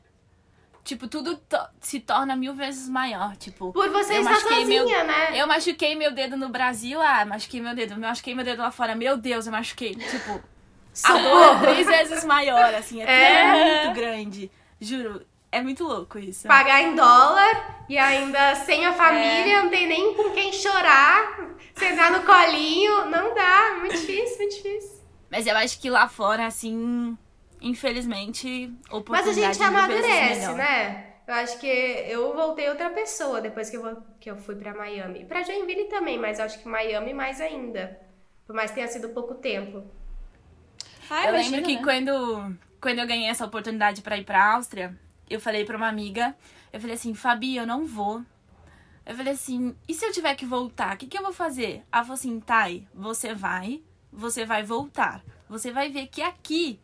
Tipo, 0.82 1.06
tudo 1.06 1.36
to- 1.36 1.68
se 1.80 2.00
torna 2.00 2.34
mil 2.34 2.52
vezes 2.52 2.88
maior. 2.88 3.36
Tipo, 3.36 3.72
Por 3.72 3.90
você 3.90 4.16
eu 4.16 4.22
estar 4.22 4.40
sozinha, 4.40 4.84
meu, 4.84 5.04
né? 5.04 5.40
Eu 5.40 5.46
machuquei 5.46 5.94
meu 5.94 6.10
dedo 6.12 6.36
no 6.36 6.48
Brasil, 6.48 7.00
ah, 7.00 7.24
machuquei 7.24 7.60
meu 7.60 7.76
dedo. 7.76 7.92
Eu 7.94 7.98
machuquei 8.00 8.34
meu 8.34 8.44
dedo 8.44 8.60
lá 8.60 8.72
fora. 8.72 8.96
Meu 8.96 9.16
Deus, 9.16 9.46
eu 9.46 9.52
machuquei. 9.52 9.94
Tipo, 9.94 10.42
a 11.02 11.12
dor 11.12 11.18
é 11.18 11.22
Socorro! 11.22 11.60
três 11.62 11.86
vezes 11.86 12.24
maior, 12.24 12.74
assim. 12.74 13.02
É, 13.02 13.06
É. 13.06 13.84
muito 13.86 13.94
grande. 13.98 14.50
Juro, 14.80 15.24
é 15.50 15.60
muito 15.62 15.82
louco 15.84 16.18
isso. 16.18 16.46
Pagar 16.46 16.82
em 16.82 16.94
dólar 16.94 17.84
e 17.88 17.96
ainda 17.98 18.54
sem 18.56 18.84
a 18.86 18.92
família, 18.92 19.62
não 19.62 19.70
tem 19.70 19.86
nem 19.86 20.14
com 20.14 20.30
quem 20.30 20.52
chorar. 20.52 21.50
Sentar 21.74 22.10
no 22.12 22.22
colinho, 22.22 23.06
não 23.06 23.34
dá. 23.34 23.76
Muito 23.80 23.94
difícil, 23.96 24.38
muito 24.38 24.54
difícil. 24.56 25.00
Mas 25.30 25.46
eu 25.46 25.56
acho 25.56 25.80
que 25.80 25.90
lá 25.90 26.06
fora, 26.08 26.46
assim, 26.46 27.16
infelizmente, 27.60 28.68
Mas 28.68 28.92
a 28.92 28.96
oportunidade 28.96 29.54
gente 29.54 29.62
amadurece, 29.62 30.52
né? 30.52 31.06
Eu 31.26 31.34
acho 31.34 31.58
que 31.58 31.66
eu 31.66 32.34
voltei 32.34 32.68
outra 32.68 32.90
pessoa 32.90 33.40
depois 33.40 33.70
que 33.70 33.76
eu, 33.76 33.82
vou- 33.82 34.02
que 34.20 34.30
eu 34.30 34.36
fui 34.36 34.54
pra 34.54 34.74
Miami. 34.74 35.24
Pra 35.24 35.42
Joinville 35.42 35.84
também, 35.84 36.18
mas 36.18 36.38
eu 36.38 36.44
acho 36.44 36.58
que 36.60 36.68
Miami 36.68 37.14
mais 37.14 37.40
ainda. 37.40 37.98
Por 38.46 38.54
mais 38.54 38.70
que 38.70 38.74
tenha 38.76 38.88
sido 38.88 39.08
pouco 39.08 39.34
tempo. 39.34 39.82
Ah, 41.10 41.24
eu 41.24 41.34
imagina, 41.34 41.56
lembro 41.56 41.70
que 41.70 41.76
né? 41.76 41.82
quando, 41.82 42.56
quando 42.80 42.98
eu 42.98 43.06
ganhei 43.06 43.28
essa 43.28 43.44
oportunidade 43.44 44.02
pra 44.02 44.16
ir 44.16 44.24
pra 44.24 44.54
Áustria, 44.54 44.98
eu 45.28 45.40
falei 45.40 45.64
pra 45.64 45.76
uma 45.76 45.88
amiga, 45.88 46.34
eu 46.72 46.80
falei 46.80 46.94
assim, 46.94 47.14
Fabi, 47.14 47.56
eu 47.56 47.66
não 47.66 47.86
vou. 47.86 48.22
Eu 49.06 49.14
falei 49.14 49.32
assim, 49.34 49.76
e 49.86 49.94
se 49.94 50.04
eu 50.04 50.12
tiver 50.12 50.34
que 50.34 50.46
voltar, 50.46 50.94
o 50.94 50.98
que, 50.98 51.06
que 51.06 51.18
eu 51.18 51.22
vou 51.22 51.32
fazer? 51.32 51.82
Ela 51.92 52.02
falou 52.02 52.14
assim, 52.14 52.40
Thay, 52.40 52.88
você 52.94 53.34
vai, 53.34 53.82
você 54.12 54.44
vai 54.44 54.62
voltar. 54.62 55.22
Você 55.48 55.70
vai 55.70 55.90
ver 55.90 56.06
que 56.06 56.22
aqui 56.22 56.80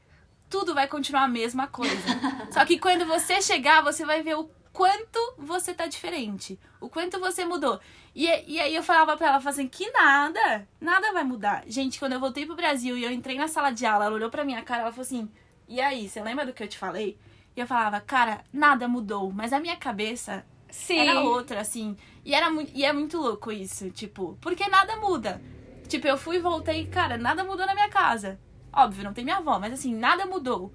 tudo 0.50 0.74
vai 0.74 0.86
continuar 0.86 1.22
a 1.22 1.28
mesma 1.28 1.66
coisa. 1.66 1.94
Só 2.52 2.64
que 2.64 2.78
quando 2.78 3.06
você 3.06 3.40
chegar, 3.40 3.82
você 3.82 4.04
vai 4.04 4.22
ver 4.22 4.36
o 4.36 4.50
quanto 4.72 5.34
você 5.38 5.72
tá 5.72 5.86
diferente. 5.86 6.58
O 6.80 6.88
quanto 6.88 7.20
você 7.20 7.44
mudou. 7.44 7.78
E, 8.14 8.26
e 8.46 8.58
aí 8.58 8.74
eu 8.74 8.82
falava 8.82 9.16
pra 9.16 9.28
ela, 9.28 9.36
assim, 9.36 9.68
que 9.68 9.90
nada, 9.90 10.66
nada 10.80 11.12
vai 11.12 11.22
mudar. 11.22 11.62
Gente, 11.66 11.98
quando 11.98 12.14
eu 12.14 12.20
voltei 12.20 12.46
pro 12.46 12.56
Brasil 12.56 12.96
e 12.96 13.04
eu 13.04 13.12
entrei 13.12 13.36
na 13.36 13.48
sala 13.48 13.70
de 13.70 13.84
aula, 13.84 14.06
ela 14.06 14.14
olhou 14.14 14.30
pra 14.30 14.44
minha 14.44 14.62
cara, 14.62 14.82
ela 14.82 14.90
falou 14.90 15.02
assim, 15.02 15.30
e 15.68 15.80
aí, 15.80 16.08
você 16.08 16.20
lembra 16.22 16.46
do 16.46 16.52
que 16.52 16.62
eu 16.62 16.68
te 16.68 16.78
falei? 16.78 17.16
E 17.56 17.60
eu 17.60 17.66
falava, 17.66 18.00
cara, 18.00 18.42
nada 18.52 18.88
mudou, 18.88 19.30
mas 19.30 19.52
a 19.52 19.60
minha 19.60 19.76
cabeça 19.76 20.44
Sim. 20.70 20.98
era 20.98 21.20
outra, 21.20 21.60
assim. 21.60 21.96
E, 22.24 22.34
era 22.34 22.48
e 22.74 22.84
é 22.84 22.92
muito 22.92 23.18
louco 23.18 23.52
isso, 23.52 23.90
tipo, 23.90 24.36
porque 24.40 24.68
nada 24.68 24.96
muda. 24.96 25.40
Tipo, 25.86 26.06
eu 26.06 26.16
fui 26.16 26.36
e 26.36 26.40
voltei, 26.40 26.86
cara, 26.86 27.18
nada 27.18 27.44
mudou 27.44 27.66
na 27.66 27.74
minha 27.74 27.88
casa. 27.88 28.38
Óbvio, 28.72 29.04
não 29.04 29.12
tem 29.12 29.24
minha 29.24 29.38
avó, 29.38 29.58
mas 29.58 29.72
assim, 29.72 29.94
nada 29.94 30.26
mudou. 30.26 30.72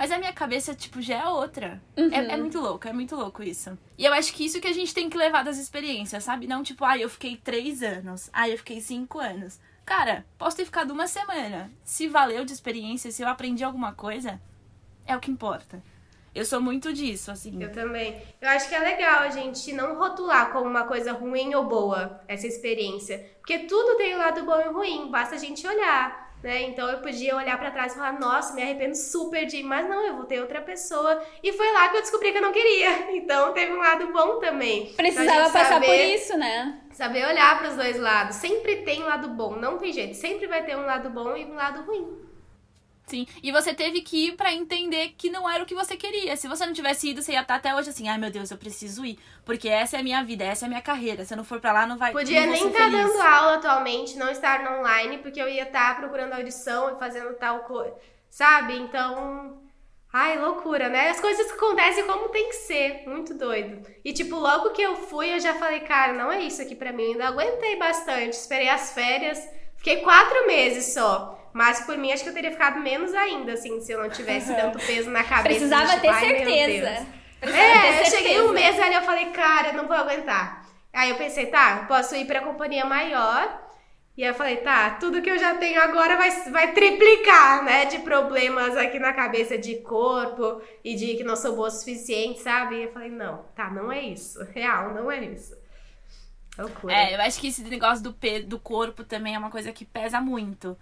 Mas 0.00 0.10
a 0.10 0.18
minha 0.18 0.32
cabeça, 0.32 0.74
tipo, 0.74 1.02
já 1.02 1.16
é 1.16 1.28
outra. 1.28 1.78
É, 1.94 2.32
é 2.32 2.36
muito 2.38 2.58
louco, 2.58 2.88
é 2.88 2.92
muito 2.92 3.14
louco 3.14 3.42
isso. 3.42 3.76
E 3.98 4.06
eu 4.06 4.14
acho 4.14 4.32
que 4.32 4.46
isso 4.46 4.58
que 4.58 4.66
a 4.66 4.72
gente 4.72 4.94
tem 4.94 5.10
que 5.10 5.16
levar 5.18 5.44
das 5.44 5.58
experiências, 5.58 6.24
sabe? 6.24 6.46
Não 6.46 6.62
tipo, 6.62 6.86
ah, 6.86 6.96
eu 6.96 7.06
fiquei 7.06 7.36
três 7.36 7.82
anos, 7.82 8.30
ah, 8.32 8.48
eu 8.48 8.56
fiquei 8.56 8.80
cinco 8.80 9.18
anos. 9.18 9.60
Cara, 9.84 10.24
posso 10.38 10.56
ter 10.56 10.64
ficado 10.64 10.92
uma 10.92 11.06
semana. 11.06 11.70
Se 11.84 12.08
valeu 12.08 12.46
de 12.46 12.52
experiência, 12.54 13.10
se 13.10 13.22
eu 13.22 13.28
aprendi 13.28 13.62
alguma 13.62 13.92
coisa, 13.92 14.40
é 15.04 15.14
o 15.14 15.20
que 15.20 15.30
importa. 15.30 15.82
Eu 16.34 16.46
sou 16.46 16.62
muito 16.62 16.94
disso, 16.94 17.30
assim. 17.30 17.62
Eu 17.62 17.70
também. 17.70 18.22
Eu 18.40 18.48
acho 18.48 18.70
que 18.70 18.74
é 18.74 18.78
legal 18.78 19.20
a 19.20 19.28
gente 19.28 19.70
não 19.74 19.98
rotular 19.98 20.50
como 20.50 20.64
uma 20.64 20.84
coisa 20.84 21.12
ruim 21.12 21.54
ou 21.54 21.68
boa 21.68 22.22
essa 22.26 22.46
experiência. 22.46 23.18
Porque 23.40 23.66
tudo 23.66 23.98
tem 23.98 24.14
um 24.14 24.18
lado 24.18 24.46
bom 24.46 24.60
e 24.62 24.68
ruim, 24.72 25.10
basta 25.10 25.34
a 25.34 25.38
gente 25.38 25.66
olhar. 25.66 26.29
Né? 26.42 26.62
Então 26.62 26.88
eu 26.88 26.98
podia 26.98 27.36
olhar 27.36 27.58
pra 27.58 27.70
trás 27.70 27.92
e 27.92 27.96
falar, 27.96 28.18
nossa, 28.18 28.54
me 28.54 28.62
arrependo 28.62 28.96
super 28.96 29.44
de 29.44 29.62
mas 29.62 29.86
não, 29.88 30.06
eu 30.06 30.16
vou 30.16 30.24
ter 30.24 30.40
outra 30.40 30.60
pessoa. 30.62 31.22
E 31.42 31.52
foi 31.52 31.70
lá 31.72 31.88
que 31.90 31.96
eu 31.98 32.00
descobri 32.00 32.32
que 32.32 32.38
eu 32.38 32.42
não 32.42 32.52
queria. 32.52 32.90
Então 33.20 33.52
teve 33.52 33.72
um 33.72 33.78
lado 33.78 34.12
bom 34.12 34.38
também. 34.38 34.92
Precisava 34.96 35.50
passar 35.50 35.80
por 35.80 35.86
saber- 35.86 36.14
isso, 36.14 36.36
né? 36.38 36.80
Saber 36.92 37.26
olhar 37.26 37.58
pros 37.58 37.76
dois 37.76 37.98
lados. 37.98 38.36
Sempre 38.36 38.76
tem 38.76 39.02
um 39.02 39.06
lado 39.06 39.28
bom, 39.28 39.56
não 39.56 39.78
tem 39.78 39.92
jeito. 39.92 40.14
Sempre 40.16 40.46
vai 40.46 40.64
ter 40.64 40.76
um 40.76 40.84
lado 40.86 41.10
bom 41.10 41.36
e 41.36 41.44
um 41.44 41.54
lado 41.54 41.82
ruim. 41.82 42.29
Sim. 43.10 43.26
E 43.42 43.50
você 43.50 43.74
teve 43.74 44.00
que 44.02 44.28
ir 44.28 44.36
pra 44.36 44.52
entender 44.52 45.14
que 45.18 45.28
não 45.28 45.50
era 45.50 45.62
o 45.62 45.66
que 45.66 45.74
você 45.74 45.96
queria. 45.96 46.36
Se 46.36 46.46
você 46.46 46.64
não 46.64 46.72
tivesse 46.72 47.10
ido, 47.10 47.22
você 47.22 47.32
ia 47.32 47.40
estar 47.40 47.56
até 47.56 47.74
hoje 47.74 47.90
assim, 47.90 48.08
ai 48.08 48.16
meu 48.16 48.30
Deus, 48.30 48.50
eu 48.50 48.56
preciso 48.56 49.04
ir. 49.04 49.18
Porque 49.44 49.68
essa 49.68 49.96
é 49.96 50.00
a 50.00 50.02
minha 50.02 50.22
vida, 50.22 50.44
essa 50.44 50.64
é 50.64 50.66
a 50.66 50.68
minha 50.68 50.80
carreira. 50.80 51.24
Se 51.24 51.34
eu 51.34 51.36
não 51.36 51.44
for 51.44 51.60
pra 51.60 51.72
lá, 51.72 51.86
não 51.86 51.98
vai 51.98 52.12
Podia 52.12 52.46
não 52.46 52.52
nem 52.52 52.68
estar 52.68 52.84
feliz. 52.84 52.92
dando 52.92 53.20
aula 53.20 53.54
atualmente, 53.56 54.16
não 54.16 54.30
estar 54.30 54.62
no 54.62 54.78
online, 54.78 55.18
porque 55.18 55.42
eu 55.42 55.48
ia 55.48 55.64
estar 55.64 55.96
procurando 55.98 56.34
audição 56.34 56.94
e 56.94 56.98
fazendo 56.98 57.34
tal 57.34 57.60
coisa. 57.60 57.94
Sabe? 58.30 58.78
Então, 58.78 59.58
Ai, 60.12 60.38
loucura, 60.38 60.88
né? 60.88 61.10
As 61.10 61.20
coisas 61.20 61.52
acontecem 61.52 62.04
como 62.04 62.30
tem 62.30 62.48
que 62.48 62.56
ser. 62.56 63.04
Muito 63.06 63.32
doido. 63.34 63.86
E, 64.04 64.12
tipo, 64.12 64.36
logo 64.36 64.70
que 64.70 64.82
eu 64.82 64.96
fui, 64.96 65.32
eu 65.32 65.38
já 65.38 65.54
falei, 65.54 65.80
cara, 65.80 66.12
não 66.12 66.32
é 66.32 66.42
isso 66.42 66.60
aqui 66.60 66.74
pra 66.74 66.92
mim. 66.92 67.04
Eu 67.04 67.10
ainda 67.12 67.28
aguentei 67.28 67.76
bastante. 67.76 68.32
Esperei 68.32 68.68
as 68.68 68.92
férias. 68.92 69.40
Fiquei 69.76 69.98
quatro 69.98 70.46
meses 70.48 70.92
só. 70.92 71.39
Mas 71.52 71.80
por 71.80 71.96
mim, 71.98 72.12
acho 72.12 72.22
que 72.22 72.28
eu 72.30 72.34
teria 72.34 72.50
ficado 72.52 72.80
menos 72.80 73.14
ainda, 73.14 73.54
assim, 73.54 73.80
se 73.80 73.92
eu 73.92 74.00
não 74.02 74.10
tivesse 74.10 74.54
tanto 74.54 74.78
peso 74.80 75.10
na 75.10 75.24
cabeça. 75.24 75.42
Precisava 75.42 75.86
de, 75.86 75.92
tipo, 75.92 76.00
ter 76.00 76.14
certeza. 76.14 77.06
Precisava 77.40 77.76
É, 77.76 77.92
ter 77.92 78.00
eu 78.00 78.06
cheguei 78.06 78.32
certeza. 78.32 78.42
um 78.42 78.52
mês 78.52 78.78
ali, 78.78 78.94
eu 78.94 79.02
falei, 79.02 79.26
cara, 79.30 79.68
eu 79.68 79.74
não 79.74 79.88
vou 79.88 79.96
aguentar. 79.96 80.66
Aí 80.92 81.10
eu 81.10 81.16
pensei, 81.16 81.46
tá, 81.46 81.84
posso 81.88 82.14
ir 82.16 82.26
pra 82.26 82.42
companhia 82.42 82.84
maior. 82.84 83.60
E 84.16 84.22
aí 84.24 84.30
eu 84.30 84.34
falei, 84.34 84.58
tá, 84.58 84.90
tudo 85.00 85.22
que 85.22 85.30
eu 85.30 85.38
já 85.38 85.54
tenho 85.56 85.80
agora 85.80 86.16
vai, 86.16 86.30
vai 86.50 86.72
triplicar, 86.72 87.64
né? 87.64 87.86
De 87.86 88.00
problemas 88.00 88.76
aqui 88.76 88.98
na 88.98 89.12
cabeça 89.12 89.56
de 89.58 89.76
corpo 89.76 90.60
e 90.84 90.94
de 90.94 91.16
que 91.16 91.24
não 91.24 91.36
sou 91.36 91.56
boa 91.56 91.68
o 91.68 91.70
suficiente, 91.70 92.40
sabe? 92.40 92.76
E 92.76 92.82
eu 92.84 92.92
falei, 92.92 93.10
não, 93.10 93.44
tá, 93.54 93.70
não 93.70 93.90
é 93.90 94.00
isso. 94.02 94.42
Real, 94.52 94.92
não 94.94 95.10
é 95.10 95.24
isso. 95.24 95.56
Loucura. 96.58 96.94
É, 96.94 97.14
eu 97.14 97.20
acho 97.22 97.40
que 97.40 97.48
esse 97.48 97.62
negócio 97.62 98.02
do, 98.02 98.16
do 98.46 98.58
corpo 98.58 99.04
também 99.04 99.34
é 99.34 99.38
uma 99.38 99.50
coisa 99.50 99.72
que 99.72 99.84
pesa 99.84 100.20
muito. 100.20 100.76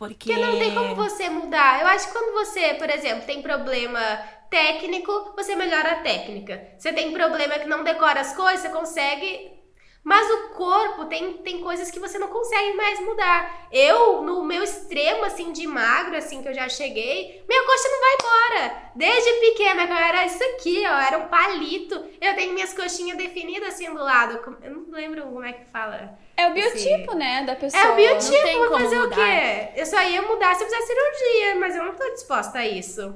Porque. 0.00 0.32
Porque 0.32 0.40
não 0.40 0.58
tem 0.58 0.74
como 0.74 0.94
você 0.94 1.28
mudar. 1.28 1.82
Eu 1.82 1.86
acho 1.88 2.06
que 2.06 2.12
quando 2.14 2.32
você, 2.32 2.72
por 2.72 2.88
exemplo, 2.88 3.26
tem 3.26 3.42
problema 3.42 4.00
técnico, 4.48 5.34
você 5.36 5.54
melhora 5.54 5.92
a 5.92 5.96
técnica. 5.96 6.68
Você 6.78 6.90
tem 6.90 7.12
problema 7.12 7.58
que 7.58 7.68
não 7.68 7.84
decora 7.84 8.18
as 8.18 8.34
coisas, 8.34 8.60
você 8.60 8.70
consegue. 8.70 9.60
Mas 10.02 10.26
o 10.30 10.54
corpo 10.54 11.04
tem, 11.04 11.34
tem 11.42 11.60
coisas 11.60 11.90
que 11.90 12.00
você 12.00 12.18
não 12.18 12.28
consegue 12.28 12.72
mais 12.72 12.98
mudar. 13.00 13.68
Eu, 13.70 14.22
no 14.22 14.42
meu 14.42 14.62
extremo, 14.64 15.22
assim, 15.24 15.52
de 15.52 15.66
magro, 15.66 16.16
assim, 16.16 16.42
que 16.42 16.48
eu 16.48 16.54
já 16.54 16.66
cheguei, 16.70 17.44
minha 17.46 17.66
coxa 17.66 17.88
não 17.90 18.00
vai 18.00 18.14
embora. 18.14 18.92
Desde 18.96 19.32
pequena, 19.34 19.86
que 19.86 19.92
eu 19.92 19.96
era 19.96 20.24
isso 20.24 20.42
aqui, 20.42 20.82
ó, 20.86 20.98
era 20.98 21.18
um 21.18 21.28
palito. 21.28 22.02
Eu 22.18 22.34
tenho 22.34 22.54
minhas 22.54 22.72
coxinhas 22.72 23.18
definidas 23.18 23.74
assim 23.74 23.92
do 23.92 24.02
lado. 24.02 24.40
Eu 24.62 24.70
não 24.70 24.90
lembro 24.90 25.24
como 25.24 25.44
é 25.44 25.52
que 25.52 25.70
fala. 25.70 26.18
É 26.40 26.48
o 26.50 26.54
biotipo, 26.54 27.14
né, 27.14 27.44
da 27.44 27.54
pessoa. 27.56 27.82
É 27.82 27.92
o 27.92 27.96
biotipo, 27.96 28.32
Não 28.32 28.42
tem 28.42 28.58
vou 28.58 28.68
como 28.68 28.84
fazer 28.84 28.98
mudar. 28.98 29.12
o 29.12 29.14
quê? 29.16 29.68
Eu 29.76 29.86
só 29.86 30.02
ia 30.02 30.22
mudar 30.22 30.54
se 30.54 30.62
eu 30.64 30.68
fizesse 30.68 30.86
cirurgia, 30.86 31.60
mas 31.60 31.76
eu 31.76 31.84
não 31.84 31.94
tô 31.94 32.08
disposta 32.10 32.58
a 32.58 32.66
isso. 32.66 33.14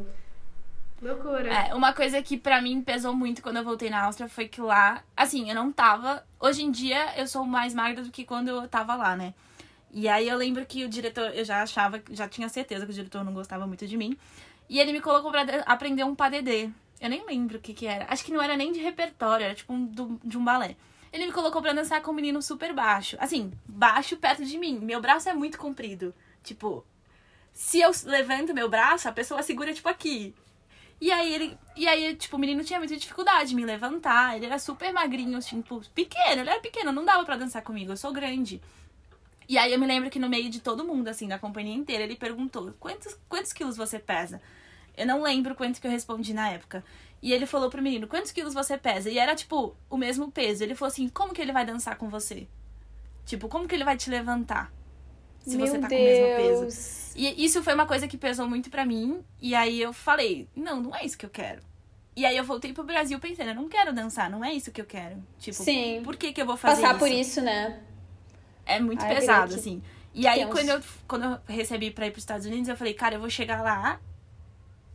Loucura. 1.03 1.53
É, 1.53 1.75
uma 1.75 1.93
coisa 1.93 2.23
que 2.23 2.37
pra 2.37 2.63
mim 2.63 2.81
pesou 2.81 3.15
muito 3.15 3.43
quando 3.43 3.57
eu 3.59 3.65
voltei 3.65 3.91
na 3.91 4.05
Áustria 4.05 4.29
foi 4.29 4.49
que 4.49 4.61
lá, 4.61 5.03
assim, 5.17 5.49
eu 5.51 5.55
não 5.55 5.71
tava. 5.71 6.25
Hoje 6.41 6.63
em 6.63 6.71
dia 6.71 7.13
eu 7.19 7.27
sou 7.27 7.45
mais 7.45 7.75
magra 7.75 8.03
do 8.03 8.11
que 8.11 8.25
quando 8.25 8.49
eu 8.49 8.67
tava 8.69 8.95
lá, 8.95 9.15
né? 9.15 9.35
E 9.93 10.09
aí 10.09 10.29
eu 10.29 10.37
lembro 10.37 10.65
que 10.65 10.85
o 10.85 10.89
diretor, 10.89 11.31
eu 11.35 11.45
já 11.45 11.63
achava, 11.63 12.03
já 12.11 12.27
tinha 12.27 12.49
certeza 12.49 12.85
que 12.87 12.91
o 12.91 12.95
diretor 12.95 13.23
não 13.23 13.35
gostava 13.35 13.67
muito 13.67 13.87
de 13.87 13.97
mim. 13.97 14.17
E 14.69 14.81
ele 14.81 14.93
me 14.93 15.01
colocou 15.01 15.31
pra 15.31 15.45
de- 15.45 15.63
aprender 15.67 16.05
um 16.05 16.15
padedê. 16.15 16.71
Eu 17.01 17.11
nem 17.11 17.25
lembro 17.27 17.59
o 17.59 17.61
que 17.61 17.75
que 17.75 17.87
era. 17.87 18.07
Acho 18.09 18.25
que 18.25 18.33
não 18.33 18.41
era 18.43 18.57
nem 18.57 18.73
de 18.73 18.81
repertório, 18.81 19.45
era 19.45 19.55
tipo 19.55 19.73
um, 19.75 19.85
do- 19.85 20.19
de 20.25 20.39
um 20.39 20.45
balé. 20.45 20.75
Ele 21.15 21.27
me 21.27 21.33
colocou 21.33 21.63
pra 21.63 21.73
dançar 21.73 22.03
com 22.03 22.11
um 22.11 22.15
menino 22.15 22.43
super 22.43 22.73
baixo. 22.73 23.17
Assim, 23.21 23.53
baixo 23.69 24.17
perto 24.17 24.45
de 24.45 24.59
mim. 24.59 24.81
Meu 24.81 25.01
braço 25.01 25.29
é 25.29 25.33
muito 25.33 25.57
comprido. 25.57 26.13
Tipo, 26.43 26.85
se 27.53 27.81
eu 27.81 27.93
levanto 28.07 28.53
meu 28.53 28.69
braço, 28.69 29.09
a 29.09 29.13
pessoa 29.13 29.41
segura, 29.41 29.73
tipo, 29.73 29.89
aqui. 29.89 30.35
E 31.01 31.13
aí 31.13 31.33
ele. 31.33 31.57
E 31.77 31.87
aí, 31.87 32.17
tipo, 32.17 32.35
o 32.37 32.41
menino 32.41 32.65
tinha 32.65 32.81
muita 32.81 32.97
dificuldade 32.97 33.51
de 33.51 33.55
me 33.55 33.65
levantar. 33.65 34.35
Ele 34.35 34.47
era 34.47 34.59
super 34.59 34.93
magrinho, 34.93 35.39
tipo, 35.39 35.81
pequeno, 35.95 36.43
ele 36.43 36.51
era 36.51 36.59
pequeno, 36.59 36.91
não 36.91 37.05
dava 37.05 37.25
pra 37.25 37.37
dançar 37.37 37.63
comigo, 37.63 37.93
eu 37.93 37.97
sou 37.97 38.13
grande. 38.13 38.61
E 39.49 39.57
aí 39.57 39.73
eu 39.73 39.79
me 39.79 39.87
lembro 39.87 40.11
que 40.11 40.19
no 40.19 40.29
meio 40.29 40.51
de 40.51 40.59
todo 40.59 40.85
mundo, 40.85 41.07
assim, 41.07 41.29
da 41.29 41.39
companhia 41.39 41.77
inteira, 41.77 42.03
ele 42.03 42.17
perguntou: 42.17 42.75
quantos, 42.81 43.17
quantos 43.29 43.53
quilos 43.53 43.77
você 43.77 44.01
pesa? 44.01 44.43
Eu 44.97 45.07
não 45.07 45.23
lembro 45.23 45.55
quanto 45.55 45.81
que 45.81 45.87
eu 45.87 45.91
respondi 45.91 46.33
na 46.33 46.51
época. 46.51 46.85
E 47.23 47.33
ele 47.33 47.47
falou 47.47 47.71
pro 47.71 47.83
menino, 47.83 48.07
quantos 48.07 48.31
quilos 48.33 48.53
você 48.53 48.77
pesa? 48.77 49.11
E 49.11 49.19
era, 49.19 49.35
tipo, 49.35 49.75
o 49.89 49.97
mesmo 49.97 50.31
peso. 50.31 50.63
Ele 50.63 50.75
falou 50.75 50.93
assim, 50.93 51.09
como 51.09 51.33
que 51.33 51.41
ele 51.41 51.53
vai 51.53 51.65
dançar 51.65 51.97
com 51.97 52.09
você? 52.09 52.47
Tipo, 53.25 53.49
como 53.49 53.67
que 53.67 53.75
ele 53.75 53.85
vai 53.85 53.97
te 53.97 54.11
levantar? 54.11 54.71
Se 55.41 55.57
Meu 55.57 55.67
você 55.67 55.79
tá 55.79 55.89
com 55.89 55.95
o 55.95 55.99
mesmo 55.99 56.27
peso. 56.37 56.61
Deus. 56.61 57.17
E 57.17 57.45
isso 57.45 57.63
foi 57.63 57.75
uma 57.75 57.87
coisa 57.87 58.07
que 58.07 58.17
pesou 58.17 58.47
muito 58.49 58.71
pra 58.71 58.85
mim. 58.85 59.23
E 59.41 59.55
aí 59.55 59.81
eu 59.81 59.93
falei, 59.93 60.49
não, 60.55 60.81
não 60.81 60.95
é 60.95 61.05
isso 61.05 61.17
que 61.17 61.27
eu 61.27 61.31
quero. 61.31 61.63
E 62.17 62.25
aí 62.25 62.37
eu 62.37 62.45
voltei 62.45 62.73
pro 62.73 62.85
Brasil 62.85 63.19
pensando, 63.19 63.49
eu 63.49 63.55
não 63.55 63.69
quero 63.69 63.93
dançar, 63.93 64.31
não 64.31 64.45
é 64.45 64.53
isso 64.53 64.71
que 64.71 64.81
eu 64.81 64.85
quero. 64.87 65.17
Tipo, 65.39 65.63
Sim. 65.63 66.01
por 66.05 66.17
que 66.17 66.33
que 66.33 66.41
eu 66.41 66.47
vou 66.47 66.57
fazer 66.57 66.83
Passar 66.83 66.95
isso? 66.95 66.99
por 66.99 67.11
isso, 67.11 67.41
né? 67.41 67.81
É 68.65 68.79
muito 68.79 69.03
Ai, 69.03 69.15
pesado, 69.15 69.55
assim. 69.55 69.83
E 70.15 70.27
aí, 70.27 70.47
quando 70.47 70.69
eu, 70.69 70.81
quando 71.09 71.25
eu 71.25 71.39
recebi 71.47 71.91
pra 71.91 72.07
ir 72.07 72.13
pros 72.13 72.23
Estados 72.23 72.47
Unidos, 72.47 72.69
eu 72.69 72.77
falei, 72.77 72.95
cara, 72.95 73.17
eu 73.17 73.21
vou 73.21 73.29
chegar 73.29 73.63
lá 73.63 74.01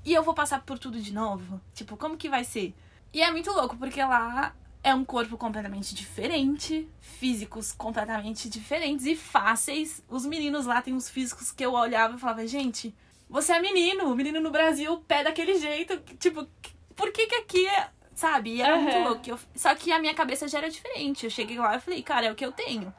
e 0.10 0.14
eu 0.16 0.24
vou 0.24 0.34
passar 0.34 0.62
por 0.64 0.80
tudo 0.80 1.00
de 1.00 1.14
novo. 1.14 1.62
Tipo, 1.72 1.96
como 1.96 2.18
que 2.18 2.28
vai 2.28 2.44
ser? 2.44 2.74
E 3.14 3.22
é 3.22 3.30
muito 3.32 3.52
louco, 3.52 3.78
porque 3.78 4.02
lá 4.04 4.56
é 4.84 4.92
um 4.96 5.06
corpo 5.06 5.38
completamente 5.38 5.94
diferente, 5.94 6.90
físicos 7.00 7.72
completamente 7.72 8.50
diferentes 8.50 9.06
e 9.06 9.16
fáceis. 9.16 10.04
Os 10.10 10.26
meninos 10.26 10.66
lá 10.66 10.82
têm 10.82 10.96
uns 10.96 11.08
físicos 11.08 11.52
que 11.52 11.64
eu 11.64 11.74
olhava 11.74 12.16
e 12.16 12.20
falava, 12.20 12.48
gente, 12.48 12.92
você 13.30 13.54
é 13.54 13.60
menino, 13.60 14.12
o 14.12 14.16
menino 14.16 14.40
no 14.40 14.50
Brasil, 14.50 14.98
pé 15.08 15.24
daquele 15.24 15.60
jeito. 15.60 15.98
Tipo, 16.18 16.48
por 16.96 17.12
que 17.12 17.28
que 17.28 17.36
aqui 17.36 17.68
é. 17.68 17.90
Sabe? 18.16 18.56
E 18.56 18.62
era 18.64 18.74
Aham. 18.74 18.82
muito 18.82 18.98
louco. 19.00 19.30
Eu- 19.30 19.40
só 19.56 19.76
que 19.76 19.92
a 19.92 20.00
minha 20.00 20.16
cabeça 20.16 20.48
já 20.48 20.58
era 20.58 20.72
diferente. 20.72 21.24
Eu 21.26 21.30
cheguei 21.30 21.58
lá 21.60 21.76
e 21.76 21.80
falei, 21.80 22.02
cara, 22.02 22.26
é 22.26 22.32
o 22.32 22.36
que 22.36 22.44
eu 22.44 22.52
tenho. 22.52 22.92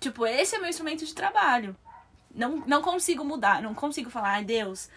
Tipo, 0.00 0.26
esse 0.26 0.56
é 0.56 0.58
meu 0.58 0.70
instrumento 0.70 1.04
de 1.04 1.14
trabalho. 1.14 1.76
Não, 2.34 2.56
não 2.66 2.80
consigo 2.80 3.22
mudar, 3.22 3.60
não 3.60 3.74
consigo 3.74 4.08
falar, 4.10 4.30
ai 4.30 4.44
Deus, 4.44 4.88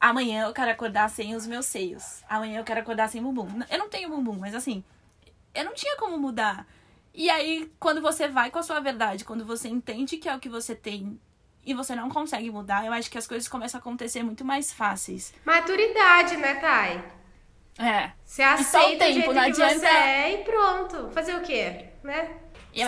amanhã 0.00 0.46
eu 0.46 0.52
quero 0.52 0.70
acordar 0.70 1.08
sem 1.10 1.34
os 1.34 1.46
meus 1.46 1.66
seios. 1.66 2.22
Amanhã 2.28 2.58
eu 2.60 2.64
quero 2.64 2.80
acordar 2.80 3.08
sem 3.08 3.22
bumbum. 3.22 3.48
Eu 3.70 3.78
não 3.78 3.88
tenho 3.88 4.08
bumbum, 4.08 4.36
mas 4.38 4.54
assim, 4.54 4.82
eu 5.54 5.64
não 5.64 5.74
tinha 5.74 5.96
como 5.96 6.18
mudar. 6.18 6.66
E 7.14 7.30
aí, 7.30 7.70
quando 7.80 8.00
você 8.02 8.28
vai 8.28 8.50
com 8.50 8.58
a 8.58 8.62
sua 8.62 8.78
verdade, 8.80 9.24
quando 9.24 9.44
você 9.44 9.68
entende 9.68 10.18
que 10.18 10.28
é 10.28 10.34
o 10.36 10.38
que 10.40 10.48
você 10.50 10.74
tem 10.74 11.18
e 11.64 11.72
você 11.74 11.94
não 11.94 12.10
consegue 12.10 12.50
mudar, 12.50 12.84
eu 12.84 12.92
acho 12.92 13.10
que 13.10 13.16
as 13.18 13.26
coisas 13.26 13.48
começam 13.48 13.78
a 13.78 13.80
acontecer 13.80 14.22
muito 14.22 14.44
mais 14.44 14.72
fáceis. 14.72 15.32
Maturidade, 15.44 16.36
né, 16.36 16.54
Thay? 16.56 17.02
É. 17.78 18.12
Você 18.24 18.42
o 18.42 18.46
aceita 18.48 18.94
o 18.94 18.98
tempo, 18.98 19.12
jeito 19.14 19.32
não 19.34 19.42
que 19.44 19.50
adianta- 19.50 19.78
você 19.80 19.86
é 19.86 20.32
e 20.40 20.44
pronto. 20.44 21.10
Fazer 21.12 21.34
o 21.36 21.40
quê? 21.42 21.86
Né? 22.04 22.30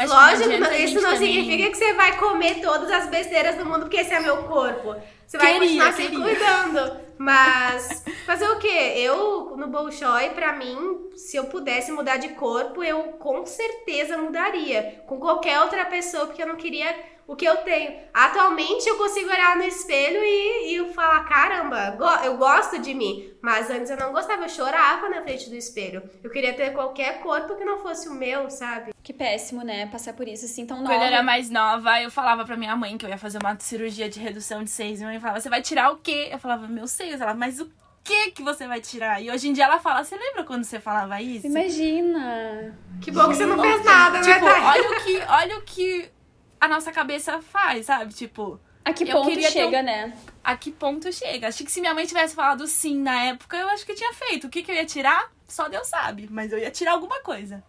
Lógico, 0.07 0.49
não- 0.59 0.73
isso 0.75 0.95
não 1.01 1.13
também- 1.13 1.19
significa 1.33 1.71
que 1.71 1.77
você 1.77 1.95
vai 1.95 2.17
comer 2.19 2.61
todas 2.61 2.91
as 2.91 3.09
besteiras 3.09 3.57
do 3.57 3.65
mundo, 3.65 3.81
porque 3.81 3.97
esse 3.97 4.13
é 4.13 4.21
meu 4.21 4.45
corpo. 4.45 4.95
Você 5.29 5.37
vai 5.37 5.53
Queria, 5.59 5.85
continuar 5.85 5.93
se 5.93 6.03
queria. 6.03 6.25
cuidando. 6.25 7.01
Mas 7.19 8.03
fazer 8.25 8.49
o 8.49 8.59
quê? 8.59 8.95
Eu, 8.97 9.55
no 9.59 9.67
Bolshoi, 9.69 10.31
pra 10.31 10.55
mim, 10.55 11.11
se 11.15 11.37
eu 11.37 11.45
pudesse 11.45 11.93
mudar 11.93 12.17
de 12.17 12.31
corpo, 12.31 12.83
eu 12.83 13.03
com 13.19 13.45
certeza 13.45 14.17
mudaria. 14.17 15.03
Com 15.07 15.19
qualquer 15.21 15.61
outra 15.61 15.85
pessoa, 15.85 16.25
porque 16.27 16.43
eu 16.43 16.47
não 16.49 16.57
queria 16.57 16.97
o 17.29 17.37
que 17.37 17.45
eu 17.45 17.59
tenho. 17.59 17.95
Atualmente 18.13 18.89
eu 18.89 18.97
consigo 18.97 19.29
olhar 19.31 19.55
no 19.57 19.63
espelho 19.63 20.19
e, 20.25 20.73
e 20.73 20.77
eu 20.77 20.93
falar, 20.93 21.23
caramba, 21.25 21.91
go- 21.91 22.25
eu 22.25 22.37
gosto 22.39 22.79
de 22.81 22.95
mim. 22.95 23.31
Mas 23.43 23.71
antes 23.71 23.91
eu 23.91 23.97
não 23.99 24.13
gostava, 24.13 24.45
eu 24.45 24.49
chorava 24.49 25.09
na 25.11 25.23
frente 25.23 25.49
do 25.49 25.55
espelho. 25.55 26.03
Eu 26.25 26.31
queria 26.31 26.55
ter 26.55 26.73
qualquer 26.73 27.21
corpo 27.21 27.55
que 27.55 27.65
não 27.65 27.79
fosse 27.83 28.09
o 28.09 28.15
meu, 28.15 28.51
sabe? 28.51 28.93
Que 29.03 29.13
péssimo, 29.13 29.63
né? 29.63 29.87
Passar 29.87 30.15
por 30.15 30.27
isso 30.27 30.47
assim 30.47 30.67
tão 30.67 30.79
Quando 30.79 30.87
eu 30.91 30.95
nova. 30.95 31.05
era 31.05 31.23
mais 31.23 31.49
nova, 31.51 32.01
eu 32.03 32.11
falava 32.11 32.45
pra 32.45 32.57
minha 32.57 32.75
mãe 32.75 32.97
que 32.99 33.05
eu 33.07 33.11
ia 33.11 33.19
fazer 33.19 33.39
uma 33.39 33.57
cirurgia 33.61 34.09
de 34.09 34.19
redução 34.19 34.65
de 34.65 34.71
seios. 34.71 34.99
Minha 34.99 35.11
mãe 35.11 35.21
falava, 35.21 35.39
você 35.41 35.49
vai 35.51 35.63
tirar 35.63 35.93
o 35.93 35.99
quê? 35.99 36.29
Eu 36.33 36.39
falava, 36.39 36.67
meus 36.67 36.91
seios. 36.91 37.21
Ela, 37.21 37.35
mas 37.35 37.61
o 37.61 37.71
que 38.03 38.31
que 38.33 38.43
você 38.43 38.67
vai 38.67 38.81
tirar? 38.81 39.23
E 39.23 39.31
hoje 39.31 39.49
em 39.49 39.53
dia 39.53 39.65
ela 39.65 39.79
fala, 39.79 40.03
você 40.03 40.17
lembra 40.17 40.45
quando 40.45 40.65
você 40.65 40.81
falava 40.81 41.21
isso? 41.21 41.47
Imagina. 41.47 42.75
Que 43.03 43.11
bom 43.11 43.29
que 43.29 43.35
você 43.35 43.47
não 43.47 43.61
fez 43.61 43.85
nada, 43.85 44.19
né, 44.21 44.35
Tipo, 44.35 44.47
olha 44.47 44.91
o 44.91 45.05
que, 45.05 45.23
olha 45.29 45.59
o 45.59 45.63
que 45.63 46.11
a 46.61 46.69
nossa 46.69 46.91
cabeça 46.93 47.41
faz, 47.41 47.87
sabe? 47.87 48.13
Tipo, 48.15 48.61
A 48.85 48.93
que 48.93 49.05
ponto 49.07 49.41
chega, 49.43 49.79
um- 49.81 49.83
né? 49.83 50.17
a 50.43 50.57
que 50.57 50.71
ponto 50.73 51.13
chega? 51.13 51.49
Acho 51.49 51.65
que 51.65 51.71
se 51.73 51.81
minha 51.81 51.95
mãe 51.95 52.07
tivesse 52.07 52.35
falado 52.35 52.67
sim 52.67 52.99
na 52.99 53.23
época, 53.25 53.57
eu 53.57 53.69
acho 53.69 53.85
que 53.85 53.93
eu 53.93 53.97
tinha 53.97 54.13
feito. 54.13 54.47
O 54.47 54.51
que, 54.51 54.63
que 54.63 54.71
eu 54.71 54.75
ia 54.77 54.87
tirar? 54.87 55.31
Só 55.47 55.69
Deus 55.69 55.87
sabe. 55.87 56.27
Mas 56.31 56.53
eu 56.53 56.59
ia 56.59 56.71
tirar 56.71 56.93
alguma 56.93 57.21
coisa. 57.21 57.63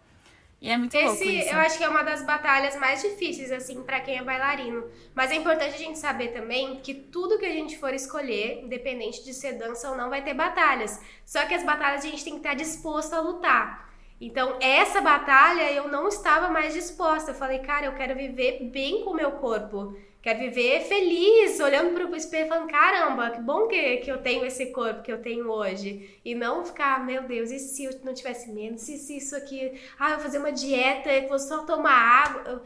E 0.62 0.70
é 0.70 0.78
muito 0.78 0.94
louco 0.94 1.14
Esse, 1.14 1.38
isso. 1.40 1.50
eu 1.54 1.58
acho 1.60 1.78
que 1.78 1.84
é 1.86 1.88
uma 1.90 2.04
das 2.04 2.22
batalhas 2.24 2.76
mais 2.76 3.02
difíceis, 3.02 3.50
assim, 3.50 3.82
pra 3.82 4.02
quem 4.02 4.18
é 4.18 4.22
bailarino. 4.24 4.84
Mas 5.16 5.32
é 5.32 5.36
importante 5.36 5.76
a 5.76 5.78
gente 5.78 5.98
saber 5.98 6.30
também 6.34 6.82
que 6.82 6.94
tudo 6.94 7.40
que 7.40 7.46
a 7.46 7.54
gente 7.54 7.78
for 7.78 7.94
escolher, 7.94 8.62
independente 8.66 9.24
de 9.24 9.34
ser 9.34 9.54
dança 9.54 9.90
ou 9.90 9.96
não, 9.96 10.10
vai 10.10 10.22
ter 10.22 10.34
batalhas. 10.34 11.00
Só 11.26 11.46
que 11.46 11.54
as 11.54 11.64
batalhas 11.64 12.04
a 12.04 12.10
gente 12.10 12.26
tem 12.26 12.34
que 12.34 12.40
estar 12.40 12.56
disposto 12.56 13.14
a 13.14 13.22
lutar. 13.22 13.89
Então, 14.22 14.58
essa 14.60 15.00
batalha 15.00 15.72
eu 15.72 15.88
não 15.88 16.08
estava 16.08 16.50
mais 16.50 16.74
disposta. 16.74 17.32
Eu 17.32 17.36
falei, 17.36 17.60
cara, 17.60 17.86
eu 17.86 17.94
quero 17.94 18.16
viver 18.16 18.64
bem 18.64 19.04
com 19.04 19.12
o 19.12 19.16
meu 19.16 19.32
corpo. 19.34 19.96
Quero 20.22 20.40
viver 20.40 20.82
feliz, 20.82 21.62
olhando 21.62 21.94
pro 21.94 22.14
espelho 22.14 22.46
e 22.46 22.50
falando, 22.50 22.70
caramba, 22.70 23.30
que 23.30 23.40
bom 23.40 23.68
que, 23.68 23.98
que 23.98 24.12
eu 24.12 24.18
tenho 24.18 24.46
esse 24.46 24.66
corpo 24.68 25.02
que 25.02 25.12
eu 25.12 25.22
tenho 25.22 25.50
hoje. 25.50 26.20
E 26.26 26.36
não 26.36 26.66
ficar, 26.66 27.06
meu 27.06 27.24
Deus, 27.24 27.50
e 27.52 27.60
se 27.60 27.86
eu 27.86 27.92
não 28.04 28.14
tivesse 28.14 28.52
menos? 28.52 28.90
E 28.90 28.98
se 28.98 29.16
isso 29.16 29.34
aqui, 29.34 29.82
ah, 29.98 30.10
eu 30.10 30.16
vou 30.16 30.26
fazer 30.26 30.40
uma 30.40 30.52
dieta, 30.52 31.10
eu 31.10 31.30
vou 31.30 31.40
só 31.40 31.60
tomar 31.60 31.94
água. 31.94 32.66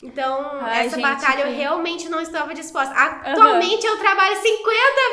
Então, 0.00 0.48
Ai, 0.60 0.86
essa 0.86 0.96
gente, 0.96 1.02
batalha 1.02 1.42
eu 1.42 1.56
realmente 1.56 2.08
não 2.08 2.20
estava 2.20 2.54
disposta. 2.54 2.94
Atualmente 2.94 3.84
eu 3.84 3.98
trabalho 3.98 4.36
50 4.36 4.52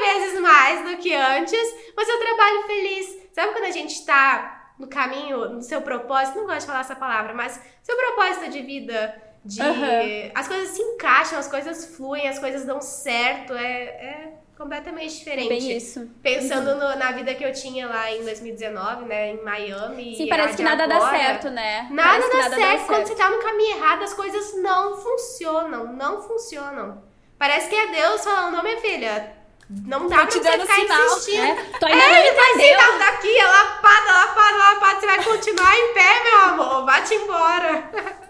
vezes 0.06 0.40
mais 0.40 0.90
do 0.90 0.98
que 0.98 1.14
antes, 1.14 1.76
mas 1.98 2.08
eu 2.08 2.20
trabalho 2.20 2.64
feliz. 2.68 3.18
Sabe 3.34 3.52
quando 3.54 3.66
a 3.66 3.72
gente 3.72 4.06
tá 4.06 4.59
no 4.80 4.88
caminho, 4.88 5.50
no 5.50 5.62
seu 5.62 5.82
propósito? 5.82 6.38
Não 6.40 6.46
gosto 6.46 6.62
de 6.62 6.66
falar 6.68 6.80
essa 6.82 6.96
palavra, 6.96 7.34
mas 7.34 7.60
seu 7.84 7.96
propósito 7.98 8.50
de 8.50 8.62
vida, 8.62 9.14
de. 9.44 9.62
Aham. 9.62 10.32
As 10.34 10.48
coisas 10.48 10.70
se 10.70 10.82
encaixam, 10.82 11.38
as 11.38 11.48
coisas 11.48 11.96
fluem, 11.98 12.28
as 12.28 12.40
coisas 12.40 12.66
dão 12.66 12.80
certo. 12.82 13.54
É, 13.54 13.84
é 13.84 14.34
completamente 14.58 15.18
diferente. 15.18 15.48
Bem 15.50 15.78
isso. 15.78 16.10
Pensando 16.22 16.76
no- 16.76 16.96
na 16.98 17.12
vida 17.14 17.34
que 17.34 17.44
eu 17.46 17.54
tinha 17.54 17.88
lá 17.88 18.12
em 18.12 18.24
2019, 18.24 19.06
né, 19.06 19.32
em 19.32 19.42
Miami. 19.44 20.16
Sim, 20.18 20.28
parece 20.28 20.58
que 20.58 20.64
nada 20.64 20.86
dá 20.86 20.98
agora, 20.98 21.18
certo, 21.18 21.50
né? 21.50 21.88
Nada 21.92 22.10
Parece 22.10 22.30
que 22.30 22.38
dá 22.38 22.56
certo. 22.56 22.86
Quando 22.88 23.08
você 23.08 23.16
tá 23.16 23.30
no 23.30 23.40
caminho 23.42 23.78
errado, 23.78 24.04
as 24.04 24.14
coisas 24.14 24.62
não 24.62 24.98
funcionam. 24.98 25.94
Não 25.94 26.22
funcionam. 26.22 27.04
Parece 27.38 27.70
que 27.70 27.76
é 27.76 27.88
Deus 27.88 28.22
falando, 28.22 28.54
não, 28.58 28.62
minha 28.64 28.82
filha, 28.82 29.34
não 29.70 30.08
dá 30.08 30.18
Tô 30.18 30.22
pra 30.24 30.28
te 30.28 30.34
você 30.40 30.44
dando 30.44 30.62
ficar 30.62 30.76
sinal, 30.76 31.06
insistindo. 31.06 31.44
É, 31.44 31.56
tu 31.80 31.86
ainda 31.86 31.98
não 31.98 32.04
É, 32.16 32.28
ele 32.28 32.36
vai 32.36 32.50
entendeu. 32.54 32.80
sentar 32.80 33.00
daqui, 33.00 33.38
é 33.38 33.46
lapada, 33.48 34.12
lapada, 34.12 34.58
lapada. 34.58 35.00
Você 35.00 35.06
vai 35.06 35.24
continuar 35.24 35.78
em 35.78 35.94
pé, 35.94 36.24
meu 36.24 36.40
amor. 36.42 36.86
Vai-te 36.86 37.14
embora. 37.14 37.92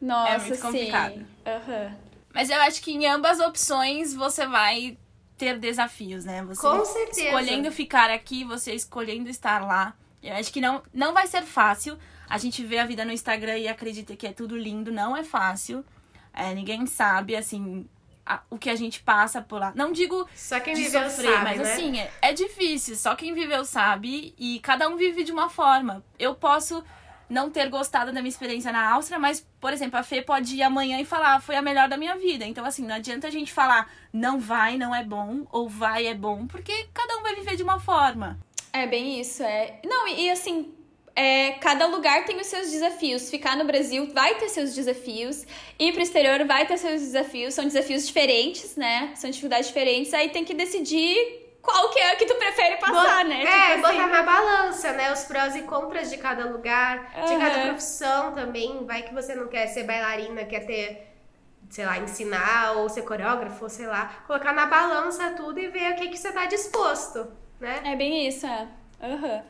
Nossa, 0.00 0.32
É 0.32 0.38
muito 0.38 0.54
sim. 0.56 0.62
complicado. 0.62 1.26
Aham. 1.46 1.96
Mas 2.34 2.48
eu 2.50 2.60
acho 2.62 2.80
que 2.82 2.92
em 2.92 3.06
ambas 3.06 3.40
opções 3.40 4.14
você 4.14 4.46
vai 4.46 4.96
ter 5.36 5.58
desafios, 5.58 6.24
né? 6.24 6.42
Você 6.44 6.60
Com 6.60 6.84
certeza. 6.84 7.22
escolhendo 7.26 7.70
ficar 7.72 8.10
aqui, 8.10 8.44
você 8.44 8.72
escolhendo 8.74 9.28
estar 9.28 9.64
lá. 9.66 9.94
Eu 10.22 10.34
acho 10.36 10.52
que 10.52 10.60
não, 10.60 10.82
não 10.94 11.12
vai 11.12 11.26
ser 11.26 11.42
fácil. 11.42 11.98
A 12.28 12.38
gente 12.38 12.64
vê 12.64 12.78
a 12.78 12.86
vida 12.86 13.04
no 13.04 13.12
Instagram 13.12 13.58
e 13.58 13.68
acredita 13.68 14.16
que 14.16 14.26
é 14.26 14.32
tudo 14.32 14.56
lindo. 14.56 14.90
Não 14.92 15.16
é 15.16 15.22
fácil. 15.24 15.84
É, 16.32 16.54
ninguém 16.54 16.86
sabe, 16.86 17.36
assim, 17.36 17.86
a- 18.24 18.42
o 18.50 18.58
que 18.58 18.70
a 18.70 18.74
gente 18.76 19.00
passa 19.02 19.40
por 19.42 19.60
lá. 19.60 19.72
Não 19.74 19.92
digo 19.92 20.28
Só 20.34 20.60
quem 20.60 20.74
de 20.74 20.84
viveu 20.84 21.08
sofrer, 21.10 21.32
sabe, 21.32 21.44
mas 21.44 21.60
né? 21.60 21.72
assim, 21.72 21.98
é, 22.00 22.10
é 22.22 22.32
difícil. 22.32 22.96
Só 22.96 23.14
quem 23.14 23.34
viveu 23.34 23.64
sabe 23.64 24.34
e 24.38 24.60
cada 24.60 24.88
um 24.88 24.96
vive 24.96 25.24
de 25.24 25.32
uma 25.32 25.48
forma. 25.48 26.04
Eu 26.18 26.34
posso 26.34 26.84
não 27.28 27.50
ter 27.50 27.68
gostado 27.70 28.12
da 28.12 28.20
minha 28.20 28.28
experiência 28.28 28.70
na 28.70 28.92
Áustria, 28.92 29.18
mas, 29.18 29.46
por 29.58 29.72
exemplo, 29.72 29.98
a 29.98 30.02
Fê 30.02 30.20
pode 30.20 30.54
ir 30.54 30.62
amanhã 30.62 31.00
e 31.00 31.04
falar, 31.04 31.40
foi 31.40 31.56
a 31.56 31.62
melhor 31.62 31.88
da 31.88 31.96
minha 31.96 32.14
vida. 32.16 32.44
Então, 32.44 32.64
assim, 32.64 32.86
não 32.86 32.94
adianta 32.94 33.26
a 33.26 33.30
gente 33.30 33.50
falar, 33.52 33.90
não 34.12 34.38
vai, 34.38 34.76
não 34.76 34.94
é 34.94 35.02
bom, 35.02 35.46
ou 35.50 35.66
vai, 35.68 36.06
é 36.06 36.14
bom, 36.14 36.46
porque 36.46 36.88
cada 36.92 37.16
um 37.16 37.22
vai 37.22 37.34
viver 37.34 37.56
de 37.56 37.62
uma 37.62 37.80
forma. 37.80 38.38
É 38.70 38.86
bem 38.86 39.18
isso, 39.18 39.42
é. 39.42 39.80
Não, 39.84 40.06
e, 40.08 40.26
e 40.26 40.30
assim, 40.30 40.74
é, 41.14 41.52
cada 41.60 41.86
lugar 41.86 42.24
tem 42.24 42.40
os 42.40 42.46
seus 42.46 42.70
desafios. 42.70 43.30
Ficar 43.30 43.56
no 43.56 43.64
Brasil 43.64 44.10
vai 44.12 44.34
ter 44.36 44.48
seus 44.48 44.74
desafios. 44.74 45.44
Ir 45.78 45.92
pro 45.92 46.02
exterior 46.02 46.44
vai 46.46 46.66
ter 46.66 46.78
seus 46.78 47.00
desafios. 47.00 47.54
São 47.54 47.64
desafios 47.64 48.06
diferentes, 48.06 48.76
né? 48.76 49.12
São 49.14 49.28
dificuldades 49.30 49.68
diferentes. 49.68 50.12
Aí 50.14 50.30
tem 50.30 50.44
que 50.44 50.54
decidir 50.54 51.40
qual 51.60 51.90
que 51.90 51.98
é 52.00 52.16
que 52.16 52.26
tu 52.26 52.34
prefere 52.36 52.76
passar, 52.78 53.24
Bo- 53.24 53.28
né? 53.30 53.42
É, 53.44 53.74
Tipo 53.76 53.86
assim. 53.86 53.96
botar 53.98 54.06
na 54.08 54.22
balança, 54.22 54.92
né? 54.92 55.12
Os 55.12 55.24
prós 55.24 55.54
e 55.54 55.62
contras 55.62 56.10
de 56.10 56.16
cada 56.16 56.46
lugar, 56.46 57.12
de 57.28 57.36
cada 57.36 57.66
profissão 57.66 58.32
também. 58.32 58.84
Vai 58.86 59.02
que 59.02 59.14
você 59.14 59.34
não 59.34 59.48
quer 59.48 59.66
ser 59.68 59.84
bailarina, 59.84 60.44
quer 60.44 60.60
ter, 60.66 61.14
sei 61.70 61.84
lá, 61.84 61.98
ensinar 61.98 62.72
ou 62.78 62.88
ser 62.88 63.02
coreógrafo, 63.02 63.62
ou 63.64 63.70
sei 63.70 63.86
lá. 63.86 64.22
Colocar 64.26 64.52
na 64.52 64.66
balança 64.66 65.30
tudo 65.36 65.60
e 65.60 65.68
ver 65.68 65.92
o 65.92 65.96
que, 65.96 66.08
que 66.08 66.16
você 66.16 66.32
tá 66.32 66.46
disposto, 66.46 67.30
né? 67.60 67.80
É 67.84 67.94
bem 67.94 68.26
isso, 68.26 68.46
é. 68.46 68.66
Aham. 69.00 69.42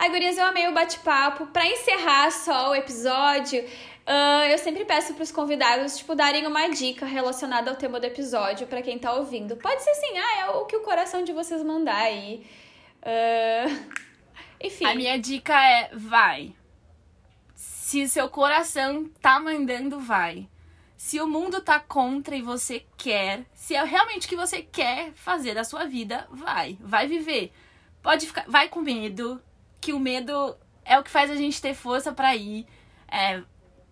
Ai, 0.00 0.08
gurias, 0.08 0.38
eu 0.38 0.46
amei 0.46 0.66
o 0.66 0.72
bate-papo. 0.72 1.48
Pra 1.48 1.66
encerrar 1.66 2.30
só 2.30 2.70
o 2.70 2.74
episódio, 2.74 3.62
ah, 4.06 4.48
eu 4.48 4.56
sempre 4.56 4.86
peço 4.86 5.12
pros 5.12 5.30
convidados, 5.30 5.98
tipo, 5.98 6.14
darem 6.14 6.46
uma 6.46 6.68
dica 6.68 7.04
relacionada 7.04 7.70
ao 7.70 7.76
tema 7.76 8.00
do 8.00 8.06
episódio 8.06 8.66
pra 8.66 8.80
quem 8.80 8.98
tá 8.98 9.12
ouvindo. 9.12 9.58
Pode 9.58 9.82
ser 9.82 9.90
assim, 9.90 10.16
ah, 10.16 10.38
é 10.38 10.50
o 10.52 10.64
que 10.64 10.74
o 10.74 10.80
coração 10.80 11.22
de 11.22 11.34
vocês 11.34 11.62
mandar 11.62 11.98
aí. 11.98 12.46
Ah, 13.02 13.66
enfim. 14.58 14.86
A 14.86 14.94
minha 14.94 15.18
dica 15.18 15.52
é, 15.62 15.90
vai. 15.92 16.54
Se 17.54 18.08
seu 18.08 18.26
coração 18.30 19.04
tá 19.20 19.38
mandando, 19.38 20.00
vai. 20.00 20.48
Se 20.96 21.20
o 21.20 21.26
mundo 21.26 21.60
tá 21.60 21.78
contra 21.78 22.34
e 22.34 22.40
você 22.40 22.86
quer, 22.96 23.44
se 23.52 23.74
é 23.74 23.84
realmente 23.84 24.26
o 24.26 24.30
que 24.30 24.36
você 24.36 24.62
quer 24.62 25.12
fazer 25.12 25.52
da 25.52 25.62
sua 25.62 25.84
vida, 25.84 26.26
vai. 26.30 26.78
Vai 26.80 27.06
viver. 27.06 27.52
Pode 28.02 28.26
ficar, 28.26 28.46
vai 28.48 28.66
com 28.70 28.80
medo, 28.80 29.38
que 29.80 29.92
o 29.92 29.98
medo 30.00 30.56
é 30.84 30.98
o 30.98 31.02
que 31.02 31.10
faz 31.10 31.30
a 31.30 31.36
gente 31.36 31.60
ter 31.60 31.74
força 31.74 32.12
pra 32.12 32.34
ir. 32.36 32.66
É, 33.10 33.42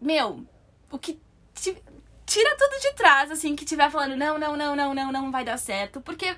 meu, 0.01 0.45
o 0.91 0.99
que 0.99 1.21
ti- 1.55 1.83
tira 2.27 2.57
tudo 2.57 2.81
de 2.81 2.93
trás, 2.95 3.31
assim, 3.31 3.57
que 3.57 3.65
tiver 3.65 3.91
falando 3.91 4.17
não, 4.17 4.39
não, 4.39 4.57
não, 4.57 4.77
não, 4.77 4.95
não, 4.95 5.13
não 5.13 5.31
vai 5.33 5.45
dar 5.45 5.57
certo, 5.59 6.01
porque 6.01 6.37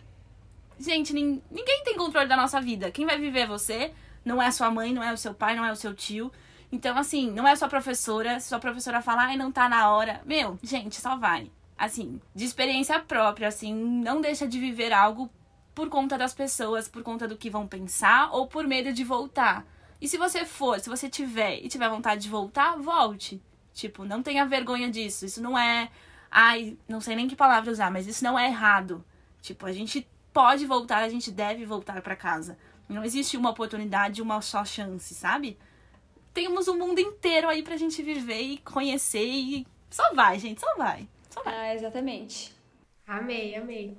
gente, 0.78 1.12
nin- 1.12 1.42
ninguém 1.50 1.82
tem 1.84 1.96
controle 1.96 2.28
da 2.28 2.36
nossa 2.36 2.60
vida. 2.60 2.90
Quem 2.90 3.06
vai 3.06 3.18
viver 3.18 3.40
é 3.40 3.46
você, 3.46 3.92
não 4.24 4.40
é 4.40 4.46
a 4.46 4.52
sua 4.52 4.70
mãe, 4.70 4.92
não 4.92 5.02
é 5.02 5.12
o 5.12 5.16
seu 5.16 5.34
pai, 5.34 5.54
não 5.56 5.64
é 5.64 5.72
o 5.72 5.76
seu 5.76 5.94
tio. 5.94 6.32
Então, 6.72 6.96
assim, 6.96 7.30
não 7.30 7.46
é 7.48 7.56
sua 7.56 7.68
professora. 7.68 8.38
Se 8.38 8.48
sua 8.48 8.60
professora 8.60 9.02
falar, 9.02 9.24
ai, 9.26 9.36
não 9.36 9.50
tá 9.50 9.68
na 9.68 9.90
hora. 9.90 10.20
Meu, 10.24 10.58
gente, 10.62 11.00
só 11.00 11.16
vai. 11.16 11.50
Assim, 11.76 12.20
de 12.34 12.44
experiência 12.44 13.00
própria, 13.00 13.48
assim, 13.48 13.74
não 13.74 14.20
deixa 14.20 14.46
de 14.46 14.60
viver 14.60 14.92
algo 14.92 15.28
por 15.74 15.88
conta 15.88 16.18
das 16.18 16.34
pessoas, 16.34 16.88
por 16.88 17.02
conta 17.02 17.26
do 17.26 17.36
que 17.36 17.50
vão 17.50 17.66
pensar 17.66 18.30
ou 18.32 18.46
por 18.46 18.66
medo 18.66 18.92
de 18.92 19.04
voltar. 19.04 19.66
E 20.00 20.08
se 20.08 20.16
você 20.16 20.44
for, 20.44 20.80
se 20.80 20.88
você 20.88 21.08
tiver 21.08 21.58
e 21.62 21.68
tiver 21.68 21.88
vontade 21.88 22.22
de 22.22 22.28
voltar, 22.28 22.76
volte. 22.76 23.40
Tipo, 23.72 24.04
não 24.04 24.22
tenha 24.22 24.46
vergonha 24.46 24.90
disso. 24.90 25.26
Isso 25.26 25.42
não 25.42 25.58
é. 25.58 25.90
Ai, 26.30 26.76
não 26.88 27.00
sei 27.00 27.16
nem 27.16 27.28
que 27.28 27.36
palavra 27.36 27.70
usar, 27.70 27.90
mas 27.90 28.06
isso 28.06 28.24
não 28.24 28.38
é 28.38 28.46
errado. 28.46 29.04
Tipo, 29.42 29.66
a 29.66 29.72
gente 29.72 30.06
pode 30.32 30.64
voltar, 30.66 30.98
a 30.98 31.08
gente 31.08 31.30
deve 31.30 31.64
voltar 31.64 32.00
pra 32.02 32.16
casa. 32.16 32.58
Não 32.88 33.04
existe 33.04 33.36
uma 33.36 33.50
oportunidade, 33.50 34.22
uma 34.22 34.40
só 34.40 34.64
chance, 34.64 35.14
sabe? 35.14 35.58
Temos 36.32 36.68
o 36.68 36.74
mundo 36.74 36.98
inteiro 36.98 37.48
aí 37.48 37.62
pra 37.62 37.76
gente 37.76 38.02
viver 38.02 38.40
e 38.40 38.58
conhecer 38.58 39.24
e 39.24 39.66
só 39.90 40.14
vai, 40.14 40.38
gente, 40.38 40.60
só 40.60 40.76
vai. 40.76 41.08
Só 41.28 41.42
vai. 41.42 41.54
Ah, 41.54 41.74
exatamente. 41.74 42.54
Amei, 43.06 43.54
amei. 43.56 43.96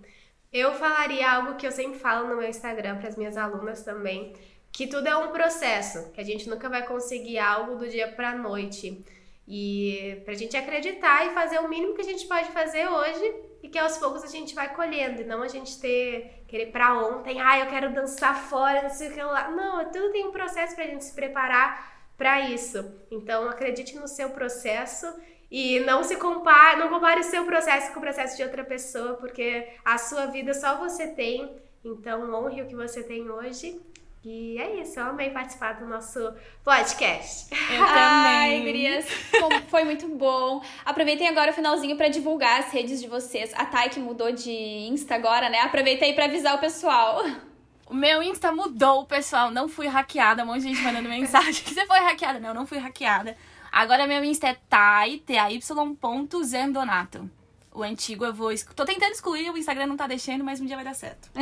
Eu 0.51 0.73
falaria 0.73 1.31
algo 1.31 1.55
que 1.55 1.65
eu 1.65 1.71
sempre 1.71 1.97
falo 1.97 2.27
no 2.27 2.35
meu 2.35 2.49
Instagram 2.49 2.97
para 2.97 3.07
as 3.07 3.15
minhas 3.15 3.37
alunas 3.37 3.83
também, 3.83 4.35
que 4.69 4.85
tudo 4.85 5.07
é 5.07 5.15
um 5.15 5.31
processo, 5.31 6.11
que 6.11 6.19
a 6.19 6.23
gente 6.25 6.49
nunca 6.49 6.67
vai 6.67 6.85
conseguir 6.85 7.39
algo 7.39 7.77
do 7.77 7.87
dia 7.87 8.09
para 8.09 8.35
noite. 8.35 9.01
E 9.47 10.21
pra 10.25 10.33
gente 10.33 10.57
acreditar 10.57 11.25
e 11.25 11.33
fazer 11.33 11.59
o 11.59 11.69
mínimo 11.69 11.93
que 11.95 12.01
a 12.01 12.05
gente 12.05 12.27
pode 12.27 12.51
fazer 12.51 12.85
hoje 12.87 13.33
e 13.63 13.69
que 13.69 13.79
aos 13.79 13.97
poucos 13.97 14.23
a 14.23 14.27
gente 14.27 14.53
vai 14.53 14.73
colhendo, 14.73 15.21
e 15.21 15.25
não 15.25 15.41
a 15.41 15.47
gente 15.47 15.79
ter 15.79 16.43
querer 16.47 16.67
para 16.67 16.97
ontem, 16.97 17.39
ah, 17.39 17.59
eu 17.59 17.67
quero 17.67 17.93
dançar 17.93 18.35
fora, 18.35 18.81
não 18.81 18.89
sei 18.89 19.07
o 19.07 19.13
que 19.13 19.23
lá. 19.23 19.49
Não, 19.51 19.89
tudo 19.89 20.11
tem 20.11 20.27
um 20.27 20.31
processo 20.31 20.75
pra 20.75 20.85
gente 20.85 21.05
se 21.05 21.13
preparar 21.13 22.09
para 22.17 22.41
isso. 22.41 22.93
Então 23.09 23.49
acredite 23.49 23.95
no 23.95 24.07
seu 24.07 24.31
processo 24.31 25.07
e 25.51 25.81
não 25.81 26.01
se 26.03 26.15
compare, 26.15 26.79
não 26.79 26.87
compare 26.89 27.19
o 27.19 27.23
seu 27.23 27.43
processo 27.45 27.91
com 27.91 27.99
o 27.99 28.01
processo 28.01 28.37
de 28.37 28.43
outra 28.43 28.63
pessoa, 28.63 29.15
porque 29.15 29.67
a 29.83 29.97
sua 29.97 30.27
vida 30.27 30.53
só 30.53 30.77
você 30.77 31.07
tem. 31.07 31.51
Então 31.83 32.31
honre 32.33 32.61
o 32.61 32.67
que 32.67 32.75
você 32.75 33.03
tem 33.03 33.29
hoje. 33.29 33.79
E 34.23 34.55
é 34.59 34.79
isso, 34.79 34.99
eu 34.99 35.05
amei 35.07 35.31
participar 35.31 35.73
do 35.79 35.87
nosso 35.87 36.31
podcast. 36.63 37.47
Eu 37.73 37.83
Ai, 37.83 38.49
também. 38.51 38.63
gurias, 38.65 39.05
como- 39.39 39.61
foi 39.67 39.83
muito 39.83 40.07
bom. 40.09 40.61
Aproveitem 40.85 41.27
agora 41.27 41.49
o 41.49 41.53
finalzinho 41.55 41.97
pra 41.97 42.07
divulgar 42.07 42.59
as 42.59 42.71
redes 42.71 43.01
de 43.01 43.07
vocês. 43.07 43.51
A 43.55 43.65
Thay 43.65 43.89
que 43.89 43.99
mudou 43.99 44.31
de 44.31 44.51
Insta 44.51 45.15
agora, 45.15 45.49
né? 45.49 45.59
Aproveita 45.61 46.05
aí 46.05 46.13
pra 46.13 46.25
avisar 46.25 46.53
o 46.55 46.59
pessoal. 46.59 47.23
O 47.87 47.95
meu 47.95 48.21
Insta 48.21 48.51
mudou, 48.51 49.05
pessoal. 49.05 49.49
Não 49.49 49.67
fui 49.67 49.87
hackeada. 49.87 50.43
Um 50.43 50.45
monte 50.45 50.61
de 50.61 50.67
gente 50.67 50.81
mandando 50.83 51.09
mensagem. 51.09 51.51
Você 51.65 51.85
foi 51.87 51.99
hackeada? 51.99 52.39
Não, 52.39 52.53
não 52.53 52.67
fui 52.67 52.77
hackeada. 52.77 53.35
Agora 53.71 54.05
meu 54.07 54.23
Insta 54.23 54.47
é 54.49 54.57
Thay, 54.69 55.19
T-A-Y 55.19 55.59
ponto 55.99 56.43
Zendonato. 56.43 57.29
O 57.73 57.83
antigo 57.83 58.25
eu 58.25 58.33
vou... 58.33 58.49
Tô 58.75 58.83
tentando 58.83 59.13
excluir, 59.13 59.49
o 59.49 59.57
Instagram 59.57 59.85
não 59.87 59.95
tá 59.95 60.05
deixando, 60.07 60.43
mas 60.43 60.59
um 60.59 60.65
dia 60.65 60.75
vai 60.75 60.83
dar 60.83 60.93
certo. 60.93 61.29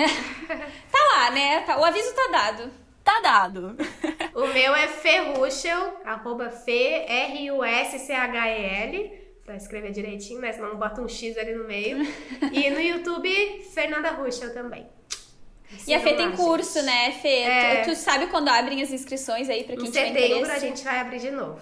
Tá 0.91 0.99
lá, 1.15 1.31
né? 1.31 1.61
Tá- 1.61 1.77
O 1.79 1.83
aviso 1.85 2.13
tá 2.13 2.27
dado. 2.31 2.71
Tá 3.03 3.19
dado. 3.21 3.75
O 4.35 4.45
meu 4.47 4.75
é 4.75 4.87
Ferruschel, 4.87 5.99
arroba 6.05 6.45
F-R-U-S-C-H-E-L, 7.89 9.11
pra 9.45 9.55
escrever 9.55 9.91
direitinho, 9.91 10.39
né? 10.41 10.51
Senão 10.53 10.75
bota 10.77 11.01
um 11.01 11.07
X 11.07 11.35
ali 11.37 11.53
no 11.55 11.63
meio. 11.65 11.97
E 12.51 12.69
no 12.69 12.79
YouTube, 12.79 13.63
Fernanda 13.73 14.11
Ruschel 14.11 14.53
também. 14.53 14.87
E 15.87 15.93
a 15.93 15.99
Fê 15.99 16.13
tem 16.15 16.29
lá, 16.29 16.35
curso, 16.35 16.75
gente. 16.79 16.85
né, 16.85 17.11
Fê? 17.13 17.41
É. 17.41 17.81
Tu, 17.83 17.89
tu 17.91 17.95
sabe 17.95 18.27
quando 18.27 18.49
abrem 18.49 18.81
as 18.81 18.91
inscrições 18.91 19.49
aí 19.49 19.63
pra 19.63 19.75
quem 19.75 19.85
Em 19.85 19.91
tiver 19.91 20.07
setembro 20.07 20.37
interesse? 20.37 20.51
a 20.51 20.59
gente 20.59 20.83
vai 20.83 20.99
abrir 20.99 21.19
de 21.19 21.31
novo. 21.31 21.59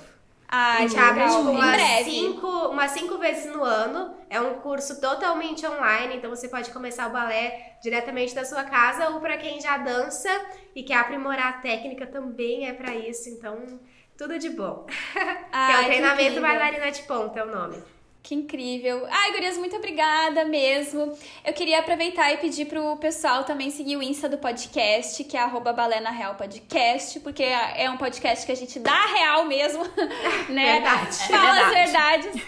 A 0.47 0.79
gente 0.79 0.97
abre 0.97 1.23
tipo, 1.25 1.41
umas, 1.41 1.81
cinco, 2.05 2.47
umas 2.47 2.91
cinco 2.91 3.17
vezes 3.17 3.53
no 3.53 3.63
ano. 3.63 4.15
É 4.29 4.39
um 4.39 4.55
curso 4.59 5.01
totalmente 5.01 5.65
online, 5.65 6.15
então 6.15 6.29
você 6.29 6.47
pode 6.47 6.71
começar 6.71 7.07
o 7.07 7.11
balé 7.11 7.77
diretamente 7.81 8.33
da 8.33 8.45
sua 8.45 8.63
casa 8.63 9.09
ou 9.09 9.19
pra 9.19 9.37
quem 9.37 9.59
já 9.59 9.77
dança 9.77 10.29
e 10.73 10.83
quer 10.83 10.95
aprimorar 10.95 11.47
a 11.49 11.53
técnica 11.53 12.07
também 12.07 12.67
é 12.67 12.73
pra 12.73 12.95
isso. 12.95 13.27
Então, 13.29 13.79
tudo 14.17 14.39
de 14.39 14.49
bom. 14.49 14.85
que 15.13 15.19
é 15.19 15.39
Ai, 15.51 15.83
o 15.83 15.85
treinamento 15.85 16.39
bailarina 16.39 16.91
de 16.91 17.03
ponta, 17.03 17.39
é 17.39 17.43
o 17.43 17.51
nome. 17.51 17.83
Que 18.27 18.35
incrível. 18.35 19.07
Ai, 19.09 19.31
gurias, 19.31 19.57
muito 19.57 19.77
obrigada 19.77 20.43
mesmo. 20.43 21.17
Eu 21.45 21.53
queria 21.53 21.79
aproveitar 21.79 22.33
e 22.33 22.37
pedir 22.37 22.65
pro 22.65 22.97
pessoal 22.97 23.45
também 23.45 23.69
seguir 23.71 23.95
o 23.95 24.03
Insta 24.03 24.27
do 24.27 24.37
podcast, 24.37 25.23
que 25.23 25.37
é 25.37 25.39
arroba 25.39 25.71
Balena 25.71 26.11
Real 26.11 26.35
Podcast, 26.35 27.21
porque 27.21 27.41
é 27.43 27.89
um 27.89 27.95
podcast 27.95 28.45
que 28.45 28.51
a 28.51 28.55
gente 28.55 28.79
dá 28.79 28.99
real 29.05 29.45
mesmo, 29.45 29.81
né? 30.49 30.73
Verdade. 30.81 31.15
Fala 31.29 31.57
É 31.57 31.63
as 31.63 31.73
verdade. 31.73 32.23
verdades. 32.27 32.41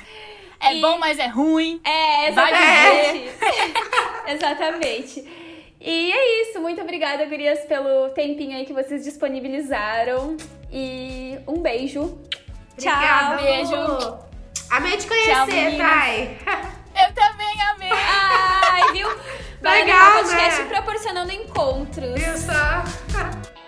É 0.60 0.76
E- 0.76 0.82
bom, 0.82 0.98
mas 0.98 1.18
é 1.18 1.28
ruim. 1.28 1.80
É, 1.86 2.28
exatamente. 2.28 3.30
exatamente. 4.28 5.24
E 5.80 6.12
é 6.12 6.42
isso. 6.42 6.60
Muito 6.60 6.82
obrigada, 6.82 7.24
gurias, 7.26 7.62
pelo 7.62 8.10
tempinho 8.10 8.58
aí 8.58 8.66
que 8.66 8.74
vocês 8.74 9.06
disponibilizaram. 9.06 10.36
E 10.74 11.40
um 11.48 11.62
beijo. 11.62 12.20
Obrigada, 12.74 13.38
Tchau. 13.38 13.46
beijo. 13.46 14.29
Amei 14.70 14.98
te 14.98 15.08
conhecer. 15.08 15.78
Thay. 15.78 16.40
Eu 16.96 17.14
também 17.14 17.62
amei. 17.72 17.92
Ai, 17.92 18.92
viu? 18.92 19.08
Vai 19.62 19.84
Legal, 19.84 20.24
podcast 20.24 20.62
né? 20.62 20.68
proporcionando 20.70 21.32
encontros. 21.32 22.20
Só? 22.22 23.50